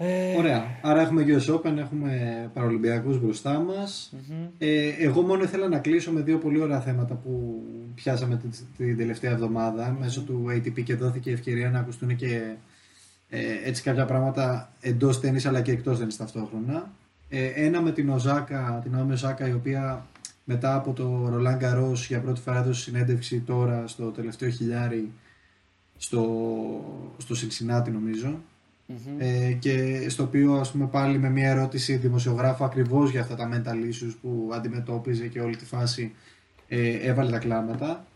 Ε, 0.00 0.36
Ωραία. 0.36 0.78
Άρα 0.82 1.00
έχουμε 1.00 1.24
US 1.26 1.54
Open, 1.54 1.76
έχουμε 1.76 2.50
Παραολυμπιακούς 2.54 3.20
μπροστά 3.20 3.58
μας. 3.58 4.12
Ε, 4.58 4.88
εγώ 4.98 5.22
μόνο 5.22 5.42
ήθελα 5.42 5.68
να 5.68 5.78
κλείσω 5.78 6.12
με 6.12 6.20
δύο 6.20 6.38
πολύ 6.38 6.60
ωραία 6.60 6.80
θέματα 6.80 7.14
που 7.14 7.62
πιάσαμε 7.94 8.36
την, 8.36 8.50
την 8.76 8.96
τελευταία 8.96 9.30
εβδομάδα 9.30 9.96
μέσω 10.00 10.20
του 10.20 10.44
ATP 10.48 10.82
και 10.82 10.94
δόθηκε 10.94 11.30
η 11.30 11.32
ευκαιρία 11.32 11.70
να 11.70 11.78
ακουστούν 11.78 12.16
και 12.16 12.54
ε, 13.28 13.40
έτσι 13.64 13.82
κάποια 13.82 14.04
πράγματα 14.04 14.72
εντός 14.80 15.20
τέννις 15.20 15.46
αλλά 15.46 15.60
και 15.60 15.72
εκτός 15.72 15.98
τέννις 15.98 16.16
ταυτόχρονα. 16.16 16.90
Ε, 17.28 17.46
ένα 17.46 17.80
με 17.80 17.92
την 17.92 18.10
Οζάκα, 18.10 18.80
την 18.82 18.92
Naomi 18.96 19.12
Οζάκα 19.12 19.48
η 19.48 19.52
οποία 19.52 20.06
μετά 20.50 20.74
από 20.74 20.92
το 20.92 21.32
Roland 21.34 21.62
Garros 21.62 21.94
για 22.08 22.20
πρώτη 22.20 22.40
φορά 22.40 22.58
έδωσε 22.58 22.80
συνέντευξη 22.80 23.40
τώρα 23.40 23.86
στο 23.86 24.10
τελευταίο 24.10 24.48
χιλιάρι 24.48 25.12
στο, 25.96 26.24
στο 27.18 27.34
Cincinnati 27.34 27.90
νομίζω 27.92 28.40
ε, 29.18 29.52
και 29.52 30.06
στο 30.08 30.22
οποίο 30.22 30.54
ας 30.54 30.70
πούμε 30.70 30.86
πάλι 30.86 31.18
με 31.18 31.30
μια 31.30 31.48
ερώτηση 31.48 31.96
δημοσιογράφου 31.96 32.64
ακριβώς 32.64 33.10
για 33.10 33.20
αυτά 33.20 33.34
τα 33.34 33.48
mental 33.52 33.74
issues 33.74 34.14
που 34.22 34.50
αντιμετώπιζε 34.54 35.26
και 35.26 35.40
όλη 35.40 35.56
τη 35.56 35.64
φάση 35.64 36.12
ε, 36.68 36.90
έβαλε 36.90 37.30
τα 37.30 37.38
κλάματα. 37.38 38.06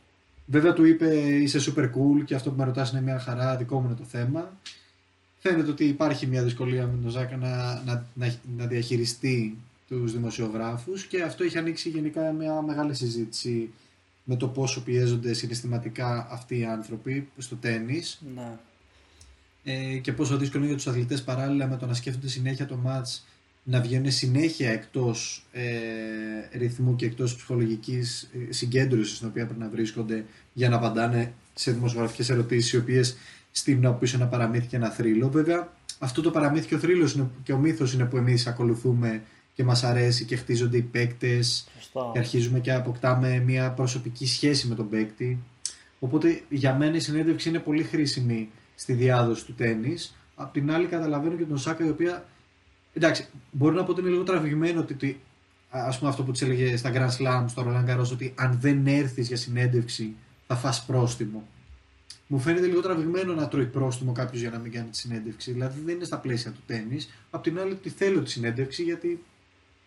Βέβαια 0.46 0.72
του 0.72 0.84
είπε 0.84 1.14
είσαι 1.16 1.72
super 1.72 1.84
cool 1.84 2.24
και 2.24 2.34
αυτό 2.34 2.50
που 2.50 2.56
με 2.56 2.64
ρωτάς 2.64 2.90
είναι 2.90 3.00
μια 3.00 3.18
χαρά, 3.18 3.56
δικό 3.56 3.80
μου 3.80 3.86
είναι 3.86 3.96
το 3.96 4.04
θέμα. 4.04 4.52
Φαίνεται 5.38 5.70
ότι 5.70 5.84
υπάρχει 5.84 6.26
μια 6.26 6.42
δυσκολία 6.42 6.86
με 6.86 7.02
τον 7.02 7.10
Ζάκα 7.10 7.36
να, 7.36 7.82
να, 7.84 8.06
να, 8.14 8.34
να 8.56 8.66
διαχειριστεί 8.66 9.56
τους 9.88 10.12
δημοσιογράφους 10.12 11.04
και 11.04 11.22
αυτό 11.22 11.44
έχει 11.44 11.58
ανοίξει 11.58 11.88
γενικά 11.88 12.32
μια 12.32 12.62
μεγάλη 12.62 12.94
συζήτηση 12.94 13.70
με 14.24 14.36
το 14.36 14.48
πόσο 14.48 14.82
πιέζονται 14.82 15.32
συναισθηματικά 15.32 16.26
αυτοί 16.30 16.58
οι 16.58 16.64
άνθρωποι 16.64 17.28
στο 17.38 17.56
τέννις 17.56 18.22
ναι. 18.34 18.58
ε, 19.64 19.96
και 19.96 20.12
πόσο 20.12 20.36
δύσκολο 20.36 20.62
είναι 20.62 20.72
για 20.72 20.82
τους 20.82 20.92
αθλητές 20.92 21.22
παράλληλα 21.22 21.66
με 21.66 21.76
το 21.76 21.86
να 21.86 21.94
σκέφτονται 21.94 22.28
συνέχεια 22.28 22.66
το 22.66 22.76
μάτς 22.76 23.26
να 23.64 23.80
βγαίνουν 23.80 24.10
συνέχεια 24.10 24.70
εκτός 24.70 25.46
ε, 25.52 25.62
ρυθμού 26.52 26.96
και 26.96 27.06
εκτός 27.06 27.36
ψυχολογικής 27.36 28.30
ε, 28.48 28.52
συγκέντρωσης 28.52 29.16
στην 29.16 29.28
οποία 29.28 29.44
πρέπει 29.46 29.60
να 29.60 29.68
βρίσκονται 29.68 30.24
για 30.52 30.68
να 30.68 30.76
απαντάνε 30.76 31.32
σε 31.54 31.72
δημοσιογραφικές 31.72 32.30
ερωτήσεις 32.30 32.72
οι 32.72 32.76
οποίες 32.76 33.16
στείλουν 33.50 33.86
από 33.86 33.98
πίσω 33.98 34.16
ένα 34.16 34.26
παραμύθι 34.26 34.66
και 34.66 34.76
ένα 34.76 34.90
θρύλο. 34.90 35.28
Βέβαια 35.28 35.72
αυτό 35.98 36.22
το 36.22 36.30
παραμύθι 36.30 36.66
και 36.66 36.74
ο 36.74 36.78
θρύλος 36.78 37.12
είναι, 37.12 37.30
και 37.42 37.52
ο 37.52 37.58
μύθος 37.58 37.92
είναι 37.92 38.04
που 38.04 38.16
εμείς 38.16 38.46
ακολουθούμε 38.46 39.22
και 39.54 39.64
μας 39.64 39.84
αρέσει 39.84 40.24
και 40.24 40.36
χτίζονται 40.36 40.76
οι 40.76 40.82
παίκτες 40.82 41.68
Σωστά. 41.74 42.10
και 42.12 42.18
αρχίζουμε 42.18 42.60
και 42.60 42.72
αποκτάμε 42.72 43.38
μια 43.38 43.70
προσωπική 43.70 44.26
σχέση 44.26 44.66
με 44.66 44.74
τον 44.74 44.88
παίκτη. 44.88 45.38
Οπότε 45.98 46.42
για 46.48 46.74
μένα 46.74 46.96
η 46.96 47.00
συνέντευξη 47.00 47.48
είναι 47.48 47.58
πολύ 47.58 47.82
χρήσιμη 47.82 48.50
στη 48.74 48.92
διάδοση 48.92 49.44
του 49.44 49.54
τέννις. 49.54 50.16
Απ' 50.34 50.52
την 50.52 50.70
άλλη 50.70 50.86
καταλαβαίνω 50.86 51.36
και 51.36 51.44
τον 51.44 51.58
Σάκα 51.58 51.84
η 51.84 51.88
οποία 51.88 52.24
εντάξει 52.92 53.26
μπορεί 53.50 53.74
να 53.74 53.84
πω 53.84 53.90
ότι 53.90 54.00
είναι 54.00 54.10
λίγο 54.10 54.22
τραβηγμένο 54.22 54.80
ότι, 54.80 54.92
ότι 54.92 55.20
ας 55.70 55.98
πούμε 55.98 56.10
αυτό 56.10 56.22
που 56.22 56.32
της 56.32 56.42
έλεγε 56.42 56.76
στα 56.76 56.90
Grand 56.94 57.22
Slam 57.22 57.44
στο 57.48 57.66
Roland 57.66 57.90
Garros 57.90 58.10
ότι 58.12 58.34
αν 58.36 58.58
δεν 58.60 58.86
έρθεις 58.86 59.26
για 59.28 59.36
συνέντευξη 59.36 60.14
θα 60.46 60.56
φας 60.56 60.84
πρόστιμο. 60.84 61.46
Μου 62.26 62.38
φαίνεται 62.38 62.66
λίγο 62.66 62.80
τραβηγμένο 62.80 63.34
να 63.34 63.48
τρώει 63.48 63.66
πρόστιμο 63.66 64.12
κάποιος 64.12 64.40
για 64.40 64.50
να 64.50 64.58
μην 64.58 64.72
κάνει 64.72 64.88
τη 64.88 64.96
συνέντευξη. 64.96 65.52
Δηλαδή 65.52 65.80
δεν 65.84 65.94
είναι 65.94 66.04
στα 66.04 66.18
πλαίσια 66.18 66.50
του 66.50 66.60
τέννη. 66.66 66.98
Απ' 67.30 67.42
την 67.42 67.58
άλλη, 67.58 67.74
τη 67.74 67.88
θέλω 67.88 68.22
τη 68.22 68.30
συνέντευξη 68.30 68.82
γιατί 68.82 69.22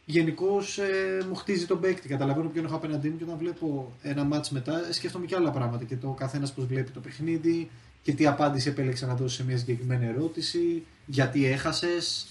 γενικώς 0.05 0.77
ε, 0.77 1.25
μου 1.27 1.35
χτίζει 1.35 1.65
τον 1.65 1.79
παίκτη. 1.79 2.07
Καταλαβαίνω 2.07 2.49
ποιον 2.49 2.65
έχω 2.65 2.75
απέναντί 2.75 3.09
μου 3.09 3.17
και 3.17 3.23
όταν 3.23 3.37
βλέπω 3.37 3.93
ένα 4.01 4.23
μάτς 4.23 4.49
μετά 4.49 4.87
ε, 4.89 4.93
σκέφτομαι 4.93 5.25
και 5.25 5.35
άλλα 5.35 5.51
πράγματα. 5.51 5.83
Και 5.83 5.95
το 5.95 6.09
καθένας 6.09 6.53
πώς 6.53 6.65
βλέπει 6.65 6.91
το 6.91 6.99
παιχνίδι 6.99 7.69
και 8.01 8.13
τι 8.13 8.27
απάντηση 8.27 8.69
επέλεξε 8.69 9.05
να 9.05 9.15
δώσει 9.15 9.35
σε 9.35 9.45
μια 9.45 9.57
συγκεκριμένη 9.57 10.05
ερώτηση, 10.05 10.83
γιατί 11.05 11.45
έχασες, 11.45 12.27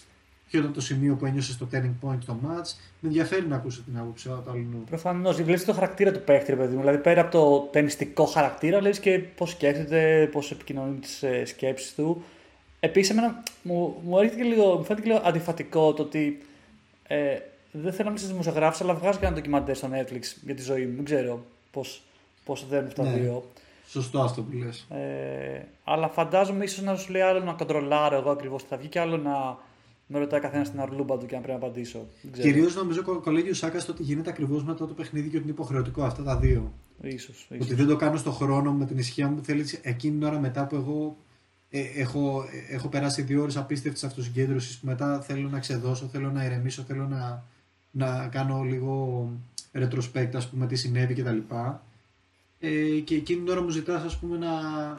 ποιο 0.51 0.61
ήταν 0.61 0.73
το 0.73 0.81
σημείο 0.81 1.15
που 1.15 1.27
ένιωσες 1.27 1.57
το 1.57 1.69
turning 1.73 2.09
point 2.09 2.19
το 2.27 2.39
match. 2.45 2.75
Με 3.01 3.09
ενδιαφέρει 3.09 3.47
να 3.47 3.57
ακούσω 3.57 3.83
την 3.83 3.99
άποψη 3.99 4.29
του 4.29 4.51
αλλού. 4.51 4.85
Προφανώς, 4.89 5.43
βλέπεις 5.43 5.65
το 5.65 5.73
χαρακτήρα 5.73 6.13
του 6.13 6.21
παίχτη, 6.25 6.51
ρε 6.51 6.57
παιδί 6.57 6.75
μου. 6.75 6.81
Δηλαδή 6.81 6.99
πέρα 6.99 7.21
από 7.21 7.31
το 7.31 7.69
ταινιστικό 7.73 8.25
χαρακτήρα, 8.25 8.79
βλέπεις 8.79 8.99
και 8.99 9.19
πώς 9.19 9.51
σκέφτεται, 9.51 10.29
πώς 10.33 10.51
επικοινωνεί 10.51 10.99
τις 10.99 11.23
ε, 11.23 11.45
σκέψεις 11.45 11.95
του. 11.95 12.23
Επίσης, 12.81 13.11
εμένα 13.11 13.43
μου, 13.63 14.01
μου, 14.05 14.19
έρχεται 14.19 14.43
και 14.43 14.49
λίγο, 14.49 14.77
μου 14.77 14.85
φαίνεται 14.85 15.07
και 15.07 15.13
λίγο 15.13 15.23
αντιφατικό 15.25 15.95
το 15.95 16.03
ότι 16.03 16.43
ε, 17.07 17.39
δεν 17.83 17.93
θέλω 17.93 18.11
να 18.11 18.17
είμαι 18.21 18.29
δημοσιογράφο, 18.29 18.85
αλλά 18.85 18.95
βγάζει 18.95 19.19
και 19.19 19.25
ένα 19.27 19.35
ντοκιμαντέρ 19.35 19.77
στο 19.77 19.89
Netflix 19.93 20.23
για 20.45 20.55
τη 20.55 20.63
ζωή 20.63 20.87
μου. 20.87 20.95
Δεν 20.95 21.05
ξέρω 21.05 21.45
πώς 21.71 22.03
πώς 22.45 22.67
δένουν 22.69 22.87
αυτά 22.87 23.03
τα 23.03 23.11
Ναι. 23.11 23.17
δύο. 23.17 23.51
Σωστό 23.87 24.21
αυτό 24.21 24.43
που 24.43 24.57
λες. 24.57 24.87
Ε, 24.91 25.63
αλλά 25.85 26.09
φαντάζομαι 26.09 26.65
ίσως 26.65 26.85
να 26.85 26.97
σου 26.97 27.13
λέει 27.13 27.23
άλλο 27.23 27.41
να 27.45 27.53
κοντρολάρω 27.53 28.17
εγώ 28.17 28.31
ακριβώς 28.31 28.63
τι 28.63 28.69
θα 28.69 28.77
βγει 28.77 28.89
και 28.89 29.01
άλλο 29.01 29.17
να 29.17 29.59
με 30.07 30.19
ρωτάει 30.19 30.41
καθένας 30.41 30.71
την 30.71 30.81
αρλούμπα 30.81 31.17
του 31.19 31.27
και 31.27 31.35
να 31.35 31.41
πρέπει 31.41 31.61
να 31.61 31.67
απαντήσω. 31.67 32.07
Δεν 32.23 32.33
ξέρω. 32.33 32.49
Κυρίως 32.49 32.75
νομίζω 32.75 33.03
κο- 33.03 33.21
κολλέγει 33.21 33.51
ο 33.51 33.55
Σάκας 33.55 33.83
στο 33.83 33.93
ότι 33.93 34.03
γίνεται 34.03 34.31
ακριβώς 34.31 34.65
μετά 34.65 34.87
το 34.87 34.95
παιχνίδι 34.95 35.29
και 35.29 35.35
ότι 35.37 35.45
είναι 35.45 35.53
υποχρεωτικό 35.55 36.03
αυτά 36.03 36.23
τα 36.23 36.37
δύο. 36.37 36.73
Ίσως, 37.03 37.47
Ότι 37.51 37.63
ίσως. 37.65 37.75
δεν 37.77 37.87
το 37.87 37.97
κάνω 37.97 38.17
στο 38.17 38.31
χρόνο 38.31 38.73
με 38.73 38.87
την 38.87 38.99
ισχύα 38.99 39.29
μου 39.29 39.35
που 39.37 39.45
θέλεις 39.45 39.73
εκείνη 39.83 40.19
την 40.19 40.27
ώρα 40.27 40.39
μετά 40.39 40.67
που 40.67 40.75
εγώ 40.77 41.17
ε, 41.71 41.81
έχω, 41.81 42.45
ε, 42.71 42.75
έχω 42.75 42.89
περάσει 42.89 43.23
δύο 43.23 43.43
ώρες 43.43 43.57
απίστευτης 43.57 44.05
αυτοσυγκέντρωσης 44.05 44.79
που 44.79 44.87
μετά 44.87 45.21
θέλω 45.21 45.49
να 45.49 45.59
ξεδώσω, 45.59 46.07
θέλω 46.07 46.31
να 46.31 46.45
ηρεμήσω, 46.45 46.83
θέλω 46.83 47.07
να, 47.07 47.45
να 47.97 48.29
κάνω 48.29 48.63
λίγο 48.63 49.29
retrospect, 49.73 50.31
ας 50.35 50.49
πούμε, 50.49 50.67
τι 50.67 50.77
συνέβη 50.77 51.15
κτλ. 51.15 51.39
Ε, 52.61 52.99
και 53.05 53.15
εκείνη 53.15 53.41
την 53.41 53.49
ώρα 53.49 53.63
μου 53.63 53.69
ζητάς, 53.69 54.03
ας 54.03 54.19
πούμε, 54.19 54.39
να, 54.39 54.51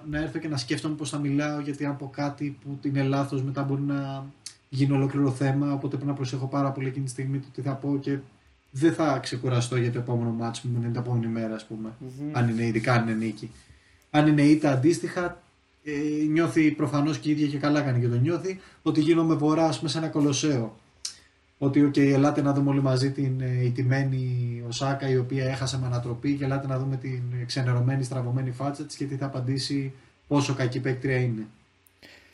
να 0.09 0.19
έρθω 0.19 0.39
και 0.39 0.47
να 0.47 0.57
σκέφτομαι 0.57 0.95
πώς 0.95 1.09
θα 1.09 1.17
μιλάω, 1.17 1.59
γιατί 1.59 1.85
αν 1.85 1.97
πω 1.97 2.09
κάτι 2.13 2.57
που 2.63 2.79
είναι 2.87 3.03
λάθος, 3.03 3.43
μετά 3.43 3.63
μπορεί 3.63 3.81
να 3.81 4.25
γίνει 4.69 4.91
ολόκληρο 4.91 5.31
θέμα. 5.31 5.73
Οπότε 5.73 5.95
πρέπει 5.95 6.09
να 6.09 6.13
προσέχω 6.13 6.45
πάρα 6.47 6.71
πολύ 6.71 6.87
εκείνη 6.87 7.05
τη 7.05 7.11
στιγμή 7.11 7.39
το 7.39 7.47
τι 7.53 7.61
θα 7.61 7.73
πω 7.73 7.97
και 8.01 8.17
δεν 8.71 8.93
θα 8.93 9.19
ξεκουραστώ 9.21 9.77
για 9.77 9.91
το 9.91 9.99
επόμενο 9.99 10.31
μάτσο 10.31 10.61
που 10.61 10.67
είναι 10.67 10.87
την 10.87 10.95
επόμενη 10.95 11.27
μέρα, 11.27 11.55
ας 11.55 11.65
πούμε. 11.65 11.89
Αν 12.31 12.49
είναι 12.49 12.65
ειδικά 12.65 12.93
αν 12.93 13.07
είναι 13.07 13.25
νίκη. 13.25 13.51
Αν 14.11 14.27
είναι 14.27 14.41
ήττα 14.41 14.71
αντίστοιχα, 14.71 15.41
ε, 15.83 15.91
νιώθει 16.31 16.71
προφανώς 16.71 17.17
και 17.17 17.29
η 17.29 17.31
ίδια 17.31 17.47
και 17.47 17.57
καλά 17.57 17.81
κάνει 17.81 17.99
και 17.99 18.07
το 18.07 18.15
νιώθει, 18.15 18.59
ότι 18.81 19.01
γίνομαι 19.01 19.35
βορά 19.35 19.65
ας 19.65 19.77
πούμε, 19.77 19.89
σε 19.89 19.97
ένα 19.97 20.07
κολοσσέο. 20.07 20.75
Ότι, 21.57 21.83
οκ, 21.83 21.97
ελάτε 21.97 22.41
να 22.41 22.53
δούμε 22.53 22.69
όλοι 22.69 22.81
μαζί 22.81 23.11
την 23.11 23.41
ε, 23.41 23.63
ηττημένη 23.63 24.63
Οσάκα 24.67 25.09
η 25.09 25.17
οποία 25.17 25.45
έχασε 25.45 25.77
με 25.79 25.85
ανατροπή 25.85 26.33
και 26.35 26.43
ελάτε 26.43 26.67
να 26.67 26.79
δούμε 26.79 26.95
την 26.97 27.21
ξενερωμένη, 27.45 28.03
στραβωμένη 28.03 28.51
φάτσα 28.51 28.83
της 28.83 28.95
και 28.95 29.05
τι 29.05 29.15
θα 29.15 29.25
απαντήσει 29.25 29.93
πόσο 30.27 30.53
κακή 30.53 30.79
παίκτρια 30.79 31.17
είναι. 31.17 31.47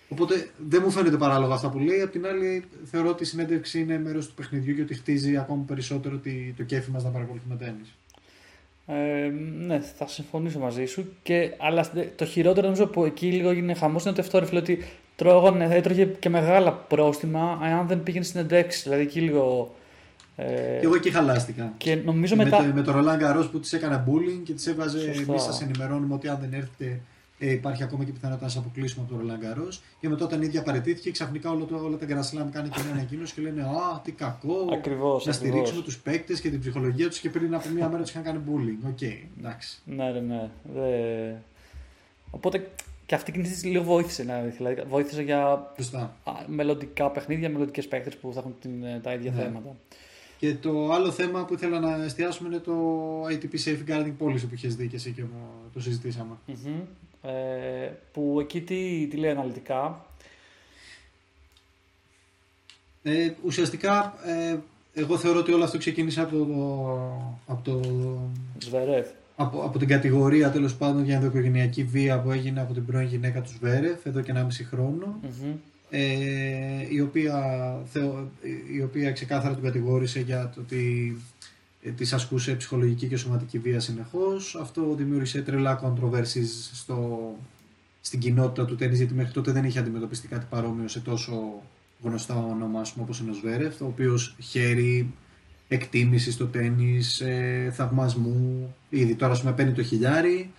Οπότε 0.09 0.49
δεν 0.69 0.81
μου 0.85 0.91
φαίνεται 0.91 1.17
παράλογο 1.17 1.53
αυτά 1.53 1.69
που 1.69 1.79
λέει. 1.79 2.01
Απ' 2.01 2.11
την 2.11 2.25
άλλη, 2.25 2.63
θεωρώ 2.83 3.09
ότι 3.09 3.23
η 3.23 3.25
συνέντευξη 3.25 3.79
είναι 3.79 3.99
μέρος 3.99 4.27
του 4.27 4.33
παιχνιδιού 4.33 4.75
και 4.75 4.81
ότι 4.81 4.93
χτίζει 4.93 5.37
ακόμη 5.37 5.63
περισσότερο 5.63 6.17
τη- 6.17 6.53
το 6.57 6.63
κέφι 6.63 6.91
μας 6.91 7.03
να 7.03 7.09
παρακολουθούμε 7.09 7.55
τένις. 7.55 7.81
Ε, 8.85 9.31
ναι, 9.65 9.79
θα 9.97 10.07
συμφωνήσω 10.07 10.59
μαζί 10.59 10.85
σου. 10.85 11.13
Και, 11.23 11.51
αλλά 11.57 11.91
το 12.15 12.25
χειρότερο 12.25 12.65
νομίζω 12.67 12.87
που 12.87 13.05
εκεί 13.05 13.31
λίγο 13.31 13.49
έγινε 13.49 13.73
χαμός 13.73 14.03
είναι 14.05 14.13
το 14.13 14.21
αυτό 14.21 14.39
ρε 14.39 14.45
φίλε, 15.21 15.33
ότι 15.33 15.41
τρώγανε, 15.41 15.75
έτρωγε 15.75 16.05
και 16.05 16.29
μεγάλα 16.29 16.73
πρόστιμα 16.73 17.59
αν 17.61 17.87
δεν 17.87 18.03
πήγαινε 18.03 18.23
στην 18.25 18.39
συνέντευξη. 18.39 18.81
Δηλαδή 18.83 19.01
εκεί 19.01 19.19
λίγο. 19.21 19.75
Ε, 20.35 20.45
Και 20.45 20.85
εγώ 20.85 20.95
εκεί 20.95 21.11
χαλάστηκα. 21.11 21.73
και 21.77 21.95
νομίζω 21.95 22.35
με, 22.35 22.43
μετά. 22.43 22.57
το, 22.57 22.63
με 22.73 22.81
το 22.81 22.93
Roland 22.95 23.21
Garros 23.21 23.47
που 23.51 23.59
της 23.59 23.73
έκανε 23.73 24.03
bullying 24.07 24.41
και 24.43 24.53
της 24.53 24.67
έβαζε. 24.67 24.99
Σωστά. 24.99 25.31
Εμείς 25.31 25.41
σας 25.43 25.61
ενημερώνουμε 25.61 26.13
ότι 26.13 26.27
αν 26.27 26.37
δεν 26.41 26.53
έρθετε, 26.53 26.99
ε, 27.39 27.51
υπάρχει 27.51 27.83
ακόμα 27.83 28.03
και 28.03 28.11
πιθανότητα 28.11 28.45
να 28.45 28.51
σας 28.51 28.61
αποκλείσουμε 28.61 29.05
από 29.09 29.15
το 29.15 29.21
Roland 29.25 29.43
Garros. 29.45 29.79
Και 29.99 30.09
μετά 30.09 30.25
όταν 30.25 30.41
η 30.41 30.45
ίδια 30.45 30.61
παρετήθηκε, 30.63 31.11
ξαφνικά 31.11 31.49
όλο 31.51 31.65
το, 31.65 31.75
όλα 31.83 31.97
τα 31.97 32.05
Grand 32.09 32.11
Slam 32.39 32.47
κάνει 32.51 32.69
και 32.69 32.81
μια 32.83 32.91
ανακοίνωση 32.93 33.33
και 33.33 33.41
λένε 33.41 33.61
Α, 33.61 33.99
τι 34.03 34.11
κακό. 34.11 34.55
Ακριβώς, 34.73 35.25
να 35.25 35.31
ακριβώς. 35.31 35.35
στηρίξουμε 35.35 35.81
τους 35.81 35.97
παίκτες 35.97 36.41
και 36.41 36.49
την 36.49 36.59
ψυχολογία 36.59 37.07
τους 37.09 37.19
και 37.19 37.29
πριν 37.29 37.55
από 37.55 37.69
μία 37.69 37.89
μέρα 37.89 38.01
τους 38.01 38.11
είχαν 38.11 38.23
κάνει 38.23 38.39
bullying. 38.47 38.87
OK, 38.89 39.01
εντάξει. 39.39 39.77
Ναι, 39.85 40.09
ναι, 40.11 40.19
ναι. 40.19 40.49
Δε... 40.73 41.33
Οπότε 42.31 42.69
και 43.11 43.17
αυτή 43.17 43.29
η 43.29 43.33
κίνηση 43.33 43.67
λίγο 43.67 43.83
βοήθησε. 43.83 44.23
να 44.23 44.41
δει, 44.41 44.49
Δηλαδή, 44.49 44.81
βοήθησε 44.87 45.21
για 45.21 45.71
Σωστά. 45.77 46.15
α, 46.23 46.31
μελλοντικά 46.47 47.09
παιχνίδια, 47.11 47.49
μελλοντικές 47.49 47.87
παίχτε 47.87 48.09
που 48.21 48.33
θα 48.33 48.39
έχουν 48.39 48.55
την, 48.61 48.83
ε, 48.83 48.99
τα 49.03 49.13
ίδια 49.13 49.31
Ναι. 49.31 49.41
θέματα. 49.41 49.75
Και 50.37 50.55
το 50.55 50.91
άλλο 50.91 51.11
θέμα 51.11 51.45
που 51.45 51.53
ήθελα 51.53 51.79
να 51.79 52.03
εστιάσουμε 52.03 52.49
είναι 52.49 52.57
το 52.57 52.73
ATP 53.25 53.53
Safeguarding 53.65 54.13
Policy 54.25 54.41
που 54.47 54.53
είχες 54.53 54.75
δει 54.75 54.87
και 54.87 54.95
εσύ 54.95 55.11
και 55.11 55.21
μου 55.21 55.69
το 55.73 55.79
συζητήσαμε. 55.81 56.35
Μμμ. 56.45 56.79
Ε, 57.29 57.91
που 58.11 58.37
εκεί 58.39 58.61
τι, 58.61 59.07
τι 59.09 59.17
λέει 59.17 59.31
αναλυτικά; 59.31 60.05
Ε, 63.03 63.31
ουσιαστικά, 63.43 64.13
ε, 64.25 64.57
εγώ 64.93 65.17
θεωρώ 65.17 65.39
ότι 65.39 65.51
όλο 65.53 65.63
αυτό 65.63 65.77
ξεκίνησε 65.77 66.21
από 66.21 66.31
το, 66.37 66.45
από 67.47 67.61
το 67.63 67.79
Σβερεύ. 68.59 69.05
Από, 69.41 69.61
από 69.63 69.79
την 69.79 69.87
κατηγορία 69.87 70.51
τέλος 70.51 70.75
πάντων 70.75 71.03
για 71.03 71.15
ενδοοικογενειακή 71.15 71.83
βία 71.83 72.19
που 72.19 72.31
έγινε 72.31 72.61
από 72.61 72.73
την 72.73 72.85
πρώην 72.85 73.07
γυναίκα 73.07 73.41
του 73.41 73.49
Σβέρεφ 73.49 74.05
εδώ 74.05 74.21
και 74.21 74.33
1,5 74.35 74.43
χρόνο. 74.69 75.19
Μμμ. 75.21 75.53
Ε, 75.93 76.87
η, 76.89 77.01
οποία, 77.01 77.35
θεω, 77.85 78.31
η 78.73 78.81
οποία 78.81 79.11
ξεκάθαρα 79.11 79.53
τον 79.53 79.63
κατηγόρησε 79.63 80.19
για 80.19 80.51
το 80.55 80.61
ότι 80.61 81.17
ε, 81.81 81.89
της 81.89 82.13
ασκούσε 82.13 82.55
ψυχολογική 82.55 83.07
και 83.07 83.17
σωματική 83.17 83.59
βία 83.59 83.79
συνεχώς. 83.79 84.55
Αυτό 84.61 84.93
δημιούργησε 84.97 85.41
τρελά 85.41 85.81
controversies 85.83 86.69
στο, 86.73 87.19
στην 88.01 88.19
κοινότητα 88.19 88.65
του 88.65 88.75
τέννις 88.75 88.97
γιατί 88.97 89.13
μέχρι 89.13 89.31
τότε 89.31 89.51
δεν 89.51 89.63
είχε 89.63 89.79
αντιμετωπιστεί 89.79 90.27
κάτι 90.27 90.45
παρόμοιο 90.49 90.87
σε 90.87 90.99
τόσο 90.99 91.61
γνωστά 92.01 92.35
όνομα 92.35 92.79
ας 92.79 92.91
πούμε, 92.91 93.03
όπως 93.03 93.19
είναι 93.19 93.31
ο 93.31 93.33
Ζβέρεφ 93.33 93.81
ο 93.81 93.85
οποίος 93.85 94.35
χαίρει 94.39 95.13
εκτίμησης 95.75 96.33
στο 96.33 96.45
τένις, 96.45 97.19
ε, 97.21 97.71
θαυμασμού 97.75 98.75
ήδη 98.89 99.15
τώρα 99.15 99.31
ας 99.31 99.39
πούμε 99.41 99.51
παίρνει 99.53 99.71
το 99.71 99.83
χιλιάρι 99.83 100.51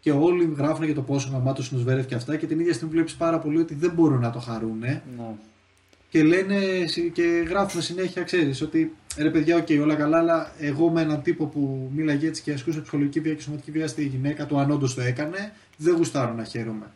και 0.00 0.12
όλοι 0.12 0.52
γράφουν 0.56 0.84
για 0.84 0.94
το 0.94 1.02
πόσο 1.02 1.28
γαμάτος 1.32 1.70
είναι 1.70 1.80
ο 1.80 1.82
Ζβέρεφ 1.82 2.06
και 2.06 2.14
αυτά 2.14 2.36
και 2.36 2.46
την 2.46 2.60
ίδια 2.60 2.72
στιγμή 2.72 2.94
βλέπεις 2.94 3.14
πάρα 3.14 3.38
πολύ 3.38 3.58
ότι 3.58 3.74
δεν 3.74 3.90
μπορούν 3.94 4.20
να 4.20 4.30
το 4.30 4.38
χαρούνε 4.38 5.02
Ναι. 5.16 5.24
και 6.08 6.22
λένε 6.22 6.56
συ- 6.86 7.12
και 7.12 7.44
γράφουν 7.48 7.82
συνέχεια, 7.82 8.22
ξέρεις, 8.22 8.62
ότι 8.62 8.92
ρε 9.18 9.30
παιδιά, 9.30 9.56
οκ, 9.56 9.66
όλα 9.82 9.94
καλά, 9.94 10.18
αλλά 10.18 10.52
εγώ 10.58 10.90
με 10.90 11.00
έναν 11.02 11.22
τύπο 11.22 11.46
που 11.46 11.90
μίλαγε 11.94 12.26
έτσι 12.26 12.42
και 12.42 12.52
ασκούσε 12.52 12.80
ψυχολογική 12.80 13.20
βία 13.20 13.34
και 13.34 13.42
σωματική 13.42 13.70
βία 13.70 13.86
στη 13.88 14.04
γυναίκα 14.04 14.46
του, 14.46 14.58
αν 14.58 14.70
όντως 14.70 14.94
το 14.94 15.00
έκανε, 15.00 15.52
δεν 15.76 15.94
γουστάρω 15.96 16.34
να 16.34 16.44
χαίρομαι. 16.44 16.86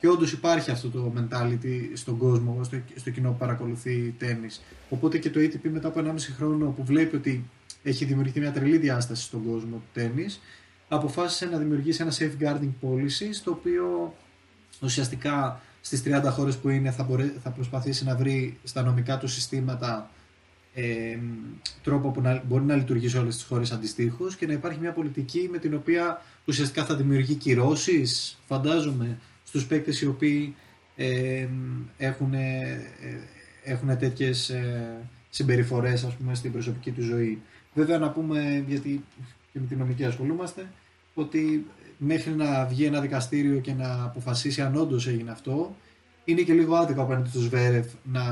Και 0.00 0.08
όντως 0.08 0.32
υπάρχει 0.32 0.70
αυτό 0.70 0.88
το 0.88 1.12
mentality 1.16 1.90
στον 1.92 2.16
κόσμο, 2.16 2.64
στο, 2.64 2.76
στο 2.94 3.10
κοινό 3.10 3.30
που 3.30 3.36
παρακολουθεί 3.36 4.14
τέννη. 4.18 4.48
Οπότε 4.88 5.18
και 5.18 5.30
το 5.30 5.40
ATP 5.40 5.70
μετά 5.70 5.88
από 5.88 6.00
1,5 6.04 6.14
χρόνο 6.36 6.70
που 6.70 6.84
βλέπει 6.84 7.16
ότι 7.16 7.44
έχει 7.82 8.04
δημιουργηθεί 8.04 8.40
μια 8.40 8.52
τρελή 8.52 8.76
διάσταση 8.76 9.22
στον 9.22 9.44
κόσμο 9.44 9.76
του 9.76 9.88
τέννη, 9.92 10.26
αποφάσισε 10.88 11.46
να 11.46 11.58
δημιουργήσει 11.58 12.02
ένα 12.02 12.12
safeguarding 12.12 12.72
policy, 12.82 13.28
στο 13.32 13.50
οποίο 13.50 14.14
ουσιαστικά 14.82 15.60
στις 15.80 16.02
30 16.04 16.22
χώρες 16.30 16.56
που 16.56 16.68
είναι 16.68 16.90
θα, 16.90 17.02
μπορέ, 17.02 17.32
θα 17.42 17.50
προσπαθήσει 17.50 18.04
να 18.04 18.16
βρει 18.16 18.58
στα 18.64 18.82
νομικά 18.82 19.18
του 19.18 19.28
συστήματα 19.28 20.10
ε, 20.74 21.18
τρόπο 21.82 22.10
που 22.10 22.20
να, 22.20 22.42
μπορεί 22.46 22.64
να 22.64 22.76
λειτουργεί 22.76 23.08
σε 23.08 23.18
όλες 23.18 23.34
τις 23.34 23.44
χώρες 23.44 23.72
αντιστοίχως 23.72 24.36
και 24.36 24.46
να 24.46 24.52
υπάρχει 24.52 24.78
μια 24.80 24.92
πολιτική 24.92 25.48
με 25.52 25.58
την 25.58 25.74
οποία 25.74 26.22
ουσιαστικά 26.44 26.84
θα 26.84 26.94
δημιουργεί 26.94 27.34
κυρώσεις, 27.34 28.38
φαντάζομαι, 28.46 29.18
στους 29.56 29.68
παίκτες 29.68 30.00
οι 30.00 30.06
οποίοι 30.06 30.54
ε, 30.96 31.48
έχουν, 31.96 32.34
ε, 32.34 32.80
έχουν 33.64 33.98
τέτοιες 33.98 34.48
ε, 34.48 34.96
συμπεριφορές 35.30 36.04
ας 36.04 36.14
πούμε, 36.14 36.34
στην 36.34 36.52
προσωπική 36.52 36.90
του 36.90 37.02
ζωή. 37.02 37.42
Βέβαια 37.74 37.98
να 37.98 38.10
πούμε, 38.10 38.64
γιατί 38.66 39.04
και 39.52 39.58
με 39.60 39.66
την 39.66 39.78
νομική 39.78 40.04
ασχολούμαστε, 40.04 40.66
ότι 41.14 41.66
μέχρι 41.98 42.32
να 42.32 42.64
βγει 42.64 42.84
ένα 42.84 43.00
δικαστήριο 43.00 43.60
και 43.60 43.72
να 43.72 44.02
αποφασίσει 44.04 44.62
αν 44.62 44.76
όντως 44.76 45.06
έγινε 45.06 45.30
αυτό, 45.30 45.76
είναι 46.24 46.42
και 46.42 46.52
λίγο 46.52 46.74
άδικο 46.74 47.02
απέναντι 47.02 47.30
του 47.32 47.40
Σβέρεφ 47.40 47.86
να, 48.02 48.24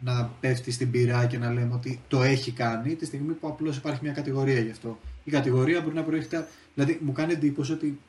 να 0.00 0.30
πέφτει 0.40 0.70
στην 0.70 0.90
πυρά 0.90 1.26
και 1.26 1.38
να 1.38 1.52
λέμε 1.52 1.74
ότι 1.74 2.00
το 2.08 2.22
έχει 2.22 2.52
κάνει, 2.52 2.94
τη 2.94 3.04
στιγμή 3.04 3.32
που 3.32 3.48
απλώς 3.48 3.76
υπάρχει 3.76 4.00
μια 4.02 4.12
κατηγορία 4.12 4.60
γι' 4.60 4.70
αυτό. 4.70 4.98
Η 5.24 5.30
κατηγορία 5.30 5.80
μπορεί 5.80 5.94
να 5.94 6.02
προέρχεται. 6.02 6.46
Δηλαδή, 6.74 6.98
μου 7.02 7.12
κάνει 7.12 7.32
εντύπωση 7.32 7.72
ότι 7.72 8.00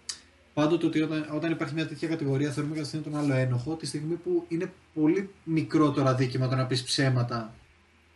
πάντοτε 0.53 0.85
ότι 0.85 1.01
όταν, 1.01 1.29
όταν 1.35 1.51
υπάρχει 1.51 1.73
μια 1.73 1.87
τέτοια 1.87 2.07
κατηγορία 2.07 2.51
θεωρούμε 2.51 2.75
κατευθείαν 2.75 3.03
τον 3.03 3.17
άλλο 3.17 3.33
ένοχο, 3.33 3.73
τη 3.75 3.85
στιγμή 3.85 4.15
που 4.15 4.45
είναι 4.47 4.71
πολύ 4.93 5.29
μικρότερο 5.43 6.07
αδίκημα 6.07 6.47
το 6.47 6.55
να 6.55 6.65
πεις 6.65 6.83
ψέματα 6.83 7.53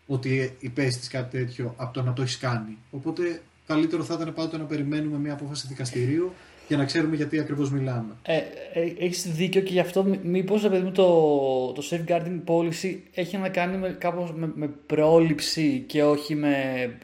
ότι 0.07 0.55
υπέστης 0.59 1.07
κάτι 1.07 1.37
τέτοιο 1.37 1.73
από 1.77 1.93
το 1.93 2.01
να 2.01 2.13
το 2.13 2.21
έχεις 2.21 2.37
κάνει. 2.37 2.77
Οπότε 2.91 3.41
καλύτερο 3.67 4.03
θα 4.03 4.13
ήταν 4.13 4.33
πάντοτε 4.33 4.57
να 4.57 4.63
περιμένουμε 4.63 5.17
μια 5.17 5.33
απόφαση 5.33 5.67
δικαστηρίου 5.67 6.33
για 6.67 6.77
να 6.77 6.85
ξέρουμε 6.85 7.15
γιατί 7.15 7.39
ακριβώς 7.39 7.71
μιλάμε. 7.71 8.13
Ε, 8.21 8.37
ε, 8.73 8.93
έχεις 8.99 9.31
δίκιο 9.31 9.61
και 9.61 9.73
γι' 9.73 9.79
αυτό 9.79 10.03
μή- 10.03 10.23
μήπως 10.23 10.61
ρε 10.61 10.69
παιδί 10.69 10.83
μου, 10.83 10.91
το, 10.91 11.71
το 11.71 11.83
safeguarding 11.89 12.41
policy 12.45 12.97
έχει 13.13 13.37
να 13.37 13.49
κάνει 13.49 13.77
με, 13.77 13.89
κάπως 13.89 14.33
με, 14.33 14.51
με 14.55 14.67
πρόληψη 14.85 15.83
και 15.87 16.03
όχι 16.03 16.35
με, 16.35 16.53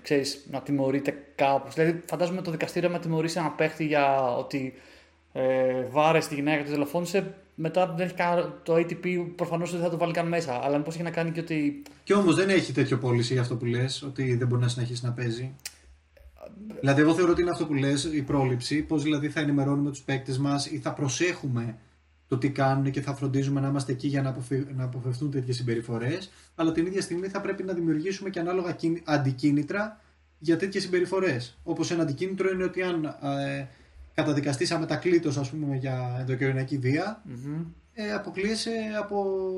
ξέρεις, 0.01 0.45
να 0.51 0.61
τιμωρείται 0.61 1.15
κάπως. 1.35 1.73
Δηλαδή 1.73 2.01
φαντάζομαι 2.05 2.41
το 2.41 2.51
δικαστήριο 2.51 2.89
να 2.89 2.99
τιμωρήσει 2.99 3.39
ένα 3.39 3.49
παίχτη 3.49 3.85
για 3.85 4.35
ότι 4.35 4.73
ε, 5.31 5.85
βάρεσε 5.89 6.29
τη 6.29 6.35
γυναίκα 6.35 6.63
του 6.63 6.71
τηλεφώνησε 6.71 7.35
μετά 7.55 7.93
δεν 7.97 8.05
έχει 8.05 8.15
καν, 8.15 8.59
το 8.63 8.75
ATP 8.75 9.25
προφανώς 9.35 9.71
δεν 9.71 9.81
θα 9.81 9.89
το 9.89 9.97
βάλει 9.97 10.13
καν 10.13 10.27
μέσα. 10.27 10.59
Αλλά 10.63 10.77
μήπως 10.77 10.93
έχει 10.93 11.03
να 11.03 11.11
κάνει 11.11 11.31
και 11.31 11.39
ότι 11.39 11.81
Και 12.03 12.13
όμως 12.13 12.35
δεν 12.35 12.49
έχει 12.49 12.73
τέτοιο 12.73 12.97
πώληση 12.97 13.33
για 13.33 13.41
αυτό 13.41 13.55
που 13.55 13.65
λες, 13.65 14.01
ότι 14.01 14.35
δεν 14.35 14.47
μπορεί 14.47 14.61
να 14.61 14.67
συνεχίσει 14.67 15.05
να 15.05 15.11
παίζει. 15.11 15.55
Δηλαδή, 16.79 17.01
εγώ 17.01 17.13
θεωρώ 17.13 17.31
ότι 17.31 17.41
είναι 17.41 17.49
αυτό 17.49 17.65
που 17.65 17.73
λες, 17.73 18.03
η 18.03 18.21
πρόληψη. 18.21 18.81
Πώς 18.81 19.03
δηλαδή 19.03 19.29
θα 19.29 19.39
ενημερώνουμε 19.39 19.89
τους 19.89 20.01
παίκτες 20.01 20.37
μας 20.37 20.65
ή 20.65 20.79
θα 20.79 20.93
προσέχουμε 20.93 21.77
το 22.27 22.37
τι 22.37 22.49
κάνουν 22.49 22.91
και 22.91 23.01
θα 23.01 23.15
φροντίζουμε 23.15 23.59
να 23.59 23.67
είμαστε 23.67 23.91
εκεί 23.91 24.07
για 24.07 24.21
να, 24.21 24.29
αποφυ... 24.29 24.65
να 24.75 24.83
αποφευθούν 24.83 25.31
τέτοιες 25.31 25.55
συμπεριφορές. 25.55 26.31
Αλλά 26.55 26.71
την 26.71 26.85
ίδια 26.85 27.01
στιγμή 27.01 27.27
θα 27.27 27.41
πρέπει 27.41 27.63
να 27.63 27.73
δημιουργήσουμε 27.73 28.29
και 28.29 28.39
ανάλογα 28.39 28.71
κίνη- 28.71 29.01
αντικίνητρα 29.05 30.01
για 30.39 30.57
τέτοιες 30.57 30.83
συμπεριφορές. 30.83 31.57
Όπως 31.63 31.91
ένα 31.91 32.01
αντικίνητρο 32.01 32.49
είναι 32.49 32.63
ότι 32.63 32.81
αν 32.81 33.05
ε, 33.05 33.67
καταδικαστεί 34.13 34.73
αμετακλήτω, 34.73 35.29
ας 35.39 35.49
πούμε, 35.49 35.75
για 35.75 36.15
ενδοκαιρονιακή 36.19 36.77
βία, 36.77 37.21
ε, 37.93 38.13
αποκλείεσαι 38.13 38.71
από 38.99 39.17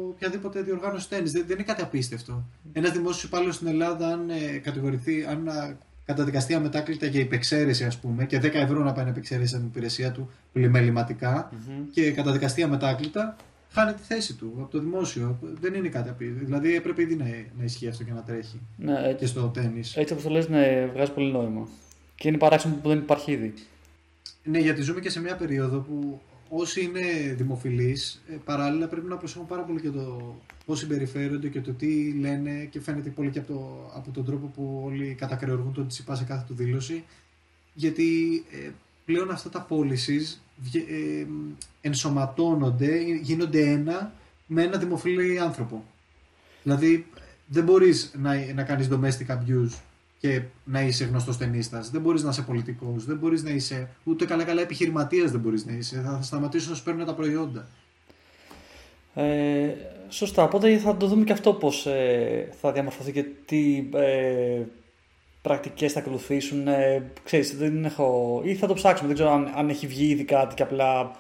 οποιαδήποτε 0.10 0.62
διοργάνωση 0.62 1.10
τέννης. 1.10 1.32
Δεν, 1.32 1.44
δεν 1.48 1.56
είναι 1.56 1.66
κάτι 1.66 1.82
απίστευτο. 1.82 2.44
Ένας 2.74 2.92
δημόσιος 2.92 3.24
υπάλληλος 3.24 3.56
στην 3.56 3.68
Ελλάδα, 3.68 4.08
αν 4.08 4.30
ε, 4.30 4.58
κατηγορηθεί, 4.58 5.26
αν 5.26 5.48
α, 5.48 5.76
καταδικαστεί 6.06 6.54
αμετάκλητα 6.54 7.06
για 7.06 7.20
υπεξαίρεση, 7.20 7.84
ας 7.84 7.98
πούμε, 7.98 8.26
και 8.26 8.38
10 8.38 8.54
ευρώ 8.54 8.84
να 8.84 8.92
πάει 8.92 9.04
να 9.04 9.10
επεξαιρέσει 9.10 9.56
την 9.56 9.66
υπηρεσία 9.66 10.12
του 10.12 10.30
πλημεληματικά 10.52 11.52
και 11.92 12.12
καταδικαστεί 12.12 12.64
αμετάκλητα, 12.64 13.36
χάνει 13.72 13.94
τη 13.94 14.02
θέση 14.02 14.34
του 14.36 14.54
από 14.60 14.72
το 14.72 14.80
δημόσιο. 14.80 15.40
Δεν 15.62 15.74
είναι 15.74 15.88
κάτι 15.88 16.10
απίστευτο. 16.10 16.46
Δηλαδή 16.46 16.76
έπρεπε 16.76 17.02
ήδη 17.02 17.16
να, 17.16 17.26
να 17.58 17.64
ισχύει 17.64 17.88
αυτό 17.88 18.04
και 18.04 18.12
να 18.12 18.22
τρέχει 18.24 18.60
ναι, 18.78 18.94
και 18.94 19.08
έτσι, 19.08 19.26
στο 19.26 19.48
τέννης. 19.48 19.96
έτσι 19.96 20.14
όπως 20.14 20.26
το 20.26 20.32
λες 20.32 20.50
ναι, 20.50 20.90
βγάζει 20.94 21.12
πολύ 21.12 21.32
νόημα. 21.32 21.68
Και 22.16 22.28
είναι 22.28 22.38
παράξενο 22.38 22.76
που 22.82 22.90
δεν 22.90 22.98
υπάρχει 22.98 23.32
ήδη. 23.32 23.54
Ναι, 24.44 24.60
γιατί 24.60 24.82
ζούμε 24.82 25.00
και 25.00 25.10
σε 25.10 25.20
μια 25.22 25.36
περίοδο 25.36 25.80
που 25.80 26.22
όσοι 26.50 26.82
είναι 26.82 27.34
δημοφιλείς 27.38 28.24
ε, 28.30 28.36
παράλληλα 28.46 28.88
πρέπει 28.88 29.08
να 29.08 29.18
προσέχουν 29.18 29.48
πάρα 29.48 29.62
πολύ 29.62 29.82
και 29.82 29.90
το 29.90 30.36
πώς 30.66 30.80
συμπεριφέρονται 30.80 31.48
και 31.48 31.62
το 31.62 31.72
τι 31.72 32.12
λένε 32.12 32.68
και 32.72 32.82
φαίνεται 32.82 33.10
πολύ 33.10 33.30
και 33.30 33.40
από, 33.40 33.54
το, 33.54 33.92
από 33.96 34.12
τον 34.12 34.26
τρόπο 34.26 34.48
που 34.48 34.82
όλοι 34.86 35.14
κατακρεουργούν 35.14 35.74
τον 35.74 35.88
Τσιπά 35.88 36.16
σε 36.16 36.24
κάθε 36.24 36.44
του 36.48 36.54
δήλωση 36.54 37.04
γιατί 37.74 38.44
ε, 38.52 38.70
πλέον 39.06 39.32
αυτά 39.32 39.50
τα 39.50 39.68
policies 39.70 40.38
βγε- 40.58 40.90
ε, 40.90 41.28
ενσωματώνονται, 41.82 43.02
γίνονται 43.22 43.70
ένα 43.70 44.14
με 44.48 44.64
ένα 44.64 44.78
δημοφιλή 44.78 45.40
άνθρωπο. 45.40 45.86
Δηλαδή 46.64 47.06
δεν 47.48 47.64
μπορείς 47.64 48.12
να, 48.18 48.54
να 48.54 48.64
κάνεις 48.64 48.88
domestic 48.92 49.28
abuse 49.36 49.80
και 50.24 50.42
να 50.64 50.82
είσαι 50.82 51.04
γνωστός 51.04 51.38
ταινίστας. 51.38 51.90
Δεν 51.90 52.02
μπορείς 52.02 52.24
να 52.24 52.30
είσαι 52.30 52.42
πολιτικός, 52.42 53.06
δεν 53.06 53.18
μπορείς 53.18 53.44
να 53.44 53.50
είσαι 53.50 53.90
ούτε 54.04 54.26
καλά-καλά 54.26 54.62
επιχειρηματίας 54.62 55.32
δεν 55.32 55.40
μπορείς 55.40 55.66
να 55.66 55.74
είσαι. 55.74 56.02
Θα, 56.06 56.12
θα 56.12 56.22
σταματήσουν 56.22 56.70
να 56.70 56.76
σου 56.76 56.84
παίρνουν 56.84 57.06
τα 57.06 57.14
προϊόντα. 57.14 57.68
Ε, 59.14 59.70
σωστά, 60.10 60.44
οπότε 60.44 60.78
θα 60.78 60.98
το 60.98 61.08
δούμε 61.08 61.24
και 61.24 61.32
αυτό 61.32 61.54
πώς 61.54 61.86
ε, 61.86 62.50
θα 62.62 62.72
διαμορφωθεί 62.72 63.12
και 63.12 63.26
τι 63.46 63.90
ε, 63.94 64.62
πρακτικές 65.42 65.92
θα 65.92 66.00
ακολουθήσουν. 66.00 66.68
Ε, 66.68 67.12
ξέρεις, 67.24 67.58
δεν 67.58 67.86
έχω... 67.86 68.42
ή 68.44 68.56
θα 68.56 68.68
το 68.68 68.74
ψάξουμε, 68.74 69.08
δεν 69.08 69.18
ξέρω 69.18 69.34
αν, 69.34 69.52
αν 69.56 69.70
έχει 69.70 69.88
βγει 69.88 70.06
ήδη 70.06 70.24
κάτι 70.24 70.56
και 70.56 70.64
απλά 70.64 71.12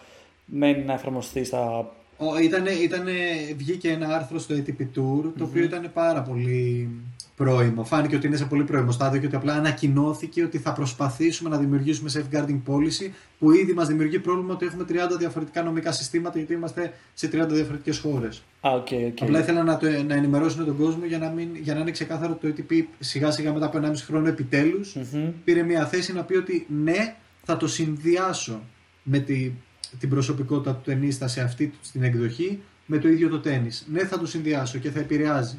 μένει 0.45 0.83
να 0.83 0.93
εφαρμοστεί 0.93 1.43
στα... 1.43 1.91
Ο, 2.17 2.39
ήτανε, 2.39 2.71
ήτανε, 2.71 3.11
βγήκε 3.57 3.89
ένα 3.89 4.15
άρθρο 4.15 4.39
στο 4.39 4.55
ATP 4.55 4.81
Tour 4.81 5.31
το 5.37 5.43
οποίο 5.43 5.63
ήταν 5.63 5.91
πάρα 5.93 6.21
πολύ 6.21 6.89
πρώιμο. 7.35 7.83
Φάνηκε 7.83 8.15
ότι 8.15 8.27
είναι 8.27 8.35
σε 8.35 8.45
πολύ 8.45 8.63
πρώιμο 8.63 8.91
στάδιο 8.91 9.19
και 9.19 9.25
ότι 9.25 9.35
απλά 9.35 9.53
ανακοινώθηκε 9.53 10.43
ότι 10.43 10.57
θα 10.57 10.73
προσπαθήσουμε 10.73 11.49
να 11.49 11.57
δημιουργήσουμε 11.57 12.09
safeguarding 12.13 12.61
policy 12.67 13.09
που 13.39 13.51
ήδη 13.51 13.73
μας 13.73 13.87
δημιουργεί 13.87 14.19
πρόβλημα 14.19 14.53
ότι 14.53 14.65
έχουμε 14.65 14.85
30 14.89 14.93
διαφορετικά 15.17 15.63
νομικά 15.63 15.91
συστήματα 15.91 16.37
γιατί 16.37 16.53
είμαστε 16.53 16.93
σε 17.13 17.27
30 17.33 17.47
διαφορετικές 17.49 17.97
χώρες. 17.99 18.43
Α, 18.61 18.69
OK, 18.71 18.87
OK. 19.07 19.17
Απλά 19.21 19.39
ήθελα 19.39 19.63
να, 19.63 19.77
το, 19.77 19.87
να 20.07 20.13
ενημερώσουν 20.15 20.65
τον 20.65 20.77
κόσμο 20.77 21.05
για 21.05 21.17
να, 21.17 21.29
μην, 21.29 21.47
για 21.61 21.73
να 21.73 21.79
είναι 21.79 21.91
ξεκάθαρο 21.91 22.33
το 22.41 22.47
ATP 22.57 22.81
σιγά 22.99 23.31
σιγά 23.31 23.53
μετά 23.53 23.65
από 23.65 23.79
1,5 23.83 23.91
χρόνο 24.05 24.27
επιτέλους 24.27 24.95
Μμμ. 24.95 25.29
πήρε 25.43 25.63
μια 25.63 25.85
θέση 25.85 26.13
να 26.13 26.23
πει 26.23 26.35
ότι 26.35 26.65
ναι 26.83 27.15
θα 27.43 27.57
το 27.57 27.67
συνδυάσω 27.67 28.61
με 29.03 29.19
τη, 29.19 29.51
την 29.99 30.09
προσωπικότητα 30.09 30.73
του 30.75 30.81
τενίστα 30.85 31.27
σε 31.27 31.41
αυτή 31.41 31.67
του- 31.67 31.77
την 31.91 32.03
εκδοχή 32.03 32.59
με 32.85 32.97
το 32.97 33.07
ίδιο 33.07 33.29
το 33.29 33.39
τένις. 33.39 33.85
Ναι 33.91 34.05
θα 34.05 34.19
το 34.19 34.25
συνδυάσω 34.25 34.77
και 34.77 34.89
θα 34.89 34.99
επηρεάζει. 34.99 35.57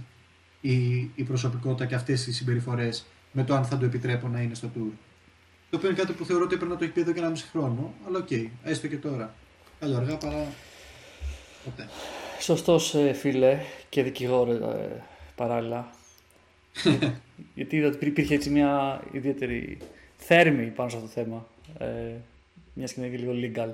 Η, 0.71 1.11
η 1.15 1.23
προσωπικότητα 1.23 1.87
και 1.87 1.95
αυτές 1.95 2.27
οι 2.27 2.33
συμπεριφορές 2.33 3.07
με 3.33 3.45
το 3.45 3.55
αν 3.55 3.65
θα 3.65 3.79
το 3.79 3.85
επιτρέπω 3.85 4.29
να 4.29 4.41
είναι 4.41 4.55
στο 4.55 4.69
tour. 4.77 4.91
Το 5.71 5.77
οποίο 5.77 5.89
είναι 5.89 5.99
κάτι 5.99 6.13
που 6.13 6.25
θεωρώ 6.25 6.45
ότι 6.45 6.55
έπρεπε 6.55 6.73
να 6.73 6.79
το 6.79 6.85
έχει 6.85 6.93
πει 6.93 7.01
εδώ 7.01 7.13
και 7.13 7.19
ένα 7.19 7.29
μισή 7.29 7.47
χρόνο, 7.51 7.95
αλλά 8.07 8.19
οκ, 8.19 8.29
έστω 8.63 8.89
και 8.89 8.97
τώρα. 8.97 9.35
Καλό 9.81 9.97
αργά 9.97 10.17
παρά 10.17 10.47
ποτέ. 11.65 11.89
Σωστός 12.41 12.95
ε, 12.95 13.13
φίλε 13.13 13.59
και 13.89 14.03
δικηγόρο 14.03 14.53
ε, 14.53 15.03
παράλληλα. 15.35 15.91
Γιατί 17.55 17.77
είδα 17.77 17.87
ότι 17.87 18.07
υπήρχε 18.07 18.35
έτσι 18.35 18.51
μια 18.51 19.03
ιδιαίτερη 19.13 19.79
θέρμη 20.17 20.67
πάνω 20.67 20.89
σε 20.89 20.97
αυτό 20.97 21.09
το 21.09 21.13
θέμα. 21.15 21.47
Ε, 21.79 22.13
μιας 22.75 22.93
και 22.93 23.01
είναι 23.01 23.17
και 23.17 23.23
λίγο 23.23 23.33
legal. 23.35 23.73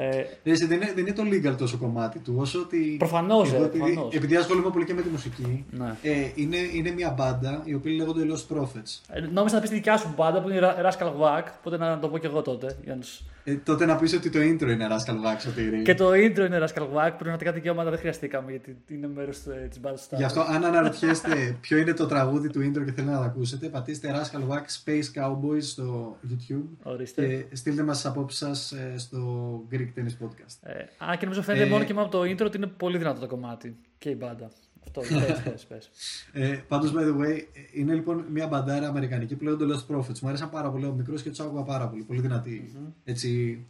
Ε, 0.00 0.24
δεν, 0.42 0.70
είναι, 0.70 0.92
δεν 0.94 1.06
είναι 1.06 1.12
το 1.12 1.22
legal 1.32 1.56
τόσο 1.58 1.76
κομμάτι 1.78 2.18
του, 2.18 2.34
όσο 2.38 2.60
ότι. 2.60 2.96
Προφανώς. 2.98 3.52
Εγώ, 3.52 3.62
ε, 3.62 3.66
επειδή, 3.66 3.78
προφανώς. 3.84 4.14
επειδή 4.14 4.36
ασχολούμαι 4.36 4.70
πολύ 4.70 4.84
και 4.84 4.94
με 4.94 5.02
τη 5.02 5.08
μουσική, 5.08 5.64
Ναι. 5.70 5.94
ε, 6.02 6.10
είναι, 6.34 6.56
είναι 6.72 6.90
μια 6.90 7.10
μπάντα 7.16 7.62
η 7.64 7.74
οποία 7.74 7.92
λέγονται 7.92 8.22
Lost 8.30 8.56
Prophets. 8.56 9.00
Ε, 9.12 9.20
νόμιζα 9.20 9.54
να 9.54 9.60
πεις 9.60 9.70
τη 9.70 9.74
δικιά 9.76 9.96
σου 9.96 10.14
μπάντα 10.16 10.40
που 10.42 10.48
είναι 10.48 10.58
η 10.58 10.60
Ra- 10.62 10.86
Rascal 10.90 11.06
Wack, 11.20 11.44
οπότε 11.58 11.76
να 11.76 11.98
το 11.98 12.08
πω 12.08 12.18
και 12.18 12.26
εγώ 12.26 12.42
τότε. 12.42 12.76
Για 12.84 12.94
να 12.94 13.00
τους- 13.00 13.22
Ε, 13.44 13.54
τότε 13.54 13.86
να 13.86 13.96
πεις 13.96 14.12
ότι 14.14 14.30
το 14.30 14.38
intro 14.38 14.70
είναι 14.70 14.86
Rascal 14.90 15.12
Wax, 15.14 15.36
Σωτήρη. 15.40 15.82
Και 15.82 15.94
το 15.94 16.10
intro 16.10 16.38
είναι 16.46 16.58
Rascal 16.64 16.82
Wack, 16.82 17.12
πραγματικά 17.18 17.52
δικαιώματα 17.52 17.90
δεν 17.90 17.98
χρειαστήκαμε 17.98 18.50
γιατί 18.50 18.76
είναι 18.88 19.08
μέρος 19.14 19.38
της 19.68 19.80
μπάντας 19.80 20.08
του 20.08 20.16
Γι' 20.18 20.24
αυτό, 20.24 20.40
αν 20.40 20.64
αναρωτιέστε 20.64 21.28
ποιο 21.60 21.76
είναι 21.78 21.92
το 21.94 22.06
τραγούδι 22.06 22.48
του 22.50 22.58
intro 22.60 22.84
και 22.84 22.92
θέλετε 22.92 23.02
να 23.02 23.16
το 23.16 23.22
ακούσετε, 23.22 23.66
πατήστε 23.68 24.14
Rascal 24.14 24.52
Wax 24.52 24.84
Space 24.84 25.22
Cowboys 25.22 25.62
στο 25.62 26.16
YouTube 26.30 26.64
Ορίστε. 26.82 27.26
και 27.26 27.56
στείλτε 27.56 27.82
μας 27.82 27.96
τις 27.96 28.06
απόψεις 28.06 28.38
σας 28.38 28.72
ε, 28.72 28.94
στο 28.98 29.18
Greek 29.72 29.87
Tennis 29.96 30.24
Podcast. 30.24 30.56
Ε, 30.62 30.84
αν 30.98 31.16
και 31.18 31.24
νομίζω 31.24 31.42
φαίνεται 31.42 31.64
Ε, 31.64 31.68
μόνο 31.68 31.84
και 31.84 31.94
μόνο 31.94 32.06
από 32.06 32.16
το 32.18 32.22
intro 32.22 32.46
ότι 32.46 32.56
είναι 32.56 32.66
πολύ 32.66 32.98
δυνατό 32.98 33.20
το 33.20 33.26
κομμάτι. 33.26 33.76
Και 33.98 34.10
η 34.10 34.16
μπάντα. 34.18 34.50
Αυτό, 34.84 35.00
πες, 35.00 35.42
πες, 35.42 35.64
πες. 35.66 35.90
Ε, 36.32 36.60
πάντως, 36.68 36.92
by 36.92 36.98
the 37.00 37.18
way, 37.20 37.40
είναι 37.72 37.94
λοιπόν 37.94 38.24
μια 38.30 38.46
μπαντάρα 38.46 38.88
αμερικανική 38.88 39.36
που 39.36 39.44
λέγονται 39.44 39.64
Lost 39.74 39.94
Prophets. 39.94 40.18
Μου 40.18 40.28
άρεσαν 40.28 40.50
πάρα 40.50 40.70
πολύ 40.70 40.84
ο 40.86 40.92
μικρός 40.92 41.22
και 41.22 41.28
τους 41.28 41.40
άκουγα 41.40 41.62
πάρα 41.62 41.88
πολύ. 41.88 42.02
Πολύ 42.02 42.20
δυνατή. 42.20 42.72
Έτσι, 43.04 43.60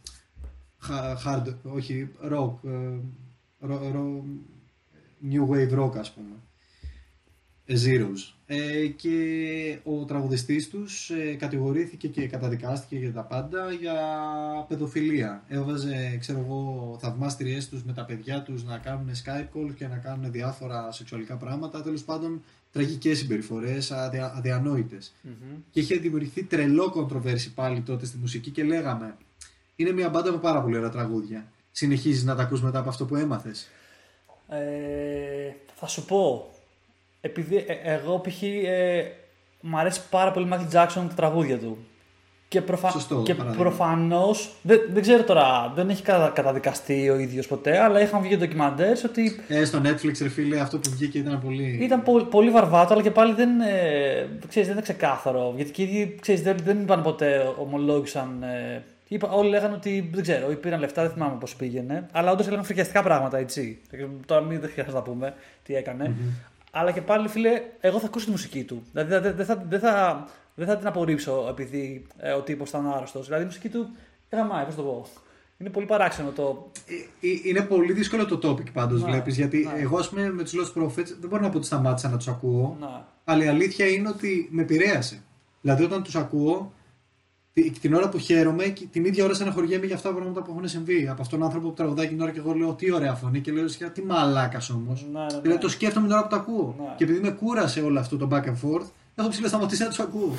ha- 0.89 1.15
hard, 1.25 1.53
όχι, 1.63 2.09
rock, 2.23 2.53
ε, 2.63 2.99
ρο- 3.59 3.91
ρο- 3.91 4.23
new 5.31 5.49
wave 5.49 5.79
rock 5.79 5.97
ας 5.97 6.11
πούμε. 6.11 6.35
Ε, 7.65 7.75
Zeros. 7.85 8.38
Ε, 8.51 8.87
και 8.87 9.79
ο 9.83 10.05
τραγουδιστής 10.05 10.69
τους 10.69 11.09
ε, 11.09 11.33
κατηγορήθηκε 11.33 12.07
και 12.07 12.27
καταδικάστηκε 12.27 12.95
για 12.95 13.13
τα 13.13 13.21
πάντα 13.21 13.71
για 13.71 13.95
παιδοφιλία. 14.67 15.43
Έβαζε, 15.47 16.17
ξέρω 16.19 16.39
εγώ, 16.39 16.97
θαυμάστριές 17.01 17.69
τους 17.69 17.83
με 17.83 17.93
τα 17.93 18.05
παιδιά 18.05 18.41
τους 18.41 18.63
να 18.63 18.77
κάνουν 18.77 19.09
Skype 19.09 19.57
call 19.57 19.73
και 19.75 19.87
να 19.87 19.97
κάνουν 19.97 20.31
διάφορα 20.31 20.91
σεξουαλικά 20.91 21.37
πράγματα. 21.37 21.81
Τέλος 21.81 22.03
πάντων, 22.03 22.43
τραγικές 22.71 23.17
συμπεριφορές, 23.17 23.91
αδια, 23.91 24.33
αδιανόητες. 24.37 25.13
Και 25.71 25.79
είχε 25.79 25.95
δημιουργηθεί 25.95 26.43
τρελό 26.43 26.89
κοντροβέρση 26.89 27.53
πάλι 27.53 27.81
τότε 27.81 28.05
στη 28.05 28.17
μουσική 28.17 28.49
και 28.49 28.63
λέγαμε 28.63 29.15
είναι 29.75 29.91
μια 29.91 30.09
μπάντα 30.09 30.31
με 30.31 30.37
πάρα 30.37 30.61
πολύ 30.61 30.77
ωραία 30.77 30.89
τραγούδια. 30.89 31.51
Συνεχίζεις 31.71 32.23
να 32.23 32.35
τα 32.35 32.43
ακούς 32.43 32.61
μετά 32.61 32.79
από 32.79 32.89
αυτό 32.89 33.05
που 33.05 33.15
έμαθες. 33.15 33.69
Ε, 34.47 35.53
θα 35.75 35.87
σου 35.87 36.05
πω. 36.05 36.53
Επειδή 37.21 37.55
ε, 37.67 37.93
εγώ 37.93 38.19
π.χ. 38.19 38.41
Ε, 38.43 39.03
μου 39.61 39.77
αρέσει 39.77 40.01
πάρα 40.09 40.31
πολύ 40.31 40.45
ο 40.45 40.49
Michael 40.51 40.75
Jackson 40.75 41.05
τα 41.07 41.13
τραγούδια 41.15 41.57
του. 41.57 41.77
Και, 42.47 42.61
προφα... 42.61 42.89
Σωστό 42.89 43.21
και 43.25 43.35
παράδειγμα. 43.35 43.63
προφανώς. 43.63 44.53
Δεν, 44.61 44.79
δεν 44.93 45.01
ξέρω 45.01 45.23
τώρα, 45.23 45.71
δεν 45.75 45.89
έχει 45.89 46.01
κατα- 46.03 46.29
καταδικαστεί 46.29 47.09
ο 47.09 47.17
ίδιος 47.19 47.47
ποτέ, 47.47 47.77
αλλά 47.79 48.01
είχαν 48.01 48.21
βγει 48.21 48.37
ντοκιμαντέρς 48.37 49.03
ότι 49.03 49.39
Ε, 49.47 49.65
στο 49.65 49.81
Netflix, 49.85 50.11
ρε 50.21 50.29
φίλε, 50.29 50.59
αυτό 50.59 50.77
που 50.77 50.89
βγήκε 50.89 51.17
ήταν 51.17 51.41
πολύ. 51.43 51.79
ήταν 51.81 52.03
πο- 52.03 52.23
πολύ 52.23 52.49
βαρβάτο, 52.49 52.93
αλλά 52.93 53.01
και 53.03 53.11
πάλι 53.11 53.33
δεν, 53.33 53.61
ε, 53.61 54.27
ξέρεις, 54.47 54.67
δεν 54.67 54.71
είναι 54.77 54.81
ξεκάθαρο. 54.81 55.53
Γιατί 55.55 55.71
και 55.71 55.81
οι 55.81 55.85
ίδιοι 55.85 56.17
ξέρεις, 56.21 56.41
δεν, 56.41 56.57
δεν 56.63 56.81
είπαν 56.81 57.01
ποτέ, 57.01 57.53
ομολόγησαν. 57.59 58.43
Ε, 58.43 58.83
είπα, 59.07 59.29
όλοι 59.31 59.49
λέγανε 59.49 59.73
ότι 59.75 60.09
δεν 60.13 60.21
ξέρω, 60.21 60.51
ή 60.51 60.55
πήραν 60.55 60.79
λεφτά, 60.79 61.01
δεν 61.01 61.11
θυμάμαι 61.11 61.35
πώς 61.39 61.55
πήγαινε. 61.55 62.05
Αλλά 62.11 62.31
όντως 62.31 62.47
έλεγαν 62.47 62.65
φρικιαστικά 62.65 63.03
πράγματα, 63.03 63.37
έτσι. 63.37 63.79
Τώρα 64.25 64.41
μην 64.41 64.59
δεν 64.59 64.69
χρειάζεται 64.69 64.95
να 64.95 65.01
πούμε 65.03 65.33
τι 65.63 65.75
έκανε. 65.75 66.13
Αλλά 66.71 66.91
και 66.91 67.01
πάλι, 67.01 67.27
φίλε, 67.27 67.61
εγώ 67.79 67.99
θα 67.99 68.05
ακούσω 68.05 68.25
τη 68.25 68.31
μουσική 68.31 68.63
του. 68.63 68.83
Δηλαδή 68.91 69.09
δεν 69.27 69.35
δεν 69.35 69.45
θα, 69.45 69.65
δεν 69.69 69.79
θα, 69.79 70.25
δεν 70.55 70.67
θα 70.67 70.77
την 70.77 70.87
απορρίψω 70.87 71.45
επειδή 71.49 72.05
ε, 72.17 72.31
ο 72.31 72.41
τύπος 72.41 72.69
ήταν 72.69 72.87
άρρωστος. 72.91 73.25
Δηλαδή 73.25 73.43
η 73.43 73.45
μουσική 73.45 73.69
του 73.69 73.89
γαμάει, 74.31 74.65
πώς 74.65 74.75
το 74.75 74.81
πω. 74.81 75.07
Είναι 75.57 75.69
πολύ 75.69 75.85
παράξενο 75.85 76.29
το. 76.31 76.71
Ε, 76.87 77.27
ε, 77.27 77.31
Είναι 77.43 77.61
πολύ 77.61 77.93
δύσκολο 77.93 78.25
το 78.25 78.39
topic 78.49 78.71
πάντως, 78.73 79.01
Ναι, 79.03 79.09
βλέπεις. 79.11 79.35
Γιατί 79.35 79.69
ναι. 79.73 79.81
εγώ, 79.81 79.97
ας 79.97 80.09
πούμε, 80.09 80.31
με 80.31 80.43
τους 80.43 80.53
Lost 80.55 80.81
Prophets 80.81 81.15
δεν 81.19 81.29
μπορώ 81.29 81.41
να 81.41 81.49
πω 81.49 81.57
ότι 81.57 81.65
σταμάτησα 81.65 82.09
να 82.09 82.17
τους 82.17 82.27
ακούω. 82.27 82.77
Να. 82.79 83.07
Αλλά 83.23 83.43
η 83.43 83.47
αλήθεια 83.47 83.87
είναι 83.87 84.09
ότι 84.09 84.47
με 84.51 84.61
επηρέασε. 84.61 85.21
Δηλαδή, 85.61 85.83
όταν 85.83 86.03
τους 86.03 86.15
ακούω, 86.15 86.55
τη- 86.55 86.78
την 87.81 87.93
ώρα 87.93 88.09
που 88.09 88.17
χαίρομαι, 88.17 88.63
και 88.63 88.85
την 88.91 89.05
ίδια 89.05 89.23
ώρα 89.23 89.33
στεναχωριέμαι 89.33 89.85
για 89.85 89.95
αυτά 89.95 90.09
τα 90.09 90.15
πράγματα 90.15 90.41
που 90.41 90.51
έχουν 90.51 90.67
συμβεί. 90.67 91.07
Από 91.11 91.21
αυτόν 91.21 91.39
τον 91.39 91.47
άνθρωπο 91.47 91.67
που 91.67 91.73
τραγουδάει 91.73 92.07
την 92.07 92.21
ώρα 92.21 92.31
και 92.31 92.39
εγώ 92.39 92.53
λέω 92.53 92.73
τι 92.73 92.91
ωραία 92.91 93.13
φωνή 93.13 93.39
και 93.39 93.51
λέω 93.51 93.67
«Σχεδόν, 93.67 93.93
τι 93.93 94.01
μαλάκας 94.01 94.69
όμως. 94.69 95.05
Ναι, 95.11 95.19
ναι, 95.19 95.25
ναι. 95.33 95.39
Δηλαδή, 95.41 95.59
το 95.59 95.69
σκέφτομαι 95.69 96.07
την 96.07 96.15
ώρα 96.15 96.23
που 96.23 96.29
το 96.29 96.35
ακούω. 96.35 96.75
Ναι. 96.79 96.93
Και 96.97 97.03
επειδή 97.03 97.19
με 97.19 97.29
κούρασε 97.31 97.81
όλο 97.81 97.99
αυτό 97.99 98.17
το 98.17 98.27
back 98.31 98.43
and 98.43 98.47
forth, 98.47 98.85
έχω 99.15 99.29
ψιλοσταματήσει 99.29 99.81
να 99.81 99.87
τους 99.87 99.99
ακούω. 99.99 100.35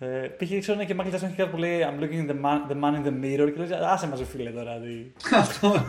Ε, 0.00 0.06
πήγε 0.06 0.58
ξέρω 0.58 0.84
και 0.84 0.96
Michael 0.98 1.14
Jackson 1.14 1.22
έχει 1.22 1.34
κάτι 1.36 1.50
που 1.50 1.56
λέει 1.56 1.80
I'm 1.80 2.02
looking 2.02 2.30
the 2.30 2.34
man, 2.44 2.70
the 2.70 2.80
man 2.80 2.94
in 2.94 3.06
the 3.06 3.24
mirror 3.24 3.52
και 3.52 3.58
λέει 3.58 3.78
άσε 3.82 4.08
μας 4.08 4.18
ρε 4.18 4.24
φίλε 4.24 4.50
τώρα. 4.50 4.78
Δηλαδή. 4.78 5.12
αυτό. 5.34 5.84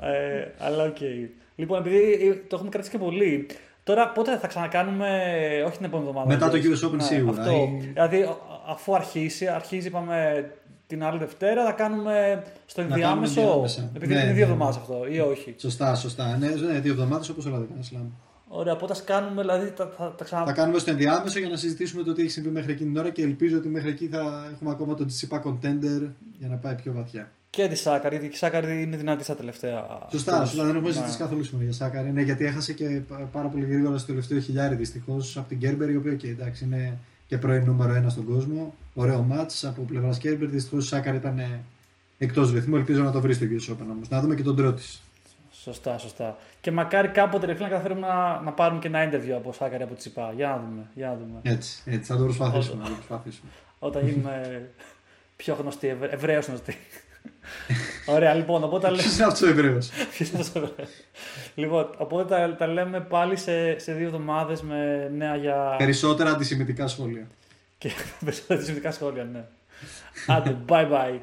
ε, 0.00 0.46
αλλά 0.58 0.84
οκ. 0.84 0.96
Λοιπόν, 1.54 1.78
επειδή 1.78 2.34
το 2.48 2.54
έχουμε 2.56 2.70
κρατήσει 2.70 2.92
και 2.92 2.98
πολύ, 2.98 3.46
τώρα 3.84 4.08
πότε 4.08 4.38
θα 4.38 4.46
ξανακάνουμε, 4.46 5.08
όχι 5.66 5.76
την 5.76 5.86
επόμενη 5.86 6.08
εβδομάδα. 6.08 6.32
Μετά 6.34 6.48
το 6.50 6.56
λες. 6.56 6.82
US 6.82 6.88
Open 6.88 6.92
Ναι, 6.96 7.02
σίγουρα, 7.02 7.40
Αυτό. 7.42 7.52
ή- 7.54 7.86
Δηλαδή, 7.92 8.22
α- 8.22 8.36
αφού 8.66 8.94
αρχίσει, 8.94 9.46
αρχίζει 9.46 9.86
είπαμε 9.86 10.50
την 10.86 11.04
άλλη 11.04 11.18
Δευτέρα, 11.18 11.64
θα 11.64 11.72
κάνουμε 11.72 12.42
στο 12.66 12.80
κάνουμε 12.80 12.94
ενδιάμεσο. 13.00 13.40
ενδιάμεσα. 13.40 13.90
Επειδή 13.94 14.14
Ναι, 14.14 14.20
είναι 14.20 14.28
ναι, 14.28 14.34
δύο 14.34 14.46
ναι. 14.46 14.52
εβδομάδες 14.52 14.76
αυτό, 14.76 15.06
ή 15.10 15.20
όχι. 15.20 15.54
σωστά, 15.58 15.94
σωστά. 15.94 16.36
Ναι, 16.36 16.46
ναι 16.48 16.78
δύο 16.80 16.92
εβδομάδες 16.92 17.28
όπως 17.28 17.46
όλα 17.46 17.58
τα 17.58 17.66
Slam. 17.90 18.06
Ωραία, 18.54 18.72
οπότε 18.72 18.92
ας 18.92 19.04
κάνουμε, 19.04 19.40
δηλαδή, 19.40 19.72
θα, 19.76 19.92
θα, 19.96 20.14
τα 20.18 20.24
ξανα... 20.24 20.44
Θα 20.46 20.52
κάνουμε 20.52 20.78
στο 20.78 20.90
ενδιάμεσο 20.90 21.38
για 21.38 21.48
να 21.48 21.56
συζητήσουμε 21.56 22.02
το 22.02 22.12
τι 22.12 22.20
έχει 22.22 22.30
συμβεί 22.30 22.48
μέχρι 22.48 22.72
εκείνη 22.72 22.90
την 22.90 22.98
ώρα 22.98 23.10
και 23.10 23.22
ελπίζω 23.22 23.56
ότι 23.58 23.68
μέχρι 23.68 23.88
εκεί 23.90 24.06
θα 24.06 24.48
έχουμε 24.54 24.70
ακόμα 24.70 24.94
τον 24.94 25.06
Τσιπά 25.06 25.42
Contender 25.44 26.10
για 26.38 26.48
να 26.48 26.56
πάει 26.56 26.74
πιο 26.74 26.92
βαθιά. 26.92 27.30
Και 27.56 27.68
τη 27.68 27.74
Σάκαρη, 27.74 28.16
γιατί 28.16 28.34
η 28.34 28.38
Σάκαρη 28.38 28.82
είναι 28.82 28.96
δυνατή 28.96 29.24
στα 29.24 29.34
τελευταία. 29.36 29.86
Σωστά, 30.10 30.42
tours. 30.42 30.46
σωστά. 30.46 30.64
Δεν 30.64 30.74
έχουμε 30.74 30.88
Ναι. 30.88 30.94
συζητήσει 30.94 31.18
καθόλου 31.18 31.44
σήμερα 31.44 31.64
για 31.64 31.72
Σάκαρη. 31.72 32.10
Ναι, 32.12 32.22
γιατί 32.22 32.44
έχασε 32.44 32.72
και 32.72 33.00
πα- 33.08 33.28
πάρα 33.32 33.48
πολύ 33.48 33.64
γρήγορα 33.64 33.98
στο 33.98 34.06
τελευταίο 34.06 34.40
χιλιάρι 34.40 34.74
δυστυχώς 34.74 35.36
από 35.36 35.48
την 35.48 35.58
Κέρμπερ, 35.58 35.90
η 35.90 35.96
οποία 35.96 36.14
και 36.14 36.28
εντάξει 36.28 36.64
είναι 36.64 36.98
και 37.26 37.38
πρώην 37.38 37.64
νούμερο 37.64 37.92
ένα 37.94 38.08
στον 38.08 38.24
κόσμο. 38.24 38.74
Ωραίο 38.94 39.22
μάτς 39.22 39.64
από 39.64 39.82
πλευράς 39.82 40.18
Κέρμπερ. 40.18 40.48
Δυστυχώς 40.48 40.84
η 40.84 40.88
Σάκαρη 40.88 41.16
ήταν 41.16 41.62
εκτός 42.18 42.52
ρυθμού. 42.52 42.76
Ελπίζω 42.76 43.02
να 43.02 43.10
το 43.12 43.20
βρει 43.20 43.34
στο 43.34 43.46
US 43.50 43.72
Open 43.72 43.86
όμως. 43.90 44.08
Να 44.08 44.20
δούμε 44.20 44.34
και 44.34 44.42
τον 44.42 44.56
τρόπο 44.56 44.76
τη. 44.76 44.82
Σωστά, 45.52 45.98
σωστά. 45.98 46.36
Και 46.60 46.70
μακάρι 46.70 47.08
κάποτε 47.08 47.46
ρε 47.46 47.54
φίλε, 47.54 47.66
να 47.66 47.72
καταφέρουμε 47.72 48.06
να, 48.06 48.40
να 48.40 48.52
πάρουμε 48.52 48.80
και 48.80 48.86
ένα 48.86 49.10
interview 49.10 49.30
από 49.36 49.52
Σάκαρη 49.52 49.82
από 49.82 49.94
Τσιπά. 49.94 50.32
Για 50.36 50.48
να 50.48 50.56
δούμε. 50.56 50.86
Για 50.94 51.06
να 51.06 51.14
δούμε. 51.16 51.38
Έτσι, 51.42 51.82
έτσι, 51.84 52.12
θα 52.12 52.16
το 52.16 52.24
προσπαθήσουμε. 52.24 52.82
θα 52.82 52.88
το 52.88 52.94
προσπαθήσουμε. 52.94 53.50
Όταν 53.78 54.08
γίνουμε 54.08 54.68
πιο 55.36 55.54
γνωστοί, 55.60 55.88
ευ... 55.88 56.02
Εβραίοι 56.02 56.40
γνωστοί. 56.46 56.76
Ωραία, 58.06 58.34
λοιπόν, 58.34 58.64
οπότε 58.64 58.86
τα, 58.86 58.92
λέ... 58.92 59.02
Ποιο 59.02 59.12
είναι 59.12 59.24
αυτός 59.24 59.40
ο 59.40 59.48
Εβραίο. 59.48 59.78
Ποιος 60.10 60.28
είναι 60.28 60.40
αυτός 60.40 60.62
ο 60.62 60.66
Εβραίος; 60.66 60.90
λοιπόν, 61.54 61.90
οπότε 61.96 62.34
τα, 62.34 62.56
τα 62.56 62.66
λέμε 62.66 63.00
πάλι 63.00 63.36
σε, 63.36 63.78
σε 63.78 63.92
δύο 63.92 64.06
εβδομάδες 64.06 64.62
με 64.62 65.08
νέα 65.16 65.36
για. 65.36 65.74
Περισσότερα 65.78 66.30
αντισημιτικά 66.30 66.86
σχόλια. 66.86 67.26
και 67.78 67.90
περισσότερα 68.24 68.62
σχετικά 68.62 68.92
σχόλια, 68.92 69.24
ναι. 69.24 69.44
Άντε, 70.26 70.56
bye 70.68 70.90
bye. 70.90 71.18